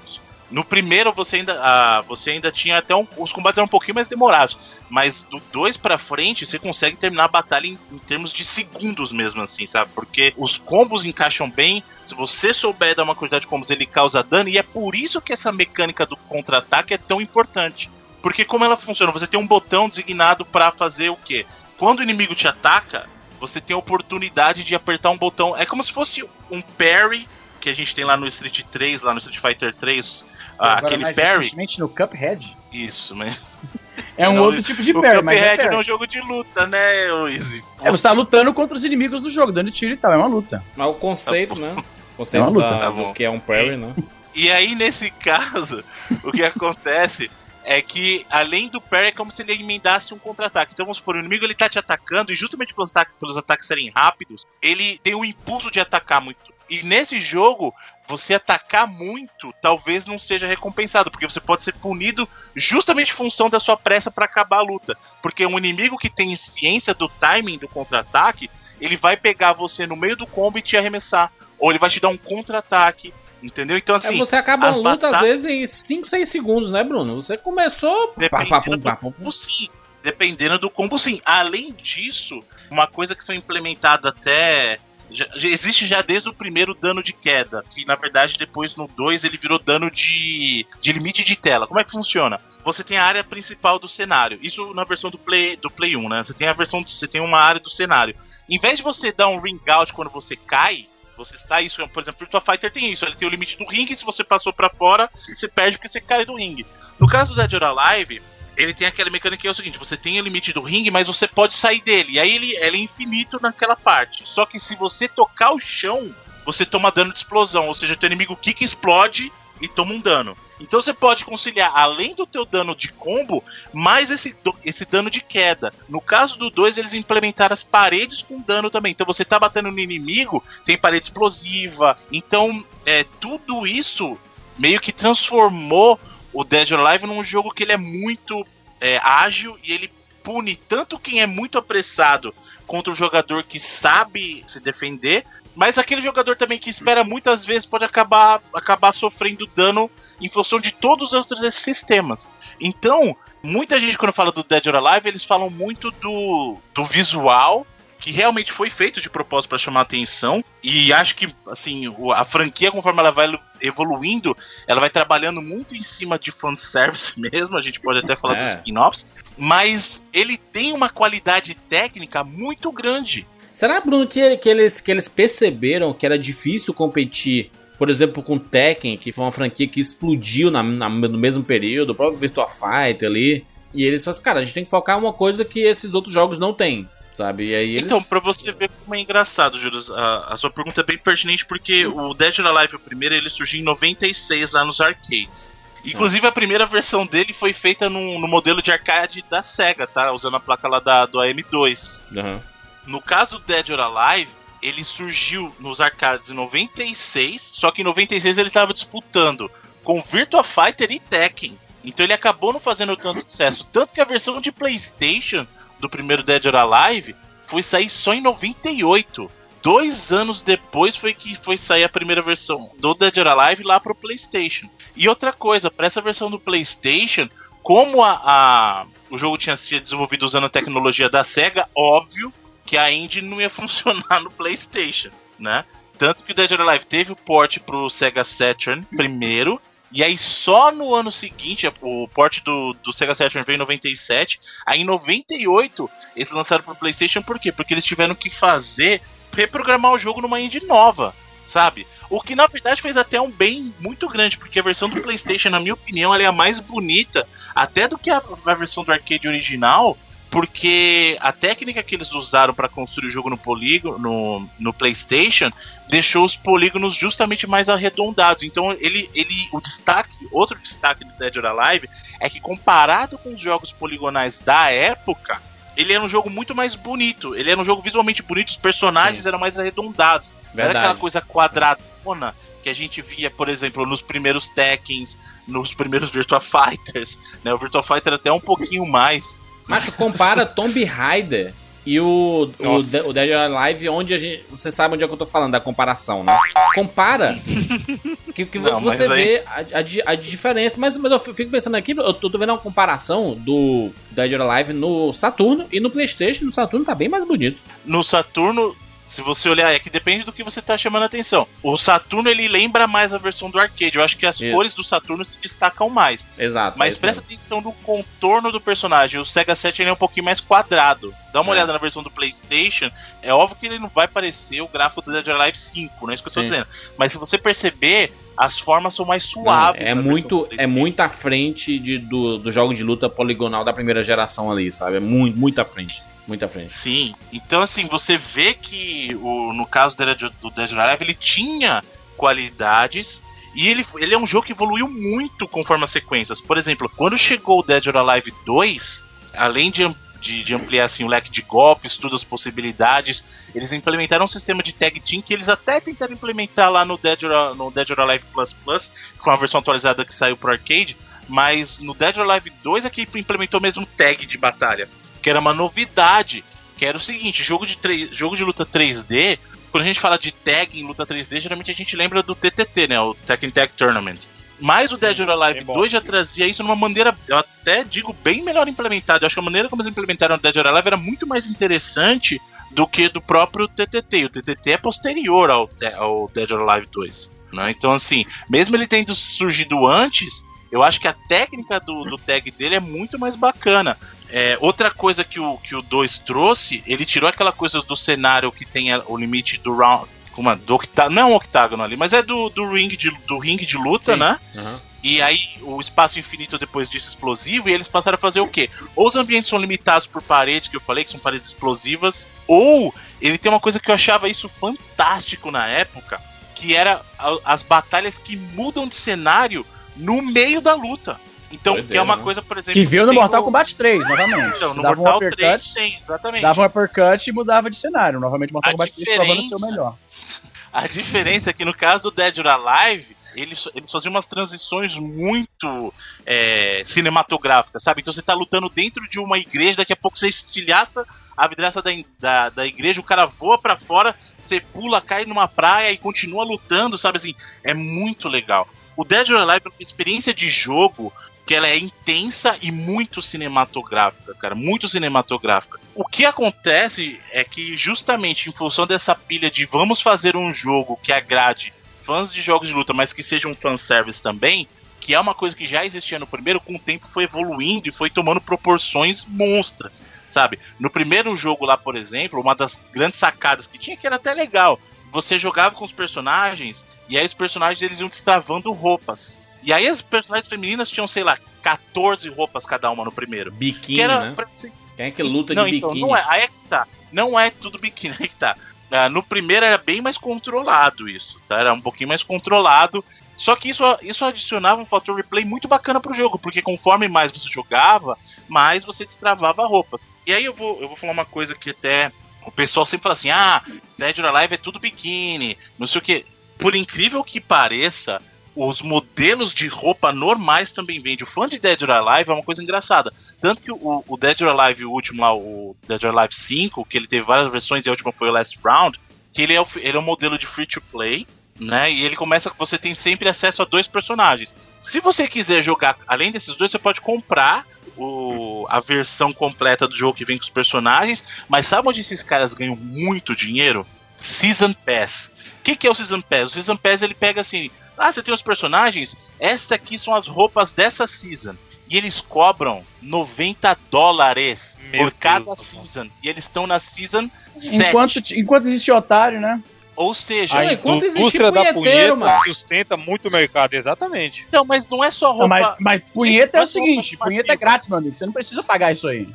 No 0.51 0.65
primeiro 0.65 1.13
você 1.13 1.37
ainda, 1.37 1.61
ah, 1.63 2.01
você 2.03 2.31
ainda 2.31 2.51
tinha 2.51 2.79
até 2.79 2.95
um, 2.97 3.07
os 3.19 3.33
combates 3.33 3.59
eram 3.59 3.67
um 3.67 3.71
pouquinho 3.71 3.97
mais 3.97 4.09
demorados, 4.09 4.57
mas 4.89 5.23
do 5.25 5.41
2 5.53 5.77
pra 5.77 5.99
frente 5.99 6.47
você 6.47 6.59
consegue 6.59 6.97
terminar 6.97 7.25
a 7.25 7.29
batalha 7.29 7.67
em, 7.67 7.79
em 7.93 7.99
termos 7.99 8.33
de 8.33 8.45
segundos 8.45 9.13
mesmo 9.13 9.43
assim, 9.43 9.67
sabe? 9.67 9.91
Porque 9.95 10.33
os 10.37 10.57
combos 10.57 11.05
encaixam 11.05 11.51
bem, 11.51 11.83
se 12.07 12.15
você 12.15 12.55
souber 12.55 12.95
dar 12.95 13.03
uma 13.03 13.15
quantidade 13.15 13.43
de 13.43 13.47
combos, 13.47 13.69
ele 13.69 13.85
causa 13.85 14.23
dano 14.23 14.49
e 14.49 14.57
é 14.57 14.63
por 14.63 14.95
isso 14.95 15.21
que 15.21 15.35
essa 15.35 15.53
mecânica 15.53 16.07
do 16.07 16.17
contra-ataque 16.17 16.95
é 16.95 16.99
tão 16.99 17.21
importante. 17.21 17.91
Porque 18.23 18.45
como 18.45 18.65
ela 18.65 18.77
funciona, 18.77 19.13
você 19.13 19.27
tem 19.27 19.39
um 19.39 19.47
botão 19.47 19.89
designado 19.89 20.45
pra 20.45 20.73
fazer 20.73 21.11
o 21.11 21.17
quê? 21.17 21.47
Quando 21.77 22.01
o 22.01 22.03
inimigo 22.03 22.35
te 22.35 22.49
ataca, 22.49 23.07
você 23.39 23.61
tem 23.61 23.75
a 23.75 23.79
oportunidade 23.79 24.65
de 24.65 24.75
apertar 24.75 25.11
um 25.11 25.19
botão. 25.19 25.57
É 25.57 25.65
como 25.65 25.83
se 25.83 25.93
fosse 25.93 26.25
um 26.51 26.61
parry 26.61 27.29
que 27.61 27.69
a 27.69 27.75
gente 27.75 27.95
tem 27.95 28.05
lá 28.05 28.17
no 28.17 28.27
Street 28.27 28.63
3, 28.71 29.03
lá 29.03 29.13
no 29.13 29.19
Street 29.19 29.39
Fighter 29.39 29.75
3. 29.75 30.25
Ah, 30.59 30.73
Agora, 30.73 30.87
aquele 30.87 31.03
mais 31.03 31.17
parry. 31.17 31.37
recentemente 31.39 31.79
no 31.81 31.89
Cuphead. 31.89 32.57
Isso, 32.73 33.15
mas. 33.15 33.41
É 34.17 34.29
um 34.29 34.35
Não, 34.35 34.43
outro 34.45 34.63
tipo 34.63 34.81
de 34.81 34.93
o 34.97 35.01
parry, 35.01 35.23
mas 35.23 35.39
é 35.41 35.51
Cuphead 35.57 35.67
não 35.71 35.77
é 35.79 35.81
um 35.81 35.83
jogo 35.83 36.07
de 36.07 36.21
luta, 36.21 36.67
né, 36.69 37.07
Easy? 37.33 37.65
É, 37.83 37.91
você 37.91 38.03
tá 38.05 38.13
lutando 38.13 38.55
contra 38.55 38.77
os 38.77 38.85
inimigos 38.85 39.21
do 39.21 39.29
jogo, 39.31 39.51
dando 39.51 39.73
tiro 39.73 39.93
e 39.93 39.97
tal, 39.97 40.13
é 40.13 40.17
uma 40.17 40.27
luta. 40.29 40.63
Mas 40.77 40.87
o 40.89 40.95
conceito, 40.95 41.57
né? 41.57 41.75
O 41.77 41.81
É 41.81 41.85
conceito 42.17 42.43
uma 42.45 42.51
luta. 42.51 42.71
da- 42.71 42.79
Tá 42.79 42.91
bom. 42.93 43.13
que 43.13 43.25
é 43.25 43.31
um 43.31 43.41
parry, 43.41 43.77
né? 43.77 43.93
E 44.37 44.51
aí, 44.53 44.77
nesse 44.77 45.11
caso, 45.19 45.83
o 46.23 46.31
que 46.31 46.45
acontece 46.45 47.29
é 47.65 47.83
que, 47.83 48.25
além 48.31 48.69
do 48.69 48.81
parry, 48.81 49.09
é 49.09 49.13
como 49.13 49.33
se 49.33 49.43
ele 49.43 49.53
emendasse 49.55 50.15
um 50.15 50.19
contra-ataque. 50.19 50.73
Então, 50.75 50.87
vamos 50.87 50.99
supor, 50.99 51.17
o 51.17 51.19
inimigo 51.21 51.45
ele 51.45 51.55
tá 51.55 51.69
te 51.69 51.79
atacando, 51.79 52.31
e 52.33 52.37
justamente 52.37 52.73
pelos, 52.75 52.91
ataques, 52.91 53.15
pelos 53.19 53.37
ataques 53.37 53.67
serem 53.67 53.91
rápidos, 53.91 54.47
ele 54.63 55.01
tem 55.03 55.15
um 55.15 55.25
impulso 55.25 55.71
de 55.73 55.81
atacar 55.81 56.21
muito. 56.21 56.39
E 56.69 56.83
nesse 56.83 57.21
jogo, 57.21 57.75
você 58.07 58.35
atacar 58.35 58.87
muito 58.87 59.53
talvez 59.61 60.07
não 60.07 60.19
seja 60.19 60.47
recompensado, 60.47 61.11
porque 61.11 61.29
você 61.29 61.41
pode 61.41 61.63
ser 61.63 61.75
punido 61.75 62.29
justamente 62.55 63.11
em 63.11 63.15
função 63.15 63.51
da 63.51 63.61
sua 63.61 63.77
pressa 63.77 64.11
para 64.11 64.25
acabar 64.25 64.59
a 64.59 64.63
luta. 64.63 64.97
Porque 65.23 65.45
um 65.45 65.59
inimigo 65.59 65.99
que 65.99 66.11
tem 66.11 66.35
ciência 66.37 66.95
do 66.95 67.09
timing 67.09 67.59
do 67.59 67.69
contra-ataque, 67.69 68.51
ele 68.81 68.97
vai 68.97 69.17
pegar 69.17 69.53
você 69.53 69.87
no 69.87 69.97
meio 69.97 70.17
do 70.17 70.27
combo 70.27 70.59
e 70.59 70.63
te 70.63 70.77
arremessar. 70.77 71.33
Ou 71.59 71.71
ele 71.71 71.79
vai 71.79 71.91
te 71.91 72.01
dar 72.01 72.09
um 72.09 72.17
contra-ataque. 72.17 73.13
Entendeu? 73.43 73.77
Então, 73.77 73.95
É, 73.95 73.99
assim. 73.99 74.17
você 74.19 74.37
acaba 74.37 74.69
as 74.69 74.77
luta, 74.77 75.11
às 75.11 75.21
vezes, 75.21 75.45
em 75.45 75.67
5, 75.67 76.09
6 76.09 76.29
segundos, 76.29 76.71
né, 76.71 76.83
Bruno? 76.83 77.17
Você 77.23 77.37
começou. 77.37 78.09
Pá, 78.09 78.29
pá, 78.29 78.39
Dependendo 78.41 78.63
pum, 78.65 78.77
do 78.77 78.83
pá, 78.83 78.97
pum, 78.97 79.13
pum. 79.13 79.19
combo, 79.19 79.33
sim. 79.33 79.69
Dependendo 80.03 80.59
do 80.59 80.71
combo, 80.71 80.99
sim. 80.99 81.21
Além 81.25 81.73
disso, 81.73 82.41
uma 82.71 82.87
coisa 82.87 83.15
que 83.15 83.25
foi 83.25 83.37
implementada 83.37 84.09
até. 84.09 84.79
Já, 85.11 85.27
já 85.35 85.49
existe 85.49 85.87
já 85.87 86.03
desde 86.03 86.29
o 86.29 86.35
primeiro 86.35 86.75
dano 86.75 87.03
de 87.03 87.13
queda. 87.13 87.65
Que 87.71 87.85
na 87.85 87.95
verdade, 87.95 88.39
depois 88.39 88.77
no 88.77 88.87
2 88.87 89.25
ele 89.25 89.37
virou 89.37 89.59
dano 89.59 89.91
de, 89.91 90.67
de 90.81 90.93
limite 90.93 91.25
de 91.25 91.37
tela. 91.37 91.67
Como 91.67 91.81
é 91.81 91.85
que 91.85 91.91
funciona? 91.91 92.41
Você 92.65 92.85
tem 92.85 92.99
a 92.99 93.05
área 93.05 93.25
principal 93.25 93.79
do 93.79 93.89
cenário. 93.89 94.39
Isso 94.43 94.75
na 94.75 94.85
versão 94.85 95.11
do 95.11 95.19
Play, 95.19 95.57
do 95.57 95.71
Play 95.71 95.97
1, 95.97 96.09
né? 96.09 96.25
Você 96.25 96.35
tem 96.35 96.49
a 96.49 96.53
versão. 96.53 96.83
Você 96.83 97.07
tem 97.07 97.21
uma 97.21 97.39
área 97.39 97.61
do 97.61 97.71
cenário. 97.71 98.15
Em 98.49 98.59
vez 98.59 98.79
de 98.79 98.83
você 98.83 99.13
dar 99.13 99.29
um 99.29 99.41
ring 99.41 99.61
out 99.69 99.93
quando 99.93 100.11
você 100.11 100.35
cai, 100.35 100.89
você 101.17 101.37
sai 101.37 101.67
isso, 101.67 101.87
por 101.89 102.03
exemplo, 102.03 102.21
Virtua 102.21 102.41
Fighter 102.41 102.73
tem 102.73 102.93
isso, 102.93 103.05
ele 103.05 103.17
tem 103.17 103.27
o 103.27 103.31
limite 103.31 103.59
do 103.59 103.67
ringue, 103.67 103.97
se 103.97 104.05
você 104.05 104.23
passou 104.23 104.53
pra 104.53 104.71
fora, 104.71 105.11
você 105.27 105.49
perde 105.49 105.77
porque 105.77 105.89
você 105.89 106.01
cai 106.01 106.25
do 106.25 106.37
ringue. 106.37 106.65
No 106.99 107.09
caso 107.09 107.35
do 107.35 107.37
Dead 107.37 107.53
or 107.55 107.65
Alive, 107.65 108.23
ele 108.59 108.75
tem 108.75 108.87
aquela 108.87 109.09
mecânica 109.09 109.41
que 109.41 109.49
é 109.49 109.51
o 109.51 109.55
seguinte: 109.55 109.79
você 109.79 109.97
tem 109.97 110.21
o 110.21 110.25
limite 110.25 110.53
do 110.53 110.61
ringue, 110.61 110.91
mas 110.91 111.07
você 111.07 111.29
pode 111.29 111.55
sair 111.55 111.81
dele. 111.81 112.15
E 112.15 112.21
aí 112.21 112.35
ele, 112.35 112.57
ele 112.57 112.77
é 112.77 112.81
infinito 112.81 113.39
naquela 113.41 113.77
parte. 113.77 114.29
Só 114.29 114.45
que 114.45 114.59
se 114.59 114.75
você 114.75 115.07
tocar 115.09 115.53
o 115.53 115.61
chão, 115.61 116.13
você 116.45 116.67
toma 116.67 116.91
dano 116.91 117.13
de 117.13 117.19
explosão. 117.19 117.69
Ou 117.69 117.75
seja, 117.75 117.97
teu 117.97 118.09
inimigo 118.09 118.37
kick 118.37 118.65
explode 118.65 119.33
e 119.61 119.69
toma 119.69 119.95
um 119.95 120.01
dano. 120.01 120.37
Então 120.61 120.83
você 120.83 120.93
pode 120.93 121.25
conciliar, 121.25 121.71
além 121.73 122.17
do 122.17 122.27
teu 122.27 122.45
dano 122.45 122.75
de 122.75 122.89
combo, 122.89 123.45
mais 123.73 124.11
esse, 124.11 124.35
esse 124.65 124.85
dano 124.85 125.09
de 125.09 125.21
queda. 125.21 125.73
No 125.89 126.01
caso 126.01 126.37
do 126.37 126.51
2, 126.51 126.79
eles 126.79 126.95
implementaram 126.95 127.55
as 127.55 127.63
paredes 127.63 128.23
com 128.23 128.41
dano 128.41 128.69
também. 128.69 128.91
Então 128.91 129.07
você 129.07 129.25
tá 129.25 129.39
batendo 129.39 129.71
no 129.71 129.79
inimigo, 129.79 130.43
tem 130.65 130.77
parede 130.77 131.07
explosiva. 131.07 131.97
Então, 132.11 132.65
é, 132.85 133.05
tudo 133.21 133.67
isso 133.67 134.19
meio 134.59 134.81
que 134.81 134.91
transformou 134.91 135.99
o 136.33 136.45
Dead 136.45 136.71
or 136.73 136.81
Alive 136.81 137.07
num 137.07 137.25
jogo 137.25 137.53
que 137.53 137.63
ele 137.63 137.73
é 137.73 137.77
muito 137.77 138.47
é, 138.81 138.99
ágil 138.99 139.59
e 139.63 139.73
ele 139.73 139.91
pune 140.23 140.57
tanto 140.57 140.99
quem 140.99 141.21
é 141.21 141.27
muito 141.27 141.59
apressado 141.59 142.35
contra 142.67 142.93
o 142.93 142.97
jogador 142.97 143.43
que 143.45 143.59
sabe 143.59 144.45
se 144.47 144.61
defender, 144.61 145.25
mas 145.57 145.79
aquele 145.79 146.03
jogador 146.03 146.37
também 146.37 146.59
que 146.59 146.69
espera 146.69 147.03
muitas 147.03 147.47
vezes 147.47 147.65
pode 147.65 147.85
acabar, 147.85 148.43
acabar 148.53 148.93
sofrendo 148.93 149.47
dano 149.47 149.91
em 150.21 150.29
função 150.29 150.61
de 150.61 150.73
todos 150.73 151.09
os 151.09 151.15
outros 151.15 151.55
sistemas. 151.55 152.29
Então, 152.61 153.17
muita 153.43 153.81
gente 153.81 153.97
quando 153.97 154.13
fala 154.13 154.31
do 154.31 154.45
Dead 154.45 154.67
or 154.67 154.77
Alive, 154.77 155.09
eles 155.09 155.25
falam 155.25 155.49
muito 155.49 155.91
do, 155.93 156.59
do 156.75 156.85
visual 156.85 157.67
que 157.99 158.11
realmente 158.13 158.53
foi 158.53 158.71
feito 158.71 159.01
de 159.01 159.11
propósito 159.11 159.49
para 159.51 159.59
chamar 159.59 159.81
atenção 159.83 160.43
e 160.63 160.93
acho 160.93 161.15
que 161.17 161.27
assim 161.49 161.85
a 162.15 162.25
franquia 162.25 162.71
conforme 162.71 163.01
ela 163.01 163.11
vai 163.11 163.29
evoluindo 163.61 164.37
ela 164.67 164.81
vai 164.81 164.89
trabalhando 164.91 165.43
muito 165.43 165.75
em 165.75 165.83
cima 165.83 166.19
de 166.19 166.31
fanservice 166.31 167.13
mesmo 167.21 167.57
a 167.59 167.63
gente 167.63 167.81
pode 167.81 167.99
até 167.99 168.15
falar 168.17 168.35
É. 168.35 168.39
dos 168.39 168.49
spin-offs 168.59 169.07
mas 169.37 170.05
ele 170.13 170.37
tem 170.37 170.73
uma 170.73 170.89
qualidade 170.89 171.55
técnica 171.55 172.23
muito 172.25 172.71
grande 172.73 173.27
Será, 173.55 173.81
Bruno, 173.81 174.07
que, 174.07 174.37
que, 174.37 174.49
eles, 174.49 174.81
que 174.81 174.89
eles 174.89 175.09
perceberam 175.09 175.93
que 175.93 176.07
era 176.07 176.17
difícil 176.17 176.73
competir, 176.73 177.51
por 177.77 177.91
exemplo, 177.91 178.23
com 178.23 178.39
Tekken, 178.39 178.97
que 178.97 179.11
foi 179.11 179.25
uma 179.25 179.33
franquia 179.33 179.67
que 179.67 179.81
explodiu 179.81 180.49
na, 180.49 180.63
na- 180.63 180.89
no 180.89 181.19
mesmo 181.19 181.43
período, 181.43 181.91
o 181.91 181.95
próprio 181.97 182.17
Virtua 182.21 182.47
Fighter 182.49 183.09
ali. 183.09 183.45
E 183.75 183.83
eles 183.85 184.05
falaram 184.05 184.15
assim, 184.17 184.23
cara, 184.25 184.39
a 184.39 184.43
gente 184.45 184.55
tem 184.55 184.65
que 184.65 184.71
focar 184.71 184.97
em 184.97 185.01
uma 185.01 185.13
coisa 185.13 185.45
que 185.45 185.59
esses 185.59 185.93
outros 185.93 186.15
jogos 186.15 186.39
não 186.39 186.53
têm, 186.55 186.89
sabe? 187.19 187.49
E 187.49 187.55
aí 187.55 187.71
eles... 187.71 187.83
Então, 187.83 188.01
pra 188.01 188.21
você 188.21 188.53
ver 188.53 188.71
como 188.85 188.95
é 188.95 189.01
engraçado, 189.01 189.59
Júlio, 189.59 189.81
a, 189.93 190.35
a 190.35 190.37
sua 190.37 190.51
pergunta 190.51 190.81
é 190.81 190.85
bem 190.85 190.97
pertinente 190.97 191.45
porque 191.45 191.85
o 191.85 192.15
Dead 192.15 192.39
or 192.39 192.47
Alive, 192.47 192.77
o 192.77 192.79
primeiro, 192.79 193.15
ele 193.15 193.29
surgiu 193.29 193.61
em 193.61 193.65
96 193.65 194.53
lá 194.53 194.65
nos 194.65 194.81
arcades. 194.81 195.53
Inclusive, 195.85 196.27
a 196.27 196.33
primeira 196.33 196.65
versão 196.65 197.05
dele 197.05 197.33
foi 197.33 197.53
feita 197.53 197.91
no, 197.91 198.19
no 198.19 198.29
modelo 198.29 198.63
de 198.63 198.71
arcade 198.71 199.25
da 199.29 199.43
SEGA, 199.43 199.87
tá? 199.87 200.13
Usando 200.13 200.37
a 200.37 200.41
placa 200.41 200.69
lá 200.69 200.79
da, 200.79 201.07
do 201.07 201.19
AM2. 201.19 202.01
Aham. 202.17 202.41
No 202.87 203.01
caso 203.01 203.39
do 203.39 203.45
Dead 203.45 203.69
or 203.71 203.81
Alive, 203.81 204.31
ele 204.63 204.85
surgiu 204.85 205.55
nos 205.59 205.81
arcades 205.81 206.31
em 206.31 206.35
96, 206.35 207.43
só 207.43 207.71
que 207.71 207.83
em 207.83 207.85
96 207.85 208.39
ele 208.39 208.49
estava 208.49 208.73
disputando 208.73 209.51
com 209.83 210.03
Virtua 210.03 210.45
Fighter 210.45 210.91
e 210.91 210.99
Tekken. 210.99 211.59
Então 211.85 212.05
ele 212.05 212.13
acabou 212.13 212.53
não 212.53 212.61
fazendo 212.61 212.97
tanto 212.97 213.23
sucesso. 213.23 213.67
Tanto 213.73 213.93
que 213.93 214.01
a 214.01 214.05
versão 214.05 214.41
de 214.41 214.53
PlayStation 214.53 215.47
do 215.81 215.89
primeiro 215.89 216.23
Dead 216.23 216.45
or 216.47 216.57
Alive 216.57 217.15
foi 217.45 217.63
sair 217.63 217.89
só 217.89 218.13
em 218.15 218.21
98. 218.21 219.31
Dois 219.63 220.13
anos 220.13 220.43
depois 220.43 220.95
foi 220.97 221.13
que 221.13 221.35
foi 221.37 221.57
sair 221.57 221.85
a 221.85 221.89
primeira 221.89 222.23
versão 222.23 222.71
do 222.79 222.95
Dead 222.95 223.17
or 223.19 223.27
Alive 223.29 223.63
lá 223.65 223.81
pro 223.81 223.95
PlayStation. 223.95 224.69
E 224.97 225.09
outra 225.09 225.33
coisa, 225.33 225.71
para 225.71 225.87
essa 225.87 226.01
versão 226.01 226.31
do 226.31 226.39
PlayStation, 226.39 227.29
como 227.63 228.03
a, 228.03 228.13
a- 228.25 228.87
o 229.11 229.19
jogo 229.19 229.37
tinha 229.37 229.57
sido 229.57 229.83
desenvolvido 229.83 230.25
usando 230.25 230.45
a 230.45 230.51
tecnologia 230.51 231.09
da 231.09 231.25
SEGA, 231.25 231.69
óbvio 231.77 232.33
que 232.65 232.77
a 232.79 232.93
engine 232.93 233.29
não 233.29 233.41
ia 233.41 233.51
funcionar 233.51 234.21
no 234.21 234.31
PlayStation, 234.31 235.11
né? 235.39 235.65
Tanto 235.99 236.23
que 236.23 236.31
o 236.31 236.35
Dead 236.35 236.53
or 236.53 236.61
Alive 236.61 236.85
teve 236.87 237.13
o 237.13 237.17
port 237.17 237.59
pro 237.61 237.91
Sega 237.91 238.23
Saturn 238.23 238.85
primeiro, 238.97 239.61
e 239.91 240.05
aí 240.05 240.19
só 240.19 240.71
no 240.71 240.95
ano 240.95 241.11
seguinte, 241.11 241.71
o 241.81 242.07
port 242.09 242.43
do, 242.43 242.75
do 242.83 242.93
Sega 242.93 243.15
Saturn 243.15 243.45
veio 243.47 243.57
em 243.57 243.61
97, 243.61 244.41
aí 244.67 244.81
em 244.81 244.85
98 244.85 245.91
eles 246.15 246.31
lançaram 246.31 246.63
pro 246.63 246.75
PlayStation 246.75 247.23
por 247.23 247.39
quê? 247.39 247.51
Porque 247.51 247.73
eles 247.73 247.85
tiveram 247.85 248.15
que 248.15 248.29
fazer, 248.29 249.01
reprogramar 249.33 249.93
o 249.93 249.99
jogo 249.99 250.21
numa 250.21 250.41
engine 250.41 250.67
nova, 250.67 251.15
sabe? 251.47 251.87
O 252.11 252.21
que 252.21 252.35
na 252.35 252.47
verdade 252.47 252.83
fez 252.83 252.97
até 252.97 253.21
um 253.21 253.31
bem 253.31 253.75
muito 253.81 254.07
grande, 254.09 254.37
porque 254.37 254.61
a 254.61 254.63
versão 254.63 254.89
do 254.89 255.01
PlayStation, 255.01 255.51
na 255.51 255.61
minha 255.61 255.75
opinião, 255.75 256.15
ela 256.15 256.23
é 256.23 256.27
a 256.27 256.33
mais 256.33 256.61
bonita, 256.61 257.27
até 257.55 257.89
do 257.89 257.99
que 257.99 258.11
a, 258.11 258.23
a 258.47 258.55
versão 258.55 258.85
do 258.85 258.93
arcade 258.93 259.27
original, 259.27 259.97
porque 260.31 261.17
a 261.21 261.33
técnica 261.33 261.83
que 261.83 261.95
eles 261.95 262.13
usaram 262.13 262.53
para 262.53 262.69
construir 262.69 263.09
o 263.09 263.11
jogo 263.11 263.31
no 263.31 263.39
polígono, 263.39 263.99
no, 263.99 264.51
no 264.59 264.73
PlayStation, 264.73 265.51
deixou 265.89 266.25
os 266.25 266.37
polígonos 266.37 266.95
justamente 266.95 267.47
mais 267.47 267.69
arredondados. 267.69 268.43
Então 268.43 268.73
ele, 268.73 269.09
ele, 269.15 269.35
o 269.53 269.61
destaque, 269.61 270.11
outro 270.31 270.59
destaque 270.59 271.05
do 271.05 271.13
Dead 271.13 271.37
or 271.37 271.47
Alive 271.47 271.89
é 272.21 272.29
que 272.29 272.41
comparado 272.41 273.17
com 273.19 273.33
os 273.33 273.41
jogos 273.41 273.73
poligonais 273.73 274.39
da 274.39 274.71
época, 274.71 275.41
ele 275.77 275.93
era 275.93 276.03
um 276.03 276.09
jogo 276.09 276.29
muito 276.29 276.55
mais 276.55 276.75
bonito. 276.75 277.35
Ele 277.35 277.51
era 277.51 277.61
um 277.61 277.65
jogo 277.65 277.81
visualmente 277.81 278.23
bonito, 278.23 278.49
os 278.49 278.57
personagens 278.57 279.25
eram 279.25 279.39
mais 279.39 279.59
arredondados. 279.59 280.33
Não 280.53 280.63
Era 280.63 280.71
aquela 280.71 280.83
Verdade. 280.83 281.01
coisa 281.01 281.23
quadradona 281.23 282.35
que 282.63 282.69
a 282.69 282.75
gente 282.75 283.01
via, 283.01 283.31
por 283.31 283.49
exemplo, 283.49 283.87
nos 283.87 284.03
primeiros 284.03 284.49
Tekkens, 284.49 285.19
nos 285.47 285.73
primeiros 285.73 286.11
Virtua 286.11 286.41
Fighters. 286.41 287.19
Né? 287.45 287.55
O 287.55 287.59
Virtua 287.59 287.83
Fighter 287.83 288.13
até 288.13 288.31
um 288.31 288.41
pouquinho 288.41 288.85
mais. 288.85 289.37
Mas 289.69 289.89
compara 289.91 290.47
Tomb 290.47 290.83
Raider 290.85 291.53
e 291.89 292.01
o, 292.01 292.51
o, 292.59 292.63
Nossa. 292.63 293.07
O 293.07 293.13
Dead 293.13 293.31
or 293.31 293.57
Alive, 293.57 293.89
onde 293.89 294.13
a 294.13 294.19
gente. 294.19 294.45
Você 294.51 294.71
sabe 294.71 294.95
onde 294.95 295.05
é 295.05 295.07
que 295.07 295.13
eu 295.13 295.17
tô 295.17 295.25
falando, 295.25 295.53
da 295.53 295.61
comparação, 295.61 296.23
né? 296.23 296.37
Compara. 296.75 297.39
que, 298.35 298.45
que 298.45 298.59
Não, 298.59 298.81
você 298.81 299.05
aí- 299.05 299.09
vê 299.09 299.43
a, 299.47 299.79
a 299.79 300.13
a 300.13 300.15
diferença. 300.15 300.77
Mas, 300.79 300.97
mas 300.99 301.13
eu 301.13 301.19
fico 301.19 301.51
pensando 301.51 301.77
aqui, 301.77 301.93
eu 301.97 302.13
tô, 302.13 302.29
tô 302.29 302.39
vendo 302.39 302.51
uma 302.51 302.59
comparação 302.59 303.35
do 303.39 303.91
Dead 304.11 304.33
or 304.35 304.43
Alive 304.43 304.73
no 304.73 305.13
Saturno 305.15 305.67
e 305.73 305.81
no 305.81 305.89
Playstation. 305.91 306.45
No 306.45 306.53
Saturno 306.53 306.85
tá 306.85 306.95
bem 306.95 307.09
mais 307.09 307.27
bonito. 307.27 307.59
No 307.87 308.05
Saturno, 308.05 308.77
se 309.09 309.23
você 309.23 309.49
olhar, 309.49 309.73
é 309.73 309.79
que 309.79 309.89
depende 309.91 310.23
do 310.25 310.33
que 310.33 310.45
você 310.45 310.61
tá 310.63 310.77
chamando 310.79 311.03
a 311.03 311.07
atenção. 311.07 311.47
O 311.63 311.77
Saturno 311.77 312.29
ele 312.29 312.47
lembra 312.47 312.87
mais 312.87 313.13
a 313.13 313.19
versão 313.19 313.51
do 313.51 313.59
arcade. 313.59 313.97
Eu 313.97 314.05
acho 314.05 314.17
que 314.17 314.27
as 314.27 314.41
Isso. 314.41 314.55
cores 314.55 314.75
do 314.75 314.85
Saturno 314.85 315.25
se 315.25 315.39
destacam 315.41 315.89
mais. 315.91 316.27
Exato. 316.39 316.77
é 316.77 316.79
Mas 316.79 316.93
isso 316.93 317.01
presta 317.01 317.23
mesmo. 317.23 317.35
atenção 317.35 317.61
no 317.61 317.73
contorno 317.73 318.53
do 318.53 318.61
personagem. 318.61 319.19
O 319.19 319.25
Sega 319.25 319.55
7 319.57 319.83
ele 319.83 319.91
é 319.91 319.93
um 319.93 319.97
pouquinho 319.97 320.25
mais 320.27 320.41
quadrado. 320.41 321.13
Dá 321.33 321.41
uma 321.41 321.51
É. 321.51 321.53
olhada 321.57 321.73
na 321.73 321.79
versão 321.79 322.03
do 322.03 322.11
PlayStation. 322.11 322.91
É 323.23 323.33
óbvio 323.33 323.57
que 323.59 323.67
ele 323.67 323.79
não 323.79 323.89
vai 323.89 324.07
parecer 324.07 324.61
o 324.61 324.69
gráfico 324.69 325.03
do 325.03 325.11
Dead 325.13 325.27
or 325.29 325.41
Alive 325.41 325.57
5, 325.59 325.95
não 326.07 326.11
é 326.13 326.15
isso 326.15 326.23
que 326.23 326.29
eu 326.29 326.35
tô 326.35 326.41
Sim. 326.41 326.47
dizendo. 326.47 326.67
Mas 326.97 327.13
se 327.13 327.19
você 327.19 327.37
perceber, 327.39 328.13
as 328.37 328.59
formas 328.59 328.95
são 328.95 329.05
mais 329.07 329.25
Não, 329.25 329.43
suaves. 329.45 329.81
é 329.81 329.85
versão 329.87 330.03
do 330.03 330.09
muito, 330.11 330.49
é 330.57 330.67
muito 330.67 331.01
à 331.01 331.09
frente 331.09 331.79
de, 331.79 331.99
do, 331.99 332.39
do 332.39 332.53
jogo 332.53 332.75
de 332.75 332.83
luta 332.85 333.09
poligonal 333.09 333.65
da 333.65 333.73
primeira 333.73 334.03
geração 334.03 334.51
ali, 334.51 334.71
sabe? 334.71 334.97
É 334.97 335.01
muito, 335.01 335.39
muito 335.39 335.61
à 335.61 335.65
frente. 335.65 336.03
Muito 336.29 336.45
à 336.45 336.49
frente. 336.49 336.75
Sim. 336.75 337.15
Então, 337.33 337.63
assim, 337.63 337.87
você 337.87 338.19
vê 338.19 338.53
que 338.53 339.17
o, 339.23 339.55
no 339.55 339.65
caso 339.65 339.97
do 339.97 340.51
Dead, 340.51 340.73
or 340.73 340.79
Alive, 340.79 341.03
ele 341.03 341.15
tinha 341.15 341.83
qualidades. 342.19 343.23
E 343.55 343.67
ele, 343.67 343.85
ele 343.97 344.15
é 344.15 344.19
um 344.19 344.27
jogo 344.27 344.45
que 344.45 344.53
evoluiu 344.53 344.87
muito 344.87 345.49
conforme 345.49 345.85
as 345.85 345.91
sequências. 345.91 346.39
Por 346.39 346.59
exemplo, 346.59 346.91
quando 346.95 347.17
chegou 347.17 347.61
o 347.61 347.63
Dead 347.63 347.87
or 347.87 347.97
Alive 347.97 348.35
2, 348.45 349.05
além 349.35 349.71
de, 349.71 349.89
de, 350.21 350.45
de 350.45 350.55
ampliar 350.55 350.85
assim, 350.85 351.03
o 351.03 351.09
leque 351.09 351.31
de 351.31 351.41
golpes, 351.41 351.97
todas 351.97 352.21
as 352.21 352.25
possibilidades, 352.25 353.25
eles 353.55 353.73
implementaram 353.73 354.27
um 354.27 354.29
sistema 354.29 354.63
de 354.63 354.75
tag 354.75 355.01
team 355.01 355.23
que 355.23 355.33
eles 355.33 355.49
até 355.49 355.81
tentaram 355.81 356.13
implementar 356.13 356.71
lá 356.71 356.85
no 356.85 356.99
Dead 356.99 357.23
or, 357.23 357.57
no 357.57 357.71
Dead 357.71 357.89
or 357.91 358.01
Alive 358.01 358.25
Plus 358.35 358.53
Plus, 358.53 358.91
que 359.17 359.25
foi 359.25 359.33
uma 359.33 359.39
versão 359.39 359.61
atualizada 359.61 360.05
que 360.05 360.15
saiu 360.15 360.37
pro 360.37 360.53
arcade. 360.53 360.95
Mas 361.27 361.79
no 361.79 361.95
Dead 361.95 362.19
or 362.19 362.31
Alive 362.31 362.53
2 362.63 362.85
é 362.85 362.91
que 362.91 363.09
implementou 363.15 363.63
mesmo 363.63 363.87
tag 363.87 364.27
de 364.27 364.37
batalha 364.37 364.89
que 365.21 365.31
era 365.31 365.41
uma 365.41 365.53
novidade, 365.53 366.45
que 366.77 366.85
era 366.85 366.97
o 366.97 367.01
seguinte, 367.01 367.43
jogo 367.43 367.67
de, 367.67 367.77
3, 367.77 368.11
jogo 368.17 368.37
de 368.37 368.45
luta 368.45 368.65
3D, 368.65 369.39
quando 369.71 369.85
a 369.85 369.87
gente 369.87 370.01
fala 370.01 370.19
de 370.19 370.33
tag 370.33 370.79
em 370.79 370.87
luta 370.87 371.07
3D, 371.07 371.41
geralmente 371.41 371.71
a 371.71 371.75
gente 371.75 371.97
lembra 371.97 372.23
do 372.23 372.35
TTT, 372.35 372.89
né, 372.89 373.01
o 373.01 373.15
Tekken 373.15 373.51
Tag 373.51 373.73
Tournament. 373.77 374.19
Mas 374.61 374.91
o 374.91 374.97
Dead 374.97 375.21
or 375.21 375.31
Alive 375.31 375.55
bem 375.55 375.65
bom. 375.65 375.75
2 375.75 375.93
já 375.93 376.01
trazia 376.01 376.47
isso 376.47 376.63
numa 376.63 376.75
maneira, 376.75 377.17
eu 377.29 377.39
até 377.39 377.85
digo, 377.85 378.13
bem 378.25 378.43
melhor 378.43 378.67
implementada. 378.67 379.23
Eu 379.23 379.27
acho 379.27 379.37
que 379.37 379.41
a 379.41 379.45
maneira 379.45 379.69
como 379.69 379.83
eles 379.83 379.91
implementaram 379.91 380.35
o 380.35 380.39
Dead 380.39 380.57
or 380.57 380.67
Alive 380.67 380.89
era 380.89 380.97
muito 380.97 381.27
mais 381.27 381.47
interessante 381.47 382.41
do 382.71 382.87
que 382.87 383.09
do 383.09 383.21
próprio 383.21 383.69
TTT. 383.69 384.25
O 384.25 384.29
TTT 384.29 384.73
é 384.73 384.79
posterior 384.79 385.51
ao, 385.51 385.71
ao 385.97 386.29
Dead 386.35 386.51
or 386.51 386.69
Alive 386.69 386.89
2. 386.91 387.31
Né? 387.53 387.71
Então, 387.71 387.93
assim, 387.93 388.25
mesmo 388.51 388.77
ele 388.77 388.87
tendo 388.87 389.15
surgido 389.15 389.87
antes, 389.87 390.43
eu 390.71 390.83
acho 390.83 391.01
que 391.01 391.09
a 391.09 391.15
técnica 391.29 391.81
do, 391.81 392.03
do 392.05 392.19
tag 392.19 392.51
dele 392.51 392.75
é 392.75 392.81
muito 392.81 393.19
mais 393.19 393.37
bacana. 393.37 393.97
É, 394.31 394.59
outra 394.61 394.91
coisa 394.91 395.25
que 395.25 395.41
o, 395.41 395.57
que 395.59 395.75
o 395.75 395.83
2 395.83 396.19
trouxe, 396.19 396.83
ele 396.87 397.07
tirou 397.07 397.29
aquela 397.29 397.53
coisa 397.53 397.81
do 397.81 397.97
cenário 397.97 398.53
que 398.53 398.65
tem 398.65 398.95
o 399.07 399.17
limite 399.17 399.59
do 399.59 399.75
round. 399.75 400.09
Como 400.33 400.51
é? 400.51 400.57
Do 400.57 400.79
não 401.11 401.23
é 401.23 401.25
um 401.25 401.35
octágono 401.35 401.83
ali, 401.83 401.97
mas 401.97 402.13
é 402.13 402.23
do, 402.23 402.49
do, 402.51 402.71
ringue, 402.71 402.97
de, 402.97 403.11
do 403.27 403.39
ringue 403.39 403.67
de 403.67 403.77
luta, 403.77 404.13
Sim. 404.13 404.21
né? 404.21 404.39
Aham. 404.55 404.81
E 405.03 405.23
aí 405.23 405.41
o 405.63 405.81
espaço 405.81 406.19
infinito 406.19 406.59
depois 406.59 406.91
disso 406.91 407.09
explosivo, 407.09 407.69
e 407.69 407.73
eles 407.73 407.87
passaram 407.87 408.17
a 408.17 408.21
fazer 408.21 408.41
o 408.41 408.49
quê? 408.49 408.69
Ou 408.97 409.07
os 409.07 409.15
ambientes 409.15 409.49
são 409.49 409.59
limitados 409.59 410.09
por 410.09 410.21
paredes, 410.21 410.69
que 410.69 410.77
eu 410.77 410.81
falei, 410.81 411.05
que 411.05 411.11
são 411.11 411.21
paredes 411.21 411.49
explosivas, 411.49 412.27
ou 412.47 412.93
ele 413.21 413.39
tem 413.39 413.51
uma 413.51 413.61
coisa 413.61 413.79
que 413.79 413.91
eu 413.91 413.95
achava 413.95 414.29
isso 414.29 414.49
fantástico 414.49 415.51
na 415.51 415.67
época, 415.67 416.21
que 416.55 416.75
era 416.75 417.01
as 417.45 417.63
batalhas 417.63 418.19
que 418.19 418.37
mudam 418.37 418.89
de 418.89 418.97
cenário 418.97 419.65
no 419.97 420.21
meio 420.21 420.61
da 420.61 420.75
luta. 420.75 421.21
Então, 421.51 421.75
Doideira, 421.75 421.93
que 421.93 421.99
é 421.99 422.03
uma 422.03 422.17
né? 422.17 422.23
coisa, 422.23 422.43
por 422.43 422.59
exemplo. 422.59 422.75
Que 422.81 422.87
veio 422.87 423.07
no 423.07 423.15
Mortal 423.15 423.41
o- 423.41 423.45
Kombat 423.45 423.75
3, 423.77 424.07
novamente. 424.07 424.57
Então, 424.57 424.75
no 424.75 424.83
dava 424.83 424.95
um 425.01 425.05
Mortal 425.05 425.17
uppercut, 425.17 425.37
3 425.39 425.73
tem, 425.73 425.97
exatamente. 425.99 426.43
dava 426.43 426.61
um 426.61 426.65
uppercut 426.65 427.27
e 427.29 427.33
mudava 427.33 427.71
de 427.71 427.77
cenário. 427.77 428.21
Novamente, 428.21 428.53
Mortal 428.53 428.71
A 428.71 428.73
Kombat 428.75 428.93
3 428.95 429.17
provando 429.17 429.37
ser 429.37 429.41
o 429.41 429.43
diferença- 429.57 429.67
melhor. 429.67 429.95
A 430.71 430.87
diferença 430.87 431.49
é 431.51 431.53
que 431.55 431.65
no 431.65 431.73
caso 431.73 432.05
do 432.05 432.11
Dead 432.11 432.37
or 432.39 432.47
Alive, 432.47 433.17
eles, 433.35 433.67
eles 433.75 433.91
faziam 433.91 434.11
umas 434.11 434.27
transições 434.27 434.97
muito 434.99 435.93
é, 436.27 436.83
cinematográficas, 436.85 437.83
sabe? 437.83 438.03
Então 438.03 438.13
você 438.13 438.21
tá 438.21 438.35
lutando 438.35 438.69
dentro 438.69 439.09
de 439.09 439.19
uma 439.19 439.39
igreja, 439.39 439.79
daqui 439.79 439.95
a 439.95 439.97
pouco 439.97 440.19
você 440.19 440.29
estilhaça 440.29 441.07
a 441.35 441.49
vidraça 441.49 441.81
da, 441.81 441.91
da, 442.19 442.49
da 442.51 442.67
igreja, 442.67 443.01
o 443.01 443.05
cara 443.05 443.25
voa 443.25 443.57
pra 443.57 443.77
fora, 443.77 444.15
você 444.39 444.61
pula, 444.61 445.01
cai 445.01 445.25
numa 445.25 445.49
praia 445.49 445.91
e 445.91 445.97
continua 445.97 446.45
lutando, 446.45 446.99
sabe 446.99 447.17
assim? 447.17 447.35
É 447.65 447.73
muito 447.73 448.29
legal. 448.29 448.69
O 448.97 449.05
Dead 449.05 449.31
or 449.31 449.37
Alive 449.39 449.67
é 449.67 449.69
uma 449.69 449.75
experiência 449.81 450.35
de 450.35 450.49
jogo 450.49 451.13
que 451.49 451.55
ela 451.55 451.67
é 451.67 451.79
intensa 451.79 452.59
e 452.61 452.71
muito 452.71 453.23
cinematográfica, 453.23 454.35
cara, 454.35 454.55
muito 454.55 454.87
cinematográfica. 454.87 455.81
O 455.95 456.05
que 456.05 456.27
acontece 456.27 457.19
é 457.33 457.43
que 457.43 457.75
justamente 457.75 458.51
em 458.51 458.53
função 458.53 458.87
dessa 458.87 459.15
pilha 459.15 459.51
de 459.51 459.65
vamos 459.65 460.03
fazer 460.03 460.37
um 460.37 460.53
jogo 460.53 461.01
que 461.03 461.11
agrade 461.11 461.73
fãs 462.03 462.31
de 462.31 462.43
jogos 462.43 462.69
de 462.69 462.75
luta, 462.75 462.93
mas 462.93 463.15
que 463.15 463.23
seja 463.23 463.49
um 463.49 463.55
fanservice 463.55 464.23
também, 464.23 464.69
que 465.01 465.15
é 465.15 465.19
uma 465.19 465.35
coisa 465.35 465.57
que 465.57 465.65
já 465.65 465.87
existia 465.87 466.19
no 466.19 466.27
primeiro, 466.27 466.61
com 466.61 466.75
o 466.75 466.79
tempo 466.79 467.09
foi 467.09 467.25
evoluindo 467.25 467.89
e 467.89 467.93
foi 467.93 468.11
tomando 468.11 468.43
proporções 468.43 469.25
monstras, 469.25 470.03
sabe? 470.29 470.59
No 470.79 470.91
primeiro 470.91 471.35
jogo 471.35 471.65
lá, 471.65 471.79
por 471.79 471.97
exemplo, 471.97 472.43
uma 472.43 472.55
das 472.55 472.79
grandes 472.93 473.19
sacadas 473.19 473.67
que 473.67 473.79
tinha, 473.79 473.97
que 473.97 474.07
era 474.07 474.17
até 474.17 474.35
legal, 474.35 474.79
você 475.11 475.39
jogava 475.39 475.75
com 475.75 475.87
os 475.87 475.93
personagens 475.93 476.85
e 477.09 477.17
aí 477.17 477.25
os 477.25 477.33
personagens 477.33 477.81
eles 477.81 478.01
iam 478.01 478.09
destravando 478.11 478.71
roupas. 478.71 479.39
E 479.63 479.73
aí 479.73 479.89
as 479.89 480.03
personagens 480.03 480.49
femininas 480.49 480.91
tinham, 480.91 481.09
sei 481.09 481.25
lá, 481.25 481.39
14 481.63 482.29
roupas 482.29 482.65
cada 482.65 482.91
uma 482.91 483.05
no 483.05 483.13
primeiro. 483.13 483.51
Biquíni, 483.53 483.97
Que 483.97 484.01
era 484.03 484.31
né? 484.31 484.47
ser 484.55 484.73
Quem 484.97 485.07
é 485.07 485.11
que 485.11 485.23
luta 485.23 485.55
não, 485.55 485.67
de 485.67 485.77
então, 485.77 485.91
biquíni? 485.91 486.07
não 486.07 486.17
é, 486.17 486.25
aí 486.29 486.43
é 486.43 486.47
que 486.49 486.69
tá. 486.69 486.87
Não 487.13 487.39
é 487.39 487.51
tudo 487.51 487.79
biquíni, 487.79 488.15
aí 488.19 488.29
que 488.29 488.35
tá. 488.37 488.57
Ah, 488.91 489.09
no 489.09 489.23
primeiro 489.23 489.67
era 489.67 489.77
bem 489.77 490.01
mais 490.01 490.17
controlado 490.17 491.09
isso, 491.09 491.39
tá? 491.47 491.59
Era 491.59 491.73
um 491.73 491.81
pouquinho 491.81 492.09
mais 492.09 492.23
controlado. 492.23 493.05
Só 493.37 493.55
que 493.55 493.69
isso, 493.69 493.85
isso 494.03 494.25
adicionava 494.25 494.81
um 494.81 494.87
fator 494.87 495.15
replay 495.15 495.45
muito 495.45 495.69
bacana 495.69 496.01
pro 496.01 496.15
jogo, 496.15 496.39
porque 496.39 496.61
conforme 496.61 497.07
mais 497.07 497.31
você 497.31 497.49
jogava, 497.49 498.19
mais 498.49 498.85
você 498.85 499.05
destravava 499.05 499.67
roupas. 499.67 500.05
E 500.27 500.33
aí 500.33 500.45
eu 500.45 500.53
vou, 500.53 500.81
eu 500.81 500.89
vou 500.89 500.97
falar 500.97 501.13
uma 501.13 501.25
coisa 501.25 501.55
que 501.55 501.71
até 501.71 502.11
o 502.45 502.51
pessoal 502.51 502.85
sempre 502.85 503.05
fala 503.05 503.13
assim: 503.13 503.31
ah, 503.31 503.63
Dead 503.97 504.19
or 504.19 504.25
Alive 504.25 504.55
é 504.55 504.59
tudo 504.59 504.81
biquíni, 504.81 505.57
não 505.79 505.87
sei 505.87 506.01
o 506.01 506.05
que. 506.05 506.27
Por 506.59 506.75
incrível 506.75 507.23
que 507.23 507.41
pareça, 507.41 508.21
os 508.61 508.83
modelos 508.83 509.55
de 509.55 509.69
roupa 509.69 510.13
normais 510.13 510.73
também 510.73 511.01
vendem. 511.01 511.23
O 511.23 511.27
fã 511.27 511.49
de 511.49 511.61
Dead 511.61 511.81
or 511.83 511.91
Alive 511.93 512.31
é 512.31 512.35
uma 512.35 512.43
coisa 512.43 512.61
engraçada. 512.61 513.13
Tanto 513.41 513.63
que 513.63 513.71
o, 513.71 514.05
o 514.07 514.17
Dead 514.17 514.41
or 514.41 514.49
Alive, 514.49 514.85
o 514.85 514.91
último 514.91 515.23
lá, 515.23 515.33
o 515.33 515.77
Dead 515.87 516.03
or 516.03 516.19
Alive 516.19 516.35
5, 516.35 516.85
que 516.85 516.99
ele 516.99 517.07
teve 517.07 517.25
várias 517.25 517.53
versões 517.53 517.87
e 517.87 517.89
a 517.89 517.93
última 517.93 518.11
foi 518.11 518.29
o 518.29 518.33
Last 518.33 518.59
Round, 518.65 518.99
que 519.33 519.43
ele 519.43 519.55
é, 519.55 519.61
o, 519.61 519.67
ele 519.77 519.97
é 519.97 520.01
um 520.01 520.05
modelo 520.05 520.37
de 520.37 520.45
free 520.45 520.67
to 520.67 520.81
play, 520.81 521.25
né? 521.61 521.91
E 521.93 522.05
ele 522.05 522.17
começa 522.17 522.53
você 522.59 522.77
tem 522.77 522.97
sempre 522.97 523.29
acesso 523.29 523.63
a 523.63 523.65
dois 523.65 523.87
personagens. 523.87 524.53
Se 524.81 524.99
você 524.99 525.29
quiser 525.29 525.63
jogar 525.63 525.97
além 526.07 526.33
desses 526.33 526.57
dois, 526.57 526.73
você 526.73 526.79
pode 526.81 527.01
comprar 527.01 527.65
o, 527.97 528.67
a 528.69 528.81
versão 528.81 529.33
completa 529.33 529.87
do 529.87 529.95
jogo 529.95 530.19
que 530.19 530.25
vem 530.25 530.37
com 530.37 530.45
os 530.45 530.51
personagens. 530.51 531.23
Mas 531.49 531.67
sabe 531.67 531.89
onde 531.89 532.01
esses 532.01 532.25
caras 532.25 532.55
ganham 532.55 532.75
muito 532.75 533.37
dinheiro? 533.37 533.87
Season 534.17 534.73
Pass. 534.73 535.31
O 535.61 535.63
que, 535.63 535.77
que 535.77 535.87
é 535.87 535.91
o 535.91 535.95
Season 535.95 536.21
Pass? 536.21 536.51
O 536.51 536.55
Season 536.55 536.77
Pass 536.77 537.03
ele 537.03 537.15
pega 537.15 537.41
assim: 537.41 537.71
ah, 537.99 538.13
você 538.13 538.23
tem 538.23 538.33
os 538.33 538.43
personagens? 538.43 539.17
Essas 539.39 539.73
aqui 539.73 539.99
são 539.99 540.15
as 540.15 540.27
roupas 540.27 540.71
dessa 540.71 541.07
season. 541.07 541.55
E 541.91 541.97
eles 541.97 542.21
cobram 542.21 542.85
90 543.01 543.77
dólares 543.91 544.77
Meu 544.91 545.05
por 545.05 545.13
cada 545.13 545.45
Deus. 545.47 545.59
season. 545.59 546.09
E 546.23 546.29
eles 546.29 546.45
estão 546.45 546.67
na 546.67 546.79
season 546.79 547.31
7. 547.59 547.77
Enquanto, 547.77 548.17
enquanto 548.35 548.67
existe 548.67 548.93
otário, 548.93 549.41
né? 549.41 549.63
Ou 549.99 550.15
seja, 550.15 550.73
enquanto 550.73 551.03
existe 551.03 551.19
indústria 551.19 551.51
da 551.51 551.75
punheta 551.75 552.15
mano. 552.15 552.45
sustenta 552.45 552.97
muito 552.97 553.27
o 553.27 553.33
mercado, 553.33 553.75
exatamente. 553.75 554.47
então, 554.49 554.65
mas 554.65 554.89
não 554.89 555.03
é 555.03 555.11
só 555.11 555.33
roupa. 555.33 555.49
Não, 555.49 555.49
mas, 555.49 555.77
mas 555.81 556.03
punheta 556.15 556.59
é 556.59 556.61
o 556.61 556.63
Mas 556.63 556.71
seguinte: 556.71 557.17
punheta 557.17 557.53
é 557.53 557.57
grátis, 557.57 557.89
meu 557.89 557.99
amigo. 557.99 558.15
Você 558.15 558.25
não 558.25 558.33
precisa 558.33 558.63
pagar 558.63 558.93
isso 558.93 559.09
aí. 559.09 559.27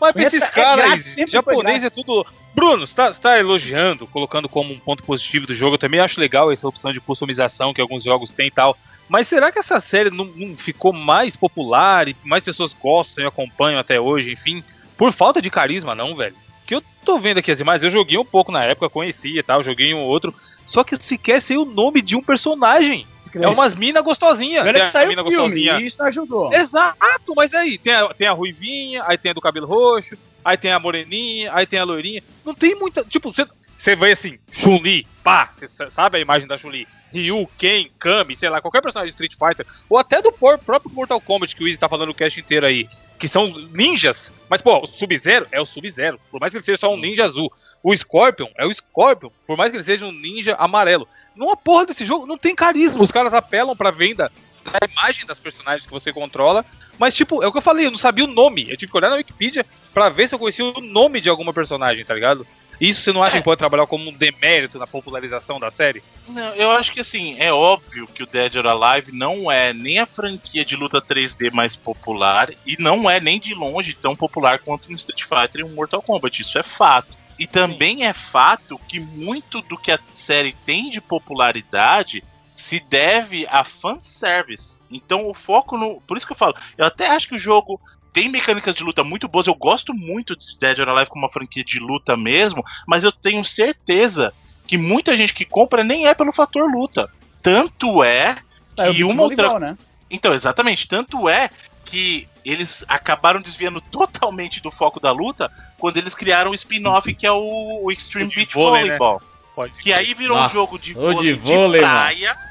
Mas 0.00 0.12
pra 0.12 0.22
esses 0.22 0.42
é 0.42 0.48
caras, 0.48 0.86
grátis, 0.86 1.06
sempre 1.06 1.30
foi 1.32 1.54
japonês 1.54 1.84
é 1.84 1.90
tudo. 1.90 2.26
Bruno, 2.58 2.84
você 2.84 2.92
tá, 2.92 3.12
você 3.12 3.20
tá 3.20 3.38
elogiando, 3.38 4.04
colocando 4.08 4.48
como 4.48 4.74
um 4.74 4.80
ponto 4.80 5.04
positivo 5.04 5.46
do 5.46 5.54
jogo. 5.54 5.74
Eu 5.74 5.78
também 5.78 6.00
acho 6.00 6.18
legal 6.18 6.50
essa 6.50 6.66
opção 6.66 6.92
de 6.92 7.00
customização 7.00 7.72
que 7.72 7.80
alguns 7.80 8.02
jogos 8.02 8.32
têm 8.32 8.48
e 8.48 8.50
tal. 8.50 8.76
Mas 9.08 9.28
será 9.28 9.52
que 9.52 9.60
essa 9.60 9.78
série 9.80 10.10
não, 10.10 10.24
não 10.24 10.56
ficou 10.56 10.92
mais 10.92 11.36
popular 11.36 12.08
e 12.08 12.16
mais 12.24 12.42
pessoas 12.42 12.72
gostam 12.72 13.22
e 13.22 13.26
acompanham 13.28 13.78
até 13.78 14.00
hoje, 14.00 14.32
enfim, 14.32 14.64
por 14.96 15.12
falta 15.12 15.40
de 15.40 15.48
carisma, 15.50 15.94
não, 15.94 16.16
velho? 16.16 16.34
Que 16.66 16.74
eu 16.74 16.82
tô 17.04 17.16
vendo 17.20 17.38
aqui 17.38 17.52
as 17.52 17.60
imagens, 17.60 17.84
eu 17.84 17.90
joguei 17.90 18.18
um 18.18 18.24
pouco 18.24 18.50
na 18.50 18.64
época, 18.64 18.90
conhecia 18.90 19.38
e 19.38 19.42
tal, 19.42 19.62
joguei 19.62 19.94
um 19.94 20.02
outro. 20.02 20.34
Só 20.66 20.82
que 20.82 20.96
sequer 20.96 21.40
sei 21.40 21.56
o 21.56 21.64
nome 21.64 22.02
de 22.02 22.16
um 22.16 22.22
personagem. 22.22 23.06
É 23.40 23.46
umas 23.46 23.72
mina 23.72 24.00
gostosinha. 24.00 24.62
Olha 24.62 24.72
Tem 24.72 24.84
que 24.84 24.90
saiu 24.90 25.12
o 25.12 25.14
filme, 25.14 25.30
gostosinha 25.30 25.80
e 25.80 25.86
isso 25.86 26.02
ajudou. 26.02 26.52
Exato, 26.52 27.34
mas 27.36 27.54
aí, 27.54 27.78
tem 27.78 27.94
a, 27.94 28.08
tem 28.08 28.26
a 28.26 28.32
ruivinha, 28.32 29.04
aí 29.06 29.16
tem 29.16 29.30
a 29.30 29.34
do 29.34 29.40
cabelo 29.40 29.66
roxo, 29.66 30.18
aí 30.50 30.56
tem 30.56 30.72
a 30.72 30.78
moreninha, 30.78 31.50
aí 31.54 31.66
tem 31.66 31.78
a 31.78 31.84
loirinha. 31.84 32.22
Não 32.44 32.54
tem 32.54 32.74
muita. 32.74 33.04
Tipo, 33.04 33.32
você- 33.32 33.46
você 33.76 33.94
vê 33.94 34.12
assim, 34.12 34.38
Chun-Li, 34.52 35.06
pá, 35.22 35.50
você 35.52 35.66
sa- 35.68 35.90
sabe 35.90 36.18
a 36.18 36.20
imagem 36.20 36.48
da 36.48 36.58
Chun-Li? 36.58 36.86
Ryu, 37.12 37.48
Ken, 37.56 37.88
Kami, 37.98 38.36
sei 38.36 38.50
lá, 38.50 38.60
qualquer 38.60 38.82
personagem 38.82 39.14
de 39.14 39.22
Street 39.24 39.32
Fighter, 39.38 39.66
ou 39.88 39.96
até 39.96 40.20
do 40.20 40.30
próprio 40.30 40.92
Mortal 40.92 41.20
Kombat 41.20 41.56
que 41.56 41.64
o 41.64 41.66
Easy 41.66 41.78
tá 41.78 41.88
falando 41.88 42.10
o 42.10 42.14
cast 42.14 42.38
inteiro 42.38 42.66
aí, 42.66 42.86
que 43.18 43.26
são 43.26 43.46
ninjas. 43.72 44.30
Mas, 44.48 44.60
pô, 44.60 44.82
o 44.82 44.86
Sub-Zero 44.86 45.46
é 45.50 45.58
o 45.60 45.64
Sub-Zero, 45.64 46.20
por 46.30 46.38
mais 46.38 46.52
que 46.52 46.58
ele 46.58 46.64
seja 46.66 46.78
só 46.78 46.92
um 46.92 46.98
ninja 46.98 47.24
azul. 47.24 47.50
O 47.82 47.94
Scorpion 47.96 48.48
é 48.58 48.66
o 48.66 48.74
Scorpion, 48.74 49.30
por 49.46 49.56
mais 49.56 49.70
que 49.70 49.76
ele 49.78 49.84
seja 49.84 50.04
um 50.04 50.12
ninja 50.12 50.54
amarelo. 50.58 51.08
Numa 51.34 51.56
porra 51.56 51.86
desse 51.86 52.04
jogo 52.04 52.26
não 52.26 52.36
tem 52.36 52.54
carisma. 52.54 53.02
Os 53.02 53.12
caras 53.12 53.32
apelam 53.32 53.74
pra 53.76 53.90
venda 53.90 54.30
da 54.68 54.78
imagem 54.90 55.26
das 55.26 55.38
personagens 55.38 55.84
que 55.86 55.92
você 55.92 56.12
controla. 56.12 56.64
Mas, 56.98 57.14
tipo, 57.14 57.42
é 57.42 57.46
o 57.46 57.52
que 57.52 57.58
eu 57.58 57.62
falei, 57.62 57.86
eu 57.86 57.90
não 57.90 57.98
sabia 57.98 58.24
o 58.24 58.28
nome. 58.28 58.68
Eu 58.68 58.76
tive 58.76 58.90
que 58.90 58.98
olhar 58.98 59.10
na 59.10 59.16
Wikipedia 59.16 59.64
pra 59.94 60.08
ver 60.08 60.28
se 60.28 60.34
eu 60.34 60.38
conhecia 60.38 60.64
o 60.64 60.80
nome 60.80 61.20
de 61.20 61.28
alguma 61.28 61.52
personagem, 61.52 62.04
tá 62.04 62.14
ligado? 62.14 62.46
Isso 62.80 63.02
você 63.02 63.12
não 63.12 63.22
acha 63.24 63.36
É. 63.36 63.40
que 63.40 63.44
pode 63.44 63.58
trabalhar 63.58 63.86
como 63.86 64.08
um 64.08 64.12
demérito 64.12 64.78
na 64.78 64.86
popularização 64.86 65.58
da 65.58 65.68
série? 65.70 66.00
Não, 66.28 66.54
eu 66.54 66.70
acho 66.70 66.92
que 66.92 67.00
assim, 67.00 67.36
é 67.38 67.52
óbvio 67.52 68.06
que 68.06 68.22
o 68.22 68.26
Dead 68.26 68.54
or 68.54 68.66
Alive 68.68 69.10
não 69.12 69.50
é 69.50 69.72
nem 69.72 69.98
a 69.98 70.06
franquia 70.06 70.64
de 70.64 70.76
luta 70.76 71.00
3D 71.00 71.50
mais 71.52 71.74
popular 71.74 72.50
e 72.64 72.76
não 72.78 73.10
é 73.10 73.18
nem 73.18 73.40
de 73.40 73.52
longe 73.52 73.94
tão 73.94 74.14
popular 74.14 74.60
quanto 74.60 74.92
um 74.92 74.94
Street 74.94 75.22
Fighter 75.24 75.60
e 75.60 75.64
um 75.64 75.74
Mortal 75.74 76.00
Kombat. 76.02 76.40
Isso 76.40 76.56
é 76.58 76.62
fato. 76.62 77.16
E 77.36 77.46
também 77.48 78.04
é 78.06 78.12
fato 78.12 78.78
que 78.88 78.98
muito 79.00 79.60
do 79.62 79.76
que 79.76 79.90
a 79.92 79.98
série 80.12 80.52
tem 80.64 80.88
de 80.90 81.00
popularidade 81.00 82.22
se 82.58 82.80
deve 82.80 83.46
a 83.48 83.62
fanservice. 83.62 84.76
Então 84.90 85.28
o 85.30 85.32
foco 85.34 85.76
no. 85.78 86.00
Por 86.00 86.16
isso 86.16 86.26
que 86.26 86.32
eu 86.32 86.36
falo, 86.36 86.56
eu 86.76 86.84
até 86.84 87.08
acho 87.08 87.28
que 87.28 87.36
o 87.36 87.38
jogo 87.38 87.80
tem 88.12 88.28
mecânicas 88.28 88.74
de 88.74 88.82
luta 88.82 89.04
muito 89.04 89.28
boas. 89.28 89.46
Eu 89.46 89.54
gosto 89.54 89.94
muito 89.94 90.34
de 90.36 90.58
Dead 90.58 90.76
or 90.80 90.88
Alive 90.88 91.08
como 91.10 91.24
uma 91.24 91.32
franquia 91.32 91.62
de 91.62 91.78
luta 91.78 92.16
mesmo, 92.16 92.64
mas 92.86 93.04
eu 93.04 93.12
tenho 93.12 93.44
certeza 93.44 94.34
que 94.66 94.76
muita 94.76 95.16
gente 95.16 95.32
que 95.32 95.44
compra 95.44 95.84
nem 95.84 96.08
é 96.08 96.14
pelo 96.14 96.32
fator 96.32 96.68
luta. 96.68 97.08
Tanto 97.40 98.02
é 98.02 98.36
Saiu 98.74 98.92
e 98.92 98.96
beat 99.04 99.12
uma 99.12 99.22
outra- 99.22 99.48
voleibol, 99.50 99.60
né? 99.70 99.78
então, 100.10 100.34
exatamente. 100.34 100.88
Tanto 100.88 101.28
é 101.28 101.48
que 101.84 102.26
eles 102.44 102.84
acabaram 102.88 103.40
desviando 103.40 103.80
totalmente 103.88 104.60
do 104.60 104.70
foco 104.72 104.98
da 104.98 105.12
luta 105.12 105.48
quando 105.78 105.96
eles 105.96 106.12
criaram 106.14 106.50
o 106.50 106.54
spin-off 106.54 107.14
que 107.14 107.24
é 107.26 107.30
o, 107.30 107.84
o 107.84 107.92
Extreme 107.92 108.26
O 108.26 108.30
de 108.30 108.36
Beach 108.36 108.54
vôlei, 108.54 108.82
né? 108.82 108.98
Volleyball. 108.98 109.22
Pode. 109.54 109.72
Que 109.80 109.92
aí 109.92 110.12
virou 110.14 110.36
Nossa, 110.36 110.52
um 110.56 110.60
jogo 110.60 110.78
de 110.78 110.92
vôlei 110.92 111.18
de 111.18 111.32
vôlei, 111.34 111.80
mano. 111.80 111.92
praia. 111.92 112.47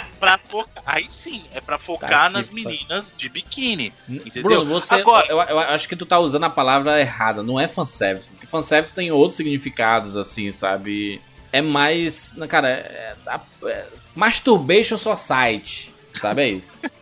pra 0.20 0.38
focar. 0.38 0.82
Aí 0.86 1.06
sim, 1.10 1.44
é 1.52 1.60
pra 1.60 1.78
focar 1.78 2.08
Tá 2.10 2.30
nas 2.30 2.48
que 2.48 2.54
meninas 2.54 3.14
de 3.16 3.28
biquíni. 3.28 3.92
Entendeu? 4.08 4.42
Bruno, 4.42 4.64
você. 4.66 4.94
Agora- 4.94 5.26
eu, 5.28 5.40
eu 5.40 5.58
acho 5.58 5.88
que 5.88 5.96
tu 5.96 6.06
tá 6.06 6.18
usando 6.18 6.44
a 6.44 6.50
palavra 6.50 7.00
errada. 7.00 7.42
Não 7.42 7.58
é 7.58 7.66
fanservice. 7.68 8.30
Porque 8.30 8.46
fanservice 8.46 8.94
tem 8.94 9.10
outros 9.10 9.36
significados, 9.36 10.16
assim, 10.16 10.50
sabe? 10.52 11.20
É 11.52 11.60
mais. 11.60 12.34
Cara, 12.48 12.68
é, 12.68 13.14
é, 13.26 13.40
é, 13.68 13.86
Masturbation 14.14 14.96
Society. 14.98 15.92
Sabe? 16.14 16.42
É 16.42 16.48
isso. 16.48 16.72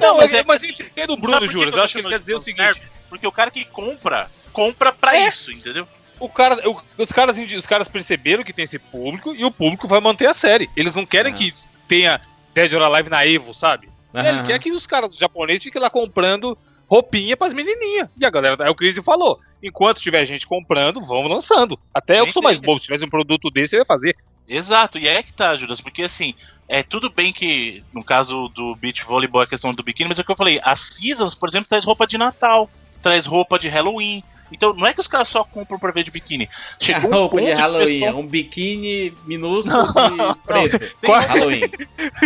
Não, 0.00 0.16
mas 0.16 0.32
é- 0.32 0.44
mas 0.44 0.62
eu 0.62 0.70
entendo 0.70 1.12
o 1.12 1.16
Bruno, 1.16 1.46
Júlio. 1.48 1.74
Eu 1.74 1.82
acho 1.82 1.94
que 1.94 1.98
ele 2.00 2.08
quer 2.08 2.20
dizer 2.20 2.34
o 2.34 2.38
seguinte? 2.38 2.80
Porque 3.08 3.26
o 3.26 3.32
cara 3.32 3.50
que 3.50 3.64
compra, 3.64 4.30
compra 4.52 4.92
pra 4.92 5.16
É. 5.16 5.28
isso, 5.28 5.50
entendeu? 5.50 5.86
o 6.18 6.30
cara, 6.30 6.66
o- 6.66 6.80
os, 6.96 7.12
caras, 7.12 7.36
os 7.38 7.66
caras 7.66 7.88
perceberam 7.88 8.42
que 8.42 8.50
tem 8.52 8.64
esse 8.64 8.78
público 8.78 9.34
e 9.34 9.44
o 9.44 9.50
público 9.50 9.86
vai 9.86 10.00
manter 10.00 10.26
a 10.26 10.32
série. 10.32 10.70
Eles 10.74 10.94
não 10.94 11.04
querem 11.04 11.30
Ah. 11.30 11.36
que 11.36 11.52
tenha 11.86 12.20
Dead 12.54 12.72
or 12.72 12.82
Alive 12.82 13.10
na 13.10 13.26
Evo, 13.26 13.54
sabe? 13.54 13.88
Ele 14.14 14.28
Aham. 14.28 14.44
quer 14.44 14.58
que 14.58 14.72
os 14.72 14.86
caras 14.86 15.16
japoneses 15.16 15.62
fiquem 15.62 15.80
lá 15.80 15.90
comprando 15.90 16.56
roupinha 16.88 17.36
pras 17.36 17.52
menininhas. 17.52 18.08
E 18.18 18.24
a 18.24 18.30
galera, 18.30 18.56
é 18.64 18.70
o 18.70 18.74
Chris 18.74 18.96
falou. 19.04 19.38
Enquanto 19.62 20.00
tiver 20.00 20.24
gente 20.24 20.46
comprando, 20.46 21.00
vamos 21.02 21.30
lançando. 21.30 21.78
Até 21.92 22.20
eu 22.20 22.26
que 22.26 22.32
sou 22.32 22.42
mais 22.42 22.56
Entendi. 22.56 22.66
bobo, 22.66 22.80
se 22.80 22.86
tivesse 22.86 23.04
um 23.04 23.10
produto 23.10 23.50
desse, 23.50 23.74
eu 23.74 23.80
ia 23.80 23.84
fazer. 23.84 24.16
Exato, 24.48 24.96
e 24.96 25.08
é 25.08 25.22
que 25.22 25.32
tá, 25.32 25.56
Judas, 25.56 25.80
porque 25.80 26.04
assim, 26.04 26.32
é 26.68 26.80
tudo 26.82 27.10
bem 27.10 27.32
que 27.32 27.82
no 27.92 28.04
caso 28.04 28.48
do 28.50 28.76
beach 28.76 29.04
volleyball 29.04 29.42
é 29.42 29.44
a 29.44 29.48
questão 29.48 29.74
do 29.74 29.82
biquíni, 29.82 30.08
mas 30.08 30.18
é 30.18 30.22
o 30.22 30.24
que 30.24 30.30
eu 30.30 30.36
falei, 30.36 30.60
a 30.62 30.76
Seasons, 30.76 31.34
por 31.34 31.48
exemplo, 31.48 31.68
traz 31.68 31.84
roupa 31.84 32.06
de 32.06 32.16
Natal, 32.16 32.70
traz 33.02 33.26
roupa 33.26 33.58
de 33.58 33.68
Halloween. 33.68 34.22
Então 34.52 34.72
não 34.74 34.86
é 34.86 34.92
que 34.94 35.00
os 35.00 35.08
caras 35.08 35.28
só 35.28 35.42
compram 35.44 35.78
pra 35.78 35.90
ver 35.90 36.04
de 36.04 36.10
biquíni. 36.10 36.48
A 36.80 36.84
Chegou 36.84 37.10
um 37.10 37.14
roupa 37.14 37.36
ponto 37.36 37.46
de 37.46 37.52
Halloween, 37.52 38.00
pessoal- 38.00 38.20
um 38.20 38.26
biquíni 38.26 39.12
minúsculo 39.26 39.86
de 39.86 40.38
preto. 40.46 40.94
Qual- 41.04 41.20
Halloween. 41.20 41.62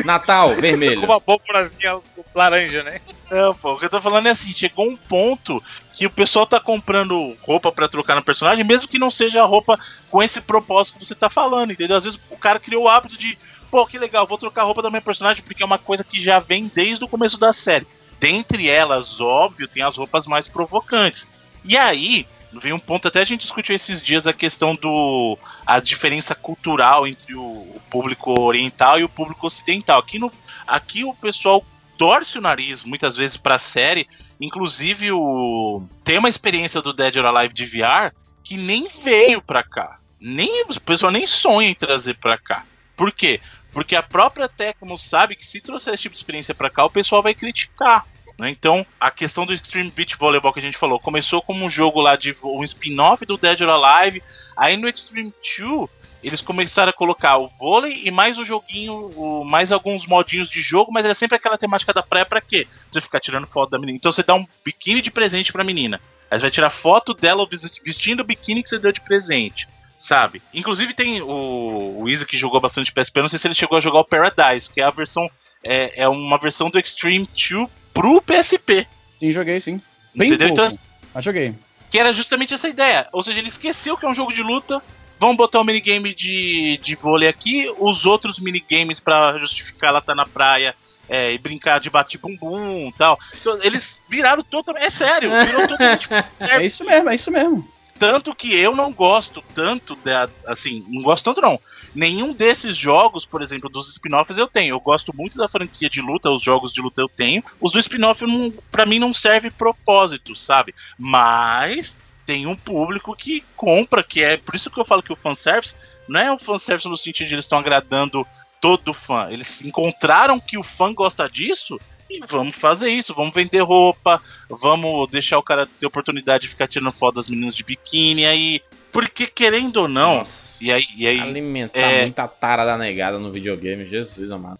Natal, 0.04 0.50
Com 0.54 0.60
vermelho. 0.60 1.04
uma 1.04 1.20
pólvorazinha 1.20 1.98
laranja, 2.34 2.82
né? 2.82 3.00
Não, 3.30 3.54
pô, 3.54 3.72
o 3.72 3.78
que 3.78 3.84
eu 3.86 3.90
tô 3.90 4.00
falando 4.02 4.26
é 4.26 4.30
assim, 4.30 4.52
chegou 4.52 4.86
um 4.88 4.96
ponto 4.96 5.62
que 5.94 6.06
o 6.06 6.10
pessoal 6.10 6.46
tá 6.46 6.58
comprando 6.60 7.36
roupa 7.42 7.70
pra 7.72 7.88
trocar 7.88 8.14
no 8.16 8.22
personagem, 8.22 8.64
mesmo 8.64 8.88
que 8.88 8.98
não 8.98 9.10
seja 9.10 9.42
a 9.42 9.46
roupa 9.46 9.78
com 10.10 10.22
esse 10.22 10.40
propósito 10.40 10.98
que 10.98 11.04
você 11.06 11.14
tá 11.14 11.28
falando, 11.30 11.72
entendeu? 11.72 11.96
Às 11.96 12.04
vezes 12.04 12.18
o 12.30 12.36
cara 12.36 12.58
criou 12.58 12.84
o 12.84 12.88
hábito 12.88 13.16
de, 13.18 13.38
pô, 13.70 13.86
que 13.86 13.98
legal, 13.98 14.26
vou 14.26 14.38
trocar 14.38 14.62
a 14.62 14.64
roupa 14.64 14.82
da 14.82 14.90
minha 14.90 15.02
personagem 15.02 15.42
porque 15.42 15.62
é 15.62 15.66
uma 15.66 15.78
coisa 15.78 16.02
que 16.04 16.20
já 16.20 16.38
vem 16.38 16.70
desde 16.74 17.04
o 17.04 17.08
começo 17.08 17.38
da 17.38 17.52
série. 17.52 17.86
Dentre 18.18 18.68
elas, 18.68 19.20
óbvio, 19.20 19.66
tem 19.68 19.82
as 19.82 19.96
roupas 19.96 20.26
mais 20.26 20.46
provocantes. 20.46 21.26
E 21.64 21.76
aí, 21.76 22.26
vem 22.52 22.72
um 22.72 22.78
ponto, 22.78 23.08
até 23.08 23.20
a 23.20 23.24
gente 23.24 23.42
discutiu 23.42 23.74
esses 23.74 24.02
dias 24.02 24.26
a 24.26 24.32
questão 24.32 24.74
do. 24.74 25.38
a 25.66 25.78
diferença 25.80 26.34
cultural 26.34 27.06
entre 27.06 27.34
o, 27.34 27.42
o 27.42 27.82
público 27.90 28.38
oriental 28.40 28.98
e 28.98 29.04
o 29.04 29.08
público 29.08 29.46
ocidental. 29.46 30.00
Aqui, 30.00 30.18
no, 30.18 30.32
aqui 30.66 31.04
o 31.04 31.14
pessoal 31.14 31.64
torce 31.96 32.38
o 32.38 32.40
nariz 32.40 32.82
muitas 32.82 33.16
vezes 33.16 33.36
pra 33.36 33.58
série. 33.58 34.08
Inclusive, 34.40 35.12
o 35.12 35.82
tem 36.02 36.18
uma 36.18 36.28
experiência 36.28 36.80
do 36.80 36.92
Dead 36.92 37.16
or 37.16 37.26
Alive 37.26 37.54
de 37.54 37.66
VR 37.66 38.14
que 38.42 38.56
nem 38.56 38.88
veio 38.88 39.42
pra 39.42 39.62
cá. 39.62 39.98
Nem, 40.18 40.64
o 40.64 40.80
pessoal 40.80 41.12
nem 41.12 41.26
sonha 41.26 41.68
em 41.68 41.74
trazer 41.74 42.14
pra 42.14 42.36
cá. 42.36 42.64
Por 42.96 43.12
quê? 43.12 43.40
Porque 43.72 43.94
a 43.94 44.02
própria 44.02 44.48
Tecmo 44.48 44.98
sabe 44.98 45.36
que 45.36 45.46
se 45.46 45.60
trouxer 45.60 45.94
esse 45.94 46.02
tipo 46.02 46.12
de 46.14 46.18
experiência 46.18 46.54
pra 46.54 46.68
cá, 46.68 46.84
o 46.84 46.90
pessoal 46.90 47.22
vai 47.22 47.34
criticar. 47.34 48.06
Né? 48.40 48.50
Então, 48.50 48.84
a 48.98 49.10
questão 49.10 49.44
do 49.46 49.52
Extreme 49.52 49.90
Beach 49.90 50.16
Volleyball 50.16 50.52
que 50.52 50.58
a 50.58 50.62
gente 50.62 50.76
falou 50.78 50.98
começou 50.98 51.40
como 51.42 51.64
um 51.64 51.70
jogo 51.70 52.00
lá 52.00 52.16
de 52.16 52.34
um 52.42 52.64
spin-off 52.64 53.24
do 53.26 53.36
Dead 53.36 53.60
or 53.60 53.68
Alive. 53.70 54.22
Aí 54.56 54.76
no 54.76 54.88
Extreme 54.88 55.32
2 55.58 55.88
eles 56.22 56.42
começaram 56.42 56.90
a 56.90 56.92
colocar 56.92 57.38
o 57.38 57.48
vôlei 57.58 58.02
e 58.04 58.10
mais 58.10 58.36
o 58.36 58.44
joguinho, 58.44 58.92
o- 59.16 59.42
mais 59.44 59.72
alguns 59.72 60.06
modinhos 60.06 60.50
de 60.50 60.60
jogo, 60.60 60.92
mas 60.92 61.06
é 61.06 61.14
sempre 61.14 61.36
aquela 61.36 61.56
temática 61.56 61.94
da 61.94 62.02
praia 62.02 62.26
pra 62.26 62.40
quê? 62.42 62.66
Você 62.90 63.00
ficar 63.00 63.20
tirando 63.20 63.46
foto 63.46 63.70
da 63.70 63.78
menina. 63.78 63.96
Então 63.96 64.12
você 64.12 64.22
dá 64.22 64.34
um 64.34 64.46
biquíni 64.64 65.00
de 65.00 65.10
presente 65.10 65.50
pra 65.52 65.64
menina. 65.64 65.98
Aí 66.30 66.38
você 66.38 66.42
vai 66.42 66.50
tirar 66.50 66.68
foto 66.70 67.14
dela 67.14 67.46
vestindo 67.84 68.20
o 68.20 68.24
biquíni 68.24 68.62
que 68.62 68.68
você 68.68 68.78
deu 68.78 68.92
de 68.92 69.00
presente. 69.00 69.66
Sabe? 69.98 70.40
Inclusive 70.54 70.94
tem 70.94 71.20
o, 71.20 72.00
o 72.00 72.08
Isa 72.08 72.24
que 72.24 72.36
jogou 72.38 72.58
bastante 72.60 72.90
PSP, 72.92 73.18
eu 73.18 73.22
não 73.22 73.28
sei 73.28 73.38
se 73.38 73.46
ele 73.46 73.54
chegou 73.54 73.76
a 73.76 73.80
jogar 73.82 74.00
o 74.00 74.04
Paradise, 74.04 74.70
que 74.70 74.80
é 74.80 74.84
a 74.84 74.90
versão. 74.90 75.30
É, 75.62 76.02
é 76.04 76.08
uma 76.08 76.38
versão 76.38 76.70
do 76.70 76.78
Extreme 76.78 77.26
2 77.26 77.68
pro 78.00 78.22
PSP. 78.22 78.86
Sim, 79.18 79.30
joguei, 79.30 79.60
sim. 79.60 79.78
Bem 80.14 80.28
Entendeu? 80.30 80.48
pouco, 80.48 80.62
Então, 80.64 80.78
mas 81.12 81.22
joguei. 81.24 81.54
que 81.90 81.98
era 81.98 82.12
justamente 82.14 82.54
essa 82.54 82.66
ideia. 82.68 83.06
Ou 83.12 83.22
seja, 83.22 83.38
ele 83.38 83.48
esqueceu 83.48 83.96
que 83.96 84.06
é 84.06 84.08
um 84.08 84.14
jogo 84.14 84.32
de 84.32 84.42
luta. 84.42 84.82
Vamos 85.18 85.36
botar 85.36 85.60
um 85.60 85.64
minigame 85.64 86.14
de, 86.14 86.78
de 86.78 86.94
vôlei 86.94 87.28
aqui, 87.28 87.70
os 87.78 88.06
outros 88.06 88.38
minigames 88.38 88.98
pra 88.98 89.36
justificar 89.36 89.90
ela 89.90 90.00
tá 90.00 90.14
na 90.14 90.24
praia 90.24 90.74
é, 91.06 91.34
e 91.34 91.36
brincar 91.36 91.78
de 91.78 91.90
bate 91.90 92.16
bumbum 92.16 92.88
e 92.88 92.92
tal. 92.96 93.18
Então, 93.38 93.58
eles 93.62 93.98
viraram 94.08 94.42
totalmente. 94.42 94.86
É 94.86 94.88
sério, 94.88 95.30
virou 95.44 95.68
totalmente. 95.68 96.08
É 96.40 96.64
isso 96.64 96.84
mesmo, 96.86 97.10
é 97.10 97.14
isso 97.14 97.30
mesmo. 97.30 97.68
Tanto 97.98 98.34
que 98.34 98.56
eu 98.56 98.74
não 98.74 98.90
gosto 98.90 99.44
tanto 99.54 99.94
da. 99.96 100.26
Assim, 100.46 100.82
não 100.88 101.02
gosto 101.02 101.22
tanto 101.22 101.42
não. 101.42 101.60
Nenhum 101.94 102.32
desses 102.32 102.76
jogos, 102.76 103.26
por 103.26 103.42
exemplo, 103.42 103.68
dos 103.68 103.88
spin-offs 103.88 104.38
eu 104.38 104.46
tenho. 104.46 104.74
Eu 104.74 104.80
gosto 104.80 105.14
muito 105.14 105.36
da 105.36 105.48
franquia 105.48 105.90
de 105.90 106.00
luta, 106.00 106.30
os 106.30 106.42
jogos 106.42 106.72
de 106.72 106.80
luta 106.80 107.00
eu 107.00 107.08
tenho. 107.08 107.42
Os 107.60 107.72
do 107.72 107.78
spin-off, 107.78 108.24
pra 108.70 108.86
mim, 108.86 108.98
não 108.98 109.12
serve 109.12 109.50
propósito, 109.50 110.36
sabe? 110.36 110.74
Mas 110.98 111.96
tem 112.24 112.46
um 112.46 112.54
público 112.54 113.16
que 113.16 113.42
compra, 113.56 114.04
que 114.04 114.22
é. 114.22 114.36
Por 114.36 114.54
isso 114.54 114.70
que 114.70 114.78
eu 114.78 114.84
falo 114.84 115.02
que 115.02 115.12
o 115.12 115.16
fanservice 115.16 115.74
não 116.06 116.20
é 116.20 116.32
um 116.32 116.38
fanservice 116.38 116.88
no 116.88 116.96
sentido 116.96 117.28
de 117.28 117.34
eles 117.34 117.44
estão 117.44 117.58
agradando 117.58 118.26
todo 118.60 118.94
fã. 118.94 119.28
Eles 119.30 119.62
encontraram 119.62 120.38
que 120.38 120.56
o 120.56 120.62
fã 120.62 120.94
gosta 120.94 121.28
disso 121.28 121.80
e 122.08 122.20
vamos 122.26 122.54
fazer 122.54 122.90
isso. 122.90 123.14
Vamos 123.14 123.34
vender 123.34 123.62
roupa, 123.62 124.22
vamos 124.48 125.08
deixar 125.08 125.38
o 125.38 125.42
cara 125.42 125.66
ter 125.66 125.86
oportunidade 125.86 126.42
de 126.42 126.48
ficar 126.48 126.68
tirando 126.68 126.92
foto 126.92 127.16
das 127.16 127.28
meninas 127.28 127.56
de 127.56 127.64
biquíni 127.64 128.26
aí. 128.26 128.60
Porque 128.92 129.26
querendo 129.26 129.78
ou 129.78 129.88
não, 129.88 130.18
Nossa. 130.18 130.49
E 130.60 130.70
aí, 130.72 130.84
e 130.96 131.06
aí 131.06 131.20
Alimentar 131.20 131.78
é- 131.80 132.02
muita 132.02 132.28
tara 132.28 132.64
da 132.64 132.76
negada 132.78 133.18
no 133.18 133.30
videogame, 133.32 133.84
Jesus 133.86 134.30
amado. 134.30 134.58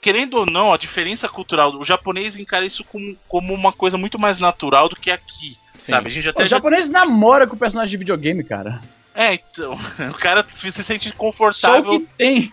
querendo 0.00 0.38
ou 0.38 0.46
não, 0.46 0.72
a 0.72 0.76
diferença 0.76 1.28
cultural, 1.28 1.74
o 1.76 1.84
japonês 1.84 2.36
encara 2.36 2.64
isso 2.66 2.82
como, 2.84 3.16
como 3.28 3.54
uma 3.54 3.72
coisa 3.72 3.96
muito 3.96 4.18
mais 4.18 4.38
natural 4.38 4.88
do 4.88 4.96
que 4.96 5.10
aqui. 5.10 5.56
Sim. 5.78 5.92
Sabe? 5.92 6.08
A 6.08 6.10
gente 6.10 6.28
até 6.28 6.42
Os 6.42 6.48
já- 6.50 6.56
japoneses 6.56 6.90
namoram 6.90 7.46
com 7.46 7.54
o 7.54 7.58
personagem 7.58 7.90
de 7.90 7.96
videogame, 7.96 8.42
cara. 8.44 8.80
É, 9.14 9.34
então, 9.34 9.74
o 10.10 10.14
cara 10.14 10.44
se 10.54 10.70
sente 10.82 11.08
Só 11.08 11.14
o 11.14 11.16
confortável. 11.18 12.00
que 12.00 12.06
tem. 12.16 12.52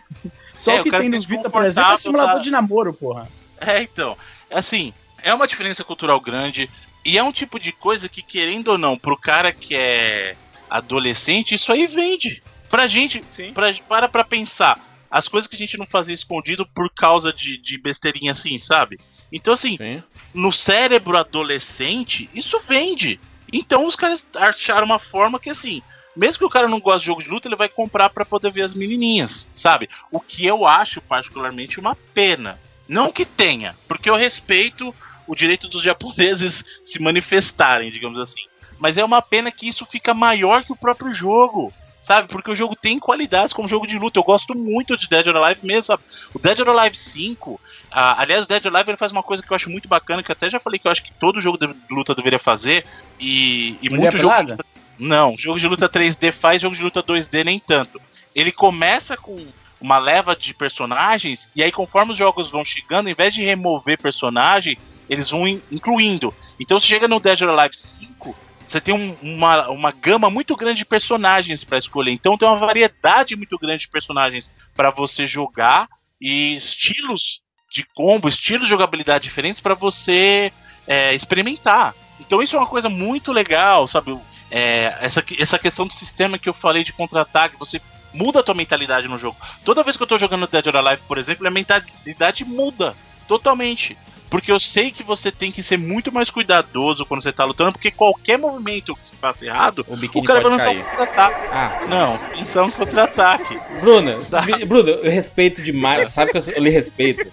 Só 0.57 0.71
É, 0.73 0.80
o 0.82 0.84
que 0.84 0.89
o 0.89 0.97
tem 0.99 1.09
no 1.09 1.21
Vita, 1.21 1.49
por 1.49 1.63
exemplo, 1.65 1.91
é 1.93 1.97
simulador 1.97 2.34
pra- 2.34 2.41
de 2.43 2.51
namoro, 2.51 2.93
porra. 2.93 3.27
É, 3.59 3.82
então. 3.82 4.17
Assim, 4.51 4.93
é 5.23 5.34
uma 5.34 5.47
diferença 5.47 5.84
cultural 5.84 6.19
grande. 6.19 6.69
E 7.05 7.17
é 7.17 7.23
um 7.23 7.32
tipo 7.32 7.59
de 7.59 7.71
coisa 7.71 8.09
que, 8.09 8.21
querendo 8.21 8.69
ou 8.69 8.77
não, 8.77 8.97
pro 8.97 9.15
cara 9.17 9.51
que 9.53 9.73
é 9.75 10.36
adolescente, 10.69 11.55
isso 11.55 11.71
aí 11.71 11.88
vende. 11.88 12.41
Pra 12.70 12.88
gente, 12.88 13.24
Sim. 13.36 13.53
pra, 13.53 13.74
para 13.88 14.07
pra 14.07 14.24
pensar. 14.24 14.80
As 15.11 15.28
coisas 15.28 15.47
que 15.47 15.55
a 15.55 15.59
gente 15.59 15.78
não 15.78 15.88
fazia 15.88 16.13
escondido 16.13 16.67
por 16.67 16.89
causa 16.93 17.34
de, 17.34 17.57
de 17.57 17.80
besteirinha 17.80 18.32
assim, 18.32 18.59
sabe? 18.59 18.99
Então, 19.32 19.53
assim, 19.53 19.76
Sim. 19.76 20.03
no 20.34 20.51
cérebro 20.51 21.17
adolescente, 21.17 22.30
isso 22.34 22.59
vende. 22.59 23.20
Então 23.51 23.86
os 23.86 23.95
caras 23.95 24.26
acharam 24.36 24.86
uma 24.86 24.99
forma 24.99 25.39
que 25.39 25.49
assim, 25.49 25.82
mesmo 26.15 26.39
que 26.39 26.45
o 26.45 26.49
cara 26.49 26.67
não 26.67 26.80
goste 26.80 27.01
de 27.01 27.05
jogo 27.07 27.24
de 27.24 27.30
luta, 27.30 27.47
ele 27.47 27.55
vai 27.55 27.70
comprar 27.70 28.09
pra 28.09 28.26
poder 28.26 28.51
ver 28.51 28.63
as 28.63 28.74
menininhas, 28.74 29.47
sabe? 29.53 29.89
O 30.11 30.20
que 30.20 30.45
eu 30.45 30.65
acho 30.65 31.01
particularmente 31.01 31.80
uma 31.80 31.95
pena. 32.13 32.59
Não 32.88 33.11
que 33.11 33.26
tenha, 33.26 33.76
porque 33.88 34.09
eu 34.09 34.15
respeito 34.15 34.93
o 35.28 35.36
direito 35.36 35.67
dos 35.67 35.82
japoneses 35.82 36.63
se 36.84 36.99
manifestarem, 36.99 37.91
digamos 37.91 38.20
assim. 38.20 38.45
Mas 38.80 38.97
é 38.97 39.03
uma 39.03 39.22
pena 39.22 39.51
que 39.51 39.67
isso 39.67 39.86
fica 39.86 40.13
maior 40.13 40.63
que 40.63 40.72
o 40.72 40.78
próprio 40.78 41.11
jogo. 41.11 41.74
Sabe? 42.10 42.28
Porque 42.28 42.49
o 42.49 42.55
jogo 42.55 42.76
tem 42.76 42.97
qualidades 42.97 43.53
como 43.53 43.68
jogo 43.68 43.86
de 43.86 43.99
luta. 43.99 44.18
Eu 44.18 44.24
gosto 44.24 44.57
muito 44.57 44.97
de 44.97 45.07
Dead 45.07 45.28
or 45.28 45.38
Alive 45.38 45.60
mesmo, 45.62 45.84
sabe? 45.84 46.01
O 46.34 46.39
Dead 46.39 46.60
or 46.60 46.70
Alive 46.70 46.97
5, 46.97 47.60
ah, 47.93 48.20
aliás, 48.20 48.45
o 48.45 48.47
Dead 48.47 48.66
or 48.66 48.76
Alive 48.76 48.89
ele 48.89 48.97
faz 48.97 49.12
uma 49.12 49.22
coisa 49.22 49.43
que 49.43 49.53
eu 49.53 49.55
acho 49.55 49.70
muito 49.70 49.88
bacana, 49.88 50.24
que 50.24 50.32
eu 50.32 50.34
até 50.34 50.49
já 50.49 50.60
falei 50.60 50.80
que 50.80 50.88
eu 50.88 50.91
acho 50.91 51.03
que 51.03 51.12
todo 51.20 51.39
jogo 51.39 51.60
de 51.60 51.68
luta 51.91 52.16
deveria 52.16 52.39
fazer. 52.39 52.84
E, 53.20 53.78
e 53.80 53.89
muito 53.91 54.18
jogo 54.18 54.34
de 54.34 54.41
luta. 54.53 54.64
Não, 54.97 55.36
jogo 55.38 55.60
de 55.60 55.68
luta 55.68 55.88
3D 55.88 56.32
faz, 56.32 56.60
jogo 56.64 56.76
de 56.76 56.82
luta 56.82 57.03
2D 57.03 57.43
nem 57.43 57.60
tanto. 57.60 57.99
Ele 58.34 58.51
começa 58.51 59.16
com 59.16 59.36
uma 59.80 59.99
leva 59.99 60.36
de 60.36 60.51
personagens, 60.55 61.41
e 61.55 61.62
aí 61.62 61.72
conforme 61.72 62.12
os 62.12 62.18
jogos 62.18 62.49
vão 62.49 62.66
chegando, 62.66 63.05
ao 63.05 63.12
invés 63.12 63.36
de 63.36 63.43
remover 63.43 64.01
personagem, 64.01 64.76
eles 65.07 65.30
vão 65.30 65.47
in- 65.47 65.62
incluindo. 65.72 66.34
Então 66.60 66.80
você 66.80 66.88
chega 66.88 67.07
no 67.07 67.20
Dead 67.20 67.39
or 67.43 67.49
Alive 67.49 67.76
5, 67.76 68.36
você 68.70 68.80
tem 68.80 68.93
um- 68.93 69.17
uma, 69.22 69.67
uma 69.70 69.91
gama 69.91 70.30
muito 70.30 70.55
grande 70.55 70.80
de 70.80 70.86
personagens 70.86 71.63
para 71.63 71.78
escolher. 71.78 72.11
Então 72.11 72.38
tem 72.38 72.47
uma 72.47 72.57
variedade 72.57 73.36
muito 73.36 73.57
grande 73.57 73.82
de 73.82 73.89
personagens 73.89 74.49
para 74.76 74.91
você 74.91 75.26
jogar 75.26 75.88
e 76.22 76.55
estilos 76.55 77.41
de 77.72 77.84
combo, 77.95 78.28
estilos 78.28 78.65
de 78.65 78.70
jogabilidade 78.70 79.24
diferentes 79.24 79.61
para 79.61 79.74
você 79.74 80.51
é, 80.88 81.13
experimentar. 81.13 81.95
Então 82.20 82.41
isso 82.41 82.55
é 82.55 82.59
uma 82.59 82.67
coisa 82.67 82.89
muito 82.89 83.32
legal, 83.32 83.88
sabe? 83.88 84.17
É, 84.51 84.97
essa, 85.01 85.24
essa 85.38 85.59
questão 85.59 85.86
do 85.86 85.93
sistema 85.93 86.38
que 86.38 86.49
eu 86.49 86.53
falei 86.53 86.84
de 86.84 86.93
contra-ataque, 86.93 87.57
você 87.57 87.80
muda 88.13 88.39
a 88.39 88.43
tua 88.43 88.55
mentalidade 88.55 89.07
no 89.07 89.17
jogo. 89.17 89.38
Toda 89.63 89.84
vez 89.84 89.95
que 89.95 90.03
eu 90.03 90.07
tô 90.07 90.17
jogando 90.17 90.47
Dead 90.47 90.65
or 90.67 90.76
Alive, 90.76 91.01
por 91.07 91.17
exemplo, 91.17 91.47
a 91.47 91.51
mentalidade 91.51 92.43
muda 92.43 92.95
totalmente. 93.28 93.95
Porque 94.30 94.51
eu 94.51 94.59
sei 94.59 94.91
que 94.91 95.01
você 95.01 95.32
tem 95.32 95.51
que 95.51 95.63
ser 95.63 95.77
muito 95.77 96.11
mais 96.11 96.30
cuidadoso 96.30 97.05
quando 97.05 97.23
você 97.23 97.32
tá 97.32 97.43
lutando, 97.45 97.71
porque 97.71 97.89
qualquer 97.89 98.38
movimento 98.38 98.95
que 98.95 99.07
você 99.07 99.15
faça 99.15 99.45
errado, 99.45 99.84
O 99.88 99.93
o 99.93 99.97
biquíni 99.97 100.27
cara 100.27 100.41
vai 100.41 100.51
lançar 100.51 100.69
um 100.69 100.82
contra-ataque. 100.84 101.47
Ah, 101.51 101.77
sim. 101.82 101.89
Não, 101.89 102.17
pensar 102.38 102.63
um 102.63 102.71
contra-ataque. 102.71 103.59
Bruna, 103.82 104.17
Bruna, 104.67 104.89
eu 104.91 105.11
respeito 105.11 105.61
demais. 105.61 106.11
Sabe 106.11 106.32
que 106.32 106.38
eu, 106.38 106.43
eu 106.55 106.61
lhe 106.63 106.69
respeito. 106.69 107.25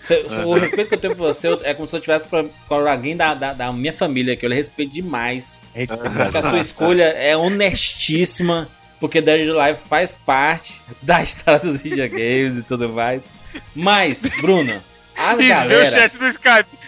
Se- 0.00 0.28
se- 0.28 0.40
O 0.40 0.54
respeito 0.54 0.88
que 0.88 0.94
eu 0.94 0.98
tenho 1.00 1.14
por 1.14 1.28
você 1.32 1.46
é 1.62 1.74
como 1.74 1.86
se 1.86 1.94
eu 1.94 2.00
tivesse 2.00 2.26
pra, 2.26 2.44
pra 2.68 2.90
alguém 2.90 3.16
da, 3.16 3.34
da, 3.34 3.52
da 3.52 3.72
minha 3.72 3.92
família, 3.92 4.34
que 4.36 4.44
eu 4.44 4.50
lhe 4.50 4.56
respeito 4.56 4.92
demais. 4.92 5.60
Acho 5.76 6.30
que 6.32 6.38
a 6.38 6.42
sua 6.42 6.58
escolha 6.58 7.04
é 7.04 7.36
honestíssima, 7.36 8.68
porque 8.98 9.20
Dead 9.20 9.48
or 9.48 9.60
Alive 9.60 9.78
faz 9.88 10.16
parte 10.16 10.82
da 11.00 11.22
história 11.22 11.60
dos 11.60 11.80
videogames 11.82 12.58
e 12.58 12.62
tudo 12.62 12.88
mais. 12.88 13.32
Mas, 13.76 14.22
Bruna, 14.40 14.82
a 15.28 15.30
Isso, 15.30 15.36
vê 15.38 15.44
o 15.44 15.48
galera, 15.48 15.86
chat 15.90 16.18
do 16.18 16.28
Skype. 16.28 16.82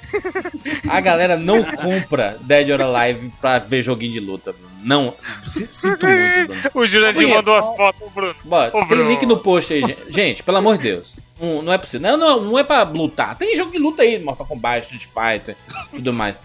a 0.88 1.00
galera 1.00 1.36
não 1.36 1.62
compra 1.64 2.36
Dead 2.42 2.68
or 2.70 2.80
Alive 2.80 3.32
pra 3.40 3.58
ver 3.58 3.82
joguinho 3.82 4.12
de 4.12 4.20
luta, 4.20 4.52
Bruno. 4.52 4.74
Não, 4.84 5.14
si- 5.48 5.66
sinto 5.72 6.06
muito, 6.06 6.46
Bruno. 6.46 6.62
O 6.74 6.86
Jurandir 6.86 7.28
mandou 7.28 7.56
as 7.56 7.66
fotos, 7.76 8.12
Bruno. 8.12 8.34
Bora, 8.44 8.68
Ô, 8.68 8.78
tem 8.80 8.88
Bruno. 8.88 9.08
link 9.10 9.24
no 9.26 9.38
post 9.38 9.72
aí, 9.72 9.80
gente. 9.80 9.98
Gente, 10.12 10.42
pelo 10.42 10.58
amor 10.58 10.76
de 10.76 10.84
Deus. 10.84 11.18
Não, 11.40 11.62
não 11.62 11.72
é 11.72 11.78
possível. 11.78 12.10
Não, 12.10 12.16
não, 12.18 12.40
não 12.42 12.58
é 12.58 12.62
pra 12.62 12.82
lutar. 12.82 13.34
Tem 13.36 13.56
jogo 13.56 13.72
de 13.72 13.78
luta 13.78 14.02
aí, 14.02 14.18
Mortal 14.22 14.46
Kombat, 14.46 14.84
Street 14.94 15.06
Fighter, 15.06 15.56
tudo 15.90 16.12
mais. 16.12 16.36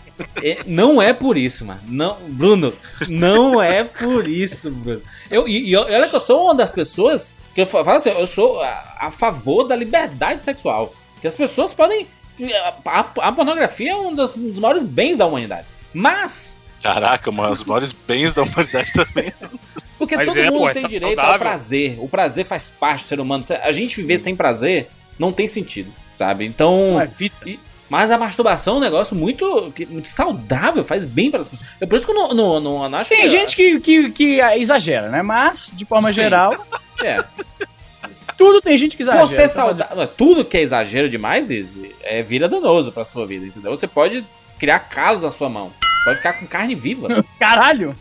É, 0.44 0.60
não 0.66 1.02
é 1.02 1.14
por 1.14 1.38
isso, 1.38 1.64
mano. 1.66 1.80
Não, 1.88 2.18
Bruno, 2.28 2.74
não 3.08 3.62
é 3.62 3.84
por 3.84 4.28
isso, 4.28 4.70
Bruno. 4.72 5.02
Eu, 5.30 5.48
e, 5.48 5.70
e 5.70 5.76
olha 5.76 6.08
que 6.10 6.16
eu 6.16 6.20
sou 6.20 6.46
uma 6.46 6.56
das 6.56 6.72
pessoas 6.72 7.34
que 7.56 7.62
eu 7.62 7.66
fa- 7.66 7.84
falo 7.86 7.98
assim, 7.98 8.10
eu 8.10 8.28
sou 8.28 8.62
a, 8.62 8.96
a 9.00 9.12
favor 9.12 9.64
da 9.66 9.76
liberdade 9.76 10.42
sexual. 10.42 10.94
Que 11.22 11.28
as 11.28 11.36
pessoas 11.36 11.74
podem. 11.74 12.08
A, 12.86 13.00
a- 13.00 13.28
a 13.28 13.32
pornografia 13.32 13.92
é 13.92 13.96
um 13.96 14.14
dos, 14.16 14.36
um 14.36 14.50
dos 14.50 14.60
maiores 14.60 14.84
bens 14.84 15.18
da 15.18 15.26
humanidade. 15.26 15.68
Mas 15.94 16.54
Caraca, 16.82 17.30
mano, 17.30 17.54
os 17.54 17.64
maiores 17.66 17.92
bens 17.92 18.34
da 18.34 18.44
humanidade 18.44 18.94
também. 18.94 19.34
Porque 19.98 20.16
Mas 20.16 20.28
todo 20.28 20.38
é, 20.40 20.50
mundo 20.50 20.60
pô, 20.60 20.72
tem 20.74 20.86
é 20.86 20.88
direito 20.88 21.20
ao 21.20 21.26
saudável. 21.26 21.40
prazer. 21.48 21.98
O 22.00 22.08
prazer 22.08 22.46
faz 22.46 22.70
parte 22.70 23.04
do 23.04 23.08
ser 23.08 23.20
humano. 23.20 23.44
A 23.64 23.72
gente 23.74 23.98
viver 23.98 24.18
sem 24.18 24.34
prazer 24.34 24.90
não 25.20 25.34
tem 25.34 25.46
sentido, 25.48 25.92
sabe? 26.18 26.46
Então. 26.46 26.98
É. 27.02 27.58
Mas 27.90 28.12
a 28.12 28.18
masturbação 28.20 28.76
é 28.76 28.78
um 28.78 28.82
negócio 28.82 29.16
muito, 29.16 29.74
muito 29.90 30.08
saudável, 30.08 30.86
faz 30.86 31.04
bem 31.04 31.32
para 31.32 31.42
as 31.42 31.48
pessoas. 31.50 31.68
É 31.82 31.86
por 31.88 31.96
isso 31.98 32.06
que 32.06 32.12
eu 32.12 32.16
não, 32.16 32.28
não, 32.36 32.60
não, 32.60 32.88
não 32.90 32.98
acho 33.00 33.10
Tem 33.10 33.22
que. 33.24 33.30
gente 33.30 33.56
que, 33.56 33.80
que, 33.82 34.12
que 34.12 34.40
exagera, 34.40 35.10
né? 35.10 35.22
Mas, 35.24 35.72
de 35.76 35.84
forma 35.86 36.10
Sim. 36.10 36.22
geral, 36.22 36.56
É. 37.04 37.24
tudo 38.40 38.62
tem 38.62 38.78
gente 38.78 38.96
que 38.96 39.04
exagera. 39.04 39.28
Você 39.28 39.42
é 39.42 39.44
Então, 39.44 39.54
saudável. 39.54 40.08
Tudo 40.08 40.46
que 40.46 40.58
é 40.58 40.62
exagero 40.62 41.10
demais, 41.10 41.52
Izzy, 41.52 41.94
é 42.02 42.24
vira 42.24 42.48
danoso 42.48 42.90
pra 42.92 43.04
sua 43.04 43.28
vida, 43.28 43.46
entendeu? 43.46 43.70
Você 43.76 43.86
pode 43.86 44.26
criar 44.58 44.80
calos 44.80 45.24
na 45.24 45.30
sua 45.30 45.50
mão. 45.50 45.72
Pode 46.06 46.18
ficar 46.18 46.34
com 46.40 46.48
carne 46.48 46.74
viva. 46.74 47.08
Caralho! 47.38 47.94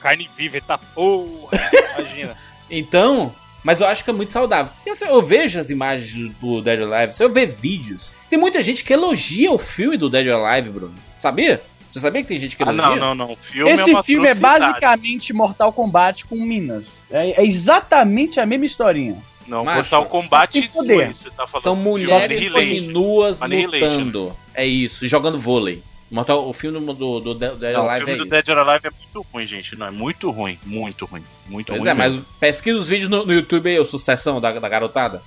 Carne 0.00 0.28
viva, 0.36 0.56
eita 0.56 0.78
porra. 0.78 1.50
Imagina. 1.98 2.36
Então, 2.74 3.30
mas 3.62 3.80
eu 3.82 3.86
acho 3.86 4.02
que 4.02 4.08
é 4.08 4.14
muito 4.14 4.30
saudável. 4.30 4.72
E 4.86 4.88
assim, 4.90 5.04
eu 5.04 5.20
vejo 5.20 5.60
as 5.60 5.68
imagens 5.68 6.32
do 6.40 6.62
Dead 6.62 6.80
or 6.80 6.90
Alive, 6.90 7.12
se 7.12 7.22
eu 7.22 7.28
ver 7.28 7.48
vídeos, 7.48 8.10
tem 8.30 8.38
muita 8.38 8.62
gente 8.62 8.82
que 8.82 8.94
elogia 8.94 9.52
o 9.52 9.58
filme 9.58 9.98
do 9.98 10.08
Dead 10.08 10.26
or 10.28 10.42
Alive, 10.42 10.70
Bruno. 10.70 10.94
Sabia? 11.18 11.60
Você 11.92 12.00
sabia 12.00 12.22
que 12.22 12.28
tem 12.28 12.38
gente 12.38 12.56
que 12.56 12.62
Ah, 12.62 12.70
elogia? 12.70 12.96
não, 12.96 13.14
não, 13.14 13.28
não. 13.28 13.36
Filme 13.36 13.70
é 13.70 13.74
Esse 13.74 13.90
uma 13.90 14.02
filme 14.02 14.26
é 14.26 14.30
atrocidade. 14.32 14.60
basicamente 14.72 15.32
Mortal 15.32 15.72
Kombat 15.72 16.24
com 16.24 16.36
Minas. 16.36 17.04
É, 17.10 17.42
é 17.42 17.44
exatamente 17.44 18.40
a 18.40 18.46
mesma 18.46 18.64
historinha. 18.66 19.16
Não, 19.46 19.64
Macho, 19.64 19.76
Mortal 19.78 20.06
Kombat 20.06 20.68
poder. 20.68 21.04
2, 21.06 21.16
você 21.16 21.30
tá 21.30 21.46
falando. 21.46 21.62
São 21.64 21.76
mulheres 21.76 22.52
seminuas 22.52 23.42
Annihilation. 23.42 23.86
lutando. 23.98 24.36
É 24.54 24.64
isso, 24.64 25.06
jogando 25.08 25.38
vôlei. 25.38 25.82
Mortal- 26.10 26.46
O 26.48 26.52
filme 26.52 26.78
do, 26.78 26.92
do, 26.92 27.20
do 27.20 27.34
Dead 27.34 27.72
Não, 27.72 27.86
o 27.86 27.88
Alive 27.88 28.04
filme 28.06 28.12
é 28.12 28.16
do 28.16 28.22
isso. 28.24 28.30
Dead 28.30 28.48
or 28.50 28.58
Alive 28.68 28.86
é 28.86 28.90
muito 28.90 29.26
ruim, 29.32 29.46
gente. 29.46 29.76
Não, 29.76 29.86
é 29.86 29.90
muito 29.90 30.30
ruim. 30.30 30.58
Muito 30.64 31.06
ruim. 31.06 31.22
Muito 31.46 31.66
Pois 31.68 31.80
ruim. 31.80 31.90
é, 31.90 31.94
mas 31.94 32.12
mesmo. 32.12 32.26
pesquisa 32.38 32.78
os 32.78 32.88
vídeos 32.88 33.08
no, 33.08 33.24
no 33.24 33.32
YouTube 33.32 33.68
aí, 33.68 33.78
o 33.80 33.84
sucessão 33.84 34.40
da, 34.40 34.52
da 34.52 34.68
garotada. 34.68 35.22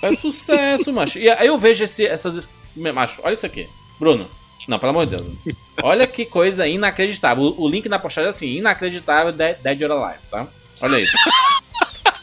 É 0.00 0.12
sucesso, 0.16 0.90
macho. 0.92 1.18
E 1.18 1.28
aí 1.30 1.46
eu 1.46 1.58
vejo 1.58 1.84
esse, 1.84 2.06
essas. 2.06 2.48
Macho, 2.74 3.20
olha 3.22 3.34
isso 3.34 3.44
aqui. 3.46 3.68
Bruno. 4.00 4.26
Não, 4.68 4.78
pelo 4.78 4.90
amor 4.90 5.06
de 5.06 5.16
Deus. 5.16 5.26
Olha 5.82 6.06
que 6.06 6.24
coisa 6.24 6.66
inacreditável. 6.66 7.42
O, 7.44 7.62
o 7.64 7.68
link 7.68 7.88
na 7.88 7.98
postagem 7.98 8.28
é 8.28 8.30
assim: 8.30 8.46
inacreditável 8.56 9.32
Dead, 9.32 9.56
Dead 9.60 9.82
or 9.82 9.92
Alive, 10.02 10.20
tá? 10.30 10.46
Olha 10.80 11.00
isso. 11.00 11.16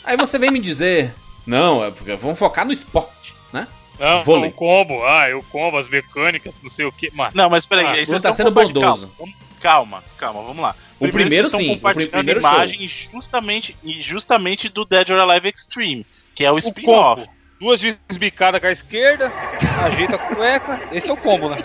Aí 0.04 0.16
você 0.18 0.40
vem 0.40 0.52
me 0.52 0.60
dizer. 0.60 1.14
Não, 1.46 1.84
é 1.84 1.92
porque 1.92 2.16
vamos 2.16 2.38
focar 2.40 2.66
no 2.66 2.72
esporte, 2.72 3.34
né? 3.52 3.68
Não, 4.00 4.24
Vôlei. 4.24 4.50
o 4.50 4.54
combo, 4.54 5.04
ah, 5.04 5.26
o 5.38 5.44
combo, 5.44 5.78
as 5.78 5.88
mecânicas, 5.88 6.56
não 6.64 6.70
sei 6.70 6.86
o 6.86 6.92
que. 6.92 7.14
Mano, 7.14 7.32
Não, 7.34 7.50
mas 7.50 7.66
peraí, 7.66 7.86
Ah, 7.86 7.92
aí 7.92 8.06
vocês 8.06 8.22
tá 8.22 8.32
sendo 8.32 8.52
bondoso. 8.52 9.12
Calma, 9.18 9.34
calma, 9.60 10.04
calma, 10.18 10.42
vamos 10.42 10.62
lá. 10.64 10.76
O 11.00 11.08
primeiro, 11.10 11.50
vocês 11.50 11.54
estão 11.54 11.60
sim, 11.60 11.72
o 11.72 11.76
compartilhando 11.76 12.12
primeiro 12.12 12.42
show. 12.42 12.50
imagens 12.52 13.10
justamente, 13.12 13.76
e 13.84 14.02
justamente 14.02 14.70
do 14.70 14.86
Dead 14.86 15.10
or 15.10 15.20
Alive 15.20 15.50
Extreme, 15.54 16.06
que 16.36 16.46
é 16.46 16.52
o 16.52 16.56
o 16.56 16.60
spin-off. 16.60 17.26
Duas 17.60 17.82
vezes 17.82 17.98
bicadas 18.18 18.62
com 18.62 18.68
a 18.68 18.72
esquerda, 18.72 19.32
ajeita 19.84 20.16
a 20.16 20.20
cueca. 20.20 20.80
Esse 20.94 21.10
é 21.10 21.14
o 21.14 21.18
combo, 21.18 21.50
né? 21.50 21.58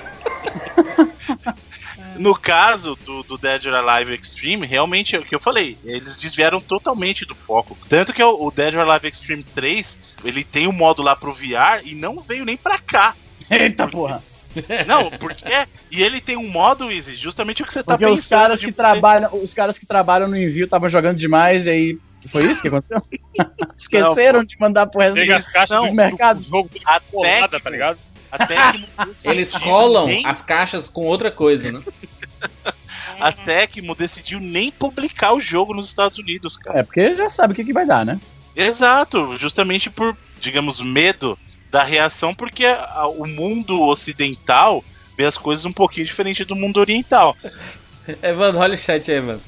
No 2.16 2.34
caso 2.34 2.96
do, 3.04 3.22
do 3.24 3.36
Dead 3.38 3.66
or 3.66 3.74
Alive 3.74 4.14
Extreme, 4.14 4.66
realmente 4.66 5.16
é 5.16 5.18
o 5.18 5.24
que 5.24 5.34
eu 5.34 5.40
falei, 5.40 5.76
eles 5.84 6.16
desviaram 6.16 6.60
totalmente 6.60 7.24
do 7.24 7.34
foco. 7.34 7.76
Tanto 7.88 8.12
que 8.12 8.22
o, 8.22 8.46
o 8.46 8.50
Dead 8.52 8.74
or 8.74 8.88
Alive 8.88 9.08
Extreme 9.08 9.42
3, 9.42 9.98
ele 10.24 10.44
tem 10.44 10.66
o 10.68 10.72
modo 10.72 11.02
lá 11.02 11.16
pro 11.16 11.32
VR 11.32 11.82
e 11.84 11.94
não 11.94 12.20
veio 12.20 12.44
nem 12.44 12.56
pra 12.56 12.78
cá. 12.78 13.14
Eita 13.50 13.88
porra. 13.88 14.22
Não, 14.86 15.10
porque 15.10 15.46
é. 15.48 15.66
E 15.90 16.02
ele 16.02 16.20
tem 16.20 16.36
um 16.36 16.48
modo, 16.48 16.90
Easy, 16.90 17.16
justamente 17.16 17.62
o 17.62 17.66
que 17.66 17.72
você 17.72 17.82
tá 17.82 17.94
Porque 17.98 18.04
pensando. 18.04 18.18
os 18.22 18.28
caras 18.28 18.60
de 18.60 18.66
que 18.66 18.72
você- 18.72 18.76
trabalham, 18.76 19.30
os 19.42 19.52
caras 19.54 19.78
que 19.78 19.86
trabalham 19.86 20.28
no 20.28 20.36
envio 20.36 20.64
estavam 20.66 20.88
jogando 20.88 21.16
demais 21.18 21.66
e 21.66 21.70
aí 21.70 21.98
foi 22.28 22.44
isso 22.48 22.62
que 22.62 22.68
aconteceu? 22.68 23.02
Esqueceram 23.76 24.44
de 24.44 24.54
mandar 24.60 24.86
pro 24.86 25.00
resto 25.00 25.14
Chega 25.18 25.36
as 25.36 25.44
dos, 25.44 25.52
caixas 25.52 25.76
dos 25.80 25.88
do 25.88 25.94
mercados. 25.94 26.46
jogo 26.46 26.68
tudo 26.68 26.82
Até 26.86 27.04
colada, 27.10 27.56
que- 27.58 27.62
tá 27.64 27.70
ligado? 27.70 27.98
Até 28.38 28.72
que 28.72 28.84
Eles 29.30 29.52
colam 29.52 30.06
nem- 30.06 30.26
as 30.26 30.40
caixas 30.40 30.88
com 30.88 31.06
outra 31.06 31.30
coisa, 31.30 31.70
né? 31.72 31.80
A 33.20 33.30
Tecmo 33.30 33.94
decidiu 33.94 34.40
nem 34.40 34.70
publicar 34.72 35.32
o 35.34 35.40
jogo 35.40 35.72
nos 35.72 35.86
Estados 35.88 36.18
Unidos, 36.18 36.56
cara. 36.56 36.80
É, 36.80 36.82
porque 36.82 37.14
já 37.14 37.30
sabe 37.30 37.52
o 37.52 37.56
que, 37.56 37.64
que 37.64 37.72
vai 37.72 37.86
dar, 37.86 38.04
né? 38.04 38.18
Exato, 38.56 39.36
justamente 39.36 39.88
por, 39.88 40.16
digamos, 40.40 40.80
medo 40.80 41.38
da 41.70 41.82
reação, 41.84 42.34
porque 42.34 42.66
a- 42.66 43.06
o 43.06 43.26
mundo 43.26 43.80
ocidental 43.82 44.84
vê 45.16 45.24
as 45.24 45.38
coisas 45.38 45.64
um 45.64 45.72
pouquinho 45.72 46.06
diferente 46.06 46.44
do 46.44 46.56
mundo 46.56 46.78
oriental. 46.80 47.36
Evandro, 48.22 48.60
olha 48.60 48.74
o 48.74 48.78
chat 48.78 49.10
aí, 49.10 49.20
mano. 49.20 49.40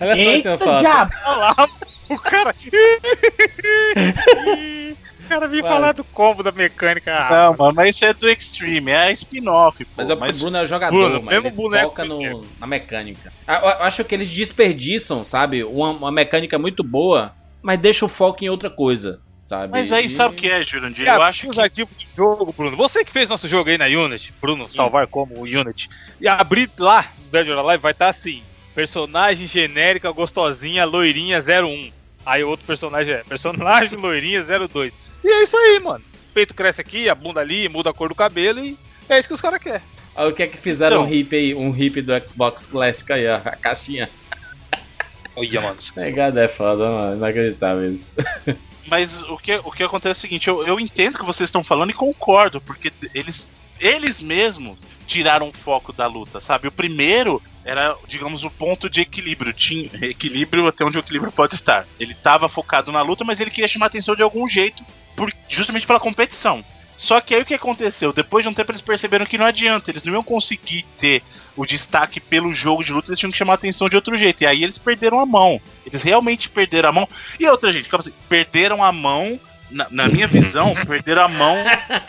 olha 0.00 0.12
essa 0.12 0.30
última 0.30 0.32
Eita, 0.32 0.58
foto. 0.58 0.80
diabo! 0.80 1.12
Olha 1.24 1.36
lá, 1.36 1.68
o 2.10 2.18
cara. 2.18 2.54
O 5.36 5.40
cara 5.40 5.48
veio 5.48 5.62
Vai. 5.62 5.72
falar 5.72 5.92
do 5.92 6.04
combo 6.04 6.42
da 6.42 6.52
mecânica. 6.52 7.14
Ah, 7.16 7.30
Não, 7.48 7.56
mano, 7.56 7.74
mas 7.74 7.90
isso 7.96 8.04
é 8.04 8.12
do 8.12 8.28
Extreme, 8.28 8.90
é 8.90 8.96
a 9.04 9.12
spin-off. 9.12 9.86
Mas 9.96 10.10
é 10.10 10.16
porque 10.16 10.32
o 10.34 10.38
Bruno 10.38 10.56
é 10.58 10.66
jogador, 10.66 10.96
Bruno, 10.96 11.22
mano. 11.22 11.36
Ele 11.38 11.50
boneco 11.50 11.88
foca 11.90 12.04
no, 12.04 12.44
na 12.58 12.66
mecânica. 12.66 13.32
Ah, 13.46 13.54
Eu, 13.56 13.60
eu 13.68 13.82
acho 13.84 14.04
que 14.04 14.14
eles 14.14 14.30
desperdiçam, 14.30 15.24
sabe? 15.24 15.62
Uma, 15.64 15.90
uma 15.90 16.10
mecânica 16.10 16.58
muito 16.58 16.82
boa, 16.82 17.32
mas 17.62 17.78
deixa 17.78 18.04
o 18.04 18.08
foco 18.08 18.44
em 18.44 18.48
outra 18.48 18.68
coisa, 18.70 19.20
sabe? 19.44 19.72
Mas 19.72 19.92
aí 19.92 20.06
E- 20.06 20.08
sabe 20.08 20.34
o 20.34 20.38
que 20.38 20.50
é, 20.50 20.62
Jurandir? 20.62 21.04
Cara, 21.06 21.18
Eu 21.18 21.22
acho 21.22 21.48
os 21.48 21.54
que. 21.56 21.62
arquivos 21.62 21.94
do 21.96 22.10
jogo, 22.16 22.52
Bruno. 22.56 22.76
Você 22.76 23.04
que 23.04 23.12
fez 23.12 23.28
nosso 23.28 23.46
jogo 23.48 23.70
aí 23.70 23.78
na 23.78 23.86
Unity, 23.86 24.32
Bruno, 24.40 24.68
salvar 24.72 25.06
como 25.06 25.34
o 25.38 25.42
Unity. 25.42 25.88
E 26.20 26.26
abrir 26.28 26.70
lá 26.78 27.06
no 27.18 27.30
Dead 27.30 27.48
or 27.48 27.58
Alive 27.58 27.82
vai 27.82 27.92
estar 27.92 28.08
assim: 28.08 28.42
personagem 28.74 29.46
genérica, 29.46 30.10
gostosinha, 30.10 30.84
loirinha 30.84 31.38
01. 31.40 31.92
Aí 32.26 32.44
o 32.44 32.48
outro 32.50 32.66
personagem 32.66 33.14
é 33.14 33.22
personagem 33.24 33.96
loirinha 33.98 34.44
02. 34.44 34.92
E 35.24 35.28
é 35.28 35.42
isso 35.42 35.56
aí, 35.56 35.78
mano. 35.80 36.04
O 36.30 36.32
peito 36.34 36.54
cresce 36.54 36.80
aqui, 36.80 37.08
a 37.08 37.14
bunda 37.14 37.40
ali, 37.40 37.68
muda 37.68 37.90
a 37.90 37.92
cor 37.92 38.08
do 38.08 38.14
cabelo 38.14 38.64
e 38.64 38.76
é 39.08 39.18
isso 39.18 39.28
que 39.28 39.34
os 39.34 39.40
caras 39.40 39.58
querem. 39.58 39.80
Olha 40.14 40.28
o 40.30 40.34
que 40.34 40.42
é 40.42 40.46
que 40.46 40.56
fizeram 40.56 40.98
Então. 40.98 41.08
um 41.08 41.14
hip 41.14 41.36
aí, 41.36 41.54
um 41.54 41.76
hip 41.76 42.02
do 42.02 42.12
Xbox 42.28 42.66
Classic 42.66 43.12
aí, 43.12 43.26
ó, 43.28 43.36
a 43.36 43.56
caixinha. 43.56 44.08
Olha, 45.36 45.60
mano. 45.60 45.76
Pegada 45.94 46.42
é 46.42 46.48
foda, 46.48 46.90
mano. 46.90 47.16
Inacreditável 47.16 47.92
isso. 47.92 48.10
Mas 48.88 49.22
o 49.22 49.36
que, 49.36 49.54
o 49.56 49.70
que 49.70 49.82
acontece 49.84 50.08
é 50.08 50.12
o 50.18 50.20
seguinte, 50.20 50.48
eu, 50.48 50.66
eu 50.66 50.80
entendo 50.80 51.14
o 51.14 51.18
que 51.18 51.24
vocês 51.24 51.48
estão 51.48 51.62
falando 51.62 51.90
e 51.90 51.94
concordo, 51.94 52.60
porque 52.60 52.92
eles, 53.14 53.48
eles 53.78 54.20
mesmos 54.20 54.78
tiraram 55.10 55.48
o 55.48 55.52
foco 55.52 55.92
da 55.92 56.06
luta, 56.06 56.40
sabe? 56.40 56.68
O 56.68 56.72
primeiro 56.72 57.42
era, 57.64 57.96
digamos, 58.06 58.44
o 58.44 58.50
ponto 58.50 58.88
de 58.88 59.00
equilíbrio. 59.00 59.52
Tinha 59.52 59.90
equilíbrio 60.02 60.68
até 60.68 60.84
onde 60.84 60.98
o 60.98 61.00
equilíbrio 61.00 61.32
pode 61.32 61.56
estar. 61.56 61.84
Ele 61.98 62.12
estava 62.12 62.48
focado 62.48 62.92
na 62.92 63.02
luta, 63.02 63.24
mas 63.24 63.40
ele 63.40 63.50
queria 63.50 63.66
chamar 63.66 63.86
atenção 63.86 64.14
de 64.14 64.22
algum 64.22 64.46
jeito, 64.46 64.84
por, 65.16 65.32
justamente 65.48 65.84
pela 65.84 65.98
competição. 65.98 66.64
Só 66.96 67.20
que 67.20 67.34
aí 67.34 67.42
o 67.42 67.46
que 67.46 67.54
aconteceu? 67.54 68.12
Depois 68.12 68.44
de 68.44 68.50
um 68.50 68.54
tempo 68.54 68.70
eles 68.70 68.82
perceberam 68.82 69.26
que 69.26 69.38
não 69.38 69.46
adianta, 69.46 69.90
eles 69.90 70.04
não 70.04 70.12
iam 70.12 70.22
conseguir 70.22 70.84
ter 70.96 71.22
o 71.56 71.66
destaque 71.66 72.20
pelo 72.20 72.54
jogo 72.54 72.84
de 72.84 72.92
luta, 72.92 73.08
eles 73.08 73.18
tinham 73.18 73.32
que 73.32 73.38
chamar 73.38 73.54
atenção 73.54 73.88
de 73.88 73.96
outro 73.96 74.16
jeito. 74.16 74.42
E 74.42 74.46
aí 74.46 74.62
eles 74.62 74.78
perderam 74.78 75.18
a 75.18 75.26
mão. 75.26 75.60
Eles 75.84 76.02
realmente 76.02 76.48
perderam 76.48 76.90
a 76.90 76.92
mão. 76.92 77.08
E 77.38 77.48
outra, 77.48 77.72
gente, 77.72 77.88
assim, 77.96 78.12
perderam 78.28 78.84
a 78.84 78.92
mão, 78.92 79.40
na, 79.70 79.86
na 79.90 80.08
minha 80.08 80.26
visão, 80.26 80.74
perderam 80.86 81.22
a 81.22 81.28
mão. 81.28 81.56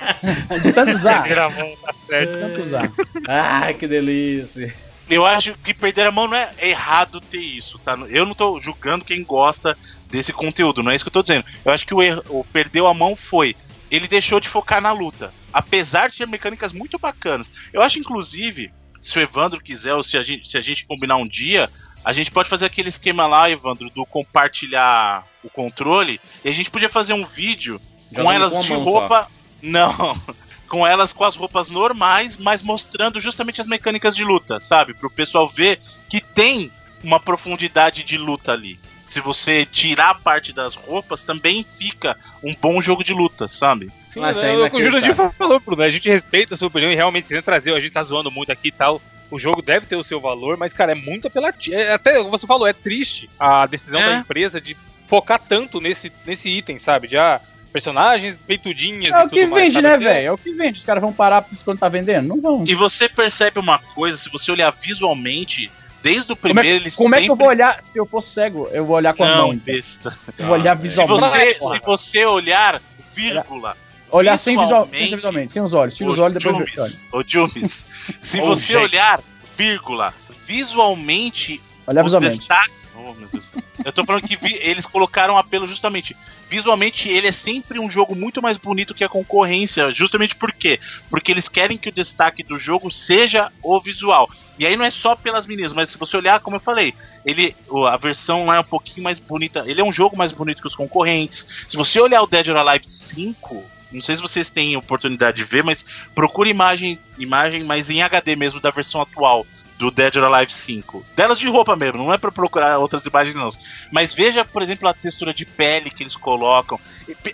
De 0.62 0.72
tanto 0.72 0.92
usar. 0.94 1.20
Primeira 1.22 1.50
mão, 1.50 1.74
tá 1.84 1.92
De 1.92 2.08
certo. 2.08 2.40
tanto 2.40 2.62
usar. 2.62 2.92
Ah, 3.28 3.74
que 3.74 3.88
delícia. 3.88 4.74
Eu 5.10 5.26
acho 5.26 5.54
que 5.56 5.74
perder 5.74 6.08
a 6.08 6.12
mão 6.12 6.28
não 6.28 6.38
é 6.38 6.50
errado 6.62 7.20
ter 7.20 7.38
isso, 7.40 7.78
tá? 7.80 7.98
Eu 8.10 8.26
não 8.26 8.34
tô 8.34 8.62
julgando 8.62 9.04
quem 9.04 9.24
gosta 9.24 9.78
desse 10.10 10.32
conteúdo, 10.32 10.82
não 10.82 10.92
é 10.92 10.96
isso 10.96 11.04
que 11.04 11.10
eu 11.10 11.14
tô 11.14 11.22
dizendo. 11.22 11.46
Eu 11.66 11.72
acho 11.74 11.86
que 11.86 11.94
o, 11.94 12.02
erro, 12.02 12.24
o 12.30 12.44
perdeu 12.46 12.88
a 12.88 12.94
mão 12.94 13.16
foi. 13.16 13.56
Ele 13.90 14.08
deixou 14.08 14.40
de 14.40 14.48
focar 14.48 14.82
na 14.82 14.92
luta. 14.92 15.34
Apesar 15.52 16.10
de 16.10 16.18
ter 16.18 16.28
mecânicas 16.28 16.72
muito 16.72 16.98
bacanas. 16.98 17.52
Eu 17.74 17.82
acho, 17.82 18.00
inclusive, 18.00 18.72
se 19.02 19.18
o 19.18 19.22
Evandro 19.22 19.60
quiser, 19.60 19.94
ou 19.94 20.04
se 20.04 20.18
a 20.18 20.22
gente, 20.24 20.50
se 20.50 20.58
a 20.58 20.62
gente 20.62 20.86
combinar 20.86 21.18
um 21.18 21.28
dia, 21.28 21.70
a 22.04 22.14
gente 22.14 22.32
pode 22.32 22.50
fazer 22.50 22.66
aquele 22.66 22.90
esquema 22.90 23.28
lá, 23.28 23.50
Evandro, 23.50 23.90
do 23.90 24.06
compartilhar 24.06 25.26
o 25.44 25.50
controle. 25.50 26.20
E 26.44 26.50
a 26.50 26.52
gente 26.52 26.72
podia 26.72 26.90
fazer 26.90 27.14
um 27.14 27.26
vídeo 27.26 27.80
com 28.14 28.32
elas 28.32 28.54
com 28.54 28.60
a 28.60 28.62
de 28.62 28.70
mão 28.72 28.84
só. 28.84 28.90
roupa. 28.92 29.28
Não. 29.62 30.20
Com 30.72 30.88
elas 30.88 31.12
com 31.12 31.26
as 31.26 31.36
roupas 31.36 31.70
normais, 31.70 32.38
mas 32.38 32.62
mostrando 32.62 33.20
justamente 33.20 33.60
as 33.60 33.68
mecânicas 33.68 34.16
de 34.16 34.24
luta, 34.24 34.62
sabe? 34.62 34.94
Pro 34.94 35.10
pessoal 35.10 35.50
ver 35.50 35.82
que 36.08 36.22
tem 36.22 36.72
uma 37.04 37.20
profundidade 37.20 38.06
de 38.06 38.18
luta 38.18 38.54
ali. 38.54 38.80
Se 39.06 39.20
você 39.20 39.66
tirar 39.66 40.12
a 40.12 40.16
parte 40.16 40.54
das 40.54 40.74
roupas, 40.76 41.26
também 41.26 41.66
fica 41.78 42.16
um 42.42 42.56
bom 42.56 42.80
jogo 42.80 43.04
de 43.04 43.14
luta, 43.14 43.50
sabe? 43.50 43.92
Sim, 44.12 44.22
Nossa, 44.22 44.46
é 44.46 44.54
é 44.54 44.58
o 44.58 44.72
que 44.72 44.78
o 44.78 44.82
Jurandir 44.84 45.14
falou, 45.14 45.60
Bruno. 45.60 45.84
A 45.84 45.90
gente 45.90 46.10
respeita 46.10 46.54
a 46.54 46.58
sua 46.58 46.70
opinião 46.70 46.90
e 46.90 46.96
realmente 46.96 47.28
se 47.28 47.42
trazer, 47.42 47.74
a 47.74 47.80
gente 47.82 47.92
tá 47.92 48.04
zoando 48.04 48.32
muito 48.32 48.54
aqui 48.54 48.70
e 48.70 48.72
tal. 48.72 49.02
O 49.32 49.40
jogo 49.40 49.62
deve 49.62 49.86
ter 49.86 49.96
o 49.96 50.04
seu 50.04 50.20
valor, 50.20 50.58
mas, 50.58 50.74
cara, 50.74 50.92
é 50.92 50.96
muito 50.96 51.28
apelativo. 51.28 51.76
É, 51.76 51.94
até 51.94 52.18
como 52.18 52.30
você 52.30 52.46
falou, 52.46 52.68
é 52.68 52.74
triste 52.74 53.30
a 53.40 53.66
decisão 53.66 54.00
É. 54.02 54.08
da 54.10 54.14
empresa 54.20 54.60
de 54.62 54.76
focar 55.08 55.40
tanto 55.40 55.80
nesse, 55.82 56.12
nesse 56.26 56.50
item, 56.50 56.78
sabe? 56.78 57.08
De 57.08 57.18
ah, 57.18 57.40
personagens 57.72 58.38
peitudinhas 58.46 59.14
É 59.16 59.22
e 59.22 59.26
o 59.26 59.30
que 59.30 59.40
tudo 59.42 59.52
mais, 59.52 59.64
vende, 59.64 59.74
sabe? 59.76 59.88
né, 59.88 59.94
Até- 59.96 60.04
velho? 60.04 60.28
É 60.28 60.32
o 60.34 60.38
que 60.38 60.52
vende. 60.52 60.78
Os 60.80 60.86
caras 60.86 61.02
vão 61.02 61.14
parar 61.14 61.46
quando 61.64 61.80
tá 61.80 61.88
vendendo? 61.88 62.28
Não 62.28 62.42
vão. 62.42 62.64
E 62.68 62.76
você 62.76 63.08
percebe 63.08 63.58
uma 63.60 63.80
coisa, 63.80 64.18
se 64.18 64.30
você 64.30 64.52
olhar 64.52 64.72
visualmente, 64.72 65.72
desde 66.04 66.34
o 66.34 66.36
Como 66.36 66.42
primeiro 66.54 66.68
é, 66.70 66.72
eles 66.74 66.96
como 66.96 67.16
é 67.16 67.20
que 67.20 67.26
eu 67.26 67.34
sempre- 67.34 67.44
vou 67.46 67.48
olhar? 67.54 67.82
Se 67.82 67.98
eu 68.00 68.06
for 68.06 68.22
cego, 68.22 68.68
eu 68.74 68.86
vou 68.86 68.98
olhar 68.98 69.14
com 69.14 69.24
a 69.24 69.30
Não, 69.30 69.48
mão. 69.48 69.58
besta. 69.58 70.14
Eu 70.38 70.48
vou 70.48 70.56
olhar 70.58 70.76
Se 70.76 70.82
visualmente. 70.84 71.22
você, 71.22 71.54
porra. 71.56 71.76
se 71.80 71.86
você 71.86 72.26
olhar, 72.26 72.82
vírgula, 73.14 73.78
Olhar 74.14 74.36
sem, 74.36 74.58
visual, 74.58 74.86
visualmente- 74.88 75.08
sem 75.08 75.16
visualmente, 75.16 75.54
sem 75.54 75.62
os 75.62 75.74
olhos. 75.74 75.96
Tira 75.96 76.10
os 76.10 76.20
olhos 76.20 76.36
e 76.36 76.40
depois. 76.46 76.68
Jumes, 76.76 77.06
ô, 77.14 77.24
Jumes, 77.26 77.86
se 78.22 78.40
você 78.42 78.62
gente. 78.74 78.76
olhar, 78.78 79.20
vírgula, 79.58 80.14
visualmente 80.46 81.62
Olhar 81.88 82.02
os 82.02 82.06
visualmente. 82.12 82.38
destaques. 82.40 82.82
Oh, 82.94 83.14
meu 83.14 83.28
Deus. 83.30 83.52
Eu 83.84 83.92
tô 83.92 84.06
falando 84.06 84.28
que 84.28 84.36
vi- 84.36 84.60
eles 84.62 84.86
colocaram 84.86 85.36
apelo 85.38 85.66
justamente. 85.68 86.16
Visualmente, 86.48 87.10
ele 87.10 87.28
é 87.28 87.32
sempre 87.32 87.80
um 87.80 87.90
jogo 87.90 88.14
muito 88.16 88.42
mais 88.42 88.58
bonito 88.58 88.94
que 88.94 89.04
a 89.04 89.10
concorrência. 89.10 89.90
Justamente 89.92 90.36
por 90.36 90.52
quê? 90.52 90.80
Porque 91.10 91.32
eles 91.32 91.48
querem 91.50 91.78
que 91.78 91.90
o 91.90 91.92
destaque 91.92 92.44
do 92.44 92.60
jogo 92.60 92.92
seja 92.92 93.52
o 93.64 93.80
visual. 93.80 94.30
E 94.60 94.68
aí 94.68 94.76
não 94.78 94.86
é 94.86 94.92
só 94.92 95.16
pelas 95.16 95.48
meninas, 95.48 95.74
mas 95.74 95.90
se 95.90 95.98
você 95.98 96.16
olhar, 96.18 96.40
como 96.42 96.58
eu 96.58 96.62
falei, 96.62 96.94
ele 97.26 97.56
a 97.88 97.98
versão 97.98 98.46
lá 98.46 98.58
é 98.58 98.60
um 98.60 98.64
pouquinho 98.66 99.04
mais 99.04 99.18
bonita. 99.20 99.64
Ele 99.66 99.82
é 99.82 99.84
um 99.84 99.92
jogo 99.92 100.16
mais 100.16 100.32
bonito 100.32 100.62
que 100.62 100.68
os 100.68 100.76
concorrentes. 100.76 101.48
Se 101.68 101.76
você 101.78 102.00
olhar 102.00 102.22
o 102.22 102.28
Dead 102.28 102.50
or 102.50 102.58
Alive 102.58 102.86
5, 102.88 103.64
Não 103.92 104.02
sei 104.02 104.16
se 104.16 104.22
vocês 104.22 104.50
têm 104.50 104.76
oportunidade 104.78 105.38
de 105.38 105.44
ver, 105.44 105.64
mas 105.64 105.86
procura 106.16 106.50
imagem, 106.50 107.00
imagem, 107.18 107.64
mas 107.64 107.90
em 107.90 108.02
HD 108.02 108.36
mesmo 108.36 108.60
da 108.60 108.72
versão 108.72 109.02
atual 109.02 109.46
do 109.78 109.90
Dead 109.90 110.16
or 110.18 110.26
Alive 110.26 110.52
5. 110.54 111.06
Delas 111.16 111.40
de 111.40 111.48
roupa 111.48 111.76
mesmo, 111.76 111.98
não 111.98 112.14
é 112.14 112.18
pra 112.18 112.32
procurar 112.32 112.78
outras 112.78 113.06
imagens 113.06 113.36
não. 113.36 113.50
Mas 113.92 114.14
veja, 114.14 114.46
por 114.46 114.62
exemplo, 114.62 114.88
a 114.88 114.94
textura 114.94 115.34
de 115.34 115.44
pele 115.46 115.90
que 115.90 116.04
eles 116.04 116.16
colocam. 116.16 116.80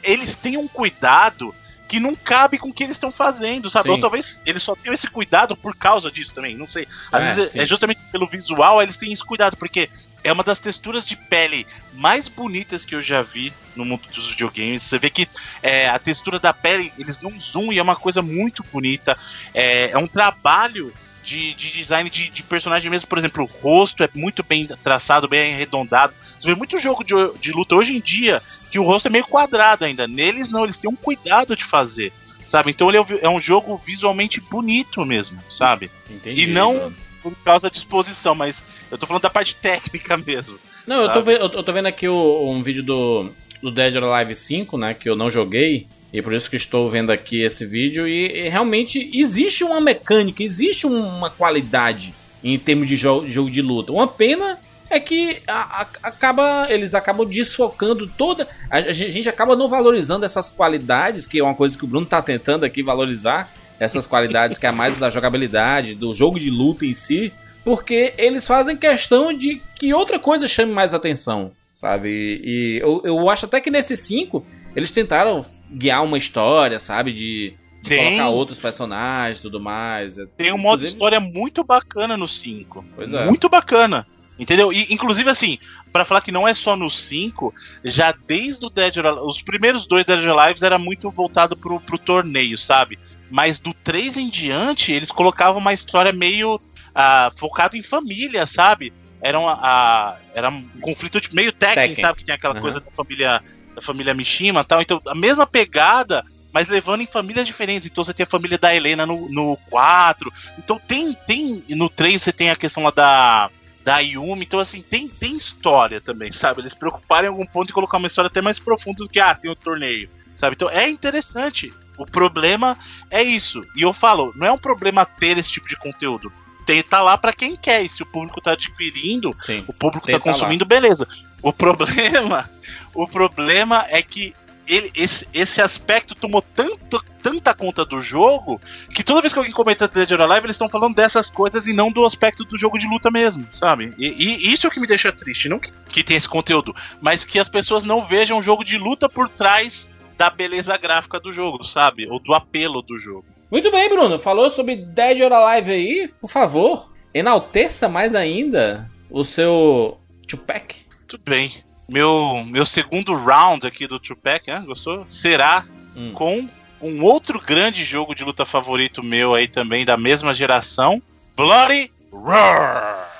Eles 0.02 0.34
têm 0.34 0.56
um 0.56 0.68
cuidado 0.68 1.54
que 1.88 2.00
não 2.00 2.16
cabe 2.16 2.58
com 2.58 2.70
o 2.70 2.74
que 2.74 2.84
eles 2.84 2.96
estão 2.98 3.12
fazendo, 3.12 3.70
sabe? 3.70 3.90
Sim. 3.90 3.96
Ou 3.96 4.00
talvez 4.00 4.42
eles 4.46 4.62
só 4.64 4.76
tenham 4.76 4.94
esse 4.94 5.08
cuidado 5.08 5.56
por 5.56 5.76
causa 5.76 6.12
disso 6.12 6.34
também, 6.34 6.56
não 6.56 6.68
sei. 6.68 6.88
Às 7.12 7.28
É, 7.28 7.34
vezes 7.34 7.52
sim. 7.54 7.60
é 7.60 7.66
justamente 7.66 8.06
pelo 8.12 8.28
visual 8.28 8.82
eles 8.82 8.98
têm 8.98 9.14
esse 9.14 9.24
cuidado, 9.24 9.56
porque 9.56 9.90
é 10.28 10.34
uma 10.34 10.44
das 10.44 10.60
texturas 10.60 11.06
de 11.06 11.16
pele 11.16 11.66
mais 11.94 12.28
bonitas 12.28 12.84
que 12.84 12.94
eu 12.94 13.02
já 13.02 13.22
vi 13.22 13.54
no 13.76 13.86
mundo 13.86 14.02
dos 14.14 14.32
videogames. 14.32 14.84
Você 14.84 15.00
vê 15.00 15.10
que 15.10 15.28
é, 15.64 15.88
a 15.88 15.98
textura 15.98 16.38
da 16.38 16.54
pele, 16.54 16.92
eles 16.98 17.18
dão 17.18 17.32
um 17.32 17.40
zoom 17.40 17.72
e 17.72 17.80
é 17.80 17.82
uma 17.82 17.96
coisa 17.96 18.22
muito 18.22 18.62
bonita. 18.72 19.18
É, 19.54 19.92
é 19.92 19.98
um 19.98 20.08
trabalho 20.08 20.94
de, 21.24 21.54
de 21.54 21.72
design 21.72 22.10
de, 22.10 22.30
de 22.30 22.44
personagem 22.44 22.92
mesmo. 22.92 23.08
Por 23.08 23.18
exemplo, 23.18 23.44
o 23.44 23.46
rosto 23.46 24.04
é 24.04 24.10
muito 24.14 24.44
bem 24.44 24.68
traçado, 24.84 25.30
bem 25.30 25.54
arredondado. 25.54 26.14
Você 26.38 26.48
vê 26.48 26.56
muito 26.56 26.78
jogo 26.78 27.06
de, 27.06 27.14
de 27.40 27.54
luta 27.54 27.76
hoje 27.76 27.96
em 27.96 28.02
dia 28.02 28.42
que 28.70 28.80
o 28.80 28.84
rosto 28.84 29.08
é 29.08 29.10
meio 29.10 29.26
quadrado 29.26 29.86
ainda. 29.86 30.08
Neles 30.08 30.52
não, 30.52 30.66
eles 30.66 30.78
têm 30.78 30.92
um 30.92 30.96
cuidado 30.96 31.56
de 31.56 31.64
fazer. 31.64 32.12
Sabe? 32.46 32.72
Então 32.72 32.90
ele 32.90 32.98
é 33.22 33.30
um 33.30 33.38
é 33.38 33.42
jogo 33.42 33.82
visualmente 33.86 34.40
bonito 34.40 35.06
mesmo, 35.06 35.38
sabe? 35.52 35.92
Entendi. 36.10 36.44
E 36.44 36.48
não 36.48 36.78
Bruno. 36.78 37.07
Por 37.32 37.44
causa 37.44 37.70
de 37.70 37.78
exposição, 37.78 38.34
mas 38.36 38.64
eu 38.92 38.98
tô 38.98 39.06
falando 39.08 39.24
da 39.24 39.30
parte 39.30 39.56
técnica 39.56 40.16
mesmo. 40.26 40.58
Não, 40.86 41.02
eu 41.02 41.08
tô, 41.10 41.14
sabe? 41.16 41.26
ve- 41.38 41.42
eu 41.44 41.64
tô- 41.64 41.74
vendo 41.74 41.88
aqui 41.88 42.08
o- 42.08 42.50
um 42.50 42.62
vídeo 42.64 42.82
do, 42.84 43.30
do 43.62 43.70
Dead 43.72 43.96
or 43.96 44.04
Alive 44.06 44.36
5, 44.36 44.78
né? 44.78 44.94
Que 44.94 45.10
eu 45.10 45.16
não 45.16 45.30
joguei. 45.30 45.88
E 46.14 46.22
por 46.22 46.34
isso 46.34 46.50
que 46.50 46.56
estou 46.56 46.90
vendo 46.90 47.12
aqui 47.12 47.42
esse 47.44 47.66
vídeo. 47.66 48.08
E, 48.08 48.46
e 48.46 48.50
realmente 48.50 49.10
existe 49.14 49.64
uma 49.66 49.82
mecânica, 49.82 50.42
existe 50.42 50.88
um- 50.88 51.06
uma 51.18 51.30
qualidade 51.30 52.14
em 52.44 52.58
termos 52.58 52.88
de 52.88 52.96
jo- 52.96 53.28
jogo 53.28 53.50
de 53.52 53.62
luta. 53.62 53.92
Uma 53.92 54.08
pena 54.08 54.58
é 54.90 55.02
que 55.02 55.42
a- 55.46 55.82
a- 55.82 55.88
acaba, 56.04 56.68
eles 56.70 56.94
acabam 56.96 57.28
desfocando 57.28 58.08
toda. 58.08 58.48
A, 58.72 58.78
a 58.78 58.92
gente 58.94 59.28
acaba 59.28 59.54
não 59.54 59.68
valorizando 59.68 60.24
essas 60.26 60.50
qualidades, 60.50 61.28
que 61.28 61.40
é 61.40 61.44
uma 61.44 61.54
coisa 61.56 61.78
que 61.78 61.84
o 61.84 61.88
Bruno 61.88 62.06
tá 62.06 62.22
tentando 62.22 62.64
aqui 62.64 62.82
valorizar. 62.82 63.52
Essas 63.80 64.08
qualidades 64.08 64.58
que 64.58 64.66
é 64.66 64.72
mais 64.72 64.98
da 64.98 65.10
jogabilidade, 65.10 65.94
do 65.96 66.14
jogo 66.14 66.40
de 66.40 66.50
luta 66.50 66.86
em 66.86 66.94
si. 66.94 67.32
Porque 67.64 68.14
eles 68.18 68.48
fazem 68.48 68.76
questão 68.78 69.34
de 69.34 69.62
que 69.76 69.94
outra 69.94 70.18
coisa 70.18 70.48
chame 70.48 70.72
mais 70.74 70.94
atenção, 70.94 71.52
sabe? 71.74 72.10
E 72.44 72.80
eu, 72.82 73.02
eu 73.04 73.30
acho 73.30 73.46
até 73.46 73.60
que 73.60 73.70
nesses 73.70 74.00
cinco 74.00 74.46
eles 74.76 74.90
tentaram 74.90 75.46
guiar 75.72 76.04
uma 76.04 76.18
história, 76.18 76.80
sabe? 76.80 77.12
De, 77.12 77.54
de 77.84 77.90
Tem. 77.90 78.06
colocar 78.18 78.30
outros 78.30 78.58
personagens 78.60 79.40
e 79.40 79.42
tudo 79.42 79.60
mais. 79.60 80.16
Tem 80.38 80.52
um 80.54 80.58
modo 80.58 80.76
Inclusive- 80.78 80.88
história 80.94 81.20
muito 81.20 81.64
bacana 81.64 82.16
no 82.16 82.28
5. 82.28 82.86
Pois 82.96 83.14
é. 83.14 83.26
Muito 83.26 83.50
bacana. 83.50 84.08
Entendeu? 84.40 84.72
E, 84.72 84.86
inclusive, 84.94 85.30
assim, 85.30 85.58
pra 85.92 86.06
falar 86.06 86.22
que 86.22 86.32
não 86.32 86.48
é 86.48 86.54
só 86.54 86.76
no 86.76 86.90
5, 86.92 87.52
já 87.84 88.14
desde 88.28 88.64
o 88.66 88.70
Dead 88.70 88.96
or 88.98 89.06
Alive, 89.08 89.26
os 89.26 89.42
primeiros 89.42 89.88
dois 89.88 90.06
Dead 90.06 90.24
or 90.24 90.40
Alive 90.40 90.64
era 90.64 90.78
muito 90.78 91.10
voltado 91.10 91.58
pro, 91.58 91.80
pro 91.82 91.98
torneio, 91.98 92.56
sabe? 92.58 93.00
Mas 93.30 93.60
do 93.60 93.74
3 93.74 94.18
em 94.18 94.30
diante, 94.30 94.92
eles 94.92 95.12
colocavam 95.12 95.60
uma 95.60 95.74
história 95.74 96.14
meio 96.14 96.60
ah, 96.96 97.32
focado 97.38 97.76
em 97.76 97.84
família, 97.84 98.46
sabe? 98.46 98.94
Era, 99.22 99.40
uma, 99.40 99.60
ah, 99.62 100.16
era 100.34 100.50
um 100.50 100.64
conflito 100.82 101.20
de 101.20 101.34
meio 101.34 101.52
Tekken, 101.52 101.90
Tekken. 101.90 102.02
sabe? 102.02 102.20
Que 102.20 102.26
tem 102.26 102.36
aquela 102.36 102.54
Aham. 102.54 102.62
coisa 102.62 102.80
da 102.80 102.92
família, 102.92 103.42
da 103.76 103.82
família 103.82 104.14
Mishima 104.14 104.62
e 104.62 104.64
tal. 104.64 104.82
Então, 104.82 105.02
a 105.08 105.16
mesma 105.16 105.46
pegada, 105.46 106.24
mas 106.54 106.68
levando 106.68 107.02
em 107.02 107.08
famílias 107.08 107.46
diferentes. 107.46 107.88
Então 107.88 108.04
você 108.04 108.14
tem 108.14 108.24
a 108.24 108.30
família 108.30 108.58
da 108.58 108.74
Helena 108.74 109.06
no, 109.06 109.30
no 109.30 109.58
4. 109.70 110.32
Então 110.58 110.80
tem, 110.80 111.14
tem. 111.14 111.64
No 111.70 111.88
3 111.88 112.22
você 112.22 112.32
tem 112.32 112.50
a 112.50 112.56
questão 112.56 112.84
lá 112.84 112.92
da. 112.92 113.50
Da 113.84 114.00
Yumi, 114.00 114.44
então 114.44 114.60
assim, 114.60 114.82
tem, 114.82 115.08
tem 115.08 115.38
história 115.38 116.02
também, 116.02 116.30
sabe? 116.34 116.60
Eles 116.60 116.74
se 116.74 116.78
preocuparam 116.78 117.28
em 117.28 117.30
algum 117.30 117.46
ponto 117.46 117.68
de 117.68 117.74
colocar 117.74 117.98
uma 117.98 118.08
história 118.08 118.28
até 118.28 118.42
mais 118.42 118.60
profunda 118.60 118.98
do 119.02 119.08
que, 119.08 119.18
ah, 119.18 119.34
tem 119.34 119.50
o 119.50 119.56
torneio, 119.56 120.10
sabe? 120.36 120.56
Então 120.56 120.70
é 120.70 120.90
interessante. 120.90 121.74
O 121.98 122.06
problema 122.06 122.78
é 123.10 123.24
isso. 123.24 123.66
E 123.76 123.82
eu 123.82 123.92
falo, 123.92 124.32
não 124.36 124.46
é 124.46 124.52
um 124.52 124.58
problema 124.58 125.06
ter 125.06 125.38
esse 125.38 125.52
tipo 125.52 125.68
de 125.68 125.76
conteúdo. 125.76 126.32
Tem, 126.66 126.84
tá 126.84 127.02
lá 127.02 127.18
pra 127.18 127.34
quem 127.34 127.56
quer. 127.56 127.84
E 127.84 127.90
se 127.90 128.04
o 128.04 128.06
público 128.06 128.42
tá 128.42 128.52
adquirindo, 128.52 129.36
Sim. 129.42 129.64
o 129.68 129.74
público 129.74 130.06
tá 130.06 130.14
tá 130.14 130.20
consumindo, 130.20 130.66
beleza. 130.66 131.08
O 131.42 131.52
problema, 131.54 132.50
o 132.94 133.08
problema 133.08 133.86
é 133.90 134.02
que 134.02 134.36
ele, 134.68 134.92
esse, 134.94 135.26
esse 135.34 135.62
aspecto 135.62 136.14
tomou 136.14 136.42
tanto, 136.42 137.02
tanta 137.24 137.54
conta 137.54 137.86
do 137.86 138.02
jogo 138.02 138.60
que 138.94 139.02
toda 139.02 139.22
vez 139.22 139.32
que 139.32 139.40
alguém 139.40 139.54
comenta 139.54 139.88
Dead 139.88 140.12
or 140.12 140.22
Alive, 140.22 140.46
eles 140.46 140.56
estão 140.56 140.70
falando 140.70 140.94
dessas 140.94 141.30
coisas 141.30 141.68
e 141.68 141.74
não 141.74 141.90
do 141.90 142.04
aspecto 142.04 142.44
do 142.44 142.58
jogo 142.58 142.78
de 142.78 142.86
luta 142.86 143.10
mesmo, 143.10 143.48
sabe? 143.54 143.94
E, 143.98 144.08
e 144.08 144.52
isso 144.52 144.68
é 144.68 144.70
o 144.70 144.72
que 144.72 144.80
me 144.80 144.88
deixa 144.88 145.12
triste, 145.12 145.48
não 145.48 145.58
que, 145.58 145.72
que 145.90 146.04
tem 146.04 146.18
esse 146.18 146.28
conteúdo, 146.28 146.76
mas 147.00 147.24
que 147.24 147.40
as 147.40 147.48
pessoas 147.48 147.86
não 147.86 148.06
vejam 148.06 148.38
o 148.38 148.42
jogo 148.42 148.64
de 148.64 148.78
luta 148.78 149.08
por 149.08 149.30
trás 149.30 149.88
da 150.18 150.30
beleza 150.30 150.76
gráfica 150.78 151.20
do 151.20 151.32
jogo, 151.32 151.64
sabe? 151.64 152.08
Ou 152.10 152.20
do 152.20 152.34
apelo 152.34 152.82
do 152.82 152.98
jogo. 152.98 153.26
Muito 153.52 153.72
bem, 153.72 153.88
Bruno. 153.90 154.20
Falou 154.20 154.50
sobre 154.50 154.76
Dead 154.76 155.22
or 155.22 155.32
Alive 155.32 155.72
aí. 155.72 156.08
Por 156.20 156.30
favor, 156.30 156.92
enalteça 157.14 157.88
mais 157.88 158.14
ainda 158.16 158.90
o 159.10 159.24
seu 159.24 159.98
Tupac. 160.28 160.76
Tudo 161.08 161.24
bem. 161.26 161.52
Meu, 161.90 162.42
meu 162.48 162.66
segundo 162.66 163.16
round 163.16 163.66
aqui 163.66 163.88
do 163.88 164.00
Tupac, 164.00 164.46
né? 164.50 164.62
Gostou? 164.66 165.08
Será 165.08 165.66
Hum. 165.96 166.12
com 166.14 166.48
um 166.82 167.02
outro 167.04 167.40
grande 167.42 167.84
jogo 167.84 168.14
de 168.14 168.24
luta 168.24 168.46
favorito 168.46 169.02
meu 169.02 169.34
aí 169.34 169.48
também, 169.48 169.84
da 169.86 169.98
mesma 169.98 170.34
geração, 170.34 171.02
Bloody 171.36 171.92
Roar. 172.12 173.17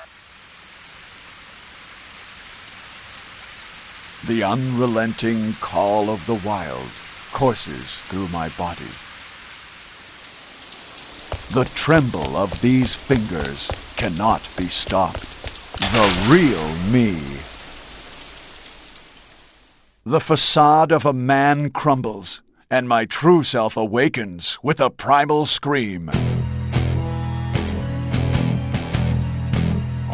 The 4.28 4.44
unrelenting 4.44 5.54
call 5.54 6.10
of 6.10 6.26
the 6.26 6.34
wild 6.34 6.90
courses 7.32 8.02
through 8.08 8.28
my 8.28 8.50
body. 8.58 8.92
The 11.54 11.64
tremble 11.74 12.36
of 12.36 12.60
these 12.60 12.94
fingers 12.94 13.70
cannot 13.96 14.46
be 14.54 14.66
stopped. 14.66 15.24
The 15.78 16.26
real 16.28 16.68
me. 16.92 17.16
The 20.04 20.20
facade 20.20 20.92
of 20.92 21.06
a 21.06 21.14
man 21.14 21.70
crumbles, 21.70 22.42
and 22.70 22.86
my 22.86 23.06
true 23.06 23.42
self 23.42 23.78
awakens 23.78 24.58
with 24.62 24.78
a 24.78 24.90
primal 24.90 25.46
scream. 25.46 26.10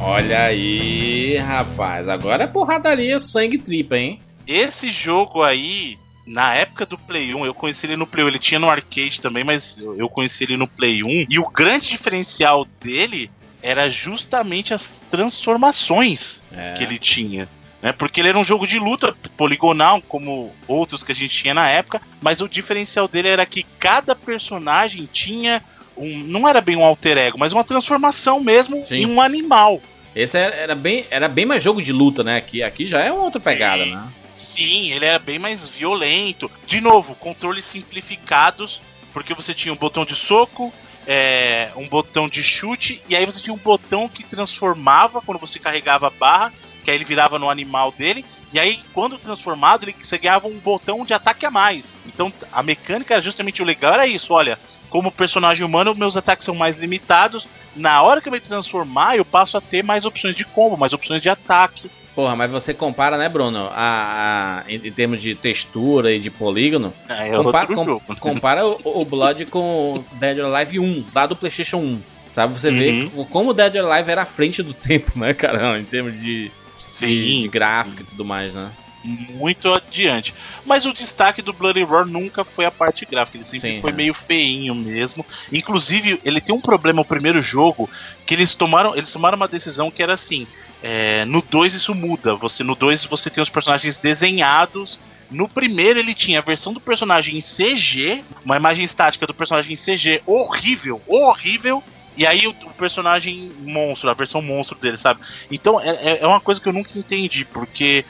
Olha 0.07 0.43
aí, 0.43 1.39
rapaz. 1.39 2.09
Agora 2.09 2.45
é 2.45 2.47
porradaria, 2.47 3.19
sangue 3.19 3.57
tripa, 3.57 3.97
hein? 3.97 4.21
Esse 4.47 4.91
jogo 4.91 5.43
aí, 5.43 5.97
na 6.27 6.55
época 6.55 6.85
do 6.85 6.99
Play 6.99 7.35
1, 7.35 7.47
eu 7.47 7.55
conheci 7.55 7.87
ele 7.87 7.97
no 7.97 8.07
Play 8.07 8.27
1, 8.27 8.29
ele 8.29 8.39
tinha 8.39 8.61
no 8.61 8.69
arcade 8.69 9.19
também, 9.19 9.43
mas 9.45 9.79
eu 9.97 10.07
conheci 10.11 10.45
ele 10.45 10.59
no 10.59 10.69
Play 10.69 11.03
1, 11.03 11.27
e 11.31 11.39
o 11.39 11.49
grande 11.49 11.89
diferencial 11.89 12.67
dele 12.83 13.31
era 13.63 13.89
justamente 13.89 14.75
as 14.75 15.01
transformações 15.09 16.43
É. 16.55 16.75
que 16.75 16.85
ele 16.85 16.99
tinha. 16.99 17.49
Né? 17.81 17.91
Porque 17.91 18.21
ele 18.21 18.29
era 18.29 18.39
um 18.39 18.45
jogo 18.45 18.67
de 18.67 18.79
luta 18.79 19.17
poligonal, 19.39 20.03
como 20.03 20.53
outros 20.69 21.03
que 21.03 21.13
a 21.13 21.15
gente 21.15 21.35
tinha 21.35 21.55
na 21.55 21.67
época, 21.67 22.03
mas 22.21 22.43
o 22.43 22.49
diferencial 22.49 23.09
dele 23.09 23.29
era 23.29 23.47
que 23.47 23.65
cada 23.79 24.15
personagem 24.15 25.09
tinha 25.11 25.63
um. 25.97 26.19
Não 26.19 26.47
era 26.47 26.61
bem 26.61 26.77
um 26.77 26.85
alter 26.85 27.17
ego, 27.17 27.39
mas 27.39 27.55
uma 27.55 27.65
transformação 27.65 28.39
mesmo 28.39 28.85
Sim. 28.87 28.97
em 28.97 29.07
um 29.07 29.19
animal. 29.19 29.81
Esse 30.15 30.39
era, 30.39 30.55
era 30.55 30.75
bem, 30.75 31.07
era 31.11 31.29
bem 31.29 31.45
mais 31.45 31.63
jogo 31.63 31.83
de 31.83 31.93
luta, 31.93 32.23
né? 32.23 32.37
Aqui, 32.37 32.63
aqui 32.63 32.87
já 32.87 33.01
é 33.01 33.11
uma 33.11 33.25
outra 33.25 33.41
Sim. 33.41 33.45
pegada, 33.45 33.85
né? 33.85 34.09
Sim, 34.37 34.93
ele 34.93 35.05
era 35.05 35.19
bem 35.19 35.39
mais 35.39 35.69
violento. 35.69 36.51
De 36.67 36.81
novo, 36.81 37.15
controles 37.15 37.65
simplificados, 37.65 38.81
porque 39.13 39.35
você 39.35 39.55
tinha 39.55 39.73
um 39.73 39.77
botão 39.77 40.05
de 40.05 40.15
soco, 40.15 40.73
é, 41.07 41.71
um 41.77 41.89
botão 41.89 42.29
de 42.29 42.43
chute, 42.43 43.01
e 43.09 43.15
aí 43.15 43.27
você 43.27 43.41
tinha 43.41 43.55
um 43.55 43.59
botão 43.59 44.09
que 44.09 44.25
transformava 44.25 45.21
quando 45.21 45.39
você 45.39 45.59
carregava 45.59 46.07
a 46.07 46.11
barra, 46.11 46.53
que 46.85 46.91
aí 46.91 46.97
ele 46.97 47.05
virava 47.05 47.39
no 47.39 47.49
animal 47.49 47.93
dele, 47.93 48.25
e 48.53 48.59
aí 48.59 48.81
quando 48.93 49.19
transformado, 49.19 49.85
ele, 49.85 49.95
você 50.01 50.19
ganhava 50.19 50.47
um 50.47 50.59
botão 50.59 51.05
de 51.05 51.15
ataque 51.15 51.47
a 51.47 51.51
mais. 51.51 51.97
Então 52.07 52.33
a 52.53 52.63
mecânica 52.63 53.15
era 53.15 53.23
justamente 53.23 53.63
o 53.63 53.65
legal, 53.65 53.95
era 53.95 54.07
isso, 54.07 54.33
olha. 54.33 54.59
Como 54.91 55.11
personagem 55.11 55.67
humano, 55.67 55.93
meus 55.93 56.17
ataques 56.17 56.45
são 56.45 56.55
mais 56.55 56.79
limitados. 56.79 57.49
Na 57.77 58.03
hora 58.03 58.21
que 58.21 58.29
eu 58.29 58.33
me 58.33 58.41
transformar, 58.41 59.17
eu 59.17 59.25
passo 59.25 59.57
a 59.57 59.61
ter 59.61 59.83
mais 59.83 60.05
opções 60.05 60.35
de 60.37 60.45
combo, 60.45 60.77
mais 60.77 60.93
opções 60.93 61.21
de 61.21 61.29
ataque. 61.29 61.91
Porra, 62.15 62.37
mas 62.37 62.49
você 62.51 62.73
compara, 62.73 63.19
né, 63.19 63.29
Bruno? 63.29 63.69
A, 63.75 64.63
a- 64.67 64.73
em, 64.73 64.79
termos 64.93 65.21
de 65.21 65.35
textura 65.35 66.13
e 66.13 66.21
de 66.21 66.31
polígono, 66.31 66.93
É, 67.09 67.31
compara, 67.37 67.65
outro 67.65 67.75
com- 67.77 67.85
jogo. 67.85 68.03
compara 68.21 68.65
o, 68.67 68.81
o 69.01 69.05
Blood 69.05 69.47
com 69.47 69.95
o 69.95 70.05
Dead 70.17 70.39
or 70.39 70.55
Alive 70.55 70.79
1, 70.79 71.05
lá 71.13 71.27
do 71.27 71.35
PlayStation 71.35 71.79
1. 71.79 72.01
Sabe? 72.31 72.53
Você 72.59 72.71
vê 72.71 72.91
Uhum. 72.91 73.09
que- 73.25 73.31
como 73.33 73.51
o 73.51 73.53
Dead 73.53 73.75
or 73.77 73.91
Alive 73.91 74.11
era 74.11 74.23
à 74.23 74.27
frente 74.27 74.63
do 74.63 74.73
tempo, 74.73 75.13
né, 75.19 75.35
cara? 75.35 75.79
Em 75.79 75.85
termos 75.85 76.13
de, 76.15 76.45
de, 76.47 76.53
Sim. 76.77 77.41
de 77.41 77.49
gráfico 77.49 78.03
e 78.03 78.05
tudo 78.05 78.25
mais, 78.25 78.55
né? 78.55 78.71
Muito 79.05 79.73
adiante. 79.73 80.33
Mas 80.65 80.87
o 80.87 80.93
destaque 80.93 81.43
do 81.43 81.53
Bloody 81.53 81.83
Roar 81.83 82.07
nunca 82.07 82.45
foi 82.45 82.65
a 82.65 82.71
parte 82.71 83.05
gráfica, 83.07 83.37
ele 83.37 83.45
sempre 83.45 83.73
Sim, 83.75 83.81
foi 83.81 83.91
é. 83.91 83.95
meio 83.95 84.15
feinho 84.15 84.75
mesmo. 84.75 85.25
Inclusive, 85.53 86.19
ele 86.25 86.41
tem 86.41 86.55
um 86.55 86.61
problema 86.61 87.03
o 87.03 87.07
primeiro 87.07 87.41
jogo, 87.41 87.89
que 88.27 88.35
eles 88.35 88.55
tomaram, 88.55 88.97
eles 88.97 89.11
tomaram 89.11 89.37
uma 89.37 89.49
decisão 89.49 89.91
que 89.91 90.03
era 90.03 90.15
assim, 90.15 90.47
é, 90.83 91.25
no 91.27 91.43
2 91.43 91.75
isso 91.75 91.95
muda, 91.95 92.35
você 92.37 92.65
no 92.65 92.75
2 92.75 93.05
você 93.05 93.31
tem 93.31 93.43
os 93.43 93.51
personagens 93.51 93.99
desenhados 93.99 94.99
no 95.31 95.49
primeiro 95.49 95.99
ele 95.99 96.15
tinha 96.15 96.39
a 96.39 96.43
versão 96.43 96.73
do 96.73 96.81
personagem 96.81 97.37
em 97.37 97.41
CG, 97.41 98.23
uma 98.45 98.57
imagem 98.57 98.85
estática 98.85 99.27
do 99.27 99.35
personagem 99.35 99.73
em 99.75 99.77
CG 99.77 100.23
horrível, 100.27 101.03
horrível. 101.07 101.83
E 102.17 102.25
aí 102.25 102.47
o, 102.47 102.51
o 102.51 102.75
personagem 102.75 103.53
monstro, 103.59 104.09
a 104.09 104.15
versão 104.15 104.41
monstro 104.41 104.79
dele, 104.79 104.97
sabe? 104.97 105.19
Então 105.51 105.81
é, 105.81 105.91
é- 105.91 106.19
é 106.23 106.27
uma 106.27 106.41
coisa 106.41 106.61
que 106.61 106.69
eu 106.69 106.73
nunca 106.73 106.97
entendi, 106.97 107.45
porque 107.47 108.05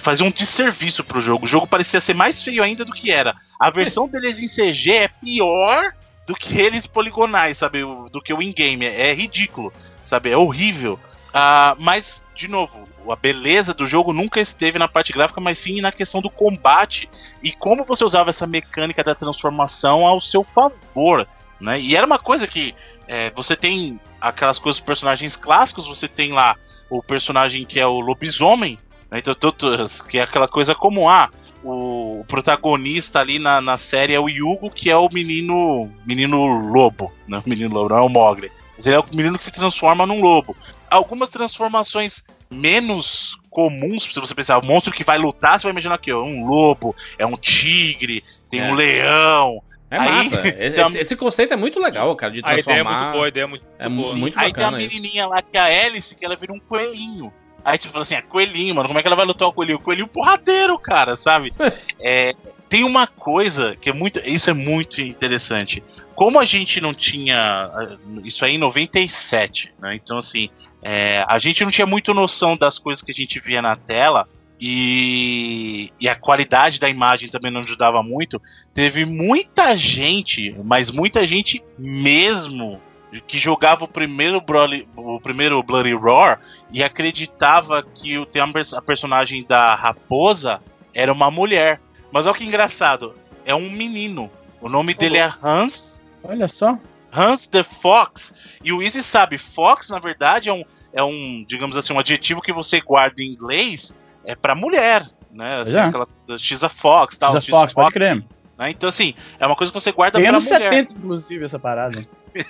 fazia 0.00 0.26
um 0.26 0.30
desserviço 0.30 1.04
pro 1.04 1.20
jogo. 1.20 1.44
O 1.44 1.48
jogo 1.48 1.66
parecia 1.66 2.00
ser 2.00 2.14
mais 2.14 2.42
feio 2.42 2.62
ainda 2.62 2.84
do 2.84 2.92
que 2.92 3.10
era. 3.10 3.36
A 3.58 3.70
versão 3.70 4.06
deles 4.08 4.38
em 4.40 4.48
CG 4.48 4.92
é 4.92 5.08
pior 5.08 5.92
do 6.26 6.34
que 6.34 6.60
eles 6.60 6.86
poligonais, 6.86 7.58
sabe? 7.58 7.80
Do 8.10 8.20
que 8.22 8.32
o 8.32 8.42
in-game. 8.42 8.86
É, 8.86 9.10
é 9.10 9.14
ridículo, 9.14 9.72
sabe? 10.02 10.30
É 10.30 10.36
horrível. 10.36 10.98
Ah, 11.32 11.76
mas, 11.78 12.22
de 12.34 12.48
novo, 12.48 12.88
a 13.08 13.16
beleza 13.16 13.72
do 13.72 13.86
jogo 13.86 14.12
nunca 14.12 14.40
esteve 14.40 14.78
na 14.78 14.88
parte 14.88 15.12
gráfica, 15.12 15.40
mas 15.40 15.58
sim 15.58 15.80
na 15.80 15.92
questão 15.92 16.20
do 16.20 16.30
combate 16.30 17.08
e 17.42 17.52
como 17.52 17.84
você 17.84 18.04
usava 18.04 18.30
essa 18.30 18.46
mecânica 18.46 19.02
da 19.02 19.14
transformação 19.14 20.04
ao 20.04 20.20
seu 20.20 20.44
favor. 20.44 21.26
Né? 21.60 21.80
E 21.80 21.96
era 21.96 22.06
uma 22.06 22.18
coisa 22.18 22.46
que 22.46 22.74
é, 23.06 23.30
você 23.30 23.56
tem 23.56 24.00
aquelas 24.20 24.58
coisas 24.58 24.80
dos 24.80 24.86
personagens 24.86 25.36
clássicos, 25.36 25.86
você 25.86 26.06
tem 26.06 26.32
lá 26.32 26.56
o 26.88 27.02
personagem 27.02 27.64
que 27.64 27.80
é 27.80 27.86
o 27.86 28.00
lobisomem? 28.00 28.78
Então, 29.18 29.34
todos- 29.34 30.00
que 30.02 30.18
é 30.18 30.22
aquela 30.22 30.46
coisa 30.48 30.74
como 30.74 31.08
ah, 31.08 31.28
o 31.64 32.24
protagonista 32.28 33.18
ali 33.20 33.38
na, 33.38 33.60
na 33.60 33.76
série 33.76 34.14
é 34.14 34.20
o 34.20 34.28
Yugo, 34.28 34.70
que 34.70 34.88
é 34.90 34.96
o 34.96 35.08
menino 35.12 35.90
menino 36.06 36.46
lobo, 36.70 37.12
né? 37.28 37.42
O 37.44 37.48
menino 37.48 37.74
lobo, 37.74 37.88
não 37.90 37.98
é 37.98 38.02
o 38.02 38.08
Mogli. 38.08 38.50
Mas 38.76 38.86
ele 38.86 38.96
é 38.96 39.00
o 39.00 39.04
menino 39.12 39.36
que 39.36 39.44
se 39.44 39.52
transforma 39.52 40.06
num 40.06 40.20
lobo. 40.22 40.56
Algumas 40.90 41.28
transformações 41.28 42.24
menos 42.50 43.36
comuns, 43.50 44.04
se 44.04 44.18
você 44.20 44.34
pensar, 44.34 44.58
o 44.58 44.64
monstro 44.66 44.92
que 44.92 45.04
vai 45.04 45.18
lutar, 45.18 45.58
você 45.58 45.64
vai 45.64 45.72
imaginar 45.72 45.96
aqui, 45.96 46.12
ó, 46.12 46.22
um 46.22 46.46
lobo, 46.46 46.94
é 47.18 47.26
um 47.26 47.36
tigre, 47.36 48.24
tem 48.48 48.60
É. 48.60 48.70
um 48.70 48.74
leão. 48.74 49.62
É 49.90 49.98
Aí- 49.98 50.08
massa. 50.30 50.42
Esse, 50.58 50.98
esse 50.98 51.16
conceito 51.16 51.52
é 51.52 51.56
muito 51.56 51.80
legal, 51.80 52.14
cara, 52.16 52.32
de 52.32 52.38
A 52.38 52.40
ideia 52.40 52.60
é 52.60 52.62
transformar. 52.62 52.98
muito 53.02 53.12
boa, 53.12 53.24
a 53.24 53.28
ideia 53.28 53.44
é 53.44 53.46
muito 53.46 53.64
É 53.78 53.88
boa. 53.88 54.14
muito 54.16 54.38
Aí 54.38 54.52
tem 54.52 54.62
a 54.64 54.66
bacana 54.68 54.82
isso. 54.82 54.94
menininha 54.94 55.26
lá, 55.26 55.42
que 55.42 55.56
é 55.58 55.60
a 55.60 55.86
Alice, 55.86 56.14
que 56.14 56.24
ela 56.24 56.36
vira 56.36 56.52
um 56.52 56.60
coelhinho. 56.60 57.32
Aí 57.64 57.78
tipo 57.78 57.92
fala 57.92 58.02
assim, 58.02 58.14
é 58.14 58.22
coelhinho, 58.22 58.74
mano, 58.74 58.88
como 58.88 58.98
é 58.98 59.02
que 59.02 59.08
ela 59.08 59.16
vai 59.16 59.26
lutar 59.26 59.48
o 59.48 59.52
coelhinho? 59.52 59.78
O 59.78 59.82
coelhinho 59.82 60.08
porradeiro, 60.08 60.78
cara, 60.78 61.16
sabe? 61.16 61.52
É, 62.02 62.34
tem 62.70 62.82
uma 62.84 63.06
coisa 63.06 63.76
que 63.76 63.90
é 63.90 63.92
muito. 63.92 64.20
Isso 64.20 64.48
é 64.48 64.54
muito 64.54 65.02
interessante. 65.02 65.82
Como 66.14 66.38
a 66.38 66.44
gente 66.44 66.80
não 66.80 66.94
tinha. 66.94 67.36
ah, 67.36 67.96
Isso 68.24 68.44
aí 68.44 68.54
em 68.54 68.58
97, 68.58 69.72
né? 69.78 69.94
Então, 69.94 70.18
assim, 70.18 70.48
é, 70.82 71.24
a 71.28 71.38
gente 71.38 71.62
não 71.64 71.70
tinha 71.70 71.86
muito 71.86 72.14
noção 72.14 72.56
das 72.56 72.78
coisas 72.78 73.02
que 73.02 73.10
a 73.10 73.14
gente 73.14 73.38
via 73.40 73.60
na 73.60 73.76
tela. 73.76 74.26
E, 74.62 75.90
e 75.98 76.06
a 76.08 76.14
qualidade 76.14 76.78
da 76.78 76.88
imagem 76.88 77.30
também 77.30 77.50
não 77.50 77.60
ajudava 77.60 78.02
muito. 78.02 78.40
Teve 78.74 79.04
muita 79.04 79.74
gente, 79.76 80.54
mas 80.62 80.90
muita 80.90 81.26
gente 81.26 81.62
mesmo, 81.78 82.80
que 83.26 83.38
jogava 83.38 83.84
o 83.84 83.88
primeiro, 83.88 84.40
Broly, 84.40 84.88
o 84.96 85.20
primeiro 85.20 85.62
Bloody 85.62 85.92
Roar 85.94 86.40
e 86.70 86.82
acreditava 86.82 87.82
que 87.82 88.16
o 88.18 88.24
tem 88.26 88.40
a 88.40 88.48
pers- 88.48 88.72
a 88.74 88.80
personagem 88.80 89.44
da 89.44 89.74
raposa 89.74 90.60
era 90.94 91.12
uma 91.12 91.30
mulher. 91.30 91.80
Mas 92.12 92.26
olha 92.26 92.36
que 92.36 92.44
engraçado, 92.44 93.14
é 93.44 93.54
um 93.54 93.70
menino. 93.70 94.30
O 94.60 94.68
nome 94.68 94.94
dele 94.94 95.16
é 95.18 95.32
Hans, 95.42 96.02
Olha 96.22 96.46
só. 96.46 96.78
Hans 97.12 97.46
the 97.46 97.62
Fox. 97.62 98.32
E 98.62 98.72
o 98.72 98.82
Easy 98.82 99.02
sabe, 99.02 99.38
Fox 99.38 99.88
na 99.88 99.98
verdade 99.98 100.48
é 100.48 100.52
um, 100.52 100.64
é 100.92 101.02
um, 101.02 101.44
digamos 101.48 101.76
assim, 101.76 101.92
um 101.92 101.98
adjetivo 101.98 102.40
que 102.42 102.52
você 102.52 102.80
guarda 102.80 103.22
em 103.22 103.26
inglês 103.32 103.94
é 104.24 104.34
para 104.36 104.54
mulher, 104.54 105.08
né? 105.32 105.62
Assim, 105.62 105.76
é. 105.76 105.80
aquela 105.80 106.06
She's 106.38 106.62
a 106.62 106.68
Fox, 106.68 107.16
tal. 107.16 107.32
She's 107.40 107.52
a 107.52 107.56
a 107.56 107.60
Fox, 107.60 107.72
pode 107.74 107.94
crer. 107.94 108.22
Né? 108.60 108.70
Então 108.70 108.88
assim, 108.88 109.14
é 109.38 109.46
uma 109.46 109.56
coisa 109.56 109.72
que 109.72 109.80
você 109.80 109.90
guarda 109.90 110.18
Tem 110.18 110.28
pra 110.28 110.38
mulher. 110.38 110.70
70, 110.70 110.92
inclusive, 110.92 111.44
essa 111.44 111.58
parada. 111.58 112.00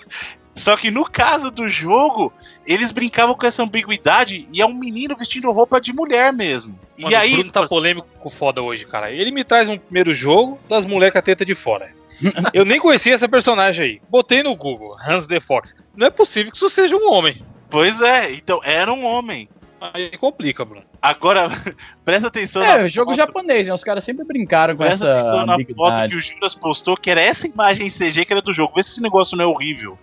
Só 0.53 0.77
que 0.77 0.91
no 0.91 1.09
caso 1.09 1.51
do 1.51 1.69
jogo, 1.69 2.33
eles 2.67 2.91
brincavam 2.91 3.37
com 3.37 3.47
essa 3.47 3.63
ambiguidade 3.63 4.49
e 4.53 4.61
é 4.61 4.67
um 4.67 4.75
menino 4.75 5.17
vestindo 5.17 5.51
roupa 5.53 5.81
de 5.81 5.93
mulher 5.93 6.33
mesmo. 6.33 6.79
Mano, 6.99 7.13
e 7.13 7.15
aí, 7.15 7.33
o 7.33 7.37
Bruno 7.37 7.53
tá 7.53 7.67
polêmico 7.67 8.31
foda 8.31 8.61
hoje, 8.61 8.85
cara. 8.85 9.13
Ele 9.13 9.31
me 9.31 9.45
traz 9.45 9.69
um 9.69 9.79
primeiro 9.79 10.13
jogo 10.13 10.59
das 10.69 10.85
mulheres 10.85 11.13
com 11.13 11.19
a 11.21 11.23
teta 11.23 11.45
de 11.45 11.55
fora. 11.55 11.93
Eu 12.53 12.65
nem 12.65 12.81
conhecia 12.81 13.15
essa 13.15 13.29
personagem 13.29 13.85
aí. 13.85 14.03
Botei 14.11 14.43
no 14.43 14.55
Google, 14.57 14.97
Hans 15.01 15.27
the 15.27 15.41
Fox. 15.41 15.75
Não 15.97 16.09
é 16.09 16.11
possível 16.11 16.51
que 16.51 16.57
isso 16.57 16.69
seja 16.69 16.97
um 16.97 17.11
homem. 17.11 17.43
pois 17.71 18.03
é, 18.03 18.33
então 18.33 18.61
era 18.65 18.93
um 18.93 19.05
homem. 19.05 19.49
Aí 19.81 20.17
complica, 20.19 20.65
Bruno. 20.65 20.85
Agora, 21.01 21.49
presta 22.05 22.29
atenção 22.29 22.63
É, 22.63 22.79
na 22.83 22.87
jogo 22.89 23.13
foto, 23.13 23.17
japonês, 23.17 23.69
né? 23.69 23.75
Os 23.75 23.83
caras 23.83 24.05
sempre 24.05 24.25
brincaram 24.25 24.77
com 24.77 24.85
Presta 24.85 25.09
essa 25.09 25.21
atenção 25.21 25.47
na 25.47 25.57
foto 25.75 26.09
que 26.09 26.17
o 26.17 26.21
Juras 26.21 26.55
postou, 26.55 26.97
que 26.97 27.11
era 27.11 27.21
essa 27.21 27.47
imagem 27.47 27.87
em 27.87 27.91
CG 27.91 28.25
que 28.25 28.33
era 28.33 28.43
do 28.43 28.53
jogo. 28.53 28.75
Vê 28.77 28.83
se 28.83 28.91
esse 28.91 29.03
negócio 29.03 29.37
não 29.37 29.45
é 29.45 29.47
horrível. 29.47 29.99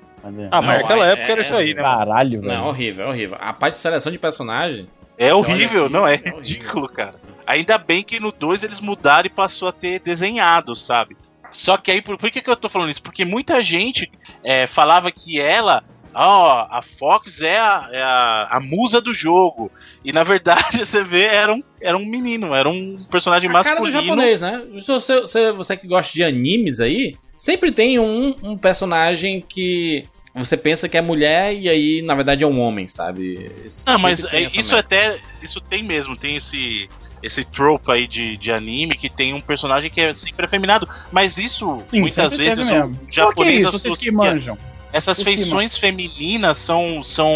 Ah, 0.52 0.62
mas 0.62 0.82
naquela 0.82 1.08
é- 1.08 1.12
época 1.12 1.32
era 1.32 1.42
é- 1.42 1.44
isso 1.44 1.56
aí, 1.56 1.74
né? 1.74 1.82
Caralho, 1.82 2.42
velho. 2.42 2.54
Não, 2.54 2.68
horrível, 2.68 3.06
é 3.06 3.10
horrível. 3.10 3.38
A 3.40 3.54
parte 3.54 3.76
de 3.76 3.80
seleção 3.80 4.12
de 4.12 4.20
personagem. 4.20 4.88
É 5.18 5.34
horrível, 5.34 5.84
olha 5.84 5.90
não 5.94 6.08
é 6.08 6.16
aqui, 6.16 6.30
é 6.30 6.32
ridículo, 6.32 6.90
cara. 6.90 7.16
Ainda 7.46 7.78
bem 7.78 8.04
que 8.04 8.20
no 8.20 8.32
2 8.32 8.64
eles 8.64 8.80
mudaram 8.80 9.26
e 9.28 9.30
passou 9.30 9.68
a 9.68 9.72
ter 9.72 10.00
desenhado, 10.00 10.76
sabe? 10.76 11.16
Só 11.52 11.78
que 11.78 11.90
aí, 11.90 12.02
por, 12.02 12.18
por 12.18 12.30
que, 12.30 12.42
que 12.42 12.50
eu 12.50 12.56
tô 12.56 12.68
falando 12.68 12.90
isso? 12.92 13.02
Porque 13.02 13.24
muita 13.24 13.62
gente 13.64 14.12
é, 14.44 14.68
falava 14.68 15.10
que 15.10 15.40
ela, 15.40 15.82
ó, 16.26 16.68
a 16.70 16.82
Fox 16.82 17.42
é, 17.42 17.58
a, 17.58 17.90
é 17.92 18.02
a, 18.02 18.48
a 18.52 18.60
musa 18.60 19.00
do 19.02 19.14
jogo. 19.14 19.72
E 20.04 20.12
na 20.12 20.24
verdade, 20.24 20.80
você 20.86 21.04
vê, 21.04 21.24
era 21.24 21.54
um, 21.54 21.62
era 21.82 21.98
um 21.98 22.06
menino, 22.06 22.56
era 22.56 22.68
um 22.68 23.04
personagem 23.12 23.50
A 23.50 23.54
cara 23.54 23.76
do 23.76 23.84
masculino. 23.84 24.02
japonês, 24.02 24.42
né? 24.42 24.64
Se 24.80 24.88
você, 24.88 25.22
você, 25.22 25.52
você 25.52 25.78
que 25.78 25.88
gosta 25.88 26.14
de 26.14 26.24
animes 26.24 26.80
aí, 26.80 27.16
sempre 27.36 27.72
tem 27.72 28.00
um, 28.00 28.36
um 28.42 28.58
personagem 28.58 29.44
que 29.48 30.06
você 30.34 30.56
pensa 30.56 30.88
que 30.88 30.98
é 30.98 31.02
mulher 31.02 31.56
e 31.56 31.68
aí, 31.68 32.02
na 32.02 32.14
verdade, 32.16 32.44
é 32.44 32.48
um 32.48 32.60
homem, 32.60 32.88
sabe? 32.88 33.52
Ah, 33.86 33.98
mas 33.98 34.24
é, 34.26 34.42
isso 34.42 34.76
até. 34.76 35.20
Isso 35.42 35.60
tem 35.60 35.84
mesmo, 35.84 36.16
tem 36.16 36.36
esse. 36.36 36.88
Esse 37.24 37.44
trope 37.44 37.92
aí 37.92 38.06
de, 38.06 38.38
de 38.38 38.52
anime 38.52 38.96
que 38.96 39.10
tem 39.10 39.34
um 39.34 39.42
personagem 39.42 39.90
que 39.90 40.00
é 40.00 40.14
sempre 40.14 40.46
afeminado. 40.46 40.88
Mas 41.12 41.40
isso, 41.40 41.82
Sim, 41.88 42.02
muitas 42.02 42.38
vezes, 42.38 42.64
mesmo. 42.64 42.92
o 42.92 42.96
Por 42.96 43.08
que 43.08 43.16
japonês 43.16 43.64
isso? 43.64 43.72
Vocês 43.72 43.98
que 43.98 44.12
manjam. 44.12 44.56
Essas 44.98 45.22
feições 45.22 45.78
femininas 45.78 46.58
são, 46.58 47.04
são 47.04 47.32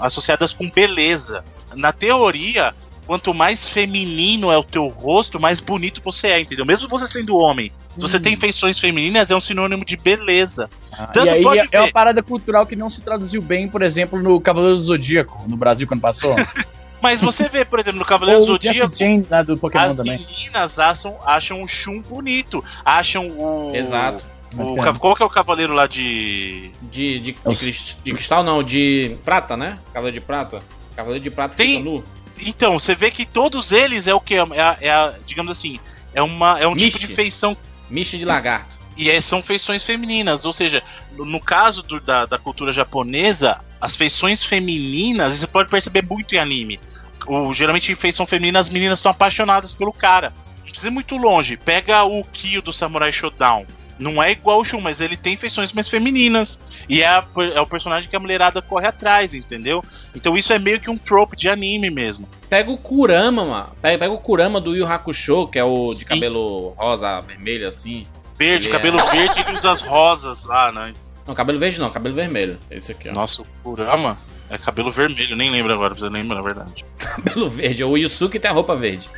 associadas 0.00 0.52
com 0.52 0.68
beleza. 0.70 1.44
Na 1.74 1.92
teoria, 1.92 2.74
quanto 3.06 3.32
mais 3.32 3.68
feminino 3.68 4.50
é 4.52 4.58
o 4.58 4.62
teu 4.62 4.86
rosto, 4.88 5.40
mais 5.40 5.60
bonito 5.60 6.00
você 6.04 6.28
é, 6.28 6.40
entendeu? 6.40 6.66
Mesmo 6.66 6.88
você 6.88 7.06
sendo 7.06 7.36
homem, 7.36 7.72
se 7.94 8.00
você 8.00 8.16
Hum. 8.18 8.20
tem 8.20 8.36
feições 8.36 8.78
femininas, 8.78 9.30
é 9.30 9.36
um 9.36 9.40
sinônimo 9.40 9.84
de 9.84 9.96
beleza. 9.96 10.68
Ah, 10.92 11.06
Tanto 11.06 11.26
e 11.26 11.30
aí 11.30 11.42
pode 11.42 11.60
é, 11.60 11.68
é 11.72 11.80
uma 11.80 11.90
parada 11.90 12.22
cultural 12.22 12.66
que 12.66 12.76
não 12.76 12.90
se 12.90 13.00
traduziu 13.00 13.40
bem, 13.40 13.68
por 13.68 13.82
exemplo, 13.82 14.22
no 14.22 14.38
Cavaleiro 14.40 14.76
do 14.76 14.82
Zodíaco, 14.82 15.42
no 15.48 15.56
Brasil, 15.56 15.86
quando 15.86 16.00
passou. 16.00 16.34
Mas 17.00 17.20
você 17.20 17.48
vê, 17.48 17.64
por 17.64 17.78
exemplo, 17.78 17.98
no 17.98 18.04
Cavaleiro 18.06 18.40
Ou 18.40 18.44
o 18.44 18.46
Zodíaco, 18.48 18.94
Jane 18.94 19.24
lá 19.30 19.42
do 19.42 19.56
Pokémon 19.56 19.84
as 19.84 19.96
também. 19.96 20.18
meninas 20.18 20.78
acham, 20.78 21.16
acham 21.24 21.62
o 21.62 21.66
Shun 21.68 22.00
bonito, 22.02 22.64
acham 22.84 23.28
o. 23.28 23.70
Exato. 23.74 24.24
O, 24.62 24.98
qual 24.98 25.14
que 25.16 25.22
é 25.22 25.26
o 25.26 25.30
cavaleiro 25.30 25.72
lá 25.74 25.86
de. 25.86 26.70
De, 26.82 27.18
de, 27.20 27.32
de, 27.32 27.36
É 27.44 27.48
o- 27.48 27.52
de 27.52 28.12
cristal, 28.12 28.42
não, 28.42 28.62
de 28.62 29.16
prata, 29.24 29.56
né? 29.56 29.78
Cavaleiro 29.92 30.20
de 30.20 30.26
prata. 30.26 30.62
Cavaleiro 30.94 31.22
de 31.22 31.30
prata 31.30 31.56
Tem- 31.56 31.78
fica 31.78 31.84
nu. 31.84 32.04
Então, 32.38 32.78
você 32.78 32.94
vê 32.94 33.10
que 33.10 33.24
todos 33.24 33.72
eles 33.72 34.06
é 34.06 34.14
o 34.14 34.20
que? 34.20 34.34
É 34.34 34.40
a, 34.40 34.76
é 34.80 34.90
a- 34.90 35.14
digamos 35.26 35.50
assim, 35.52 35.80
é, 36.14 36.20
uma, 36.22 36.58
é 36.60 36.66
um 36.66 36.74
tipo 36.74 36.98
de 36.98 37.06
feição 37.14 37.56
Miche 37.88 38.18
de 38.18 38.24
lagarto. 38.24 38.76
E 38.96 39.10
é- 39.10 39.20
são 39.20 39.42
feições 39.42 39.82
femininas, 39.82 40.44
ou 40.44 40.52
seja, 40.52 40.82
no, 41.12 41.24
no 41.24 41.40
caso 41.40 41.82
do- 41.82 42.00
da, 42.00 42.24
da 42.26 42.38
cultura 42.38 42.72
japonesa, 42.72 43.60
as 43.80 43.94
feições 43.96 44.42
femininas, 44.42 45.34
você 45.38 45.46
pode 45.46 45.68
perceber 45.70 46.02
muito 46.08 46.34
em 46.34 46.38
anime. 46.38 46.80
O, 47.26 47.52
geralmente 47.52 47.90
em 47.90 47.94
feição 47.94 48.26
feminina, 48.26 48.58
as 48.60 48.68
meninas 48.68 48.98
estão 48.98 49.10
apaixonadas 49.10 49.72
pelo 49.72 49.92
cara. 49.92 50.32
Não 50.58 50.62
precisa 50.64 50.86
ir 50.88 50.90
muito 50.90 51.16
longe. 51.16 51.56
Pega 51.56 52.04
o 52.04 52.22
Kyo 52.24 52.60
do 52.62 52.72
Samurai 52.72 53.12
Shodown. 53.12 53.66
Não 53.98 54.22
é 54.22 54.32
igual 54.32 54.60
o 54.60 54.64
Shun, 54.64 54.80
mas 54.80 55.00
ele 55.00 55.16
tem 55.16 55.36
feições 55.36 55.72
mais 55.72 55.88
femininas. 55.88 56.58
E 56.88 57.02
é, 57.02 57.06
a- 57.08 57.24
é 57.54 57.60
o 57.60 57.66
personagem 57.66 58.08
que 58.10 58.16
a 58.16 58.20
mulherada 58.20 58.60
corre 58.60 58.86
atrás, 58.86 59.32
entendeu? 59.34 59.82
Então 60.14 60.36
isso 60.36 60.52
é 60.52 60.58
meio 60.58 60.78
que 60.80 60.90
um 60.90 60.96
trope 60.98 61.36
de 61.36 61.48
anime 61.48 61.88
mesmo. 61.90 62.28
Pega 62.48 62.70
o 62.70 62.76
Kurama, 62.76 63.44
mano. 63.44 63.68
Pega, 63.80 63.98
pega 63.98 64.12
o 64.12 64.18
Kurama 64.18 64.60
do 64.60 64.76
Yu 64.76 64.86
Hakusho, 64.86 65.48
que 65.48 65.58
é 65.58 65.64
o 65.64 65.84
de 65.86 65.94
Sim. 65.96 66.04
cabelo 66.06 66.74
rosa, 66.76 67.20
vermelho, 67.20 67.66
assim. 67.66 68.06
Verde, 68.38 68.66
Ele 68.68 68.72
cabelo 68.76 69.00
é- 69.00 69.06
verde, 69.10 69.40
ele 69.40 69.52
usa 69.56 69.70
as 69.72 69.80
rosas 69.80 70.44
lá, 70.44 70.70
né? 70.70 70.92
Não, 71.26 71.34
cabelo 71.34 71.58
verde 71.58 71.80
não, 71.80 71.90
cabelo 71.90 72.14
vermelho. 72.14 72.58
Esse 72.70 72.92
aqui, 72.92 73.08
ó. 73.08 73.12
Nossa, 73.12 73.40
o 73.42 73.46
Kurama 73.64 74.18
é 74.50 74.58
cabelo 74.58 74.92
vermelho, 74.92 75.34
nem 75.34 75.50
lembro 75.50 75.72
agora, 75.72 75.94
você 75.94 76.08
lembrar, 76.08 76.36
na 76.36 76.42
verdade. 76.42 76.84
Cabelo 76.98 77.48
verde. 77.50 77.82
O 77.82 77.96
Yusuke 77.96 78.38
tem 78.38 78.50
a 78.50 78.54
roupa 78.54 78.76
verde. 78.76 79.08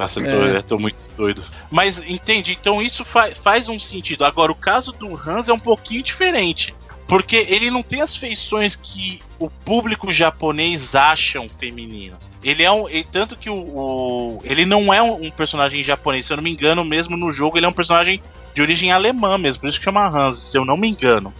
Nossa, 0.00 0.20
eu 0.20 0.24
tô, 0.28 0.44
É. 0.46 0.56
eu 0.56 0.62
tô 0.62 0.78
muito 0.78 0.96
doido. 1.16 1.42
Mas 1.70 1.98
entende, 1.98 2.52
então 2.60 2.80
isso 2.82 3.04
fa- 3.04 3.32
faz 3.34 3.68
um 3.68 3.78
sentido. 3.78 4.24
Agora, 4.24 4.50
o 4.52 4.54
caso 4.56 4.92
do 4.92 5.14
Hans 5.14 5.48
é 5.48 5.52
um 5.52 5.58
pouquinho 5.58 6.02
diferente. 6.02 6.74
Porque 7.06 7.36
ele 7.50 7.70
não 7.70 7.82
tem 7.82 8.00
as 8.00 8.16
feições 8.16 8.74
que 8.74 9.20
o 9.38 9.50
público 9.50 10.10
japonês 10.10 10.94
acham 10.94 11.46
femininas. 11.46 12.16
Ele 12.42 12.62
é 12.62 12.70
um. 12.72 12.88
ele- 12.88 13.06
tanto 13.10 13.36
que 13.36 13.50
o, 13.50 13.54
o- 13.54 14.40
Ele 14.44 14.64
não 14.64 14.94
é 14.94 15.02
um, 15.02 15.26
um 15.26 15.30
personagem 15.30 15.82
japonês. 15.84 16.24
Se 16.26 16.32
eu 16.32 16.36
não 16.38 16.44
me 16.44 16.50
engano, 16.50 16.82
mesmo 16.84 17.14
no 17.16 17.30
jogo, 17.30 17.58
ele 17.58 17.66
é 17.66 17.68
um 17.68 17.72
personagem 17.72 18.22
de 18.54 18.62
origem 18.62 18.92
alemã 18.92 19.36
mesmo. 19.36 19.60
Por 19.60 19.68
isso 19.68 19.78
que 19.78 19.84
chama 19.84 20.06
Hans, 20.08 20.38
se 20.38 20.56
eu 20.56 20.64
não 20.64 20.76
me 20.76 20.88
engano. 20.88 21.34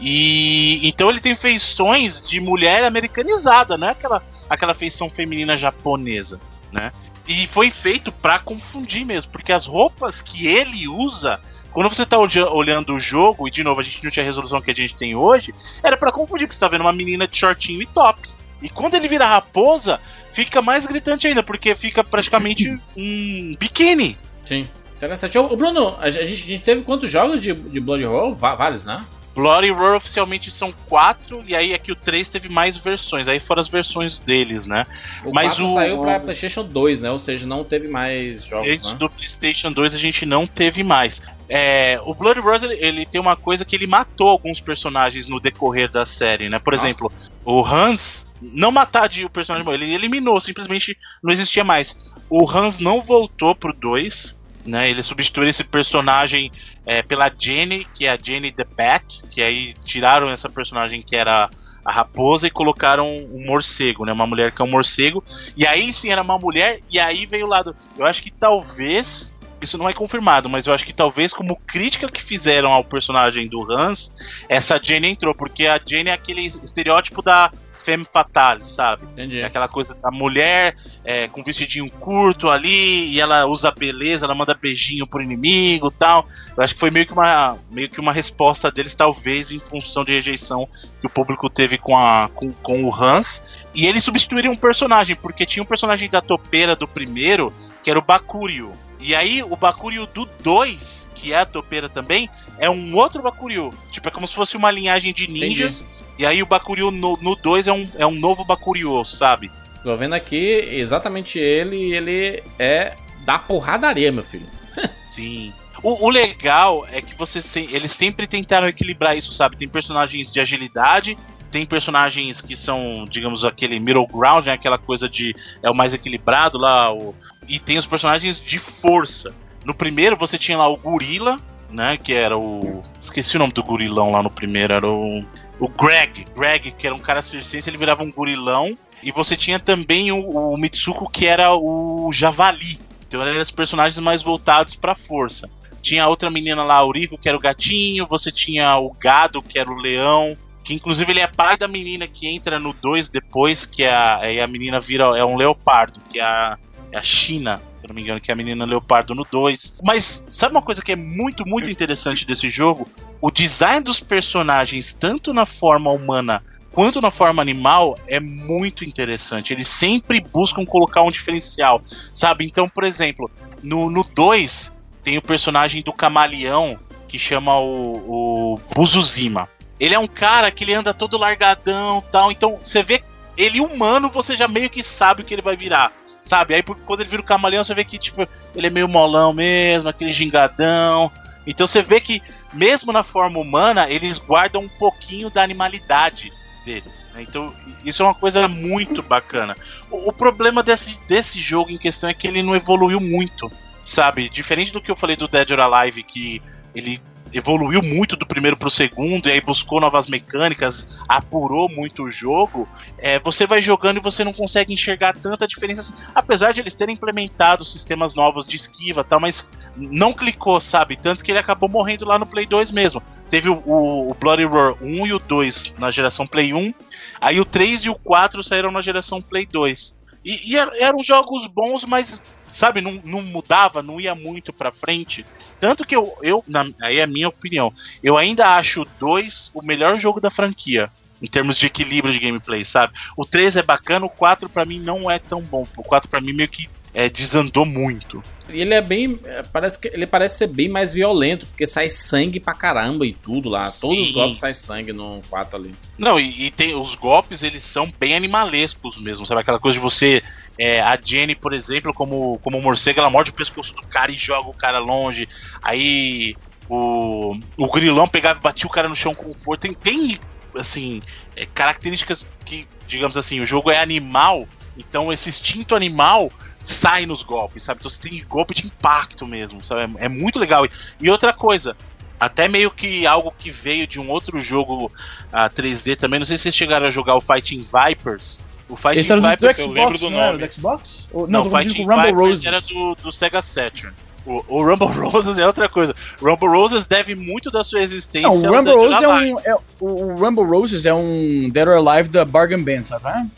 E 0.00 0.80
então 0.88 1.10
ele 1.10 1.20
tem 1.20 1.36
feições 1.36 2.22
de 2.22 2.40
mulher 2.40 2.84
americanizada, 2.84 3.76
não 3.76 3.88
é 3.88 3.90
aquela, 3.90 4.22
aquela 4.48 4.74
feição 4.74 5.10
feminina 5.10 5.56
japonesa, 5.56 6.40
né? 6.72 6.90
E 7.32 7.46
foi 7.46 7.70
feito 7.70 8.10
pra 8.10 8.40
confundir 8.40 9.04
mesmo, 9.06 9.30
porque 9.30 9.52
as 9.52 9.64
roupas 9.64 10.20
que 10.20 10.48
ele 10.48 10.88
usa, 10.88 11.38
quando 11.70 11.88
você 11.88 12.04
tá 12.04 12.18
olha- 12.18 12.50
olhando 12.50 12.92
o 12.92 12.98
jogo, 12.98 13.46
e 13.46 13.52
de 13.52 13.62
novo 13.62 13.80
a 13.80 13.84
gente 13.84 14.02
não 14.02 14.10
tinha 14.10 14.24
a 14.24 14.26
resolução 14.26 14.60
que 14.60 14.72
a 14.72 14.74
gente 14.74 14.96
tem 14.96 15.14
hoje, 15.14 15.54
era 15.80 15.96
pra 15.96 16.10
confundir, 16.10 16.46
porque 16.48 16.54
você 16.54 16.60
tá 16.60 16.66
vendo 16.66 16.80
uma 16.80 16.92
menina 16.92 17.28
de 17.28 17.36
shortinho 17.36 17.80
e 17.80 17.86
top. 17.86 18.20
E 18.60 18.68
quando 18.68 18.94
ele 18.96 19.06
vira 19.06 19.24
raposa, 19.26 20.00
fica 20.32 20.60
mais 20.60 20.86
gritante 20.86 21.28
ainda, 21.28 21.40
porque 21.40 21.72
fica 21.76 22.02
praticamente 22.02 22.68
um 22.96 23.54
biquíni. 23.60 24.18
Sim. 24.44 24.68
Interessante. 24.96 25.38
Ô, 25.38 25.56
Bruno, 25.56 25.96
a 26.00 26.10
gente, 26.10 26.24
a 26.24 26.26
gente 26.26 26.62
teve 26.62 26.82
quantos 26.82 27.10
jogos 27.10 27.40
de, 27.40 27.54
de 27.54 27.78
Blood 27.80 28.04
Roll? 28.04 28.34
Vários, 28.34 28.84
né? 28.84 29.02
Bloody 29.34 29.70
Roar 29.70 29.96
oficialmente 29.96 30.50
são 30.50 30.72
quatro, 30.88 31.42
e 31.46 31.54
aí 31.54 31.72
aqui 31.72 31.92
o 31.92 31.96
3 31.96 32.28
teve 32.28 32.48
mais 32.48 32.76
versões, 32.76 33.28
aí 33.28 33.38
foram 33.38 33.60
as 33.60 33.68
versões 33.68 34.18
deles, 34.18 34.66
né? 34.66 34.86
O 35.24 35.32
Mas 35.32 35.54
4 35.54 35.66
o- 35.66 35.74
saiu 35.74 35.98
pra 36.00 36.18
PlayStation 36.20 36.64
2, 36.64 37.00
né? 37.00 37.10
Ou 37.10 37.18
seja, 37.18 37.46
não 37.46 37.62
teve 37.64 37.88
mais 37.88 38.44
jogos, 38.44 38.66
Esse 38.66 38.88
né? 38.92 38.94
do 38.98 39.08
PlayStation 39.08 39.70
2 39.72 39.94
a 39.94 39.98
gente 39.98 40.26
não 40.26 40.46
teve 40.46 40.82
mais. 40.82 41.22
É, 41.48 42.00
o 42.04 42.14
Blood 42.14 42.40
Roar 42.40 42.62
ele, 42.62 42.74
ele 42.80 43.06
tem 43.06 43.20
uma 43.20 43.36
coisa 43.36 43.64
que 43.64 43.74
ele 43.76 43.86
matou 43.86 44.28
alguns 44.28 44.60
personagens 44.60 45.28
no 45.28 45.40
decorrer 45.40 45.90
da 45.90 46.04
série, 46.06 46.48
né? 46.48 46.58
Por 46.58 46.72
Nossa. 46.74 46.86
exemplo, 46.86 47.12
o 47.44 47.64
Hans, 47.64 48.26
não 48.40 48.70
matar 48.70 49.08
de 49.08 49.24
o 49.24 49.30
personagem, 49.30 49.68
ele 49.72 49.92
eliminou, 49.94 50.40
simplesmente 50.40 50.96
não 51.22 51.32
existia 51.32 51.64
mais. 51.64 51.96
O 52.28 52.48
Hans 52.48 52.78
não 52.78 53.00
voltou 53.02 53.54
pro 53.54 53.72
2, 53.72 54.34
né? 54.64 54.90
Ele 54.90 55.02
substituiu 55.02 55.48
esse 55.48 55.64
personagem 55.64 56.50
é, 56.84 57.02
pela 57.02 57.30
Jenny, 57.36 57.86
que 57.94 58.06
é 58.06 58.12
a 58.12 58.18
Jenny 58.20 58.52
the 58.52 58.64
Bat, 58.64 59.22
que 59.30 59.42
aí 59.42 59.74
tiraram 59.84 60.28
essa 60.28 60.48
personagem 60.48 61.02
que 61.02 61.16
era 61.16 61.50
a 61.84 61.92
raposa 61.92 62.46
e 62.46 62.50
colocaram 62.50 63.08
um 63.08 63.46
morcego, 63.46 64.04
né? 64.04 64.12
Uma 64.12 64.26
mulher 64.26 64.52
que 64.52 64.60
é 64.60 64.64
um 64.64 64.70
morcego. 64.70 65.24
E 65.56 65.66
aí 65.66 65.92
sim 65.92 66.10
era 66.10 66.22
uma 66.22 66.38
mulher, 66.38 66.80
e 66.90 66.98
aí 66.98 67.26
veio 67.26 67.46
o 67.46 67.48
lado. 67.48 67.74
Eu 67.98 68.06
acho 68.06 68.22
que 68.22 68.30
talvez. 68.30 69.34
Isso 69.60 69.76
não 69.76 69.86
é 69.86 69.92
confirmado, 69.92 70.48
mas 70.48 70.66
eu 70.66 70.72
acho 70.72 70.86
que 70.86 70.92
talvez, 70.92 71.34
como 71.34 71.54
crítica 71.66 72.08
que 72.08 72.22
fizeram 72.22 72.72
ao 72.72 72.82
personagem 72.82 73.46
do 73.46 73.70
Hans, 73.70 74.10
essa 74.48 74.80
Jenny 74.82 75.08
entrou, 75.08 75.34
porque 75.34 75.66
a 75.66 75.78
Jenny 75.84 76.08
é 76.08 76.14
aquele 76.14 76.46
estereótipo 76.46 77.20
da 77.20 77.50
femme 77.80 78.04
fatale, 78.04 78.64
sabe? 78.64 79.04
Entendi. 79.12 79.40
É 79.40 79.44
aquela 79.44 79.68
coisa 79.68 79.94
da 79.94 80.10
mulher 80.10 80.76
é, 81.04 81.28
com 81.28 81.42
vestidinho 81.42 81.90
curto 81.90 82.48
ali, 82.48 83.08
e 83.08 83.20
ela 83.20 83.46
usa 83.46 83.70
beleza, 83.70 84.26
ela 84.26 84.34
manda 84.34 84.54
beijinho 84.54 85.06
pro 85.06 85.22
inimigo 85.22 85.88
e 85.88 85.98
tal. 85.98 86.28
Eu 86.56 86.62
acho 86.62 86.74
que 86.74 86.80
foi 86.80 86.90
meio 86.90 87.06
que, 87.06 87.12
uma, 87.12 87.58
meio 87.70 87.88
que 87.88 88.00
uma 88.00 88.12
resposta 88.12 88.70
deles, 88.70 88.94
talvez, 88.94 89.50
em 89.50 89.58
função 89.58 90.04
de 90.04 90.12
rejeição 90.12 90.68
que 91.00 91.06
o 91.06 91.10
público 91.10 91.48
teve 91.48 91.78
com, 91.78 91.96
a, 91.96 92.28
com, 92.34 92.52
com 92.52 92.84
o 92.84 92.94
Hans. 92.94 93.42
E 93.74 93.86
eles 93.86 94.04
substituíram 94.04 94.52
um 94.52 94.56
personagem, 94.56 95.16
porque 95.16 95.46
tinha 95.46 95.62
um 95.62 95.66
personagem 95.66 96.08
da 96.08 96.20
topeira 96.20 96.76
do 96.76 96.86
primeiro, 96.86 97.52
que 97.82 97.90
era 97.90 97.98
o 97.98 98.02
Bakuryu. 98.02 98.72
E 99.00 99.14
aí, 99.14 99.42
o 99.42 99.56
Bakuryu 99.56 100.06
do 100.06 100.26
2, 100.42 101.08
que 101.14 101.32
é 101.32 101.38
a 101.38 101.46
topeira 101.46 101.88
também, 101.88 102.28
é 102.58 102.68
um 102.68 102.94
outro 102.94 103.22
Bakuryu. 103.22 103.72
Tipo, 103.90 104.08
é 104.08 104.10
como 104.10 104.26
se 104.26 104.34
fosse 104.34 104.56
uma 104.56 104.70
linhagem 104.70 105.12
de 105.12 105.26
ninjas. 105.26 105.84
E 106.20 106.26
aí 106.26 106.42
o 106.42 106.46
Bakuryu 106.46 106.90
no 106.90 107.16
2 107.34 107.66
é, 107.66 107.72
um, 107.72 107.88
é 107.96 108.06
um 108.06 108.10
novo 108.14 108.44
Bakuryu, 108.44 109.02
sabe? 109.06 109.50
Tô 109.82 109.96
vendo 109.96 110.12
aqui 110.14 110.36
exatamente 110.70 111.38
ele, 111.38 111.94
ele 111.94 112.42
é 112.58 112.94
da 113.24 113.38
porradaria, 113.38 114.12
meu 114.12 114.22
filho. 114.22 114.44
Sim. 115.08 115.50
O, 115.82 116.04
o 116.04 116.10
legal 116.10 116.86
é 116.92 117.00
que 117.00 117.14
você 117.14 117.40
se- 117.40 117.70
eles 117.72 117.92
sempre 117.92 118.26
tentaram 118.26 118.68
equilibrar 118.68 119.16
isso, 119.16 119.32
sabe? 119.32 119.56
Tem 119.56 119.66
personagens 119.66 120.30
de 120.30 120.38
agilidade, 120.40 121.16
tem 121.50 121.64
personagens 121.64 122.42
que 122.42 122.54
são, 122.54 123.06
digamos, 123.08 123.42
aquele 123.42 123.80
middle 123.80 124.06
ground, 124.06 124.44
né? 124.44 124.52
aquela 124.52 124.76
coisa 124.76 125.08
de 125.08 125.34
é 125.62 125.70
o 125.70 125.74
mais 125.74 125.94
equilibrado 125.94 126.58
lá, 126.58 126.92
o, 126.92 127.14
e 127.48 127.58
tem 127.58 127.78
os 127.78 127.86
personagens 127.86 128.42
de 128.42 128.58
força. 128.58 129.34
No 129.64 129.72
primeiro 129.72 130.16
você 130.18 130.36
tinha 130.36 130.58
lá 130.58 130.68
o 130.68 130.76
gorila, 130.76 131.40
né? 131.70 131.96
Que 131.96 132.12
era 132.12 132.36
o. 132.36 132.82
Esqueci 133.00 133.36
o 133.36 133.38
nome 133.38 133.54
do 133.54 133.62
gorilão 133.62 134.12
lá 134.12 134.22
no 134.22 134.28
primeiro, 134.30 134.74
era 134.74 134.86
o. 134.86 135.24
O 135.60 135.68
Greg. 135.68 136.26
Greg, 136.34 136.72
que 136.72 136.86
era 136.86 136.96
um 136.96 136.98
cara 136.98 137.20
circense, 137.20 137.68
ele 137.68 137.76
virava 137.76 138.02
um 138.02 138.10
gorilão. 138.10 138.76
E 139.02 139.12
você 139.12 139.36
tinha 139.36 139.58
também 139.58 140.10
o, 140.10 140.52
o 140.52 140.56
Mitsuko, 140.56 141.10
que 141.10 141.26
era 141.26 141.54
o 141.54 142.10
javali. 142.12 142.80
Então 143.06 143.22
eram 143.22 143.40
os 143.40 143.50
personagens 143.50 143.98
mais 143.98 144.22
voltados 144.22 144.74
pra 144.74 144.96
força. 144.96 145.48
Tinha 145.82 146.04
a 146.04 146.08
outra 146.08 146.30
menina 146.30 146.62
lá, 146.62 146.82
o 146.84 146.90
Rico, 146.90 147.18
que 147.18 147.28
era 147.28 147.36
o 147.36 147.40
gatinho. 147.40 148.06
Você 148.06 148.30
tinha 148.30 148.76
o 148.78 148.90
Gado, 148.92 149.42
que 149.42 149.58
era 149.58 149.70
o 149.70 149.76
leão. 149.76 150.36
Que 150.62 150.74
inclusive 150.74 151.12
ele 151.12 151.20
é 151.20 151.26
pai 151.26 151.56
da 151.56 151.66
menina 151.66 152.06
que 152.06 152.28
entra 152.28 152.58
no 152.58 152.72
2 152.72 153.08
depois, 153.08 153.64
que 153.64 153.82
é 153.82 153.92
a, 153.92 154.18
aí 154.18 154.40
a 154.40 154.46
menina 154.46 154.78
vira. 154.78 155.04
É 155.18 155.24
um 155.24 155.36
leopardo, 155.36 156.00
que 156.10 156.20
é 156.20 156.22
a, 156.22 156.58
é 156.92 156.98
a 156.98 157.02
China, 157.02 157.60
se 157.80 157.88
não 157.88 157.94
me 157.94 158.02
engano, 158.02 158.20
que 158.20 158.30
é 158.30 158.34
a 158.34 158.36
menina 158.36 158.64
leopardo 158.64 159.14
no 159.14 159.24
2. 159.24 159.74
Mas 159.82 160.24
sabe 160.30 160.54
uma 160.54 160.62
coisa 160.62 160.82
que 160.82 160.92
é 160.92 160.96
muito, 160.96 161.46
muito 161.46 161.70
interessante 161.70 162.26
desse 162.26 162.48
jogo? 162.48 162.86
O 163.20 163.30
design 163.30 163.80
dos 163.80 164.00
personagens, 164.00 164.94
tanto 164.94 165.32
na 165.32 165.46
forma 165.46 165.90
humana 165.90 166.42
quanto 166.72 167.00
na 167.00 167.10
forma 167.10 167.42
animal, 167.42 167.98
é 168.06 168.20
muito 168.20 168.84
interessante. 168.84 169.52
Eles 169.52 169.68
sempre 169.68 170.20
buscam 170.20 170.64
colocar 170.64 171.02
um 171.02 171.10
diferencial, 171.10 171.82
sabe? 172.14 172.44
Então, 172.44 172.68
por 172.68 172.84
exemplo, 172.84 173.30
no 173.62 174.04
2 174.04 174.72
tem 175.02 175.18
o 175.18 175.22
personagem 175.22 175.82
do 175.82 175.92
camaleão 175.92 176.78
que 177.08 177.18
chama 177.18 177.58
o, 177.58 178.54
o 178.54 178.60
Buzuzima. 178.74 179.48
Ele 179.80 179.94
é 179.94 179.98
um 179.98 180.06
cara 180.06 180.50
que 180.50 180.62
ele 180.62 180.74
anda 180.74 180.94
todo 180.94 181.18
largadão 181.18 182.04
tal. 182.12 182.30
Então, 182.30 182.58
você 182.62 182.82
vê 182.82 183.02
ele 183.36 183.60
humano, 183.60 184.10
você 184.10 184.36
já 184.36 184.46
meio 184.46 184.68
que 184.68 184.82
sabe 184.82 185.22
o 185.22 185.24
que 185.24 185.34
ele 185.34 185.42
vai 185.42 185.56
virar. 185.56 185.92
Sabe? 186.22 186.54
Aí 186.54 186.62
quando 186.62 187.00
ele 187.00 187.08
vira 187.08 187.22
o 187.22 187.24
camaleão, 187.24 187.64
você 187.64 187.74
vê 187.74 187.84
que, 187.84 187.98
tipo, 187.98 188.26
ele 188.54 188.66
é 188.66 188.70
meio 188.70 188.88
molão 188.88 189.32
mesmo, 189.32 189.88
aquele 189.88 190.12
gingadão. 190.12 191.10
Então 191.46 191.66
você 191.66 191.82
vê 191.82 192.00
que, 192.00 192.22
mesmo 192.52 192.92
na 192.92 193.02
forma 193.02 193.38
humana, 193.38 193.90
eles 193.90 194.18
guardam 194.18 194.62
um 194.62 194.68
pouquinho 194.68 195.30
da 195.30 195.42
animalidade 195.42 196.30
deles. 196.64 197.02
né? 197.14 197.22
Então, 197.22 197.54
isso 197.84 198.02
é 198.02 198.06
uma 198.06 198.14
coisa 198.14 198.46
muito 198.46 199.02
bacana. 199.02 199.56
O, 199.90 200.10
o 200.10 200.12
problema 200.12 200.62
desse, 200.62 200.98
desse 201.08 201.40
jogo 201.40 201.70
em 201.70 201.78
questão 201.78 202.08
é 202.08 202.14
que 202.14 202.26
ele 202.26 202.42
não 202.42 202.54
evoluiu 202.54 203.00
muito. 203.00 203.50
Sabe? 203.82 204.28
Diferente 204.28 204.72
do 204.72 204.80
que 204.80 204.90
eu 204.90 204.96
falei 204.96 205.16
do 205.16 205.26
Dead 205.26 205.50
or 205.50 205.60
Alive, 205.60 206.02
que 206.02 206.42
ele 206.74 207.00
evoluiu 207.32 207.82
muito 207.82 208.16
do 208.16 208.26
primeiro 208.26 208.56
pro 208.56 208.70
segundo 208.70 209.28
e 209.28 209.32
aí 209.32 209.40
buscou 209.40 209.80
novas 209.80 210.06
mecânicas, 210.06 210.86
apurou 211.08 211.68
muito 211.68 212.04
o 212.04 212.10
jogo, 212.10 212.68
é, 212.98 213.18
você 213.20 213.46
vai 213.46 213.62
jogando 213.62 213.98
e 213.98 214.02
você 214.02 214.24
não 214.24 214.32
consegue 214.32 214.72
enxergar 214.72 215.12
tanta 215.14 215.46
diferença 215.46 215.80
assim, 215.82 215.94
apesar 216.14 216.52
de 216.52 216.60
eles 216.60 216.74
terem 216.74 216.94
implementado 216.94 217.64
sistemas 217.64 218.14
novos 218.14 218.46
de 218.46 218.56
esquiva 218.56 219.04
tal, 219.04 219.20
mas 219.20 219.48
não 219.76 220.12
clicou, 220.12 220.60
sabe? 220.60 220.96
Tanto 220.96 221.22
que 221.24 221.30
ele 221.32 221.38
acabou 221.38 221.68
morrendo 221.68 222.04
lá 222.04 222.18
no 222.18 222.26
Play 222.26 222.46
2 222.46 222.70
mesmo. 222.70 223.02
Teve 223.28 223.48
o, 223.48 223.62
o, 223.64 224.10
o 224.10 224.14
Bloody 224.14 224.44
Roar 224.44 224.74
1 224.80 225.06
e 225.06 225.12
o 225.12 225.18
2 225.18 225.74
na 225.78 225.90
geração 225.90 226.26
Play 226.26 226.52
1, 226.52 226.72
aí 227.20 227.40
o 227.40 227.44
3 227.44 227.84
e 227.84 227.90
o 227.90 227.94
4 227.94 228.42
saíram 228.42 228.70
na 228.70 228.80
geração 228.80 229.20
Play 229.22 229.46
2. 229.46 229.94
E, 230.24 230.52
e 230.52 230.56
er- 230.56 230.70
eram 230.78 231.02
jogos 231.02 231.46
bons, 231.46 231.84
mas, 231.84 232.20
sabe, 232.48 232.80
não, 232.80 233.00
não 233.04 233.22
mudava, 233.22 233.82
não 233.82 234.00
ia 234.00 234.14
muito 234.14 234.52
pra 234.52 234.72
frente. 234.72 235.24
Tanto 235.60 235.86
que 235.86 235.94
eu, 235.94 236.16
eu 236.22 236.42
na, 236.48 236.66
aí 236.82 236.98
é 236.98 237.02
a 237.02 237.06
minha 237.06 237.28
opinião, 237.28 237.72
eu 238.02 238.16
ainda 238.16 238.56
acho 238.56 238.82
o 238.82 238.86
2 238.98 239.50
o 239.54 239.64
melhor 239.64 240.00
jogo 240.00 240.20
da 240.20 240.30
franquia. 240.30 240.90
Em 241.22 241.26
termos 241.26 241.58
de 241.58 241.66
equilíbrio 241.66 242.14
de 242.14 242.18
gameplay, 242.18 242.64
sabe? 242.64 242.94
O 243.14 243.26
3 243.26 243.56
é 243.56 243.62
bacana, 243.62 244.06
o 244.06 244.10
4 244.10 244.48
pra 244.48 244.64
mim 244.64 244.80
não 244.80 245.10
é 245.10 245.18
tão 245.18 245.42
bom. 245.42 245.66
O 245.76 245.82
4 245.82 246.08
pra 246.08 246.18
mim 246.18 246.32
meio 246.32 246.48
que 246.48 246.66
é, 246.94 247.08
desandou 247.08 247.64
muito. 247.66 248.22
E 248.48 248.60
ele 248.60 248.74
é 248.74 248.80
bem. 248.80 249.18
é, 249.24 249.42
Parece 249.42 249.78
que 249.78 249.88
ele 249.88 250.06
parece 250.06 250.38
ser 250.38 250.46
bem 250.48 250.68
mais 250.68 250.92
violento, 250.92 251.46
porque 251.46 251.66
sai 251.66 251.88
sangue 251.88 252.40
pra 252.40 252.54
caramba 252.54 253.06
e 253.06 253.12
tudo 253.12 253.48
lá. 253.48 253.60
Todos 253.60 253.98
os 253.98 254.06
Sim. 254.08 254.12
golpes 254.12 254.38
saem 254.38 254.54
sangue 254.54 254.92
no 254.92 255.20
4 255.28 255.56
ali. 255.56 255.74
Não, 255.98 256.18
e, 256.18 256.46
e 256.46 256.50
tem 256.50 256.74
os 256.74 256.94
golpes, 256.94 257.42
eles 257.42 257.62
são 257.62 257.92
bem 258.00 258.16
animalescos 258.16 259.00
mesmo, 259.00 259.24
sabe? 259.26 259.42
Aquela 259.42 259.60
coisa 259.60 259.76
de 259.76 259.82
você. 259.82 260.22
É, 260.58 260.80
a 260.80 260.98
Jenny, 261.02 261.34
por 261.34 261.52
exemplo, 261.52 261.92
como, 261.94 262.38
como 262.40 262.60
morcego, 262.60 263.00
ela 263.00 263.10
morde 263.10 263.30
o 263.30 263.34
pescoço 263.34 263.74
do 263.74 263.82
cara 263.82 264.10
e 264.10 264.16
joga 264.16 264.48
o 264.48 264.54
cara 264.54 264.78
longe. 264.78 265.28
Aí 265.62 266.36
o, 266.68 267.38
o 267.56 267.66
grilão 267.70 268.06
pegava 268.06 268.38
e 268.38 268.42
batia 268.42 268.66
o 268.66 268.70
cara 268.70 268.88
no 268.88 268.94
chão 268.94 269.14
com 269.14 269.34
força. 269.34 269.62
Tem, 269.62 269.74
tem 269.74 270.18
assim, 270.54 271.02
é, 271.36 271.46
características 271.46 272.26
que, 272.44 272.66
digamos 272.86 273.16
assim, 273.16 273.40
o 273.40 273.46
jogo 273.46 273.70
é 273.70 273.80
animal, 273.80 274.46
então 274.76 275.12
esse 275.12 275.28
instinto 275.28 275.74
animal 275.74 276.30
sai 276.62 277.06
nos 277.06 277.22
golpes, 277.22 277.62
sabe? 277.62 277.80
Então 277.80 277.90
você 277.90 278.00
tem 278.00 278.24
golpe 278.26 278.54
de 278.54 278.66
impacto 278.66 279.26
mesmo, 279.26 279.64
sabe? 279.64 279.96
É, 279.98 280.06
é 280.06 280.08
muito 280.08 280.38
legal. 280.38 280.66
E, 281.00 281.10
outra 281.10 281.32
coisa, 281.32 281.76
até 282.18 282.48
meio 282.48 282.70
que 282.70 283.06
algo 283.06 283.32
que 283.36 283.50
veio 283.50 283.86
de 283.86 283.98
um 283.98 284.10
outro 284.10 284.38
jogo 284.38 284.92
ah, 285.32 285.48
3D 285.48 285.96
também. 285.96 286.18
Não 286.18 286.26
sei 286.26 286.36
se 286.36 286.44
vocês 286.44 286.54
chegaram 286.54 286.86
a 286.86 286.90
jogar 286.90 287.14
o 287.16 287.20
Fighting 287.20 287.62
Vipers. 287.62 288.38
O 288.70 288.76
Fighting 288.76 289.00
Esse 289.00 289.12
era 289.12 289.20
do, 289.20 289.26
do 289.26 289.30
Vipers, 289.30 289.58
eu 289.58 289.66
lembro 289.66 289.98
Xbox, 289.98 290.00
do 290.00 290.10
não 290.10 290.20
era? 290.20 290.32
nome. 290.32 290.46
Do 290.46 290.54
Xbox? 290.54 291.08
Ou, 291.12 291.26
não, 291.26 291.44
não, 291.44 291.52
o 291.52 291.58
Fighting 291.58 291.82
Rumble 291.82 291.96
Vipers 291.96 292.16
Roses. 292.16 292.46
era 292.46 292.60
do, 292.60 292.94
do 293.02 293.12
Sega 293.12 293.42
Saturn. 293.42 293.94
O, 294.24 294.44
o 294.48 294.62
Rumble 294.64 294.86
Roses 295.10 295.38
é 295.38 295.46
outra 295.46 295.68
coisa. 295.68 295.94
Rumble 296.22 296.48
Roses 296.48 296.86
deve 296.86 297.14
muito 297.14 297.50
da 297.50 297.64
sua 297.64 297.80
existência. 297.80 298.28
Não, 298.28 298.36
o 298.36 298.56
Rumble 298.56 298.74
Roses 298.74 299.02
é 299.02 299.08
um. 299.08 299.40
É, 299.40 299.54
o 299.54 299.60
o 299.80 300.14
Rumble 300.14 300.44
Roses 300.44 300.86
é 300.86 300.94
um 300.94 301.48
Dead 301.50 301.66
or 301.66 301.76
Alive 301.76 302.08
da 302.08 302.24
Bargain 302.24 302.62
Band, 302.62 302.84
sabe? 302.84 303.04
né? 303.04 303.28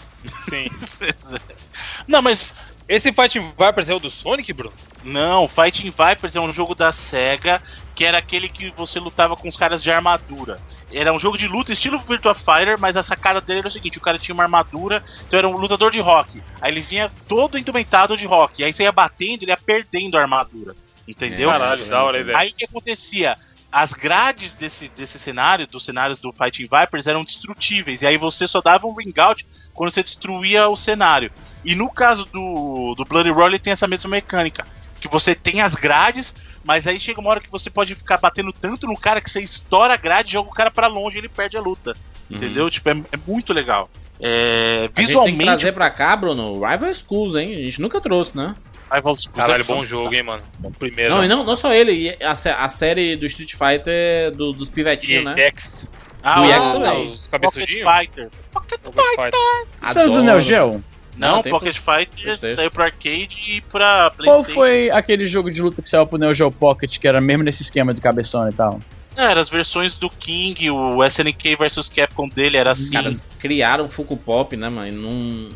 Sim. 0.48 0.68
Não, 2.06 2.20
mas 2.20 2.54
Esse 2.88 3.12
Fighting 3.12 3.52
Vipers 3.58 3.88
é 3.88 3.94
o 3.94 4.00
do 4.00 4.10
Sonic, 4.10 4.52
Bruno? 4.52 4.74
Não, 5.04 5.48
Fighting 5.48 5.90
Vipers 5.90 6.36
é 6.36 6.40
um 6.40 6.52
jogo 6.52 6.74
da 6.74 6.92
SEGA 6.92 7.62
que 7.94 8.04
era 8.04 8.18
aquele 8.18 8.48
que 8.48 8.70
você 8.76 8.98
lutava 8.98 9.36
com 9.36 9.48
os 9.48 9.56
caras 9.56 9.82
de 9.82 9.90
armadura. 9.90 10.60
Era 10.90 11.12
um 11.12 11.18
jogo 11.18 11.38
de 11.38 11.48
luta 11.48 11.72
estilo 11.72 11.98
Virtua 11.98 12.34
Fighter, 12.34 12.78
mas 12.78 12.96
a 12.96 13.02
sacada 13.02 13.40
dele 13.40 13.60
era 13.60 13.68
o 13.68 13.70
seguinte: 13.70 13.98
o 13.98 14.02
cara 14.02 14.18
tinha 14.18 14.34
uma 14.34 14.44
armadura, 14.44 15.02
então 15.26 15.38
era 15.38 15.48
um 15.48 15.56
lutador 15.56 15.90
de 15.90 16.00
rock. 16.00 16.42
Aí 16.60 16.70
ele 16.72 16.80
vinha 16.80 17.10
todo 17.26 17.58
indumentado 17.58 18.16
de 18.16 18.26
rock. 18.26 18.62
Aí 18.62 18.72
você 18.72 18.84
ia 18.84 18.92
batendo, 18.92 19.42
ele 19.42 19.50
ia 19.50 19.56
perdendo 19.56 20.16
a 20.18 20.22
armadura. 20.22 20.74
Entendeu? 21.06 21.50
Caralho, 21.50 21.86
da 21.86 22.02
hora 22.04 22.18
a 22.18 22.20
ideia. 22.20 22.38
Aí 22.38 22.50
o 22.50 22.54
que 22.54 22.64
acontecia? 22.64 23.36
As 23.72 23.94
grades 23.94 24.54
desse, 24.54 24.88
desse 24.88 25.18
cenário, 25.18 25.66
dos 25.66 25.84
cenários 25.84 26.18
do 26.18 26.30
Fighting 26.30 26.68
Vipers, 26.70 27.06
eram 27.06 27.24
destrutíveis. 27.24 28.02
E 28.02 28.06
aí 28.06 28.18
você 28.18 28.46
só 28.46 28.60
dava 28.60 28.86
um 28.86 28.94
ring 28.94 29.14
out 29.18 29.46
quando 29.72 29.90
você 29.90 30.02
destruía 30.02 30.68
o 30.68 30.76
cenário. 30.76 31.32
E 31.64 31.74
no 31.74 31.88
caso 31.90 32.26
do, 32.26 32.94
do 32.94 33.04
Bloody 33.06 33.30
Roar, 33.30 33.48
ele 33.48 33.58
tem 33.58 33.72
essa 33.72 33.88
mesma 33.88 34.10
mecânica. 34.10 34.66
Que 35.00 35.08
você 35.08 35.34
tem 35.34 35.62
as 35.62 35.74
grades, 35.74 36.34
mas 36.62 36.86
aí 36.86 37.00
chega 37.00 37.18
uma 37.18 37.30
hora 37.30 37.40
que 37.40 37.50
você 37.50 37.70
pode 37.70 37.94
ficar 37.94 38.18
batendo 38.18 38.52
tanto 38.52 38.86
no 38.86 38.96
cara 38.96 39.20
que 39.22 39.30
você 39.30 39.40
estoura 39.40 39.94
a 39.94 39.96
grade, 39.96 40.32
joga 40.32 40.50
o 40.50 40.54
cara 40.54 40.70
pra 40.70 40.86
longe 40.86 41.16
e 41.16 41.20
ele 41.20 41.28
perde 41.28 41.56
a 41.56 41.60
luta. 41.60 41.96
Entendeu? 42.30 42.70
Tipo, 42.70 42.90
é, 42.90 42.92
é 43.12 43.16
muito 43.26 43.52
legal. 43.52 43.90
É, 44.20 44.28
A 44.30 44.82
gente 44.82 44.86
tem 44.86 44.94
que 44.94 45.02
visualmente, 45.06 45.44
trazer 45.44 45.72
pra 45.72 45.90
cá, 45.90 46.14
Bruno, 46.14 46.54
Rival 46.64 46.94
Schools, 46.94 47.34
hein? 47.34 47.54
A 47.54 47.62
gente 47.64 47.80
nunca 47.80 48.00
trouxe, 48.00 48.36
né? 48.36 48.54
Rival 48.94 49.14
Schools 49.16 49.38
é 49.38 49.40
Caralho, 49.40 49.64
bom 49.64 49.84
jogo, 49.84 50.14
hein, 50.14 50.22
mano. 50.22 50.42
Bom 50.58 50.70
primeiro. 50.72 51.14
Não, 51.14 51.24
e 51.24 51.28
não, 51.28 51.42
não 51.44 51.56
só 51.56 51.72
ele, 51.72 52.16
a, 52.22 52.32
a 52.64 52.68
série 52.68 53.16
do 53.16 53.26
Street 53.26 53.52
Fighter 53.54 54.30
do- 54.32 54.52
dos 54.52 54.68
pivetinhos, 54.70 55.24
né? 55.24 55.34
EX. 55.48 55.86
Ah, 56.22 56.34
Do 56.36 56.42
o- 56.42 56.50
EX 56.50 56.72
também. 56.72 57.08
Os 57.08 57.28
Pocket 57.28 57.30
cabeçudinhos. 57.30 57.90
Fighters. 57.98 58.40
Pocket 58.52 58.80
Pocket 58.80 59.02
Fighter. 59.10 59.40
Isso 59.88 59.98
era 59.98 60.08
do. 60.08 60.22
Neo 60.22 60.40
Geo? 60.40 60.84
Não, 61.16 61.36
Não, 61.36 61.42
Pocket 61.42 61.78
pro- 61.80 61.94
Fighters 61.98 62.40
saiu 62.56 62.70
pro 62.70 62.84
arcade 62.84 63.38
e 63.46 63.60
pra 63.60 64.10
Qual 64.16 64.26
PlayStation. 64.42 64.54
foi 64.54 64.90
aquele 64.90 65.24
jogo 65.26 65.50
de 65.50 65.60
luta 65.60 65.82
que 65.82 65.88
saiu 65.88 66.06
pro 66.06 66.16
Neo 66.16 66.32
Geo 66.32 66.50
Pocket, 66.50 66.98
que 66.98 67.06
era 67.06 67.20
mesmo 67.20 67.42
nesse 67.42 67.62
esquema 67.62 67.92
de 67.92 68.00
cabeçona 68.00 68.48
e 68.50 68.54
tal? 68.54 68.80
É, 69.16 69.24
Era 69.24 69.40
as 69.40 69.48
versões 69.48 69.98
do 69.98 70.08
King, 70.08 70.70
o 70.70 71.04
SNK 71.04 71.56
vs 71.56 71.88
Capcom 71.88 72.28
dele 72.28 72.56
era 72.56 72.72
Os 72.72 72.80
assim. 72.80 72.92
caras 72.92 73.22
criaram 73.38 73.86
o 73.86 73.88
Funko 73.88 74.16
Pop, 74.16 74.56
né, 74.56 74.68
mano? 74.68 74.88
E 74.88 74.90
Não... 74.90 75.50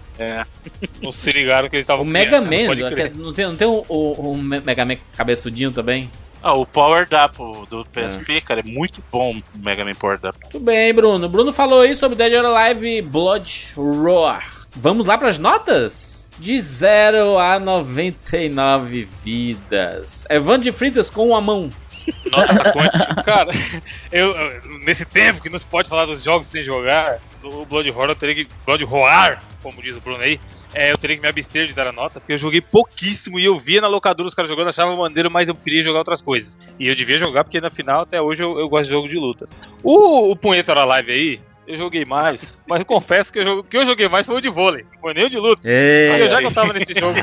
Não 1.02 1.10
se 1.12 1.30
ligaram 1.30 1.68
que 1.68 1.76
eles 1.76 1.84
estavam 1.84 2.04
O 2.04 2.08
Mega 2.08 2.40
Man, 2.40 2.74
não 2.74 2.74
não 3.24 3.32
tem, 3.32 3.46
não 3.46 3.56
tem 3.56 3.66
o, 3.66 3.84
o- 3.88 4.32
o 4.32 4.36
Mega 4.36 4.84
Man 4.84 4.96
cabeçudinho 5.16 5.72
também? 5.72 6.10
Ah, 6.42 6.52
o 6.52 6.64
Power 6.66 7.08
Up 7.24 7.36
do 7.68 7.84
PSP, 7.86 8.40
cara, 8.40 8.60
é 8.60 8.62
muito 8.62 9.02
bom 9.10 9.32
o 9.54 9.58
Mega 9.58 9.84
Man 9.84 9.94
Power 9.94 10.18
Up. 10.22 10.38
Muito 10.40 10.60
bem, 10.60 10.92
Bruno. 10.94 11.28
Bruno 11.28 11.52
falou 11.52 11.80
aí 11.80 11.96
sobre 11.96 12.16
Dead 12.16 12.32
or 12.34 12.44
Alive 12.54 13.02
Blood 13.02 13.72
Roar. 13.74 14.52
Vamos 14.76 15.06
lá 15.06 15.16
pras 15.18 15.38
notas? 15.38 16.28
De 16.38 16.60
0 16.60 17.38
a 17.38 17.58
99 17.58 19.08
vidas. 19.24 20.24
Evandro 20.28 20.64
de 20.70 20.72
Fritas 20.72 21.08
com 21.10 21.28
uma 21.28 21.40
mão. 21.40 21.70
Nota 22.30 22.72
quântica. 22.72 23.22
Cara, 23.22 23.50
eu, 24.12 24.34
nesse 24.84 25.04
tempo 25.04 25.40
que 25.42 25.48
não 25.50 25.58
se 25.58 25.66
pode 25.66 25.88
falar 25.88 26.06
dos 26.06 26.22
jogos 26.22 26.48
sem 26.48 26.62
jogar, 26.62 27.18
o 27.42 27.64
Blood 27.64 27.90
Horror 27.90 28.10
eu 28.10 28.14
teria 28.16 28.34
que. 28.34 28.48
Blood 28.64 28.84
Roar, 28.84 29.42
como 29.62 29.82
diz 29.82 29.96
o 29.96 30.00
Bruno 30.00 30.22
aí. 30.22 30.38
É, 30.74 30.92
eu 30.92 30.98
teria 30.98 31.16
que 31.16 31.22
me 31.22 31.28
abster 31.28 31.66
de 31.66 31.72
dar 31.72 31.86
a 31.86 31.92
nota, 31.92 32.20
porque 32.20 32.34
eu 32.34 32.38
joguei 32.38 32.60
pouquíssimo 32.60 33.38
e 33.38 33.44
eu 33.44 33.58
via 33.58 33.80
na 33.80 33.88
locadora 33.88 34.28
os 34.28 34.34
caras 34.34 34.48
jogando, 34.50 34.68
achava 34.68 34.94
maneiro, 34.94 35.30
mas 35.30 35.48
eu 35.48 35.54
preferia 35.54 35.82
jogar 35.82 36.00
outras 36.00 36.20
coisas. 36.20 36.58
E 36.78 36.86
eu 36.86 36.94
devia 36.94 37.16
jogar, 37.16 37.44
porque 37.44 37.60
na 37.60 37.70
final, 37.70 38.02
até 38.02 38.20
hoje, 38.20 38.42
eu, 38.42 38.58
eu 38.58 38.68
gosto 38.68 38.84
de 38.84 38.90
jogo 38.90 39.08
de 39.08 39.16
lutas. 39.16 39.56
O, 39.82 40.30
o 40.30 40.36
Punheta 40.36 40.72
Hora 40.72 40.84
Live 40.84 41.10
aí, 41.12 41.40
eu 41.66 41.76
joguei 41.76 42.04
mais, 42.04 42.58
mas 42.68 42.80
eu 42.80 42.84
confesso 42.86 43.32
que 43.32 43.38
eu, 43.38 43.44
jogo- 43.44 43.64
que 43.64 43.76
eu 43.76 43.86
joguei 43.86 44.06
mais 44.08 44.26
foi 44.26 44.36
o 44.36 44.40
de 44.40 44.50
vôlei, 44.50 44.84
não 44.92 45.00
foi 45.00 45.14
nem 45.14 45.24
o 45.24 45.30
de 45.30 45.38
luta. 45.38 45.62
Aí 46.12 46.20
eu 46.20 46.28
já 46.28 46.38
que 46.40 46.46
eu 46.46 46.52
tava 46.52 46.72
nesse 46.74 46.92
jogo, 46.92 47.18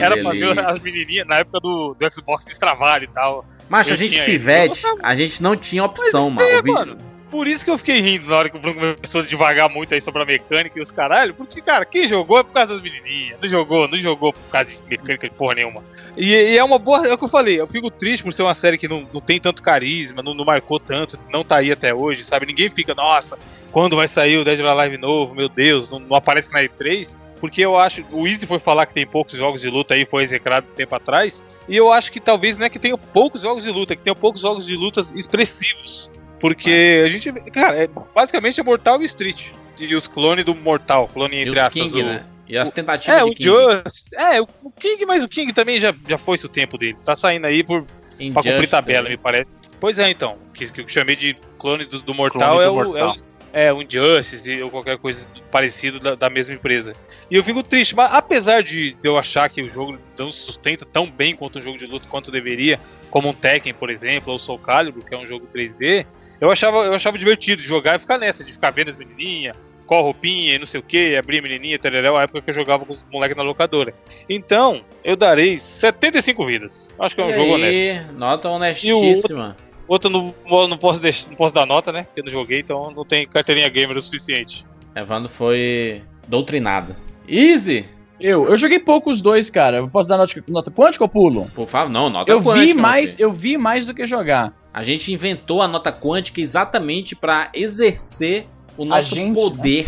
era 0.00 0.16
pra 0.22 0.30
ver 0.32 0.58
as 0.64 0.80
menininhas, 0.80 1.26
na 1.26 1.36
época 1.36 1.58
do, 1.60 1.94
do 1.98 2.12
Xbox 2.12 2.44
destravar 2.46 3.02
e 3.02 3.08
tal. 3.08 3.44
Macho, 3.68 3.92
a 3.92 3.96
gente 3.96 4.20
pivete, 4.22 4.82
a 5.02 5.14
gente 5.14 5.42
não 5.42 5.56
tinha 5.56 5.84
opção, 5.84 6.30
mano. 6.30 6.48
É, 6.48 6.58
O 6.58 6.62
vi- 6.62 6.72
mano. 6.72 6.96
Por 7.30 7.48
isso 7.48 7.64
que 7.64 7.70
eu 7.70 7.76
fiquei 7.76 8.00
rindo 8.00 8.30
na 8.30 8.36
hora 8.36 8.48
que 8.48 8.56
o 8.56 8.60
Bruno 8.60 8.94
começou 8.94 9.20
a 9.20 9.24
devagar 9.24 9.68
muito 9.68 9.92
aí 9.92 10.00
sobre 10.00 10.22
a 10.22 10.24
mecânica 10.24 10.78
e 10.78 10.80
os 10.80 10.92
caralho. 10.92 11.34
Porque, 11.34 11.60
cara, 11.60 11.84
quem 11.84 12.06
jogou 12.06 12.38
é 12.38 12.44
por 12.44 12.52
causa 12.52 12.74
das 12.74 12.80
menininhas. 12.82 13.36
Não 13.42 13.48
jogou, 13.48 13.88
não 13.88 13.98
jogou 13.98 14.32
por 14.32 14.48
causa 14.50 14.70
de 14.70 14.80
mecânica 14.88 15.28
de 15.28 15.34
porra 15.34 15.56
nenhuma. 15.56 15.82
E, 16.16 16.32
e 16.32 16.56
é 16.56 16.62
uma 16.62 16.78
boa. 16.78 17.06
É 17.06 17.12
o 17.12 17.18
que 17.18 17.24
eu 17.24 17.28
falei. 17.28 17.60
Eu 17.60 17.66
fico 17.66 17.90
triste 17.90 18.22
por 18.22 18.32
ser 18.32 18.42
uma 18.42 18.54
série 18.54 18.78
que 18.78 18.86
não, 18.86 19.06
não 19.12 19.20
tem 19.20 19.40
tanto 19.40 19.60
carisma, 19.60 20.22
não, 20.22 20.34
não 20.34 20.44
marcou 20.44 20.78
tanto, 20.78 21.18
não 21.28 21.42
tá 21.44 21.56
aí 21.56 21.72
até 21.72 21.92
hoje, 21.92 22.22
sabe? 22.24 22.46
Ninguém 22.46 22.70
fica, 22.70 22.94
nossa, 22.94 23.36
quando 23.72 23.96
vai 23.96 24.06
sair 24.06 24.38
o 24.38 24.44
Dead 24.44 24.60
or 24.60 24.66
Alive 24.68 24.96
novo? 24.96 25.34
Meu 25.34 25.48
Deus, 25.48 25.90
não, 25.90 25.98
não 25.98 26.16
aparece 26.16 26.50
na 26.52 26.62
E3. 26.62 27.16
Porque 27.40 27.60
eu 27.60 27.76
acho. 27.76 28.04
O 28.12 28.26
Easy 28.28 28.46
foi 28.46 28.60
falar 28.60 28.86
que 28.86 28.94
tem 28.94 29.04
poucos 29.06 29.34
jogos 29.36 29.60
de 29.60 29.68
luta 29.68 29.94
aí, 29.94 30.06
foi 30.06 30.22
execrado 30.22 30.64
um 30.72 30.74
tempo 30.74 30.94
atrás. 30.94 31.42
E 31.68 31.76
eu 31.76 31.92
acho 31.92 32.12
que 32.12 32.20
talvez 32.20 32.56
não 32.56 32.66
é 32.66 32.70
que 32.70 32.78
tenha 32.78 32.96
poucos 32.96 33.40
jogos 33.42 33.64
de 33.64 33.70
luta, 33.70 33.92
é 33.92 33.96
que 33.96 34.02
tenha 34.02 34.14
poucos 34.14 34.40
jogos 34.40 34.64
de 34.66 34.76
lutas 34.76 35.10
expressivos. 35.12 36.10
Porque 36.38 37.02
a 37.04 37.08
gente. 37.08 37.32
Cara, 37.50 37.76
é, 37.76 37.88
basicamente 38.14 38.60
é 38.60 38.62
Mortal 38.62 39.02
e 39.02 39.06
Street. 39.06 39.48
E 39.78 39.94
os 39.94 40.06
clones 40.06 40.44
do 40.44 40.54
Mortal, 40.54 41.08
clone 41.12 41.36
E 41.36 41.40
entre 41.40 41.50
os 41.52 41.58
aspas. 41.58 41.72
King, 41.82 42.02
o- 42.02 42.06
né? 42.06 42.24
E 42.48 42.56
as 42.56 42.70
tentativas 42.70 43.18
É, 43.20 43.24
de 43.24 43.30
o 43.30 43.34
King. 43.34 43.44
Just. 43.84 44.12
É, 44.12 44.40
o 44.40 44.46
o 44.62 44.70
King, 44.70 45.04
mas 45.04 45.24
o 45.24 45.28
King 45.28 45.52
também 45.52 45.80
já, 45.80 45.92
já 46.08 46.16
foi 46.16 46.36
o 46.36 46.48
tempo 46.48 46.78
dele. 46.78 46.96
Tá 47.04 47.16
saindo 47.16 47.46
aí 47.46 47.64
por, 47.64 47.84
pra 48.32 48.42
cumprir 48.42 48.68
tabela, 48.68 49.04
né? 49.04 49.10
me 49.10 49.16
parece. 49.16 49.50
Pois 49.80 49.98
é, 49.98 50.08
então. 50.10 50.36
Que, 50.54 50.70
que 50.70 50.80
eu 50.82 50.88
chamei 50.88 51.16
de 51.16 51.36
clone 51.58 51.84
do, 51.86 52.00
do 52.00 52.14
Mortal 52.14 52.52
Clone 52.58 52.62
é, 52.62 52.66
do 52.66 52.72
o, 52.72 52.74
Mortal. 52.76 53.08
é 53.08 53.12
o. 53.12 53.35
É, 53.56 53.72
o 53.72 53.80
Injustice 53.80 54.62
ou 54.62 54.70
qualquer 54.70 54.98
coisa 54.98 55.26
parecido 55.50 55.98
da, 55.98 56.14
da 56.14 56.28
mesma 56.28 56.52
empresa. 56.52 56.92
E 57.30 57.36
eu 57.36 57.42
fico 57.42 57.62
triste, 57.62 57.96
mas 57.96 58.12
apesar 58.12 58.62
de 58.62 58.94
eu 59.02 59.16
achar 59.16 59.48
que 59.48 59.62
o 59.62 59.70
jogo 59.70 59.98
não 60.18 60.30
sustenta 60.30 60.84
tão 60.84 61.10
bem 61.10 61.34
quanto 61.34 61.58
um 61.58 61.62
jogo 61.62 61.78
de 61.78 61.86
luta 61.86 62.06
quanto 62.06 62.30
deveria, 62.30 62.78
como 63.10 63.30
um 63.30 63.32
Tekken, 63.32 63.72
por 63.72 63.88
exemplo, 63.88 64.30
ou 64.30 64.38
Soul 64.38 64.58
Calibur, 64.58 65.02
que 65.02 65.14
é 65.14 65.18
um 65.18 65.26
jogo 65.26 65.46
3D, 65.46 66.04
eu 66.38 66.50
achava, 66.50 66.84
eu 66.84 66.92
achava 66.92 67.16
divertido 67.16 67.62
jogar 67.62 67.96
e 67.96 67.98
ficar 67.98 68.18
nessa, 68.18 68.44
de 68.44 68.52
ficar 68.52 68.70
vendo 68.72 68.90
as 68.90 68.96
menininhas, 68.96 69.56
qual 69.86 70.02
roupinha 70.02 70.54
e 70.54 70.58
não 70.58 70.66
sei 70.66 70.80
o 70.80 70.82
que, 70.82 71.16
abrir 71.16 71.38
a 71.38 71.42
menininha, 71.42 71.78
tereréu, 71.78 72.14
a 72.14 72.24
época 72.24 72.42
que 72.42 72.50
eu 72.50 72.54
jogava 72.54 72.84
com 72.84 72.92
os 72.92 73.02
moleques 73.10 73.38
na 73.38 73.42
locadora. 73.42 73.94
Então, 74.28 74.82
eu 75.02 75.16
darei 75.16 75.56
75 75.56 76.44
vidas. 76.44 76.90
Acho 76.98 77.14
que 77.14 77.22
é 77.22 77.24
um 77.24 77.30
E 77.30 77.34
jogo 77.34 77.54
aí, 77.56 77.90
honesto. 77.90 78.12
Nota 78.12 78.48
honestíssima. 78.50 79.56
Outro 79.88 80.10
não, 80.10 80.34
não, 80.68 80.76
posso 80.76 81.00
deixar, 81.00 81.28
não 81.28 81.36
posso 81.36 81.54
dar 81.54 81.66
nota, 81.66 81.92
né? 81.92 82.04
Porque 82.04 82.20
eu 82.20 82.24
não 82.24 82.32
joguei, 82.32 82.60
então 82.60 82.90
não 82.90 83.04
tem 83.04 83.26
carteirinha 83.26 83.68
gamer 83.68 83.96
o 83.96 84.00
suficiente. 84.00 84.66
Evandro 84.94 85.28
foi 85.28 86.02
doutrinado. 86.26 86.96
Easy! 87.28 87.86
Eu, 88.18 88.46
eu 88.46 88.56
joguei 88.56 88.78
pouco 88.78 89.10
os 89.10 89.20
dois, 89.20 89.50
cara. 89.50 89.76
Eu 89.78 89.88
posso 89.88 90.08
dar 90.08 90.16
nota, 90.16 90.32
nota 90.48 90.70
quântica 90.70 91.04
ou 91.04 91.08
pulo? 91.08 91.50
Por 91.54 91.66
favor, 91.66 91.90
não, 91.90 92.08
nota 92.08 92.30
Eu 92.30 92.40
vi 92.40 92.46
quântica, 92.46 92.74
meu 92.74 92.82
mais, 92.82 93.20
eu 93.20 93.30
vi 93.30 93.58
mais 93.58 93.86
do 93.86 93.92
que 93.92 94.06
jogar. 94.06 94.54
A 94.72 94.82
gente 94.82 95.12
inventou 95.12 95.60
a 95.60 95.68
nota 95.68 95.92
quântica 95.92 96.40
exatamente 96.40 97.14
pra 97.14 97.50
exercer 97.52 98.46
o 98.76 98.84
nosso 98.84 99.14
gente, 99.14 99.34
poder 99.34 99.86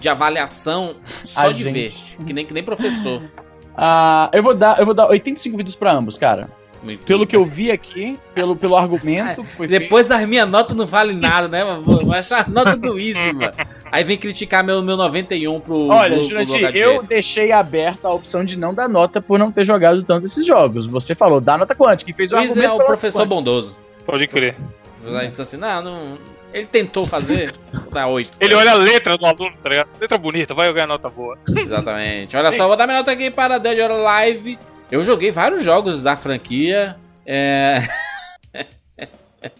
de 0.00 0.08
avaliação 0.08 0.96
só 1.24 1.48
A 1.48 1.52
de 1.52 1.62
gente. 1.62 2.16
ver. 2.18 2.26
Que 2.26 2.32
nem, 2.32 2.44
que 2.44 2.52
nem 2.52 2.62
professor. 2.62 3.22
Ah, 3.74 4.28
eu 4.34 4.42
vou 4.42 4.54
dar, 4.54 4.78
eu 4.78 4.84
vou 4.84 4.94
dar 4.94 5.08
85 5.08 5.56
vídeos 5.56 5.74
pra 5.74 5.94
ambos, 5.94 6.18
cara. 6.18 6.50
Muito 6.82 7.04
Pelo 7.04 7.20
bem. 7.20 7.28
que 7.28 7.36
eu 7.36 7.44
vi 7.44 7.70
aqui, 7.70 8.18
pelo, 8.34 8.56
pelo 8.56 8.76
argumento 8.76 9.44
que 9.44 9.54
foi 9.54 9.68
Depois 9.68 10.10
as 10.10 10.26
minhas 10.26 10.48
notas 10.48 10.76
não 10.76 10.84
valem 10.84 11.16
nada, 11.16 11.46
né? 11.46 11.64
Vou 11.82 12.12
achar 12.12 12.44
a 12.44 12.50
nota 12.50 12.76
do 12.76 12.98
Easy, 12.98 13.32
mano. 13.32 13.52
Aí 13.90 14.02
vem 14.02 14.18
criticar 14.18 14.64
meu, 14.64 14.82
meu 14.82 14.96
91 14.96 15.60
pro. 15.60 15.88
Olha, 15.88 16.16
pro, 16.16 16.24
Jurandir, 16.24 16.68
pro 16.68 16.76
eu 16.76 17.02
deixei 17.02 17.52
aberta 17.52 18.08
a 18.08 18.12
opção 18.12 18.44
de 18.44 18.58
não 18.58 18.74
dar 18.74 18.88
nota 18.88 19.20
por 19.20 19.38
não 19.38 19.52
ter 19.52 19.64
jogado 19.64 20.02
tanto 20.02 20.26
esses 20.26 20.44
jogos. 20.44 20.86
Você 20.86 21.14
falou, 21.14 21.40
dá 21.40 21.56
nota 21.56 21.74
quântica, 21.74 22.10
e 22.10 22.14
fez 22.14 22.32
o 22.32 22.36
argumento 22.36 22.60
é 22.60 22.72
o 22.72 22.84
professor 22.84 23.24
bondoso. 23.26 23.76
Pode 24.04 24.26
crer. 24.26 24.56
A 25.04 25.20
gente 25.20 25.30
disse 25.30 25.42
assim, 25.42 25.56
não, 25.56 25.82
não. 25.82 26.18
Ele 26.52 26.66
tentou 26.66 27.06
fazer, 27.06 27.54
vou 27.72 27.90
dar 27.90 28.08
8. 28.08 28.32
Ele 28.38 28.54
olha 28.54 28.72
a 28.72 28.74
letra 28.74 29.16
do 29.16 29.24
aluno, 29.24 29.52
tá 29.62 29.70
ligado? 29.70 29.88
Letra 29.98 30.18
bonita, 30.18 30.52
vai 30.52 30.70
ganhar 30.72 30.86
nota 30.86 31.08
boa. 31.08 31.38
Exatamente. 31.48 32.36
Olha 32.36 32.52
só, 32.52 32.66
vou 32.66 32.76
dar 32.76 32.86
minha 32.86 32.98
nota 32.98 33.10
aqui 33.10 33.30
para 33.30 33.58
Dead 33.58 33.78
or 33.78 33.90
Alive. 33.90 34.58
Eu 34.92 35.02
joguei 35.02 35.30
vários 35.30 35.64
jogos 35.64 36.02
da 36.02 36.14
franquia. 36.16 36.96
É. 37.24 37.88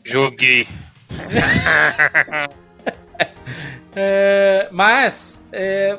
Joguei. 0.05 0.69
É, 3.95 4.69
mas, 4.73 5.47
é, 5.53 5.99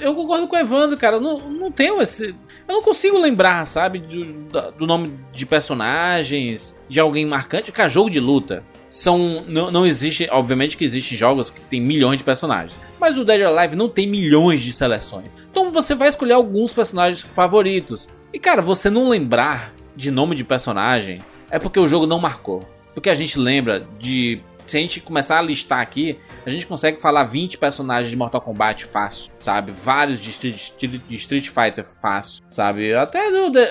eu 0.00 0.14
concordo 0.14 0.46
com 0.46 0.54
o 0.54 0.58
Evandro, 0.60 0.96
cara. 0.96 1.18
Não, 1.18 1.40
não 1.50 1.72
tenho 1.72 2.00
esse. 2.00 2.36
Eu 2.68 2.74
não 2.74 2.82
consigo 2.82 3.18
lembrar, 3.18 3.66
sabe, 3.66 3.98
do, 3.98 4.70
do 4.78 4.86
nome 4.86 5.18
de 5.32 5.44
personagens, 5.44 6.72
de 6.88 7.00
alguém 7.00 7.26
marcante. 7.26 7.72
Cara, 7.72 7.88
jogo 7.88 8.08
de 8.08 8.20
luta. 8.20 8.62
São. 8.88 9.44
Não, 9.48 9.72
não 9.72 9.84
existe. 9.84 10.28
Obviamente 10.30 10.76
que 10.76 10.84
existem 10.84 11.18
jogos 11.18 11.50
que 11.50 11.60
tem 11.62 11.80
milhões 11.80 12.18
de 12.18 12.22
personagens. 12.22 12.80
Mas 13.00 13.18
o 13.18 13.24
Dead 13.24 13.40
or 13.40 13.58
Alive 13.58 13.74
não 13.74 13.88
tem 13.88 14.06
milhões 14.06 14.60
de 14.60 14.72
seleções. 14.72 15.36
Então 15.50 15.72
você 15.72 15.96
vai 15.96 16.08
escolher 16.08 16.34
alguns 16.34 16.72
personagens 16.72 17.22
favoritos. 17.22 18.08
E, 18.32 18.38
cara, 18.38 18.62
você 18.62 18.88
não 18.90 19.08
lembrar 19.08 19.72
de 19.94 20.10
nome 20.10 20.34
de 20.34 20.44
personagem 20.44 21.20
é 21.50 21.58
porque 21.58 21.78
o 21.78 21.86
jogo 21.86 22.06
não 22.06 22.18
marcou. 22.18 22.66
Porque 22.94 23.10
a 23.10 23.14
gente 23.14 23.38
lembra 23.38 23.86
de. 23.98 24.40
Se 24.66 24.76
a 24.76 24.80
gente 24.80 25.00
começar 25.00 25.38
a 25.38 25.42
listar 25.42 25.80
aqui, 25.80 26.18
a 26.46 26.50
gente 26.50 26.66
consegue 26.66 27.00
falar 27.00 27.24
20 27.24 27.58
personagens 27.58 28.08
de 28.08 28.16
Mortal 28.16 28.40
Kombat 28.40 28.84
fácil, 28.86 29.30
sabe? 29.38 29.72
Vários 29.72 30.20
de 30.20 30.30
Street, 30.30 30.72
de 30.78 31.16
Street 31.16 31.48
Fighter 31.48 31.84
fácil, 31.84 32.42
sabe? 32.48 32.94
Até 32.94 33.28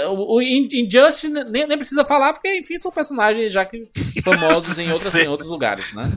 o, 0.10 0.36
o 0.36 0.42
In- 0.42 0.68
Injustice 0.72 1.30
nem, 1.30 1.66
nem 1.66 1.78
precisa 1.78 2.04
falar, 2.04 2.34
porque 2.34 2.56
enfim 2.58 2.78
são 2.78 2.92
personagens 2.92 3.52
já 3.54 3.64
que 3.66 3.90
famosos 4.22 4.78
em, 4.78 4.92
outras, 4.92 5.16
em 5.16 5.28
outros 5.28 5.50
lugares, 5.50 5.92
né? 5.94 6.12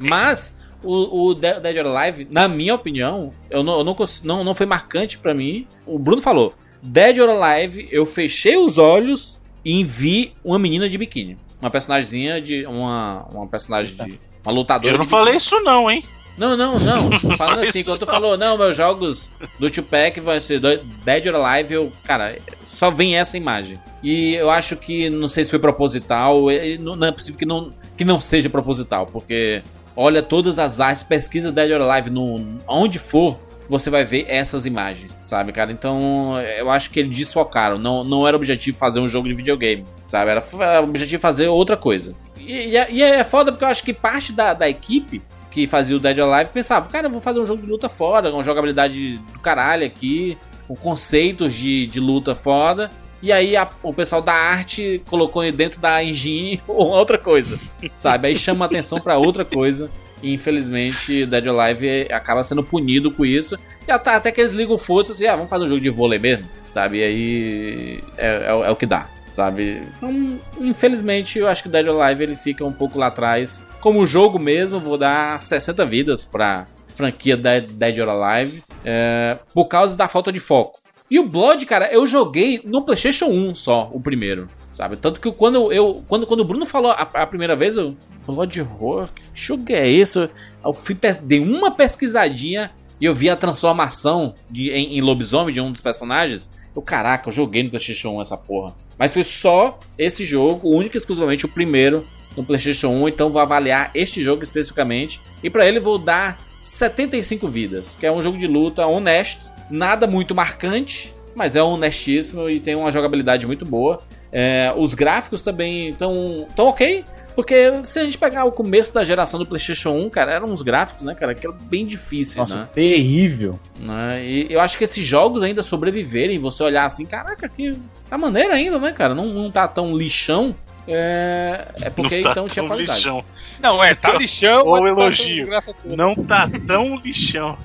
Mas 0.00 0.56
o, 0.82 1.28
o 1.30 1.34
De- 1.34 1.60
Dead 1.60 1.84
or 1.84 1.94
Alive, 1.96 2.28
na 2.30 2.46
minha 2.48 2.74
opinião, 2.74 3.32
eu 3.50 3.62
não, 3.62 3.78
eu 3.78 3.84
não, 3.84 3.96
não, 4.24 4.44
não 4.44 4.54
foi 4.54 4.66
marcante 4.66 5.18
pra 5.18 5.34
mim. 5.34 5.66
O 5.84 5.98
Bruno 5.98 6.22
falou: 6.22 6.54
Dead 6.88 7.18
or 7.18 7.28
Alive, 7.28 7.86
eu 7.90 8.06
fechei 8.06 8.56
os 8.56 8.78
olhos 8.78 9.38
e 9.64 9.84
vi 9.84 10.32
uma 10.42 10.58
menina 10.58 10.88
de 10.88 10.96
biquíni. 10.96 11.36
Uma 11.60 11.70
personagemzinha 11.70 12.40
de. 12.40 12.64
Uma, 12.66 13.26
uma 13.32 13.46
personagem 13.46 13.94
de. 13.94 14.18
Uma 14.44 14.52
lutadora. 14.52 14.94
Eu 14.94 14.98
não 14.98 15.06
falei 15.06 15.36
isso 15.36 15.60
não, 15.60 15.90
hein? 15.90 16.02
não, 16.38 16.56
não, 16.56 16.78
não. 16.78 17.10
Tô 17.18 17.18
falando 17.18 17.36
Fala 17.36 17.68
assim, 17.68 17.84
quando 17.84 17.98
tu 17.98 18.06
não. 18.06 18.12
falou, 18.12 18.38
não, 18.38 18.56
meus 18.56 18.76
jogos 18.76 19.28
do 19.58 19.68
Tupac 19.68 20.18
vai 20.20 20.40
ser 20.40 20.60
Dead 20.60 21.26
or 21.26 21.34
Alive, 21.34 21.74
eu, 21.74 21.92
cara, 22.04 22.36
só 22.66 22.90
vem 22.90 23.16
essa 23.16 23.36
imagem. 23.36 23.78
E 24.02 24.34
eu 24.34 24.48
acho 24.48 24.76
que, 24.76 25.10
não 25.10 25.28
sei 25.28 25.44
se 25.44 25.50
foi 25.50 25.58
proposital, 25.58 26.44
não, 26.80 26.96
não 26.96 27.08
é 27.08 27.12
possível 27.12 27.38
que 27.38 27.44
não, 27.44 27.72
que 27.96 28.04
não 28.04 28.20
seja 28.20 28.48
proposital, 28.48 29.04
porque 29.06 29.62
olha 29.96 30.22
todas 30.22 30.58
as 30.58 30.78
artes, 30.78 31.02
pesquisa 31.02 31.50
Dead 31.52 31.72
or 31.72 31.82
Alive 31.82 32.08
no, 32.08 32.58
onde 32.66 32.98
for, 33.00 33.36
você 33.68 33.90
vai 33.90 34.04
ver 34.04 34.24
essas 34.28 34.64
imagens, 34.66 35.16
sabe, 35.22 35.52
cara? 35.52 35.70
Então, 35.70 36.34
eu 36.56 36.70
acho 36.70 36.90
que 36.90 37.00
eles 37.00 37.16
desfocaram. 37.16 37.78
Não, 37.78 38.02
não 38.02 38.26
era 38.26 38.36
objetivo 38.36 38.78
fazer 38.78 39.00
um 39.00 39.08
jogo 39.08 39.28
de 39.28 39.34
videogame, 39.34 39.84
sabe? 40.06 40.30
Era, 40.30 40.44
era 40.60 40.80
objetivo 40.82 41.20
fazer 41.20 41.48
outra 41.48 41.76
coisa. 41.76 42.14
E, 42.38 42.68
e 42.70 42.76
é- 42.76 42.90
e 42.90 43.02
é 43.02 43.22
foda 43.24 43.52
porque 43.52 43.64
eu 43.64 43.68
acho 43.68 43.82
que 43.84 43.92
parte 43.92 44.32
da, 44.32 44.54
da 44.54 44.68
equipe 44.68 45.20
que 45.50 45.66
fazia 45.66 45.96
o 45.96 46.00
Dead 46.00 46.18
Alive 46.18 46.50
pensava, 46.52 46.88
cara, 46.88 47.06
eu 47.06 47.10
vou 47.10 47.20
fazer 47.20 47.40
um 47.40 47.46
jogo 47.46 47.62
de 47.62 47.68
luta 47.70 47.88
foda, 47.88 48.32
uma 48.32 48.42
jogabilidade 48.42 49.18
do 49.32 49.38
caralho 49.40 49.84
aqui, 49.84 50.38
com 50.66 50.74
conceitos 50.76 51.52
de, 51.54 51.86
de 51.86 52.00
luta 52.00 52.34
foda. 52.34 52.90
E 53.20 53.32
aí 53.32 53.56
a- 53.56 53.68
o 53.82 53.92
pessoal 53.92 54.22
da 54.22 54.32
arte 54.32 55.02
colocou 55.10 55.50
dentro 55.50 55.80
da 55.80 56.02
engine 56.02 56.60
outra 56.68 57.18
coisa, 57.18 57.58
sabe? 57.96 58.28
Aí 58.28 58.36
chama 58.36 58.64
atenção 58.64 58.98
pra 59.00 59.18
outra 59.18 59.44
coisa. 59.44 59.90
E 60.22 60.32
infelizmente 60.34 61.24
Dead 61.26 61.46
Alive 61.46 62.08
acaba 62.12 62.42
sendo 62.42 62.62
punido 62.64 63.10
com 63.10 63.24
isso. 63.24 63.56
E 63.86 63.90
até, 63.90 64.30
que 64.32 64.40
eles 64.40 64.52
ligam 64.52 64.76
força 64.78 65.12
assim, 65.12 65.26
ah, 65.26 65.36
vamos 65.36 65.50
fazer 65.50 65.64
um 65.64 65.68
jogo 65.68 65.80
de 65.80 65.90
vôlei 65.90 66.18
mesmo, 66.18 66.44
sabe? 66.72 66.98
E 66.98 67.02
aí 67.04 68.04
é, 68.16 68.44
é 68.48 68.54
o- 68.54 68.64
é 68.64 68.70
o 68.70 68.76
que 68.76 68.84
dá, 68.86 69.06
sabe? 69.32 69.82
Então, 69.96 70.38
infelizmente 70.60 71.38
eu 71.38 71.48
acho 71.48 71.62
que 71.62 71.68
Dead 71.68 71.86
Alive 71.88 72.22
ele 72.22 72.34
fica 72.36 72.64
um 72.64 72.72
pouco 72.72 72.98
lá 72.98 73.06
atrás. 73.08 73.62
Como 73.80 74.04
jogo 74.06 74.38
mesmo, 74.38 74.80
vou 74.80 74.98
dar 74.98 75.40
60 75.40 75.84
vidas 75.86 76.24
pra 76.24 76.66
franquia 76.94 77.36
Dead, 77.36 77.70
Dead 77.70 77.98
or 78.00 78.08
Alive 78.08 78.62
é, 78.84 79.38
por 79.54 79.66
causa 79.66 79.96
da 79.96 80.08
falta 80.08 80.32
de 80.32 80.40
foco. 80.40 80.80
E 81.10 81.18
o 81.18 81.26
Blood, 81.26 81.64
cara, 81.64 81.88
eu 81.90 82.06
joguei 82.06 82.60
no 82.64 82.82
PlayStation 82.82 83.26
1 83.26 83.54
só, 83.54 83.88
o 83.94 84.00
primeiro. 84.00 84.48
Sabe? 84.78 84.96
Tanto 84.96 85.20
que 85.20 85.32
quando 85.32 85.72
eu. 85.72 86.04
Quando, 86.06 86.24
quando 86.24 86.38
o 86.38 86.44
Bruno 86.44 86.64
falou 86.64 86.92
a, 86.92 87.02
a 87.02 87.26
primeira 87.26 87.56
vez, 87.56 87.76
eu. 87.76 87.96
Blood 88.24 88.60
Horror, 88.60 89.08
que 89.12 89.22
jogo 89.34 89.64
é 89.70 89.90
esse? 89.90 90.30
Eu 90.64 90.72
fui, 90.72 90.96
dei 91.24 91.40
uma 91.40 91.72
pesquisadinha 91.72 92.70
e 93.00 93.04
eu 93.04 93.12
vi 93.12 93.28
a 93.28 93.34
transformação 93.34 94.34
de, 94.48 94.70
em, 94.70 94.96
em 94.96 95.00
lobisomem 95.00 95.52
de 95.52 95.60
um 95.60 95.72
dos 95.72 95.80
personagens. 95.80 96.48
Eu, 96.76 96.80
caraca, 96.80 97.28
eu 97.28 97.32
joguei 97.32 97.64
no 97.64 97.70
PlayStation 97.70 98.18
1 98.18 98.22
essa 98.22 98.36
porra. 98.36 98.76
Mas 98.96 99.12
foi 99.12 99.24
só 99.24 99.80
esse 99.98 100.24
jogo, 100.24 100.70
único 100.70 100.96
e 100.96 100.98
exclusivamente 100.98 101.44
o 101.44 101.48
primeiro 101.48 102.06
no 102.36 102.44
PlayStation 102.44 102.90
1. 102.90 103.08
Então 103.08 103.30
vou 103.30 103.42
avaliar 103.42 103.90
este 103.96 104.22
jogo 104.22 104.44
especificamente. 104.44 105.20
E 105.42 105.50
pra 105.50 105.66
ele 105.66 105.80
vou 105.80 105.98
dar 105.98 106.38
75 106.62 107.48
vidas, 107.48 107.96
que 107.98 108.06
é 108.06 108.12
um 108.12 108.22
jogo 108.22 108.38
de 108.38 108.46
luta 108.46 108.86
honesto, 108.86 109.42
nada 109.68 110.06
muito 110.06 110.36
marcante, 110.36 111.12
mas 111.34 111.56
é 111.56 111.62
honestíssimo 111.62 112.48
e 112.48 112.60
tem 112.60 112.76
uma 112.76 112.92
jogabilidade 112.92 113.44
muito 113.44 113.64
boa. 113.64 114.00
É, 114.32 114.72
os 114.76 114.94
gráficos 114.94 115.42
também 115.42 115.90
estão 115.90 116.46
tão 116.54 116.66
ok, 116.66 117.04
porque 117.34 117.70
se 117.84 118.00
a 118.00 118.04
gente 118.04 118.18
pegar 118.18 118.44
o 118.44 118.52
começo 118.52 118.92
da 118.92 119.04
geração 119.04 119.38
do 119.38 119.46
PlayStation 119.46 119.90
1, 119.90 120.10
cara, 120.10 120.32
eram 120.32 120.48
uns 120.48 120.60
gráficos, 120.60 121.04
né, 121.04 121.14
cara, 121.14 121.34
que 121.34 121.46
eram 121.46 121.56
bem 121.56 121.86
difíceis, 121.86 122.36
Nossa, 122.36 122.56
né? 122.62 122.68
terrível. 122.74 123.58
né? 123.78 124.24
E 124.24 124.52
eu 124.52 124.60
acho 124.60 124.76
que 124.76 124.82
esses 124.82 125.06
jogos 125.06 125.42
ainda 125.42 125.62
sobreviverem, 125.62 126.38
você 126.38 126.62
olhar 126.64 126.84
assim, 126.84 127.06
caraca, 127.06 127.48
que 127.48 127.78
tá 128.10 128.18
maneiro 128.18 128.52
ainda, 128.52 128.78
né, 128.78 128.90
cara? 128.92 129.14
Não, 129.14 129.26
não 129.26 129.50
tá 129.50 129.68
tão 129.68 129.96
lixão. 129.96 130.54
É, 130.88 131.68
é 131.82 131.90
porque 131.90 132.16
Não 132.16 132.22
tá 132.22 132.30
então 132.30 132.46
tinha 132.48 132.66
qualidade. 132.66 132.98
lixão. 132.98 133.24
Não, 133.60 133.84
é, 133.84 133.94
tá 133.94 134.14
lixão. 134.18 134.66
Ou 134.66 134.80
tá 134.80 134.88
elogio. 134.88 135.46
toda. 135.46 135.96
Não 135.96 136.14
tá 136.14 136.50
tão 136.66 136.96
lixão. 136.96 137.56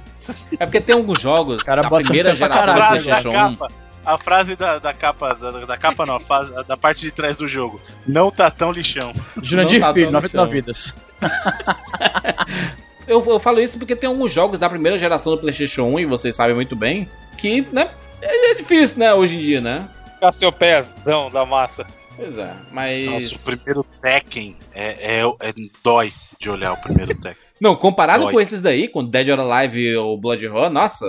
É 0.60 0.65
porque 0.65 0.81
tem 0.81 0.95
alguns 0.95 1.19
jogos 1.19 1.64
cara 1.64 1.81
da 1.81 1.90
primeira 1.90 2.35
geração 2.35 2.76
do 2.76 2.81
PlayStation 2.88 3.30
1. 3.30 3.82
A 4.05 4.17
frase 4.17 4.55
da, 4.55 4.80
da 4.80 4.93
capa, 4.93 5.34
da, 5.34 5.65
da 5.65 5.77
capa 5.77 6.05
não, 6.05 6.19
a 6.30 6.61
da 6.63 6.75
parte 6.75 7.01
de 7.01 7.11
trás 7.11 7.35
do 7.38 7.47
jogo. 7.47 7.81
Não 8.05 8.30
tá 8.30 8.51
tão 8.51 8.71
lixão. 8.71 9.13
Jurandir 9.41 9.80
Não 9.80 9.88
tá 9.88 9.93
Filho, 9.93 10.05
tão 10.07 10.13
99 10.13 10.45
no 10.45 10.51
vidas. 10.51 10.95
Eu, 13.07 13.23
eu 13.25 13.39
falo 13.39 13.59
isso 13.59 13.77
porque 13.77 13.95
tem 13.95 14.07
alguns 14.07 14.31
jogos 14.31 14.59
da 14.59 14.69
primeira 14.69 14.97
geração 14.97 15.34
do 15.34 15.39
PlayStation 15.39 15.84
1, 15.84 15.99
e 15.99 16.05
vocês 16.05 16.35
sabem 16.35 16.55
muito 16.55 16.75
bem, 16.75 17.09
que, 17.38 17.61
né, 17.71 17.91
é 18.21 18.51
é 18.51 18.55
difícil, 18.55 18.99
né, 18.99 19.13
hoje 19.13 19.35
em 19.35 19.39
dia, 19.39 19.61
né? 19.61 19.89
Cassiopézão 20.19 21.30
da 21.30 21.45
massa. 21.45 21.85
Pois 22.15 22.38
é, 22.38 22.53
mas. 22.71 23.05
Nossa, 23.05 23.35
o 23.35 23.39
primeiro 23.39 23.84
Tekken 24.01 24.55
é, 24.73 25.19
é, 25.19 25.21
é- 25.21 25.53
dói 25.84 26.13
de 26.39 26.49
olhar 26.49 26.73
o 26.73 26.77
primeiro 26.77 27.13
Tekken. 27.15 27.43
Não, 27.59 27.75
comparado 27.75 28.25
Dói. 28.25 28.34
com 28.34 28.41
esses 28.41 28.61
daí, 28.61 28.88
com 28.88 29.03
Dead 29.03 29.30
or 29.30 29.39
Alive 29.39 29.95
ou 29.97 30.17
Blood 30.17 30.45
Roar, 30.47 30.69
nossa, 30.69 31.05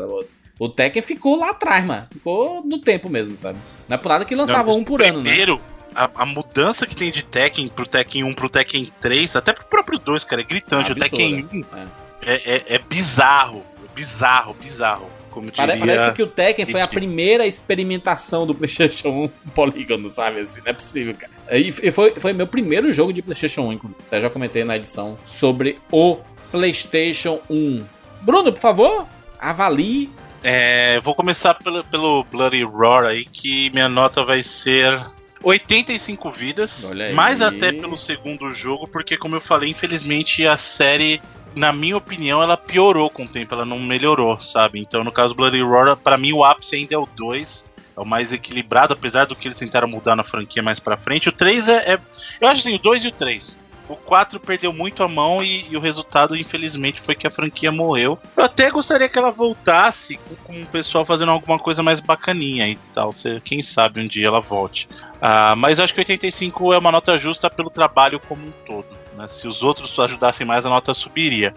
o, 0.59 0.69
Tekken 0.69 1.03
ficou 1.03 1.37
lá 1.37 1.51
atrás, 1.51 1.85
mano. 1.85 2.07
Ficou 2.13 2.63
no 2.65 2.79
tempo 2.79 3.09
mesmo, 3.09 3.37
sabe? 3.37 3.59
Não 3.89 3.95
é 3.95 3.99
por 3.99 4.09
nada 4.09 4.25
que 4.25 4.35
lançava 4.35 4.71
Não, 4.71 4.79
um 4.79 4.85
por 4.85 5.03
ano, 5.03 5.19
né? 5.19 5.25
Primeiro, 5.25 5.61
a, 5.95 6.11
a 6.15 6.27
mudança 6.27 6.87
que 6.87 6.95
tem 6.97 7.11
de 7.11 7.25
Tekken 7.25 7.69
pro 7.69 7.87
Tekken 7.87 8.25
1 8.25 8.35
pro 8.35 8.49
Tekken 8.49 8.91
3, 9.01 9.37
até 9.37 9.53
pro 9.53 9.65
próprio 9.67 9.99
2, 9.99 10.25
cara, 10.25 10.43
é 10.43 10.45
gritante. 10.45 10.93
o. 10.93 10.95
Tekken 10.95 11.49
1 11.53 11.65
É. 12.27 12.35
é, 12.35 12.35
é, 12.57 12.65
é 12.75 12.79
bizarro. 12.79 13.65
Bizarro, 13.95 14.55
bizarro. 14.55 15.09
Como 15.31 15.51
Pare- 15.51 15.73
diria... 15.73 15.87
Parece 15.97 16.15
que 16.15 16.23
o 16.23 16.27
Tekken 16.29 16.67
foi 16.67 16.81
a 16.81 16.87
primeira 16.87 17.47
experimentação 17.47 18.47
do 18.47 18.55
PlayStation 18.55 19.09
1 19.09 19.29
polígono, 19.55 20.09
sabe? 20.09 20.41
Assim, 20.41 20.61
não 20.61 20.71
é 20.71 20.73
possível, 20.73 21.15
cara. 21.15 21.33
E 21.59 21.69
e 21.83 21.91
foi, 21.91 22.13
foi 22.13 22.33
meu 22.33 22.47
primeiro 22.47 22.93
jogo 22.93 23.13
de 23.13 23.21
PlayStation 23.23 23.63
1, 23.63 23.73
inclusive. 23.73 24.01
Até 24.07 24.21
já 24.21 24.31
comentei 24.31 24.63
na 24.65 24.77
edição 24.77 25.19
sobre 25.25 25.79
o 25.91 26.19
PlayStation 26.51 27.41
1. 27.51 27.85
Bruno, 28.23 28.53
por 28.53 28.61
favor, 28.61 29.07
avalie. 29.41 30.11
É, 30.47 31.01
vou 31.01 31.15
começar 31.15 31.55
pelo, 31.55 31.83
pelo 31.85 32.23
Bloody 32.25 32.63
Roar 32.63 33.05
aí, 33.07 33.25
que 33.25 33.71
minha 33.71 33.89
nota 33.89 34.23
vai 34.23 34.43
ser 34.43 35.03
85 35.43 36.31
vidas. 36.31 36.85
Mais 37.15 37.41
até 37.41 37.73
pelo 37.81 37.97
segundo 37.97 38.51
jogo, 38.53 38.87
porque 38.87 39.17
como 39.17 39.37
eu 39.37 39.41
falei, 39.41 39.71
infelizmente 39.71 40.47
a 40.47 40.59
série, 40.59 41.21
na 41.55 41.73
minha 41.73 41.97
opinião, 41.97 42.43
ela 42.43 42.59
piorou 42.59 43.09
com 43.09 43.25
o 43.25 43.29
tempo, 43.29 43.55
ela 43.55 43.65
não 43.65 43.81
melhorou, 43.81 44.39
sabe? 44.39 44.79
Então, 44.79 45.03
no 45.03 45.11
caso 45.11 45.35
Bloody 45.35 45.63
Roar, 45.63 45.97
pra 45.97 46.19
mim 46.19 46.35
o 46.35 46.45
ápice 46.45 46.77
ainda 46.77 46.95
é 46.95 46.99
o 46.99 47.09
2. 47.17 47.67
É 47.97 48.01
o 48.01 48.05
mais 48.05 48.33
equilibrado, 48.33 48.93
apesar 48.93 49.25
do 49.25 49.37
que 49.37 49.47
eles 49.47 49.57
tentaram 49.57 49.87
mudar 49.87 50.17
na 50.17 50.25
franquia 50.25 50.61
mais 50.63 50.81
pra 50.81 50.97
frente. 50.97 51.29
O 51.29 51.33
3 51.33 51.69
é. 51.69 51.93
é- 51.95 51.99
eu 52.41 52.49
acho 52.49 52.61
assim, 52.67 52.75
o 52.75 52.79
2 52.79 53.05
e 53.05 53.09
o 53.09 53.13
3. 53.13 53.57
O 53.89 53.97
4 53.97 54.41
perdeu 54.41 54.73
muito 54.73 55.03
a 55.03 55.09
mão 55.09 55.43
e, 55.43 55.67
e 55.71 55.77
o 55.77 55.81
resultado, 55.81 56.35
infelizmente, 56.35 57.01
foi 57.03 57.15
que 57.15 57.27
a 57.27 57.31
franquia 57.31 57.71
morreu. 57.71 58.19
Eu 58.37 58.45
até 58.45 58.71
gostaria 58.71 59.09
que 59.09 59.19
ela 59.19 59.31
voltasse 59.31 60.17
com, 60.17 60.35
com 60.37 60.61
o 60.63 60.67
pessoal 60.67 61.05
fazendo 61.05 61.31
alguma 61.31 61.59
coisa 61.59 61.83
mais 61.83 62.01
bacaninha 62.01 62.67
e 62.67 62.77
tal. 62.95 63.13
Se- 63.13 63.41
quem 63.45 63.63
sabe 63.63 64.01
um 64.01 64.07
dia 64.07 64.27
ela 64.29 64.41
volte. 64.41 64.89
Ah, 65.21 65.55
mas 65.57 65.79
eu 65.79 65.85
acho 65.85 65.93
que 65.93 66.01
85 66.01 66.73
é 66.73 66.79
uma 66.79 66.91
nota 66.91 67.19
justa 67.19 67.51
pelo 67.51 67.69
trabalho 67.69 68.19
como 68.21 68.47
um 68.47 68.53
todo. 68.67 68.87
né? 69.17 69.27
Se 69.27 69.47
os 69.47 69.63
outros 69.63 69.99
ajudassem 69.99 70.47
mais, 70.47 70.65
a 70.65 70.71
nota 70.71 70.95
subiria. 70.95 71.53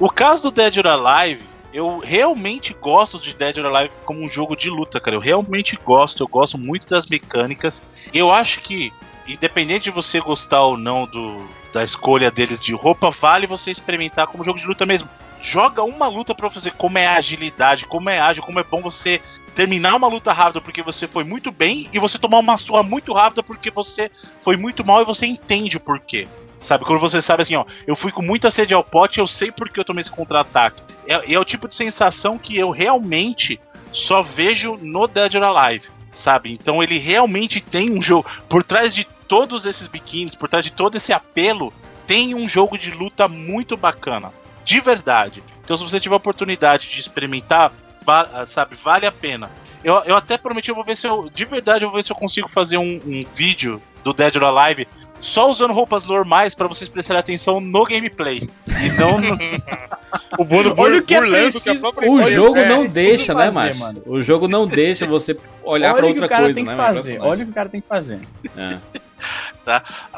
O 0.00 0.10
caso 0.10 0.44
do 0.44 0.50
Dead 0.50 0.76
or 0.78 0.86
Alive, 0.88 1.42
eu 1.72 1.98
realmente 1.98 2.74
gosto 2.74 3.20
de 3.20 3.32
Dead 3.34 3.56
or 3.58 3.66
Alive 3.66 3.94
como 4.04 4.20
um 4.20 4.28
jogo 4.28 4.56
de 4.56 4.68
luta, 4.68 4.98
cara. 4.98 5.14
Eu 5.16 5.20
realmente 5.20 5.76
gosto, 5.84 6.24
eu 6.24 6.28
gosto 6.28 6.58
muito 6.58 6.88
das 6.88 7.06
mecânicas. 7.06 7.82
Eu 8.12 8.32
acho 8.32 8.60
que, 8.62 8.92
independente 9.28 9.84
de 9.84 9.90
você 9.90 10.18
gostar 10.20 10.62
ou 10.62 10.76
não 10.76 11.04
do, 11.06 11.46
da 11.78 11.84
escolha 11.84 12.28
deles 12.28 12.58
de 12.58 12.74
roupa, 12.74 13.08
vale 13.10 13.46
você 13.46 13.70
experimentar 13.70 14.26
como 14.26 14.42
jogo 14.42 14.58
de 14.58 14.66
luta 14.66 14.84
mesmo. 14.84 15.08
joga 15.40 15.84
uma 15.84 16.08
luta 16.08 16.34
pra 16.34 16.48
você 16.48 16.72
como 16.72 16.98
é 16.98 17.06
a 17.06 17.16
agilidade, 17.16 17.86
como 17.86 18.10
é 18.10 18.18
ágil, 18.18 18.42
como 18.42 18.58
é 18.58 18.64
bom 18.64 18.82
você 18.82 19.20
terminar 19.54 19.94
uma 19.94 20.08
luta 20.08 20.32
rápida 20.32 20.60
porque 20.60 20.82
você 20.82 21.06
foi 21.06 21.22
muito 21.22 21.52
bem 21.52 21.88
e 21.92 21.98
você 22.00 22.18
tomar 22.18 22.38
uma 22.38 22.56
surra 22.56 22.82
muito 22.82 23.12
rápida 23.12 23.44
porque 23.44 23.70
você 23.70 24.10
foi 24.40 24.56
muito 24.56 24.84
mal 24.84 25.00
e 25.02 25.04
você 25.04 25.26
entende 25.26 25.76
o 25.76 25.80
porquê. 25.80 26.26
Sabe, 26.58 26.84
quando 26.84 26.98
você 26.98 27.22
sabe 27.22 27.44
assim, 27.44 27.54
ó, 27.54 27.64
eu 27.86 27.94
fui 27.94 28.10
com 28.10 28.22
muita 28.22 28.50
sede 28.50 28.74
ao 28.74 28.82
pote, 28.82 29.20
eu 29.20 29.26
sei 29.28 29.52
porque 29.52 29.78
eu 29.78 29.84
tomei 29.84 30.00
esse 30.00 30.10
contra-ataque. 30.10 30.82
É, 31.06 31.32
é 31.32 31.38
o 31.38 31.44
tipo 31.44 31.68
de 31.68 31.76
sensação 31.76 32.36
que 32.36 32.58
eu 32.58 32.70
realmente 32.70 33.60
só 33.92 34.20
vejo 34.20 34.76
no 34.82 35.06
Dead 35.06 35.36
or 35.36 35.44
Alive, 35.44 35.86
sabe? 36.10 36.52
Então 36.52 36.82
ele 36.82 36.98
realmente 36.98 37.60
tem 37.60 37.92
um 37.92 38.02
jogo 38.02 38.28
por 38.48 38.64
trás 38.64 38.92
de 38.92 39.06
todos 39.28 39.66
esses 39.66 39.86
biquínis, 39.86 40.34
por 40.34 40.48
trás 40.48 40.64
de 40.64 40.72
todo 40.72 40.96
esse 40.96 41.12
apelo, 41.12 41.72
tem 42.06 42.34
um 42.34 42.48
jogo 42.48 42.78
de 42.78 42.90
luta 42.90 43.28
muito 43.28 43.76
bacana, 43.76 44.32
de 44.64 44.80
verdade. 44.80 45.42
Então 45.64 45.76
se 45.76 45.84
você 45.84 46.00
tiver 46.00 46.14
a 46.14 46.16
oportunidade 46.16 46.88
de 46.88 47.00
experimentar, 47.00 47.70
va- 48.04 48.46
sabe, 48.46 48.74
vale 48.82 49.06
a 49.06 49.12
pena. 49.12 49.50
Eu, 49.84 49.94
eu 50.04 50.16
até 50.16 50.36
prometi, 50.36 50.70
eu 50.70 50.74
vou 50.74 50.82
ver 50.84 50.96
se 50.96 51.06
eu, 51.06 51.30
de 51.32 51.44
verdade, 51.44 51.84
eu 51.84 51.90
vou 51.90 51.96
ver 51.98 52.02
se 52.02 52.10
eu 52.10 52.16
consigo 52.16 52.48
fazer 52.48 52.78
um, 52.78 53.00
um 53.06 53.24
vídeo 53.34 53.80
do 54.02 54.12
Dead 54.12 54.34
or 54.36 54.44
Alive 54.44 54.88
só 55.20 55.48
usando 55.50 55.72
roupas 55.74 56.04
normais 56.04 56.54
pra 56.54 56.66
vocês 56.68 56.88
prestarem 56.88 57.20
atenção 57.20 57.60
no 57.60 57.84
gameplay. 57.84 58.48
E 58.68 58.88
não 58.98 59.20
no, 59.20 59.36
O 60.38 60.44
Bruno 60.44 60.74
Olha 60.78 60.98
o 61.00 61.02
que 61.02 61.14
é 61.14 61.20
preciso- 61.20 61.80
própria 61.80 62.10
O 62.10 62.22
jogo 62.22 62.58
é, 62.58 62.68
não 62.68 62.82
preciso 62.84 62.94
deixa, 62.94 63.34
né, 63.34 63.44
fazer, 63.46 63.54
macho? 63.54 63.78
mano. 63.78 64.02
O 64.06 64.22
jogo 64.22 64.48
não 64.48 64.66
deixa 64.66 65.06
você 65.06 65.36
olhar 65.62 65.90
que 65.94 66.00
outra 66.22 66.28
coisa, 66.44 66.60
né? 66.64 66.76
que. 66.76 67.18
Olha 67.20 67.42
o 67.42 67.44
que 67.46 67.50
o 67.50 67.54
cara 67.54 67.68
tem 67.68 67.80
que 67.80 67.88
fazer. 67.88 68.20
É. 68.56 68.78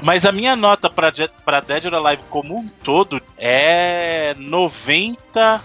Mas 0.02 0.24
a 0.24 0.32
minha 0.32 0.54
nota 0.56 0.88
pra, 0.88 1.12
pra 1.44 1.60
Dead 1.60 1.86
or 1.86 1.94
Alive 1.94 2.22
como 2.30 2.56
um 2.56 2.68
todo 2.82 3.20
é 3.36 4.34
90. 4.38 5.62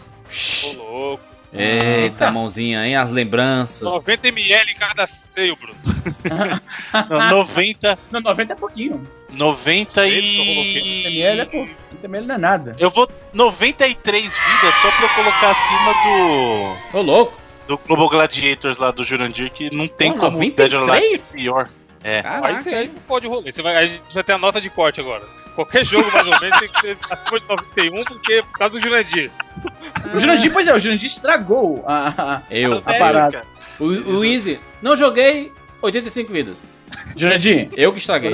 Ô, 0.64 0.74
louco. 0.78 1.36
Eita, 1.58 2.30
mãozinha, 2.32 2.86
hein? 2.86 2.96
As 2.96 3.10
lembranças. 3.12 3.82
90 3.82 4.28
ml 4.28 4.74
cada 4.76 5.08
seio, 5.08 5.56
Bruno. 5.56 5.80
Não, 7.10 7.30
90. 7.30 7.98
Não, 8.12 8.20
90 8.20 8.54
é 8.54 8.56
pouquinho. 8.56 9.08
90 9.32 10.08
ml 10.08 11.40
é 11.40 11.44
e. 11.44 11.46
pouco. 11.46 11.72
30 11.92 12.06
ml 12.06 12.28
não 12.28 12.36
é 12.36 12.38
nada. 12.38 12.76
Eu 12.78 12.92
vou 12.92 13.10
93 13.34 14.24
vidas 14.24 14.76
só 14.82 14.92
pra 14.92 15.06
eu 15.06 15.10
colocar 15.16 15.52
acima 15.52 15.94
do. 16.04 16.98
Ô, 16.98 17.02
louco. 17.02 17.46
Do 17.68 17.80
Global 17.80 18.10
Gladiators 18.10 18.78
lá 18.78 18.92
do 18.92 19.04
Jurandir, 19.04 19.52
que 19.52 19.76
não 19.76 19.88
tem 19.88 20.14
Pô, 20.14 20.20
como 20.20 20.38
o 20.38 20.52
Dead 20.52 20.74
or 20.74 20.90
Alive 20.90 21.18
93? 21.18 21.22
ser 21.22 21.38
pior. 21.38 21.70
É. 22.08 22.18
Aí 22.18 22.22
Caraca. 22.24 22.62
você, 22.64 22.70
aí 22.70 22.88
você 22.88 23.00
pode 23.08 23.28
rolar. 23.28 23.52
Você 23.52 23.62
vai, 23.64 23.76
a 23.76 23.88
gente 23.88 24.02
já 24.10 24.22
tem 24.22 24.36
a 24.36 24.38
nota 24.38 24.62
de 24.62 24.70
corte 24.70 25.00
agora. 25.02 25.24
Qualquer 25.56 25.84
jogo, 25.84 26.12
mais 26.12 26.28
ou 26.28 26.40
menos, 26.40 26.60
tem 26.60 26.70
que 26.70 26.82
ser 26.82 26.98
acima 27.10 27.40
de 27.40 27.48
91, 27.48 28.04
porque 28.04 28.42
por 28.44 28.52
causa 28.60 28.74
do 28.78 28.82
Jurandir. 28.82 29.32
O 30.14 30.18
Jurandir, 30.20 30.54
pois 30.54 30.68
é, 30.68 30.74
o 30.74 30.78
Jurandir 30.78 31.08
estragou 31.08 31.84
a, 31.88 32.10
a- 32.36 32.42
Eu. 32.52 32.84
a 32.86 32.94
É, 32.94 33.00
parada. 33.00 33.44
O, 33.80 33.86
o 33.86 34.26
Easy. 34.26 34.60
Não 34.84 34.96
joguei 34.96 35.52
85 35.82 36.32
vidas. 36.32 36.58
Jurandir, 37.18 37.70
Eu 37.76 37.92
que 37.92 37.98
estraguei. 37.98 38.32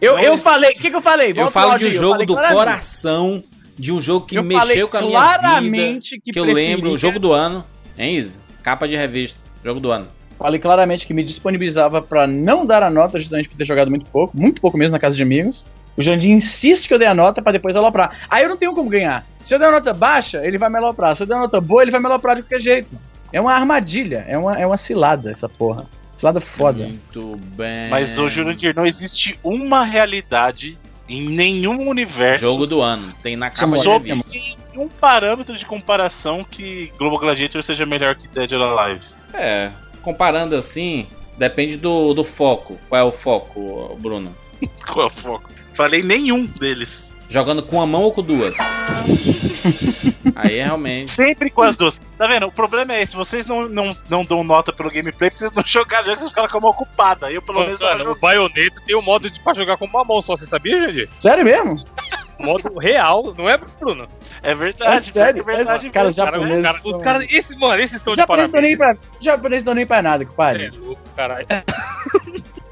Eu, 0.00 0.18
eu 0.20 0.38
falei, 0.38 0.70
o 0.70 0.74
que, 0.78 0.88
que 0.90 0.94
eu 0.96 1.02
falei? 1.02 1.30
Eu 1.30 1.34
Volta 1.36 1.50
falo 1.50 1.70
pro 1.70 1.78
de 1.80 1.84
um 1.86 1.88
eu 1.88 1.92
jogo 2.00 2.24
do 2.26 2.34
claramente. 2.34 2.56
coração, 2.58 3.42
de 3.76 3.92
um 3.92 4.00
jogo 4.00 4.24
que 4.26 4.36
eu 4.36 4.42
mexeu 4.44 4.60
falei 4.60 4.86
com 4.86 4.96
a 4.96 5.02
minha 5.02 5.20
vida. 5.20 5.38
claramente 5.40 6.20
Que, 6.20 6.32
que 6.32 6.38
eu 6.38 6.44
preferia- 6.44 6.68
lembro. 6.76 6.96
Jogo 6.96 7.18
do 7.18 7.32
ano. 7.32 7.64
Hein, 7.98 8.18
Easy? 8.18 8.36
Capa 8.62 8.86
de 8.86 8.94
revista. 8.96 9.40
Jogo 9.64 9.80
do 9.80 9.90
ano. 9.90 10.06
Falei 10.38 10.60
claramente 10.60 11.06
que 11.06 11.12
me 11.12 11.24
disponibilizava 11.24 12.00
pra 12.00 12.26
não 12.26 12.64
dar 12.64 12.82
a 12.82 12.90
nota 12.90 13.18
justamente 13.18 13.48
por 13.48 13.56
ter 13.56 13.64
jogado 13.64 13.90
muito 13.90 14.08
pouco, 14.08 14.36
muito 14.36 14.60
pouco 14.60 14.78
mesmo 14.78 14.92
na 14.92 14.98
casa 14.98 15.16
de 15.16 15.22
amigos. 15.22 15.66
O 15.96 16.02
Jandir 16.02 16.30
insiste 16.30 16.86
que 16.86 16.94
eu 16.94 16.98
dê 16.98 17.06
a 17.06 17.14
nota 17.14 17.42
pra 17.42 17.50
depois 17.50 17.76
aloprar. 17.76 18.16
Aí 18.30 18.44
eu 18.44 18.48
não 18.48 18.56
tenho 18.56 18.72
como 18.72 18.88
ganhar. 18.88 19.26
Se 19.42 19.52
eu 19.52 19.58
der 19.58 19.66
uma 19.66 19.78
nota 19.78 19.92
baixa, 19.92 20.46
ele 20.46 20.56
vai 20.56 20.70
me 20.70 20.78
aloprar. 20.78 21.16
Se 21.16 21.24
eu 21.24 21.26
der 21.26 21.34
uma 21.34 21.42
nota 21.42 21.60
boa, 21.60 21.82
ele 21.82 21.90
vai 21.90 22.00
me 22.00 22.06
aloprar 22.06 22.36
de 22.36 22.42
qualquer 22.42 22.60
jeito. 22.60 22.88
É 23.32 23.40
uma 23.40 23.52
armadilha, 23.52 24.24
é 24.28 24.38
uma, 24.38 24.56
é 24.56 24.64
uma 24.64 24.76
cilada 24.76 25.28
essa 25.28 25.48
porra. 25.48 25.88
Cilada 26.16 26.40
foda. 26.40 26.84
Muito 26.84 27.36
bem. 27.56 27.90
Mas 27.90 28.16
o 28.16 28.28
Jurandir, 28.28 28.74
não 28.76 28.86
existe 28.86 29.38
uma 29.42 29.84
realidade 29.84 30.78
em 31.08 31.22
nenhum 31.22 31.88
universo 31.88 32.44
Jogo 32.44 32.66
do 32.66 32.80
ano. 32.80 33.12
Tem 33.22 33.36
na 33.36 33.50
capa 33.50 33.76
sob 33.76 34.12
nenhum 34.12 34.88
parâmetro 34.88 35.56
de 35.56 35.64
comparação 35.64 36.44
que 36.48 36.92
Global 36.98 37.18
Gladiator 37.18 37.62
seja 37.62 37.84
melhor 37.86 38.14
que 38.14 38.28
Dead 38.28 38.52
or 38.52 38.62
Alive. 38.62 39.04
É, 39.32 39.70
comparando 40.02 40.56
assim, 40.56 41.06
depende 41.36 41.76
do, 41.76 42.14
do 42.14 42.24
foco. 42.24 42.78
Qual 42.88 43.00
é 43.00 43.04
o 43.04 43.12
foco, 43.12 43.96
Bruno? 44.00 44.34
Qual 44.86 45.06
é 45.06 45.08
o 45.08 45.10
foco? 45.10 45.50
Falei 45.74 46.02
nenhum 46.02 46.46
deles. 46.46 47.08
Jogando 47.28 47.62
com 47.62 47.76
uma 47.76 47.86
mão 47.86 48.02
ou 48.04 48.12
com 48.12 48.22
duas? 48.22 48.56
Aí 50.34 50.56
realmente. 50.56 51.10
Sempre 51.10 51.50
com 51.50 51.62
as 51.62 51.76
duas. 51.76 52.00
Tá 52.16 52.26
vendo? 52.26 52.46
O 52.46 52.52
problema 52.52 52.94
é 52.94 53.02
esse. 53.02 53.14
Vocês 53.14 53.46
não, 53.46 53.68
não, 53.68 53.90
não 54.08 54.24
dão 54.24 54.42
nota 54.42 54.72
pelo 54.72 54.90
gameplay 54.90 55.30
porque 55.30 55.40
vocês 55.40 55.52
não 55.52 55.62
jogaram 55.66 56.06
jogos, 56.06 56.20
vocês 56.20 56.30
ficaram 56.30 56.48
com 56.48 56.58
a 56.58 56.60
mão 56.60 56.70
ocupada. 56.70 57.30
Eu, 57.30 57.42
pelo 57.42 57.60
menos, 57.60 57.80
não 57.80 58.12
o 58.12 58.18
Bayonetta 58.18 58.80
tem 58.84 58.96
o 58.96 59.02
modo 59.02 59.28
de 59.28 59.38
pra 59.40 59.52
jogar 59.52 59.76
com 59.76 59.84
uma 59.84 60.04
mão 60.04 60.22
só, 60.22 60.36
você 60.36 60.46
sabia, 60.46 60.80
Jandir? 60.80 61.08
Sério 61.18 61.44
mesmo? 61.44 61.76
O 62.38 62.44
modo 62.44 62.78
real, 62.78 63.34
não 63.36 63.48
é, 63.48 63.58
Bruno? 63.80 64.06
É 64.42 64.54
verdade. 64.54 64.92
É 64.94 64.98
sério, 65.00 65.42
é 65.42 65.44
verdade. 65.44 65.86
é- 65.88 65.90
cara, 65.90 66.08
os 66.08 66.16
mesmo. 66.16 66.24
Cara, 66.30 66.38
os 66.38 66.44
japoneses 66.46 66.64
caras, 66.64 66.84
os 66.84 66.90
são- 66.96 67.00
caras, 67.04 67.26
esses, 67.30 67.56
mano, 67.56 67.82
esses 67.82 67.96
estão 67.96 68.12
de 68.12 68.16
japoneses 68.18 68.52
não 68.52 68.60
nem 68.60 68.76
parabéns. 68.76 69.00
pra, 69.08 69.18
os 69.18 69.24
japoneses 69.24 69.64
não 69.64 69.74
nem 69.74 69.86
pra 69.86 70.02
nada, 70.02 70.22
É 70.22 70.26
compadre. 70.26 70.70
louco, 70.78 71.02
caralho. 71.16 71.46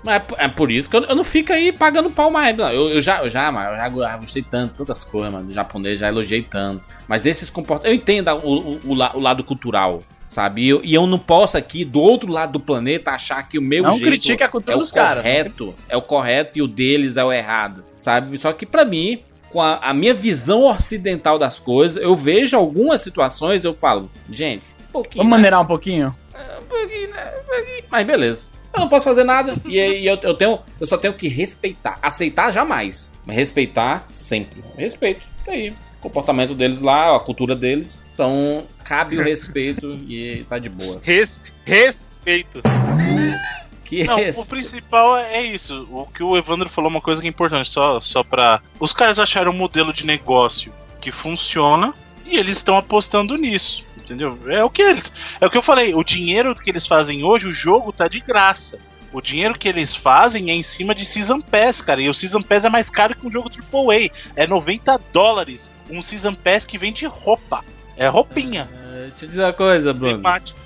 Mas 0.04 0.14
é 0.14 0.18
por- 0.20 0.40
é 0.40 0.48
por 0.48 0.70
isso 0.70 0.88
que 0.88 0.96
eu, 0.96 1.02
eu 1.02 1.16
não 1.16 1.24
fico 1.24 1.52
aí 1.52 1.72
pagando 1.72 2.08
pau 2.10 2.30
mais. 2.30 2.56
não. 2.56 2.70
Eu, 2.70 2.90
eu 2.90 3.00
já, 3.00 3.24
eu 3.24 3.28
já, 3.28 3.50
mano, 3.50 3.70
eu 3.72 3.76
já, 3.76 3.88
go- 3.88 4.02
já 4.02 4.16
gostei 4.16 4.42
tanto, 4.42 4.74
tantas 4.74 5.02
coisas, 5.02 5.32
mano, 5.32 5.46
do 5.48 5.52
japonês, 5.54 5.98
já 5.98 6.06
elogiei 6.08 6.42
tanto. 6.42 6.84
Mas 7.08 7.26
esses 7.26 7.50
comportamentos. 7.50 7.90
Eu 7.90 7.94
entendo 7.96 8.30
o, 8.44 8.58
o, 8.58 8.80
o 8.84 8.90
o 8.92 9.20
lado 9.20 9.42
cultural, 9.42 10.00
sabe? 10.28 10.62
E 10.62 10.68
eu, 10.68 10.80
e 10.84 10.94
eu 10.94 11.08
não 11.08 11.18
posso 11.18 11.58
aqui, 11.58 11.84
do 11.84 11.98
outro 11.98 12.30
lado 12.30 12.52
do 12.52 12.60
planeta, 12.60 13.10
achar 13.10 13.48
que 13.48 13.58
o 13.58 13.62
meu 13.62 13.82
Não 13.82 13.98
jeito 13.98 14.44
a 14.44 14.48
cultura 14.48 14.74
é 14.74 14.76
o 14.76 14.80
dos 14.80 14.92
caras. 14.92 15.24
correto, 15.24 15.74
é 15.88 15.96
o 15.96 16.02
correto 16.02 16.56
e 16.56 16.62
o 16.62 16.68
deles 16.68 17.16
é 17.16 17.24
o 17.24 17.32
errado, 17.32 17.84
sabe? 17.98 18.38
Só 18.38 18.52
que 18.52 18.64
pra 18.64 18.84
mim, 18.84 19.20
com 19.50 19.60
a, 19.60 19.76
a 19.76 19.94
minha 19.94 20.14
visão 20.14 20.64
ocidental 20.64 21.38
das 21.38 21.58
coisas, 21.58 22.02
eu 22.02 22.14
vejo 22.14 22.56
algumas 22.56 23.00
situações, 23.00 23.64
eu 23.64 23.72
falo, 23.74 24.10
gente, 24.30 24.62
um 24.88 24.92
pouquinho, 24.92 25.22
Vamos 25.24 25.30
né? 25.30 25.36
maneirar 25.38 25.60
um 25.60 25.66
pouquinho? 25.66 26.14
um 26.60 26.64
pouquinho, 26.66 27.10
né? 27.10 27.32
Um 27.40 27.44
pouquinho. 27.44 27.84
Mas 27.90 28.06
beleza. 28.06 28.46
Eu 28.74 28.80
não 28.80 28.88
posso 28.88 29.04
fazer 29.04 29.24
nada. 29.24 29.56
E, 29.64 29.78
e 29.78 30.06
eu, 30.06 30.16
eu 30.22 30.34
tenho. 30.34 30.58
Eu 30.78 30.86
só 30.86 30.98
tenho 30.98 31.14
que 31.14 31.28
respeitar. 31.28 31.98
Aceitar 32.02 32.52
jamais. 32.52 33.10
Mas 33.24 33.36
respeitar 33.36 34.04
sempre. 34.08 34.62
Respeito. 34.76 35.22
Tá 35.44 35.52
aí. 35.52 35.70
O 35.70 36.02
comportamento 36.02 36.54
deles 36.54 36.80
lá, 36.80 37.16
a 37.16 37.20
cultura 37.20 37.56
deles. 37.56 38.02
Então, 38.12 38.64
cabe 38.84 39.18
o 39.18 39.22
respeito 39.22 39.98
e 40.06 40.44
tá 40.48 40.58
de 40.58 40.68
boa. 40.68 41.00
Res, 41.02 41.40
respeito. 41.64 42.60
Que 43.86 44.04
Não, 44.04 44.16
res- 44.16 44.36
o 44.36 44.44
principal 44.44 45.16
é 45.16 45.40
isso. 45.42 45.86
O 45.90 46.06
que 46.06 46.22
o 46.22 46.36
Evandro 46.36 46.68
falou 46.68 46.88
é 46.90 46.94
uma 46.94 47.00
coisa 47.00 47.20
que 47.20 47.26
é 47.26 47.30
importante, 47.30 47.70
só, 47.70 48.00
só 48.00 48.22
pra. 48.24 48.60
Os 48.80 48.92
caras 48.92 49.18
acharam 49.18 49.52
um 49.52 49.56
modelo 49.56 49.92
de 49.92 50.04
negócio 50.04 50.72
que 51.00 51.12
funciona 51.12 51.94
e 52.24 52.36
eles 52.36 52.56
estão 52.56 52.76
apostando 52.76 53.36
nisso. 53.36 53.84
Entendeu? 53.96 54.38
É 54.48 54.62
o 54.64 54.70
que 54.70 54.82
eles. 54.82 55.12
É 55.40 55.46
o 55.46 55.50
que 55.50 55.56
eu 55.58 55.62
falei. 55.62 55.94
O 55.94 56.02
dinheiro 56.04 56.54
que 56.54 56.70
eles 56.70 56.86
fazem 56.86 57.22
hoje, 57.24 57.46
o 57.46 57.52
jogo 57.52 57.92
tá 57.92 58.06
de 58.08 58.20
graça. 58.20 58.78
O 59.12 59.20
dinheiro 59.20 59.56
que 59.58 59.68
eles 59.68 59.94
fazem 59.94 60.50
é 60.50 60.54
em 60.54 60.62
cima 60.62 60.94
de 60.94 61.04
Season 61.04 61.40
Pass, 61.40 61.80
cara. 61.80 62.00
E 62.02 62.08
o 62.08 62.14
Season 62.14 62.42
Pass 62.42 62.64
é 62.64 62.68
mais 62.68 62.90
caro 62.90 63.16
que 63.16 63.26
um 63.26 63.30
jogo 63.30 63.48
AAA. 63.50 64.10
É 64.34 64.46
90 64.46 65.00
dólares 65.12 65.70
um 65.90 66.02
Season 66.02 66.34
Pass 66.34 66.64
que 66.64 66.76
vende 66.76 67.06
roupa. 67.06 67.64
É 67.96 68.08
roupinha. 68.08 68.68
Eh, 68.72 69.06
Deixa 69.10 69.24
eu 69.24 69.28
dizer 69.28 69.42
uma 69.44 69.52
coisa, 69.52 69.92
Bruno. 69.92 70.16
temática. 70.16 70.58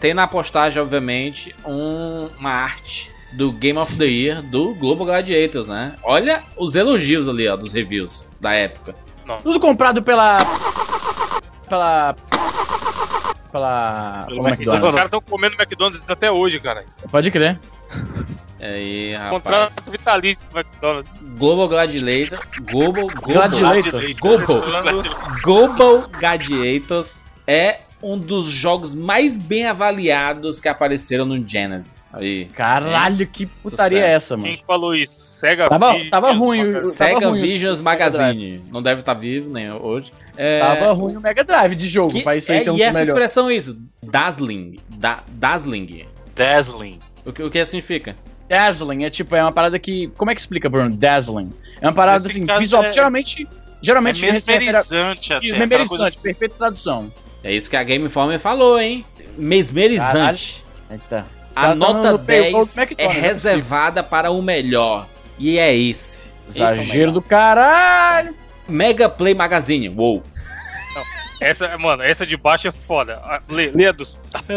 Tem 0.00 0.14
na 0.14 0.26
postagem, 0.26 0.80
obviamente, 0.80 1.54
um- 1.66 2.28
uma 2.38 2.50
arte 2.50 3.10
do 3.32 3.50
Game 3.50 3.78
of 3.78 3.96
the 3.96 4.04
Year 4.04 4.42
do 4.42 4.74
Global 4.74 5.06
Gladiators, 5.06 5.66
né? 5.68 5.94
Olha 6.02 6.42
os 6.56 6.74
elogios 6.74 7.28
ali, 7.28 7.48
ó, 7.48 7.56
dos 7.56 7.72
reviews 7.72 8.28
da 8.40 8.52
época. 8.52 8.94
Tudo 9.42 9.58
comprado 9.58 10.02
pela. 10.02 10.44
pela. 11.68 12.14
pela. 12.14 12.14
Pelo 13.50 13.50
Pela 13.50 14.26
Os 14.28 14.36
McDonald's. 14.36 14.90
caras 14.90 15.04
estão 15.04 15.20
comendo 15.20 15.54
McDonald's 15.56 16.02
até 16.08 16.30
hoje, 16.30 16.58
cara. 16.60 16.84
Pode 17.10 17.30
crer. 17.30 17.58
Aí, 18.60 19.12
rapaz. 19.14 19.30
Contrato 19.32 19.90
vitalício 19.90 20.46
do 20.50 20.58
McDonald's. 20.58 21.10
Global 21.38 21.68
Gladiator. 21.68 22.38
Global. 22.70 23.06
Global 23.06 23.48
Gladiators. 23.50 24.12
Global. 24.18 24.62
Global 25.42 26.04
Gladiators 26.18 27.24
é 27.46 27.80
um 28.04 28.18
dos 28.18 28.46
jogos 28.46 28.94
mais 28.94 29.38
bem 29.38 29.64
avaliados 29.66 30.60
que 30.60 30.68
apareceram 30.68 31.24
no 31.24 31.46
Genesis. 31.48 32.00
Aí. 32.12 32.44
Caralho, 32.54 33.26
que 33.26 33.46
putaria 33.46 33.98
Sucesso. 33.98 34.10
é 34.10 34.14
essa, 34.14 34.36
mano? 34.36 34.54
Quem 34.54 34.64
falou 34.66 34.94
isso? 34.94 35.20
Sega 35.40 35.68
Tava- 35.68 35.92
Vision, 35.94 36.10
tava 36.10 36.32
ruim, 36.32 36.62
Mega- 36.62 36.72
Tava 36.80 36.90
Sega 36.92 37.28
ruim 37.28 37.40
Visions 37.40 37.72
esse 37.74 37.82
Magazine. 37.82 38.62
Não 38.70 38.82
deve 38.82 39.00
estar 39.00 39.14
vivo 39.14 39.50
nem 39.52 39.72
hoje. 39.72 40.12
É, 40.36 40.60
Tava 40.60 40.92
ruim 40.92 41.16
o 41.16 41.20
Mega 41.20 41.42
Drive 41.44 41.74
de 41.74 41.88
jogo, 41.88 42.12
que- 42.12 42.22
pra 42.22 42.36
isso 42.36 42.52
é, 42.52 42.56
aí 42.56 42.60
ser 42.60 42.70
um 42.70 42.76
e 42.76 42.82
essa 42.82 42.92
melhores. 42.98 43.08
expressão 43.08 43.50
é 43.50 43.54
isso. 43.54 43.78
Dazzling. 44.02 44.78
Da, 44.88 45.22
dazzling. 45.28 46.06
Dazzling. 46.36 46.98
O 47.24 47.32
que, 47.32 47.42
o 47.42 47.50
que 47.50 47.64
significa? 47.64 48.14
Dazzling 48.48 49.04
é 49.04 49.10
tipo, 49.10 49.34
é 49.34 49.42
uma 49.42 49.52
parada 49.52 49.78
que. 49.78 50.08
Como 50.16 50.30
é 50.30 50.34
que 50.34 50.40
explica, 50.40 50.68
Bruno? 50.68 50.94
Dazzling. 50.94 51.50
É 51.80 51.86
uma 51.86 51.92
parada 51.94 52.22
Nesse 52.24 52.42
assim, 52.42 52.58
visual. 52.58 52.84
é- 52.84 52.92
Geralmente, 52.92 53.48
Geralmente 53.82 54.24
é 54.26 54.32
mesmerizante 54.32 55.32
até. 55.32 55.46
Aquela 55.46 55.58
coisa 55.58 55.66
mesmerizante, 55.78 56.18
perfeita 56.18 56.54
tradução. 56.56 57.12
É 57.44 57.52
isso 57.52 57.68
que 57.70 57.76
a 57.76 57.82
Game 57.82 58.04
Informer 58.06 58.38
falou, 58.38 58.80
hein? 58.80 59.04
Mesmerizante. 59.36 60.64
A 61.54 61.74
nota 61.74 62.12
no 62.12 62.18
paywall 62.18 62.64
10 62.64 62.74
do 62.74 62.94
é 62.98 63.04
não 63.06 63.12
reservada 63.20 64.02
para 64.02 64.30
o 64.30 64.40
melhor. 64.42 65.06
E 65.38 65.58
é 65.58 65.76
esse. 65.76 66.24
Esse 66.48 66.62
é 66.62 66.66
o 66.66 66.68
Exagero 66.70 66.98
melhor. 66.98 67.12
do 67.12 67.22
caralho. 67.22 68.34
Mega 68.68 69.08
Play 69.08 69.34
Magazine. 69.34 69.88
Uou. 69.90 70.22
Essa, 71.40 71.76
mano, 71.76 72.02
essa 72.02 72.26
de 72.26 72.36
baixo 72.36 72.68
é 72.68 72.72
foda. 72.72 73.14
A- 73.22 73.40
Lê, 73.48 73.70
lê 73.74 73.86
a 73.88 73.92
dos. 73.92 74.16
Tá 74.32 74.38
bom, 74.38 74.54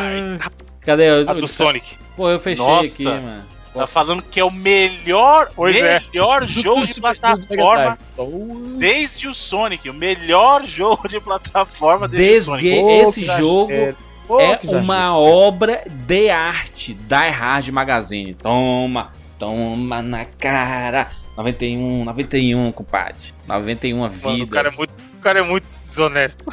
ai, 0.00 0.38
tá 0.38 0.50
Cadê? 0.82 1.04
a 1.04 1.06
Eu, 1.06 1.34
do 1.40 1.48
Sonic. 1.48 1.96
pô, 2.16 2.30
eu 2.30 2.38
fechei 2.38 2.64
Nossa. 2.64 2.94
aqui, 2.94 3.04
mano. 3.04 3.42
Tá 3.78 3.86
falando 3.86 4.22
que 4.22 4.40
é 4.40 4.44
o 4.44 4.50
melhor, 4.50 5.50
Pois 5.54 5.76
é. 5.76 6.00
melhor 6.12 6.46
jogo 6.48 6.80
Do- 6.80 6.86
de 6.86 6.94
do- 6.94 7.00
plataforma 7.00 7.98
desde 8.76 9.28
o 9.28 9.34
Sonic. 9.34 9.88
O 9.88 9.94
melhor 9.94 10.64
jogo 10.66 11.08
de 11.08 11.20
plataforma 11.20 12.08
desde, 12.08 12.26
Desde 12.26 12.50
o 12.50 12.54
Sonic. 12.54 12.78
Ô, 12.80 13.08
esse 13.08 13.20
que 13.20 13.26
jogo 13.26 13.72
é 13.72 13.94
que 14.56 14.66
exagero. 14.66 14.84
uma 14.84 15.16
obra 15.16 15.82
de 15.86 16.28
arte. 16.28 16.92
Die 16.94 17.14
Hard 17.30 17.68
Magazine. 17.68 18.34
Toma, 18.34 19.12
toma 19.38 20.02
na 20.02 20.24
cara. 20.24 21.08
91, 21.36 22.04
91, 22.04 22.72
compadre. 22.72 23.14
91 23.46 23.98
Mano, 24.00 24.10
vidas. 24.12 24.40
o 24.42 24.46
cara 24.48 24.68
é 24.68 24.72
muito, 24.72 24.90
o 24.90 25.20
cara 25.20 25.38
é 25.38 25.42
muito 25.42 25.66
desonesto. 25.88 26.44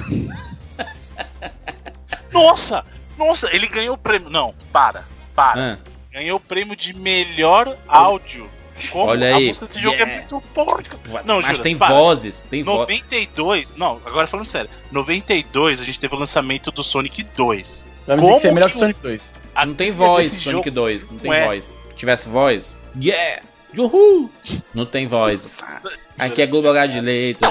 Nossa! 2.32 2.86
Nossa, 3.18 3.50
ele 3.56 3.66
ganhou 3.68 3.96
o 3.96 3.98
prêmio. 3.98 4.30
Não, 4.30 4.54
para, 4.72 5.06
para. 5.34 5.74
Ah, 5.74 5.78
Ganhou 6.16 6.38
o 6.38 6.40
prêmio 6.40 6.78
de 6.78 6.94
melhor 6.94 7.78
áudio. 7.90 8.50
Como 8.90 9.08
Olha 9.08 9.34
a 9.34 9.38
aí. 9.38 9.48
música 9.50 9.66
desse 9.66 9.82
jogo 9.82 9.96
Yeah. 9.98 10.14
é 10.14 10.20
muito 10.20 10.42
porca. 10.54 10.98
Não, 11.26 11.36
mas 11.36 11.46
Juras, 11.48 11.60
tem 11.60 11.78
para. 11.78 11.94
vozes, 11.94 12.44
tem 12.44 12.64
vozes. 12.64 13.02
92, 13.02 13.76
não, 13.76 14.00
agora 14.06 14.26
falando 14.26 14.46
sério. 14.46 14.70
92 14.94 15.82
a 15.82 15.84
gente 15.84 16.00
teve 16.00 16.16
o 16.16 16.18
lançamento 16.18 16.72
do 16.72 16.86
Sonic 16.86 17.22
2. 17.22 17.90
Vai 18.08 18.16
me 18.16 18.22
dizer 18.22 18.34
que 18.34 18.40
você 18.40 18.48
é 18.48 18.50
Como 18.50 18.56
melhor 18.56 18.68
que 18.68 18.72
que 18.72 18.78
o 18.78 18.80
Sonic 18.80 19.00
2. 19.02 19.36
A 19.54 19.66
Não 19.66 19.74
tem 19.74 19.92
voz, 19.92 20.32
Sonic 20.32 20.52
jogo 20.52 20.72
2. 20.72 21.12
Não 21.12 21.18
tem 21.18 21.34
é. 21.34 21.46
voz. 21.48 21.66
Se 21.66 21.96
tivesse 21.98 22.30
voz, 22.30 22.76
yeah! 22.98 23.42
Uhul! 23.78 24.32
Não 24.74 24.86
tem 24.86 25.08
voz. 25.08 25.52
Aqui 26.18 26.42
é 26.42 26.48
Globo 26.48 26.72
de 26.88 27.02
leito. 27.02 27.46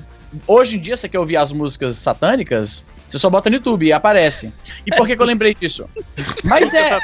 Hoje 0.47 0.77
em 0.77 0.79
dia, 0.79 0.95
você 0.95 1.09
quer 1.09 1.19
ouvir 1.19 1.35
as 1.37 1.51
músicas 1.51 1.97
satânicas, 1.97 2.85
você 3.07 3.19
só 3.19 3.29
bota 3.29 3.49
no 3.49 3.57
YouTube 3.57 3.85
e 3.85 3.93
aparece. 3.93 4.51
E 4.85 4.95
por 4.95 5.07
que, 5.07 5.15
que 5.15 5.21
eu 5.21 5.25
lembrei 5.25 5.53
disso? 5.53 5.87
Mas 6.43 6.73
é. 6.73 6.99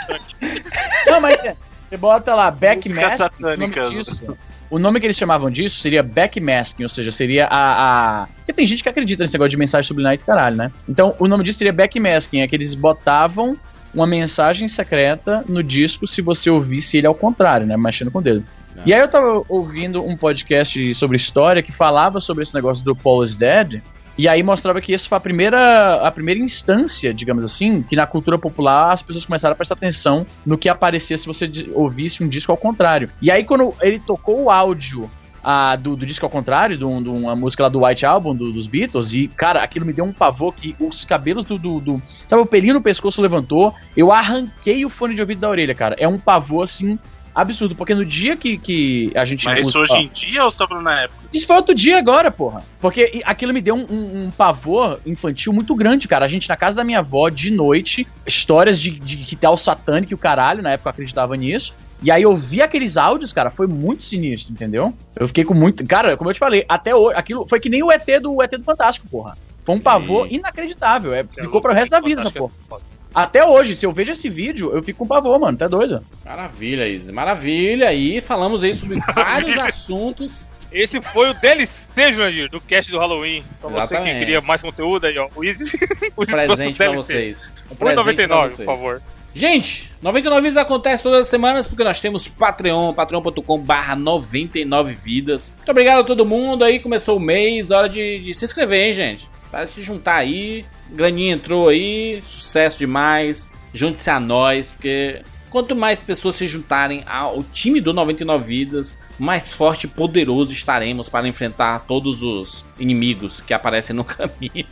Não, 1.05 1.21
mas 1.21 1.43
é. 1.43 1.55
Você 1.89 1.97
bota 1.97 2.33
lá 2.33 2.49
Back 2.49 2.87
Música 2.87 3.17
Mask, 3.17 3.33
o 3.39 3.57
nome 3.57 3.89
disso. 3.89 4.37
O 4.71 4.79
nome 4.79 5.01
que 5.01 5.05
eles 5.05 5.17
chamavam 5.17 5.51
disso 5.51 5.79
seria 5.79 6.01
backmasking, 6.01 6.83
ou 6.83 6.89
seja, 6.89 7.11
seria 7.11 7.45
a, 7.47 8.21
a. 8.21 8.27
Porque 8.37 8.53
tem 8.53 8.65
gente 8.65 8.81
que 8.81 8.87
acredita 8.87 9.21
nesse 9.21 9.33
negócio 9.33 9.49
de 9.49 9.57
mensagem 9.57 9.85
subliminar 9.85 10.13
e 10.13 10.17
caralho, 10.17 10.55
né? 10.55 10.71
Então, 10.87 11.13
o 11.19 11.27
nome 11.27 11.43
disso 11.43 11.59
seria 11.59 11.73
backmasking, 11.73 12.39
é 12.39 12.47
que 12.47 12.55
eles 12.55 12.73
botavam 12.73 13.57
uma 13.93 14.07
mensagem 14.07 14.69
secreta 14.69 15.43
no 15.45 15.61
disco 15.61 16.07
se 16.07 16.21
você 16.21 16.49
ouvisse 16.49 16.97
ele 16.97 17.05
ao 17.05 17.13
contrário, 17.13 17.67
né? 17.67 17.75
Mexendo 17.75 18.09
com 18.09 18.19
o 18.19 18.21
dedo. 18.21 18.45
Não. 18.73 18.83
E 18.85 18.93
aí 18.93 19.01
eu 19.01 19.09
tava 19.09 19.43
ouvindo 19.49 20.01
um 20.05 20.15
podcast 20.15 20.95
sobre 20.95 21.17
história 21.17 21.61
que 21.61 21.73
falava 21.73 22.21
sobre 22.21 22.43
esse 22.43 22.55
negócio 22.55 22.85
do 22.85 22.95
Paul 22.95 23.25
is 23.25 23.35
Dead. 23.35 23.81
E 24.21 24.27
aí 24.27 24.43
mostrava 24.43 24.79
que 24.79 24.93
essa 24.93 25.09
foi 25.09 25.17
a 25.17 25.19
primeira, 25.19 25.95
a 25.95 26.11
primeira 26.11 26.39
instância, 26.39 27.11
digamos 27.11 27.43
assim, 27.43 27.81
que 27.81 27.95
na 27.95 28.05
cultura 28.05 28.37
popular 28.37 28.91
as 28.93 29.01
pessoas 29.01 29.25
começaram 29.25 29.53
a 29.53 29.55
prestar 29.55 29.73
atenção 29.73 30.27
no 30.45 30.59
que 30.59 30.69
aparecia 30.69 31.17
se 31.17 31.25
você 31.25 31.51
ouvisse 31.73 32.23
um 32.23 32.27
disco 32.27 32.51
ao 32.51 32.57
contrário. 32.57 33.09
E 33.19 33.31
aí 33.31 33.43
quando 33.43 33.73
ele 33.81 33.97
tocou 33.97 34.43
o 34.43 34.51
áudio 34.51 35.09
ah, 35.43 35.75
do, 35.75 35.95
do 35.95 36.05
disco 36.05 36.23
ao 36.23 36.29
contrário, 36.29 36.77
de 36.77 36.83
uma 36.83 37.35
música 37.35 37.63
lá 37.63 37.69
do 37.69 37.83
White 37.83 38.05
Album, 38.05 38.35
do- 38.35 38.51
dos 38.53 38.67
Beatles, 38.67 39.11
e, 39.13 39.27
cara, 39.27 39.63
aquilo 39.63 39.87
me 39.87 39.91
deu 39.91 40.05
um 40.05 40.13
pavor 40.13 40.53
que 40.53 40.75
os 40.79 41.03
cabelos 41.03 41.43
do, 41.43 41.57
do, 41.57 41.79
do- 41.79 42.01
Sabe, 42.27 42.43
o 42.43 42.45
pelinho 42.45 42.75
no 42.75 42.81
pescoço 42.81 43.23
levantou, 43.23 43.73
eu 43.97 44.11
arranquei 44.11 44.85
o 44.85 44.89
fone 44.89 45.15
de 45.15 45.21
ouvido 45.21 45.41
da 45.41 45.49
orelha, 45.49 45.73
cara. 45.73 45.95
É 45.97 46.07
um 46.07 46.19
pavor, 46.19 46.63
assim, 46.65 46.99
absurdo, 47.33 47.75
porque 47.75 47.95
no 47.95 48.05
dia 48.05 48.35
que, 48.35 48.57
que 48.57 49.11
a 49.15 49.23
gente... 49.25 49.45
Mas 49.45 49.67
isso 49.67 49.79
hoje 49.79 49.93
em 49.95 50.07
dia 50.09 50.43
ou 50.43 50.51
você 50.51 50.57
tá 50.57 50.67
falando 50.67 50.83
na 50.83 51.01
época? 51.01 51.21
isso 51.33 51.47
foi 51.47 51.55
outro 51.55 51.73
dia 51.73 51.97
agora, 51.97 52.29
porra. 52.29 52.63
Porque 52.79 53.21
aquilo 53.25 53.53
me 53.53 53.61
deu 53.61 53.75
um, 53.75 53.85
um- 53.89 54.25
um 54.25 54.31
pavor 54.31 54.99
infantil 55.05 55.53
muito 55.53 55.73
grande, 55.75 56.07
cara. 56.07 56.25
A 56.25 56.27
gente 56.27 56.49
na 56.49 56.57
casa 56.57 56.75
da 56.77 56.83
minha 56.83 56.99
avó, 56.99 57.29
de 57.29 57.51
noite, 57.51 58.05
histórias 58.27 58.79
de, 58.81 58.91
de 58.91 59.15
ritual 59.15 59.55
satânico 59.55 60.11
e 60.11 60.15
o 60.15 60.17
caralho, 60.17 60.61
na 60.61 60.71
época 60.71 60.89
eu 60.89 60.91
acreditava 60.91 61.35
nisso. 61.37 61.73
E 62.03 62.09
aí 62.11 62.23
eu 62.23 62.35
vi 62.35 62.61
aqueles 62.61 62.97
áudios, 62.97 63.31
cara, 63.31 63.51
foi 63.51 63.67
muito 63.67 64.03
sinistro, 64.03 64.51
entendeu? 64.53 64.93
Eu 65.15 65.27
fiquei 65.27 65.43
com 65.45 65.53
muito. 65.53 65.85
Cara, 65.85 66.17
como 66.17 66.29
eu 66.29 66.33
te 66.33 66.39
falei, 66.39 66.65
até 66.67 66.95
hoje, 66.95 67.15
aquilo 67.17 67.45
foi 67.47 67.59
que 67.59 67.69
nem 67.69 67.83
o 67.83 67.91
ET 67.91 68.05
do 68.21 68.33
o 68.35 68.41
ET 68.43 68.51
do 68.57 68.63
Fantástico, 68.63 69.07
porra. 69.07 69.37
Foi 69.63 69.75
um 69.75 69.79
pavor 69.79 70.25
E- 70.29 70.35
inacreditável. 70.37 71.13
É, 71.13 71.19
É 71.19 71.23
ficou 71.23 71.43
louco, 71.45 71.61
pro 71.61 71.73
resto 71.73 71.91
da 71.91 71.99
vida 71.99 72.21
essa 72.21 72.29
é 72.29 72.31
porra. 72.31 72.51
foda. 72.67 72.83
Até 73.13 73.45
hoje, 73.45 73.75
se 73.75 73.85
eu 73.85 73.91
vejo 73.91 74.11
esse 74.11 74.29
vídeo, 74.29 74.71
eu 74.73 74.81
fico 74.81 74.99
com 74.99 75.07
pavor, 75.07 75.39
mano. 75.39 75.57
Tá 75.57 75.67
doido? 75.67 76.03
Maravilha, 76.25 76.87
Izzy. 76.87 77.11
Maravilha. 77.11 77.89
aí 77.89 78.21
falamos 78.21 78.63
aí 78.63 78.73
sobre 78.73 78.99
vários 79.13 79.57
assuntos. 79.57 80.49
Esse 80.71 81.01
foi 81.01 81.29
o 81.31 81.33
DLC, 81.33 82.13
Jurandir, 82.13 82.49
do 82.49 82.61
cast 82.61 82.89
do 82.89 82.97
Halloween. 82.97 83.43
Pra 83.59 83.69
você 83.69 83.75
que 83.75 83.83
Exatamente. 83.83 84.19
queria 84.19 84.41
mais 84.41 84.61
conteúdo 84.61 85.05
aí, 85.05 85.17
ó. 85.17 85.27
O 85.35 85.43
Easy, 85.43 85.65
o 86.15 86.25
Presente 86.25 86.77
pra 86.77 86.91
vocês. 86.91 87.41
Um 87.69 87.75
presente 87.75 88.03
pra 88.03 88.13
1,99, 88.13 88.43
vocês. 88.43 88.55
por 88.57 88.65
favor. 88.65 89.01
Gente, 89.33 89.89
99 90.01 90.41
vidas 90.41 90.57
acontece 90.57 91.03
todas 91.03 91.21
as 91.21 91.27
semanas 91.27 91.65
porque 91.67 91.83
nós 91.85 92.01
temos 92.01 92.27
Patreon, 92.27 92.93
patreon.com 92.93 93.57
barra 93.59 93.95
99 93.95 94.93
vidas. 94.93 95.53
Muito 95.55 95.71
obrigado 95.71 95.99
a 96.01 96.03
todo 96.03 96.25
mundo 96.25 96.63
aí, 96.65 96.79
começou 96.79 97.15
o 97.17 97.19
mês, 97.19 97.71
hora 97.71 97.87
de, 97.87 98.19
de 98.19 98.33
se 98.33 98.43
inscrever, 98.43 98.87
hein, 98.87 98.93
gente? 98.93 99.29
Para 99.51 99.67
se 99.67 99.83
juntar 99.83 100.15
aí, 100.15 100.65
graninha 100.89 101.33
entrou 101.33 101.67
aí, 101.67 102.23
sucesso 102.25 102.79
demais, 102.79 103.51
junte-se 103.73 104.09
a 104.09 104.17
nós, 104.17 104.71
porque 104.71 105.21
quanto 105.49 105.75
mais 105.75 106.01
pessoas 106.01 106.35
se 106.35 106.47
juntarem 106.47 107.03
ao 107.05 107.43
time 107.43 107.81
do 107.81 107.91
99 107.91 108.43
vidas, 108.45 108.97
mais 109.19 109.51
forte 109.51 109.83
e 109.83 109.87
poderoso 109.89 110.53
estaremos 110.53 111.09
para 111.09 111.27
enfrentar 111.27 111.79
todos 111.81 112.23
os 112.23 112.65
inimigos 112.79 113.41
que 113.41 113.53
aparecem 113.53 113.93
no 113.93 114.05
caminho. 114.05 114.65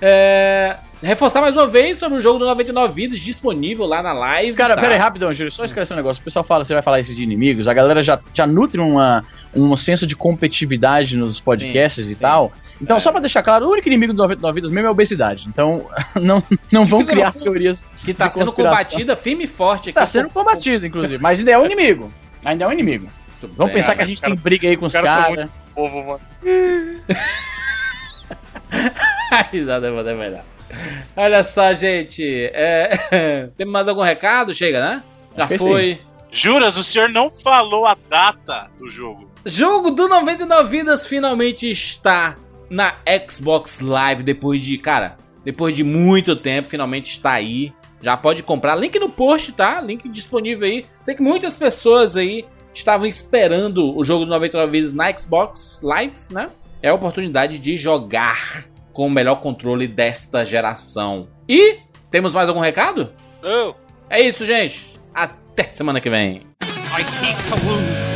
É, 0.00 0.76
reforçar 1.02 1.40
mais 1.40 1.56
uma 1.56 1.66
vez 1.66 1.98
sobre 1.98 2.18
o 2.18 2.20
jogo 2.20 2.38
do 2.38 2.46
99 2.46 2.94
Vidas 2.94 3.20
disponível 3.20 3.86
lá 3.86 4.02
na 4.02 4.12
live. 4.12 4.56
Cara, 4.56 4.74
tá? 4.74 4.80
pera 4.80 4.94
aí, 4.94 5.00
rapidão, 5.00 5.32
Júlio, 5.32 5.50
só 5.50 5.64
esclarecer 5.64 5.94
um 5.94 5.98
negócio. 5.98 6.20
O 6.20 6.24
pessoal 6.24 6.44
fala, 6.44 6.64
você 6.64 6.74
vai 6.74 6.82
falar 6.82 7.00
isso 7.00 7.14
de 7.14 7.22
inimigos, 7.22 7.66
a 7.68 7.74
galera 7.74 8.02
já, 8.02 8.20
já 8.32 8.46
nutre 8.46 8.80
uma, 8.80 9.24
um 9.54 9.76
senso 9.76 10.06
de 10.06 10.16
competitividade 10.16 11.16
nos 11.16 11.40
podcasts 11.40 12.04
Sim, 12.04 12.12
e 12.12 12.14
sim. 12.14 12.20
tal. 12.20 12.52
Então, 12.82 12.96
É. 12.96 13.00
só 13.00 13.10
pra 13.12 13.20
deixar 13.20 13.42
claro, 13.42 13.66
o 13.66 13.70
único 13.70 13.88
inimigo 13.88 14.12
do 14.12 14.18
99 14.22 14.54
Vidas 14.56 14.70
mesmo 14.70 14.86
é 14.86 14.88
a 14.88 14.92
obesidade. 14.92 15.46
Então, 15.48 15.86
não, 16.20 16.42
não 16.70 16.84
vão 16.84 17.04
criar 17.04 17.32
teorias. 17.32 17.84
Que 18.04 18.12
tá 18.12 18.28
sendo 18.28 18.52
combatida 18.52 19.14
firme 19.16 19.44
e 19.44 19.46
forte 19.46 19.90
aqui. 19.90 19.98
Tá 19.98 20.04
sendo 20.06 20.28
combatido, 20.30 20.84
inclusive, 20.84 21.18
mas 21.22 21.38
ainda 21.38 21.52
é 21.52 21.58
um 21.58 21.64
inimigo. 21.64 22.12
Ainda 22.44 22.64
é 22.64 22.68
um 22.68 22.72
inimigo. 22.72 23.08
Muito 23.40 23.56
Vamos 23.56 23.72
bem. 23.72 23.80
pensar 23.80 23.94
que 23.94 24.02
a 24.02 24.04
gente 24.04 24.20
cara- 24.20 24.34
tem 24.34 24.42
briga 24.42 24.68
aí 24.68 24.76
com 24.76 24.86
os 24.86 24.92
caras 24.92 25.08
são 25.26 25.34
caras. 25.34 25.50
Povo, 25.74 26.02
mano. 26.04 26.20
A 29.30 29.42
risada 29.50 29.86
é 29.88 30.14
melhor. 30.14 30.44
Olha 31.16 31.42
só, 31.42 31.72
gente. 31.74 32.50
é, 32.52 33.48
Temos 33.56 33.72
mais 33.72 33.88
algum 33.88 34.02
recado? 34.02 34.52
Chega, 34.54 34.80
né? 34.80 35.02
Já 35.36 35.44
Acho 35.44 35.54
é 35.54 35.58
foi. 35.58 36.00
Juras, 36.30 36.76
o 36.78 36.82
senhor 36.82 37.08
não 37.10 37.30
falou 37.30 37.86
a 37.86 37.96
data 38.08 38.68
do 38.78 38.88
jogo. 38.88 39.30
Jogo 39.44 39.90
do 39.90 40.08
99 40.08 40.68
Vidas 40.78 41.06
finalmente 41.06 41.70
está 41.70 42.36
na 42.72 42.94
Xbox 43.28 43.80
Live 43.80 44.22
depois 44.22 44.60
de, 44.62 44.78
cara, 44.78 45.18
depois 45.44 45.76
de 45.76 45.84
muito 45.84 46.34
tempo, 46.34 46.68
finalmente 46.68 47.10
está 47.12 47.32
aí. 47.32 47.72
Já 48.00 48.16
pode 48.16 48.42
comprar. 48.42 48.74
Link 48.74 48.98
no 48.98 49.08
post, 49.08 49.52
tá? 49.52 49.80
Link 49.80 50.08
disponível 50.08 50.66
aí. 50.66 50.86
Sei 51.00 51.14
que 51.14 51.22
muitas 51.22 51.54
pessoas 51.54 52.16
aí 52.16 52.44
estavam 52.74 53.06
esperando 53.06 53.96
o 53.96 54.02
jogo 54.02 54.24
do 54.24 54.30
99 54.30 54.72
Vidas 54.72 54.94
na 54.94 55.14
Xbox 55.14 55.80
Live, 55.82 56.16
né? 56.30 56.48
É 56.82 56.88
a 56.88 56.94
oportunidade 56.94 57.58
de 57.58 57.76
jogar 57.76 58.64
com 58.92 59.06
o 59.06 59.10
melhor 59.10 59.36
controle 59.36 59.86
desta 59.86 60.44
geração. 60.44 61.28
E 61.48 61.78
temos 62.10 62.34
mais 62.34 62.48
algum 62.48 62.60
recado? 62.60 63.12
Oh, 63.42 63.74
É 64.10 64.20
isso, 64.20 64.44
gente. 64.44 64.98
Até 65.14 65.68
semana 65.70 66.00
que 66.00 66.10
vem. 66.10 66.42
Ah, 66.60 68.11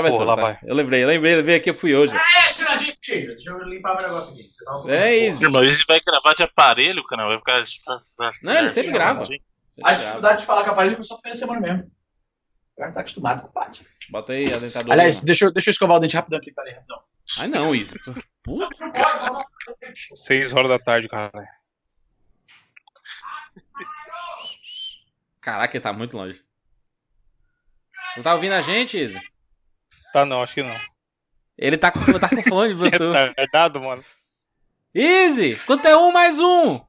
Vou 0.00 0.26
dar 0.26 0.36
tá? 0.36 0.42
vai. 0.42 0.58
Eu 0.62 0.74
lembrei, 0.74 1.02
eu 1.02 1.08
lembrei, 1.08 1.36
lembrei 1.36 1.60
que 1.60 1.70
eu 1.70 1.74
fui 1.74 1.94
hoje. 1.94 2.14
É, 2.14 2.52
filho. 3.04 3.34
Deixa 3.34 3.50
eu 3.50 3.62
limpar 3.64 3.96
meu 3.96 4.08
negócio 4.08 4.32
aqui. 4.32 4.90
É 4.90 5.16
isso. 5.16 5.42
Irmão, 5.42 5.64
esse 5.64 5.84
vai 5.86 6.00
gravar 6.00 6.34
de 6.34 6.42
aparelho, 6.42 7.04
cara, 7.04 7.26
vai 7.26 7.38
ficar. 7.38 7.64
Não, 8.42 8.52
ele 8.54 8.70
sempre 8.70 8.92
grava. 8.92 9.26
A 9.82 9.92
dificuldade 9.92 10.40
de 10.40 10.46
falar 10.46 10.62
com 10.64 10.70
o 10.70 10.72
aparelho 10.72 10.96
foi 10.96 11.04
só 11.04 11.14
a 11.14 11.18
primeira 11.18 11.38
semana 11.38 11.60
mesmo. 11.60 11.90
O 12.74 12.80
cara 12.80 12.92
tá 12.92 13.00
acostumado 13.00 13.42
com 13.42 13.48
o 13.48 13.52
pátio. 13.52 13.84
Bota 14.10 14.32
aí 14.32 14.52
a 14.52 14.58
dentadura. 14.58 14.92
Aliás, 14.92 15.22
deixa 15.22 15.46
eu, 15.46 15.52
deixa 15.52 15.70
eu 15.70 15.72
escovar 15.72 15.96
o 15.96 16.00
dente 16.00 16.16
rapidão 16.16 16.38
aqui, 16.38 16.52
peraí, 16.52 16.74
rapidão. 16.74 17.02
Ai 17.38 17.48
não, 17.48 17.74
isso. 17.74 17.94
Puta. 18.44 18.74
Seis 20.16 20.52
horas 20.52 20.70
da 20.70 20.78
tarde, 20.78 21.08
cara. 21.08 21.30
Caraca, 25.40 25.76
ele 25.76 25.82
tá 25.82 25.92
muito 25.92 26.16
longe. 26.16 26.42
Não 28.16 28.22
tá 28.22 28.34
ouvindo 28.34 28.52
a 28.52 28.60
gente, 28.60 28.98
Izzy? 28.98 29.31
Tá 30.12 30.26
não, 30.26 30.42
acho 30.42 30.54
que 30.54 30.62
não. 30.62 30.76
Ele 31.56 31.78
tá 31.78 31.90
com, 31.90 32.00
tá 32.18 32.28
com 32.28 32.42
fone, 32.42 32.74
Bluetooth. 32.74 33.32
É 33.36 33.46
dado, 33.50 33.80
mano. 33.80 34.04
Easy! 34.94 35.56
Quanto 35.66 35.86
é 35.86 35.96
um 35.96 36.12
mais 36.12 36.38
um? 36.38 36.80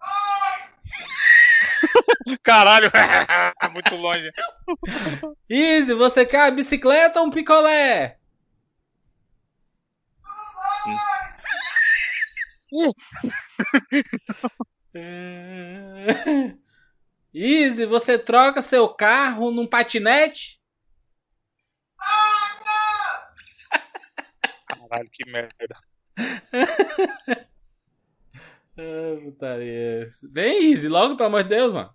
Caralho, 2.42 2.90
muito 3.72 3.96
longe. 3.96 4.30
Easy, 5.48 5.92
você 5.92 6.24
quer 6.24 6.42
a 6.42 6.50
bicicleta 6.50 7.20
ou 7.20 7.26
um 7.26 7.30
picolé? 7.30 8.16
É. 14.94 16.54
Easy, 17.34 17.86
você 17.86 18.18
troca 18.18 18.62
seu 18.62 18.88
carro 18.88 19.50
num 19.50 19.66
patinete? 19.66 20.61
Caralho, 24.66 25.10
que 25.10 25.30
merda. 25.30 25.52
Ah, 28.74 29.20
putaria. 29.22 30.08
Bem 30.30 30.72
easy, 30.72 30.88
logo, 30.88 31.14
pelo 31.16 31.26
amor 31.26 31.42
de 31.42 31.50
Deus, 31.50 31.74
mano. 31.74 31.94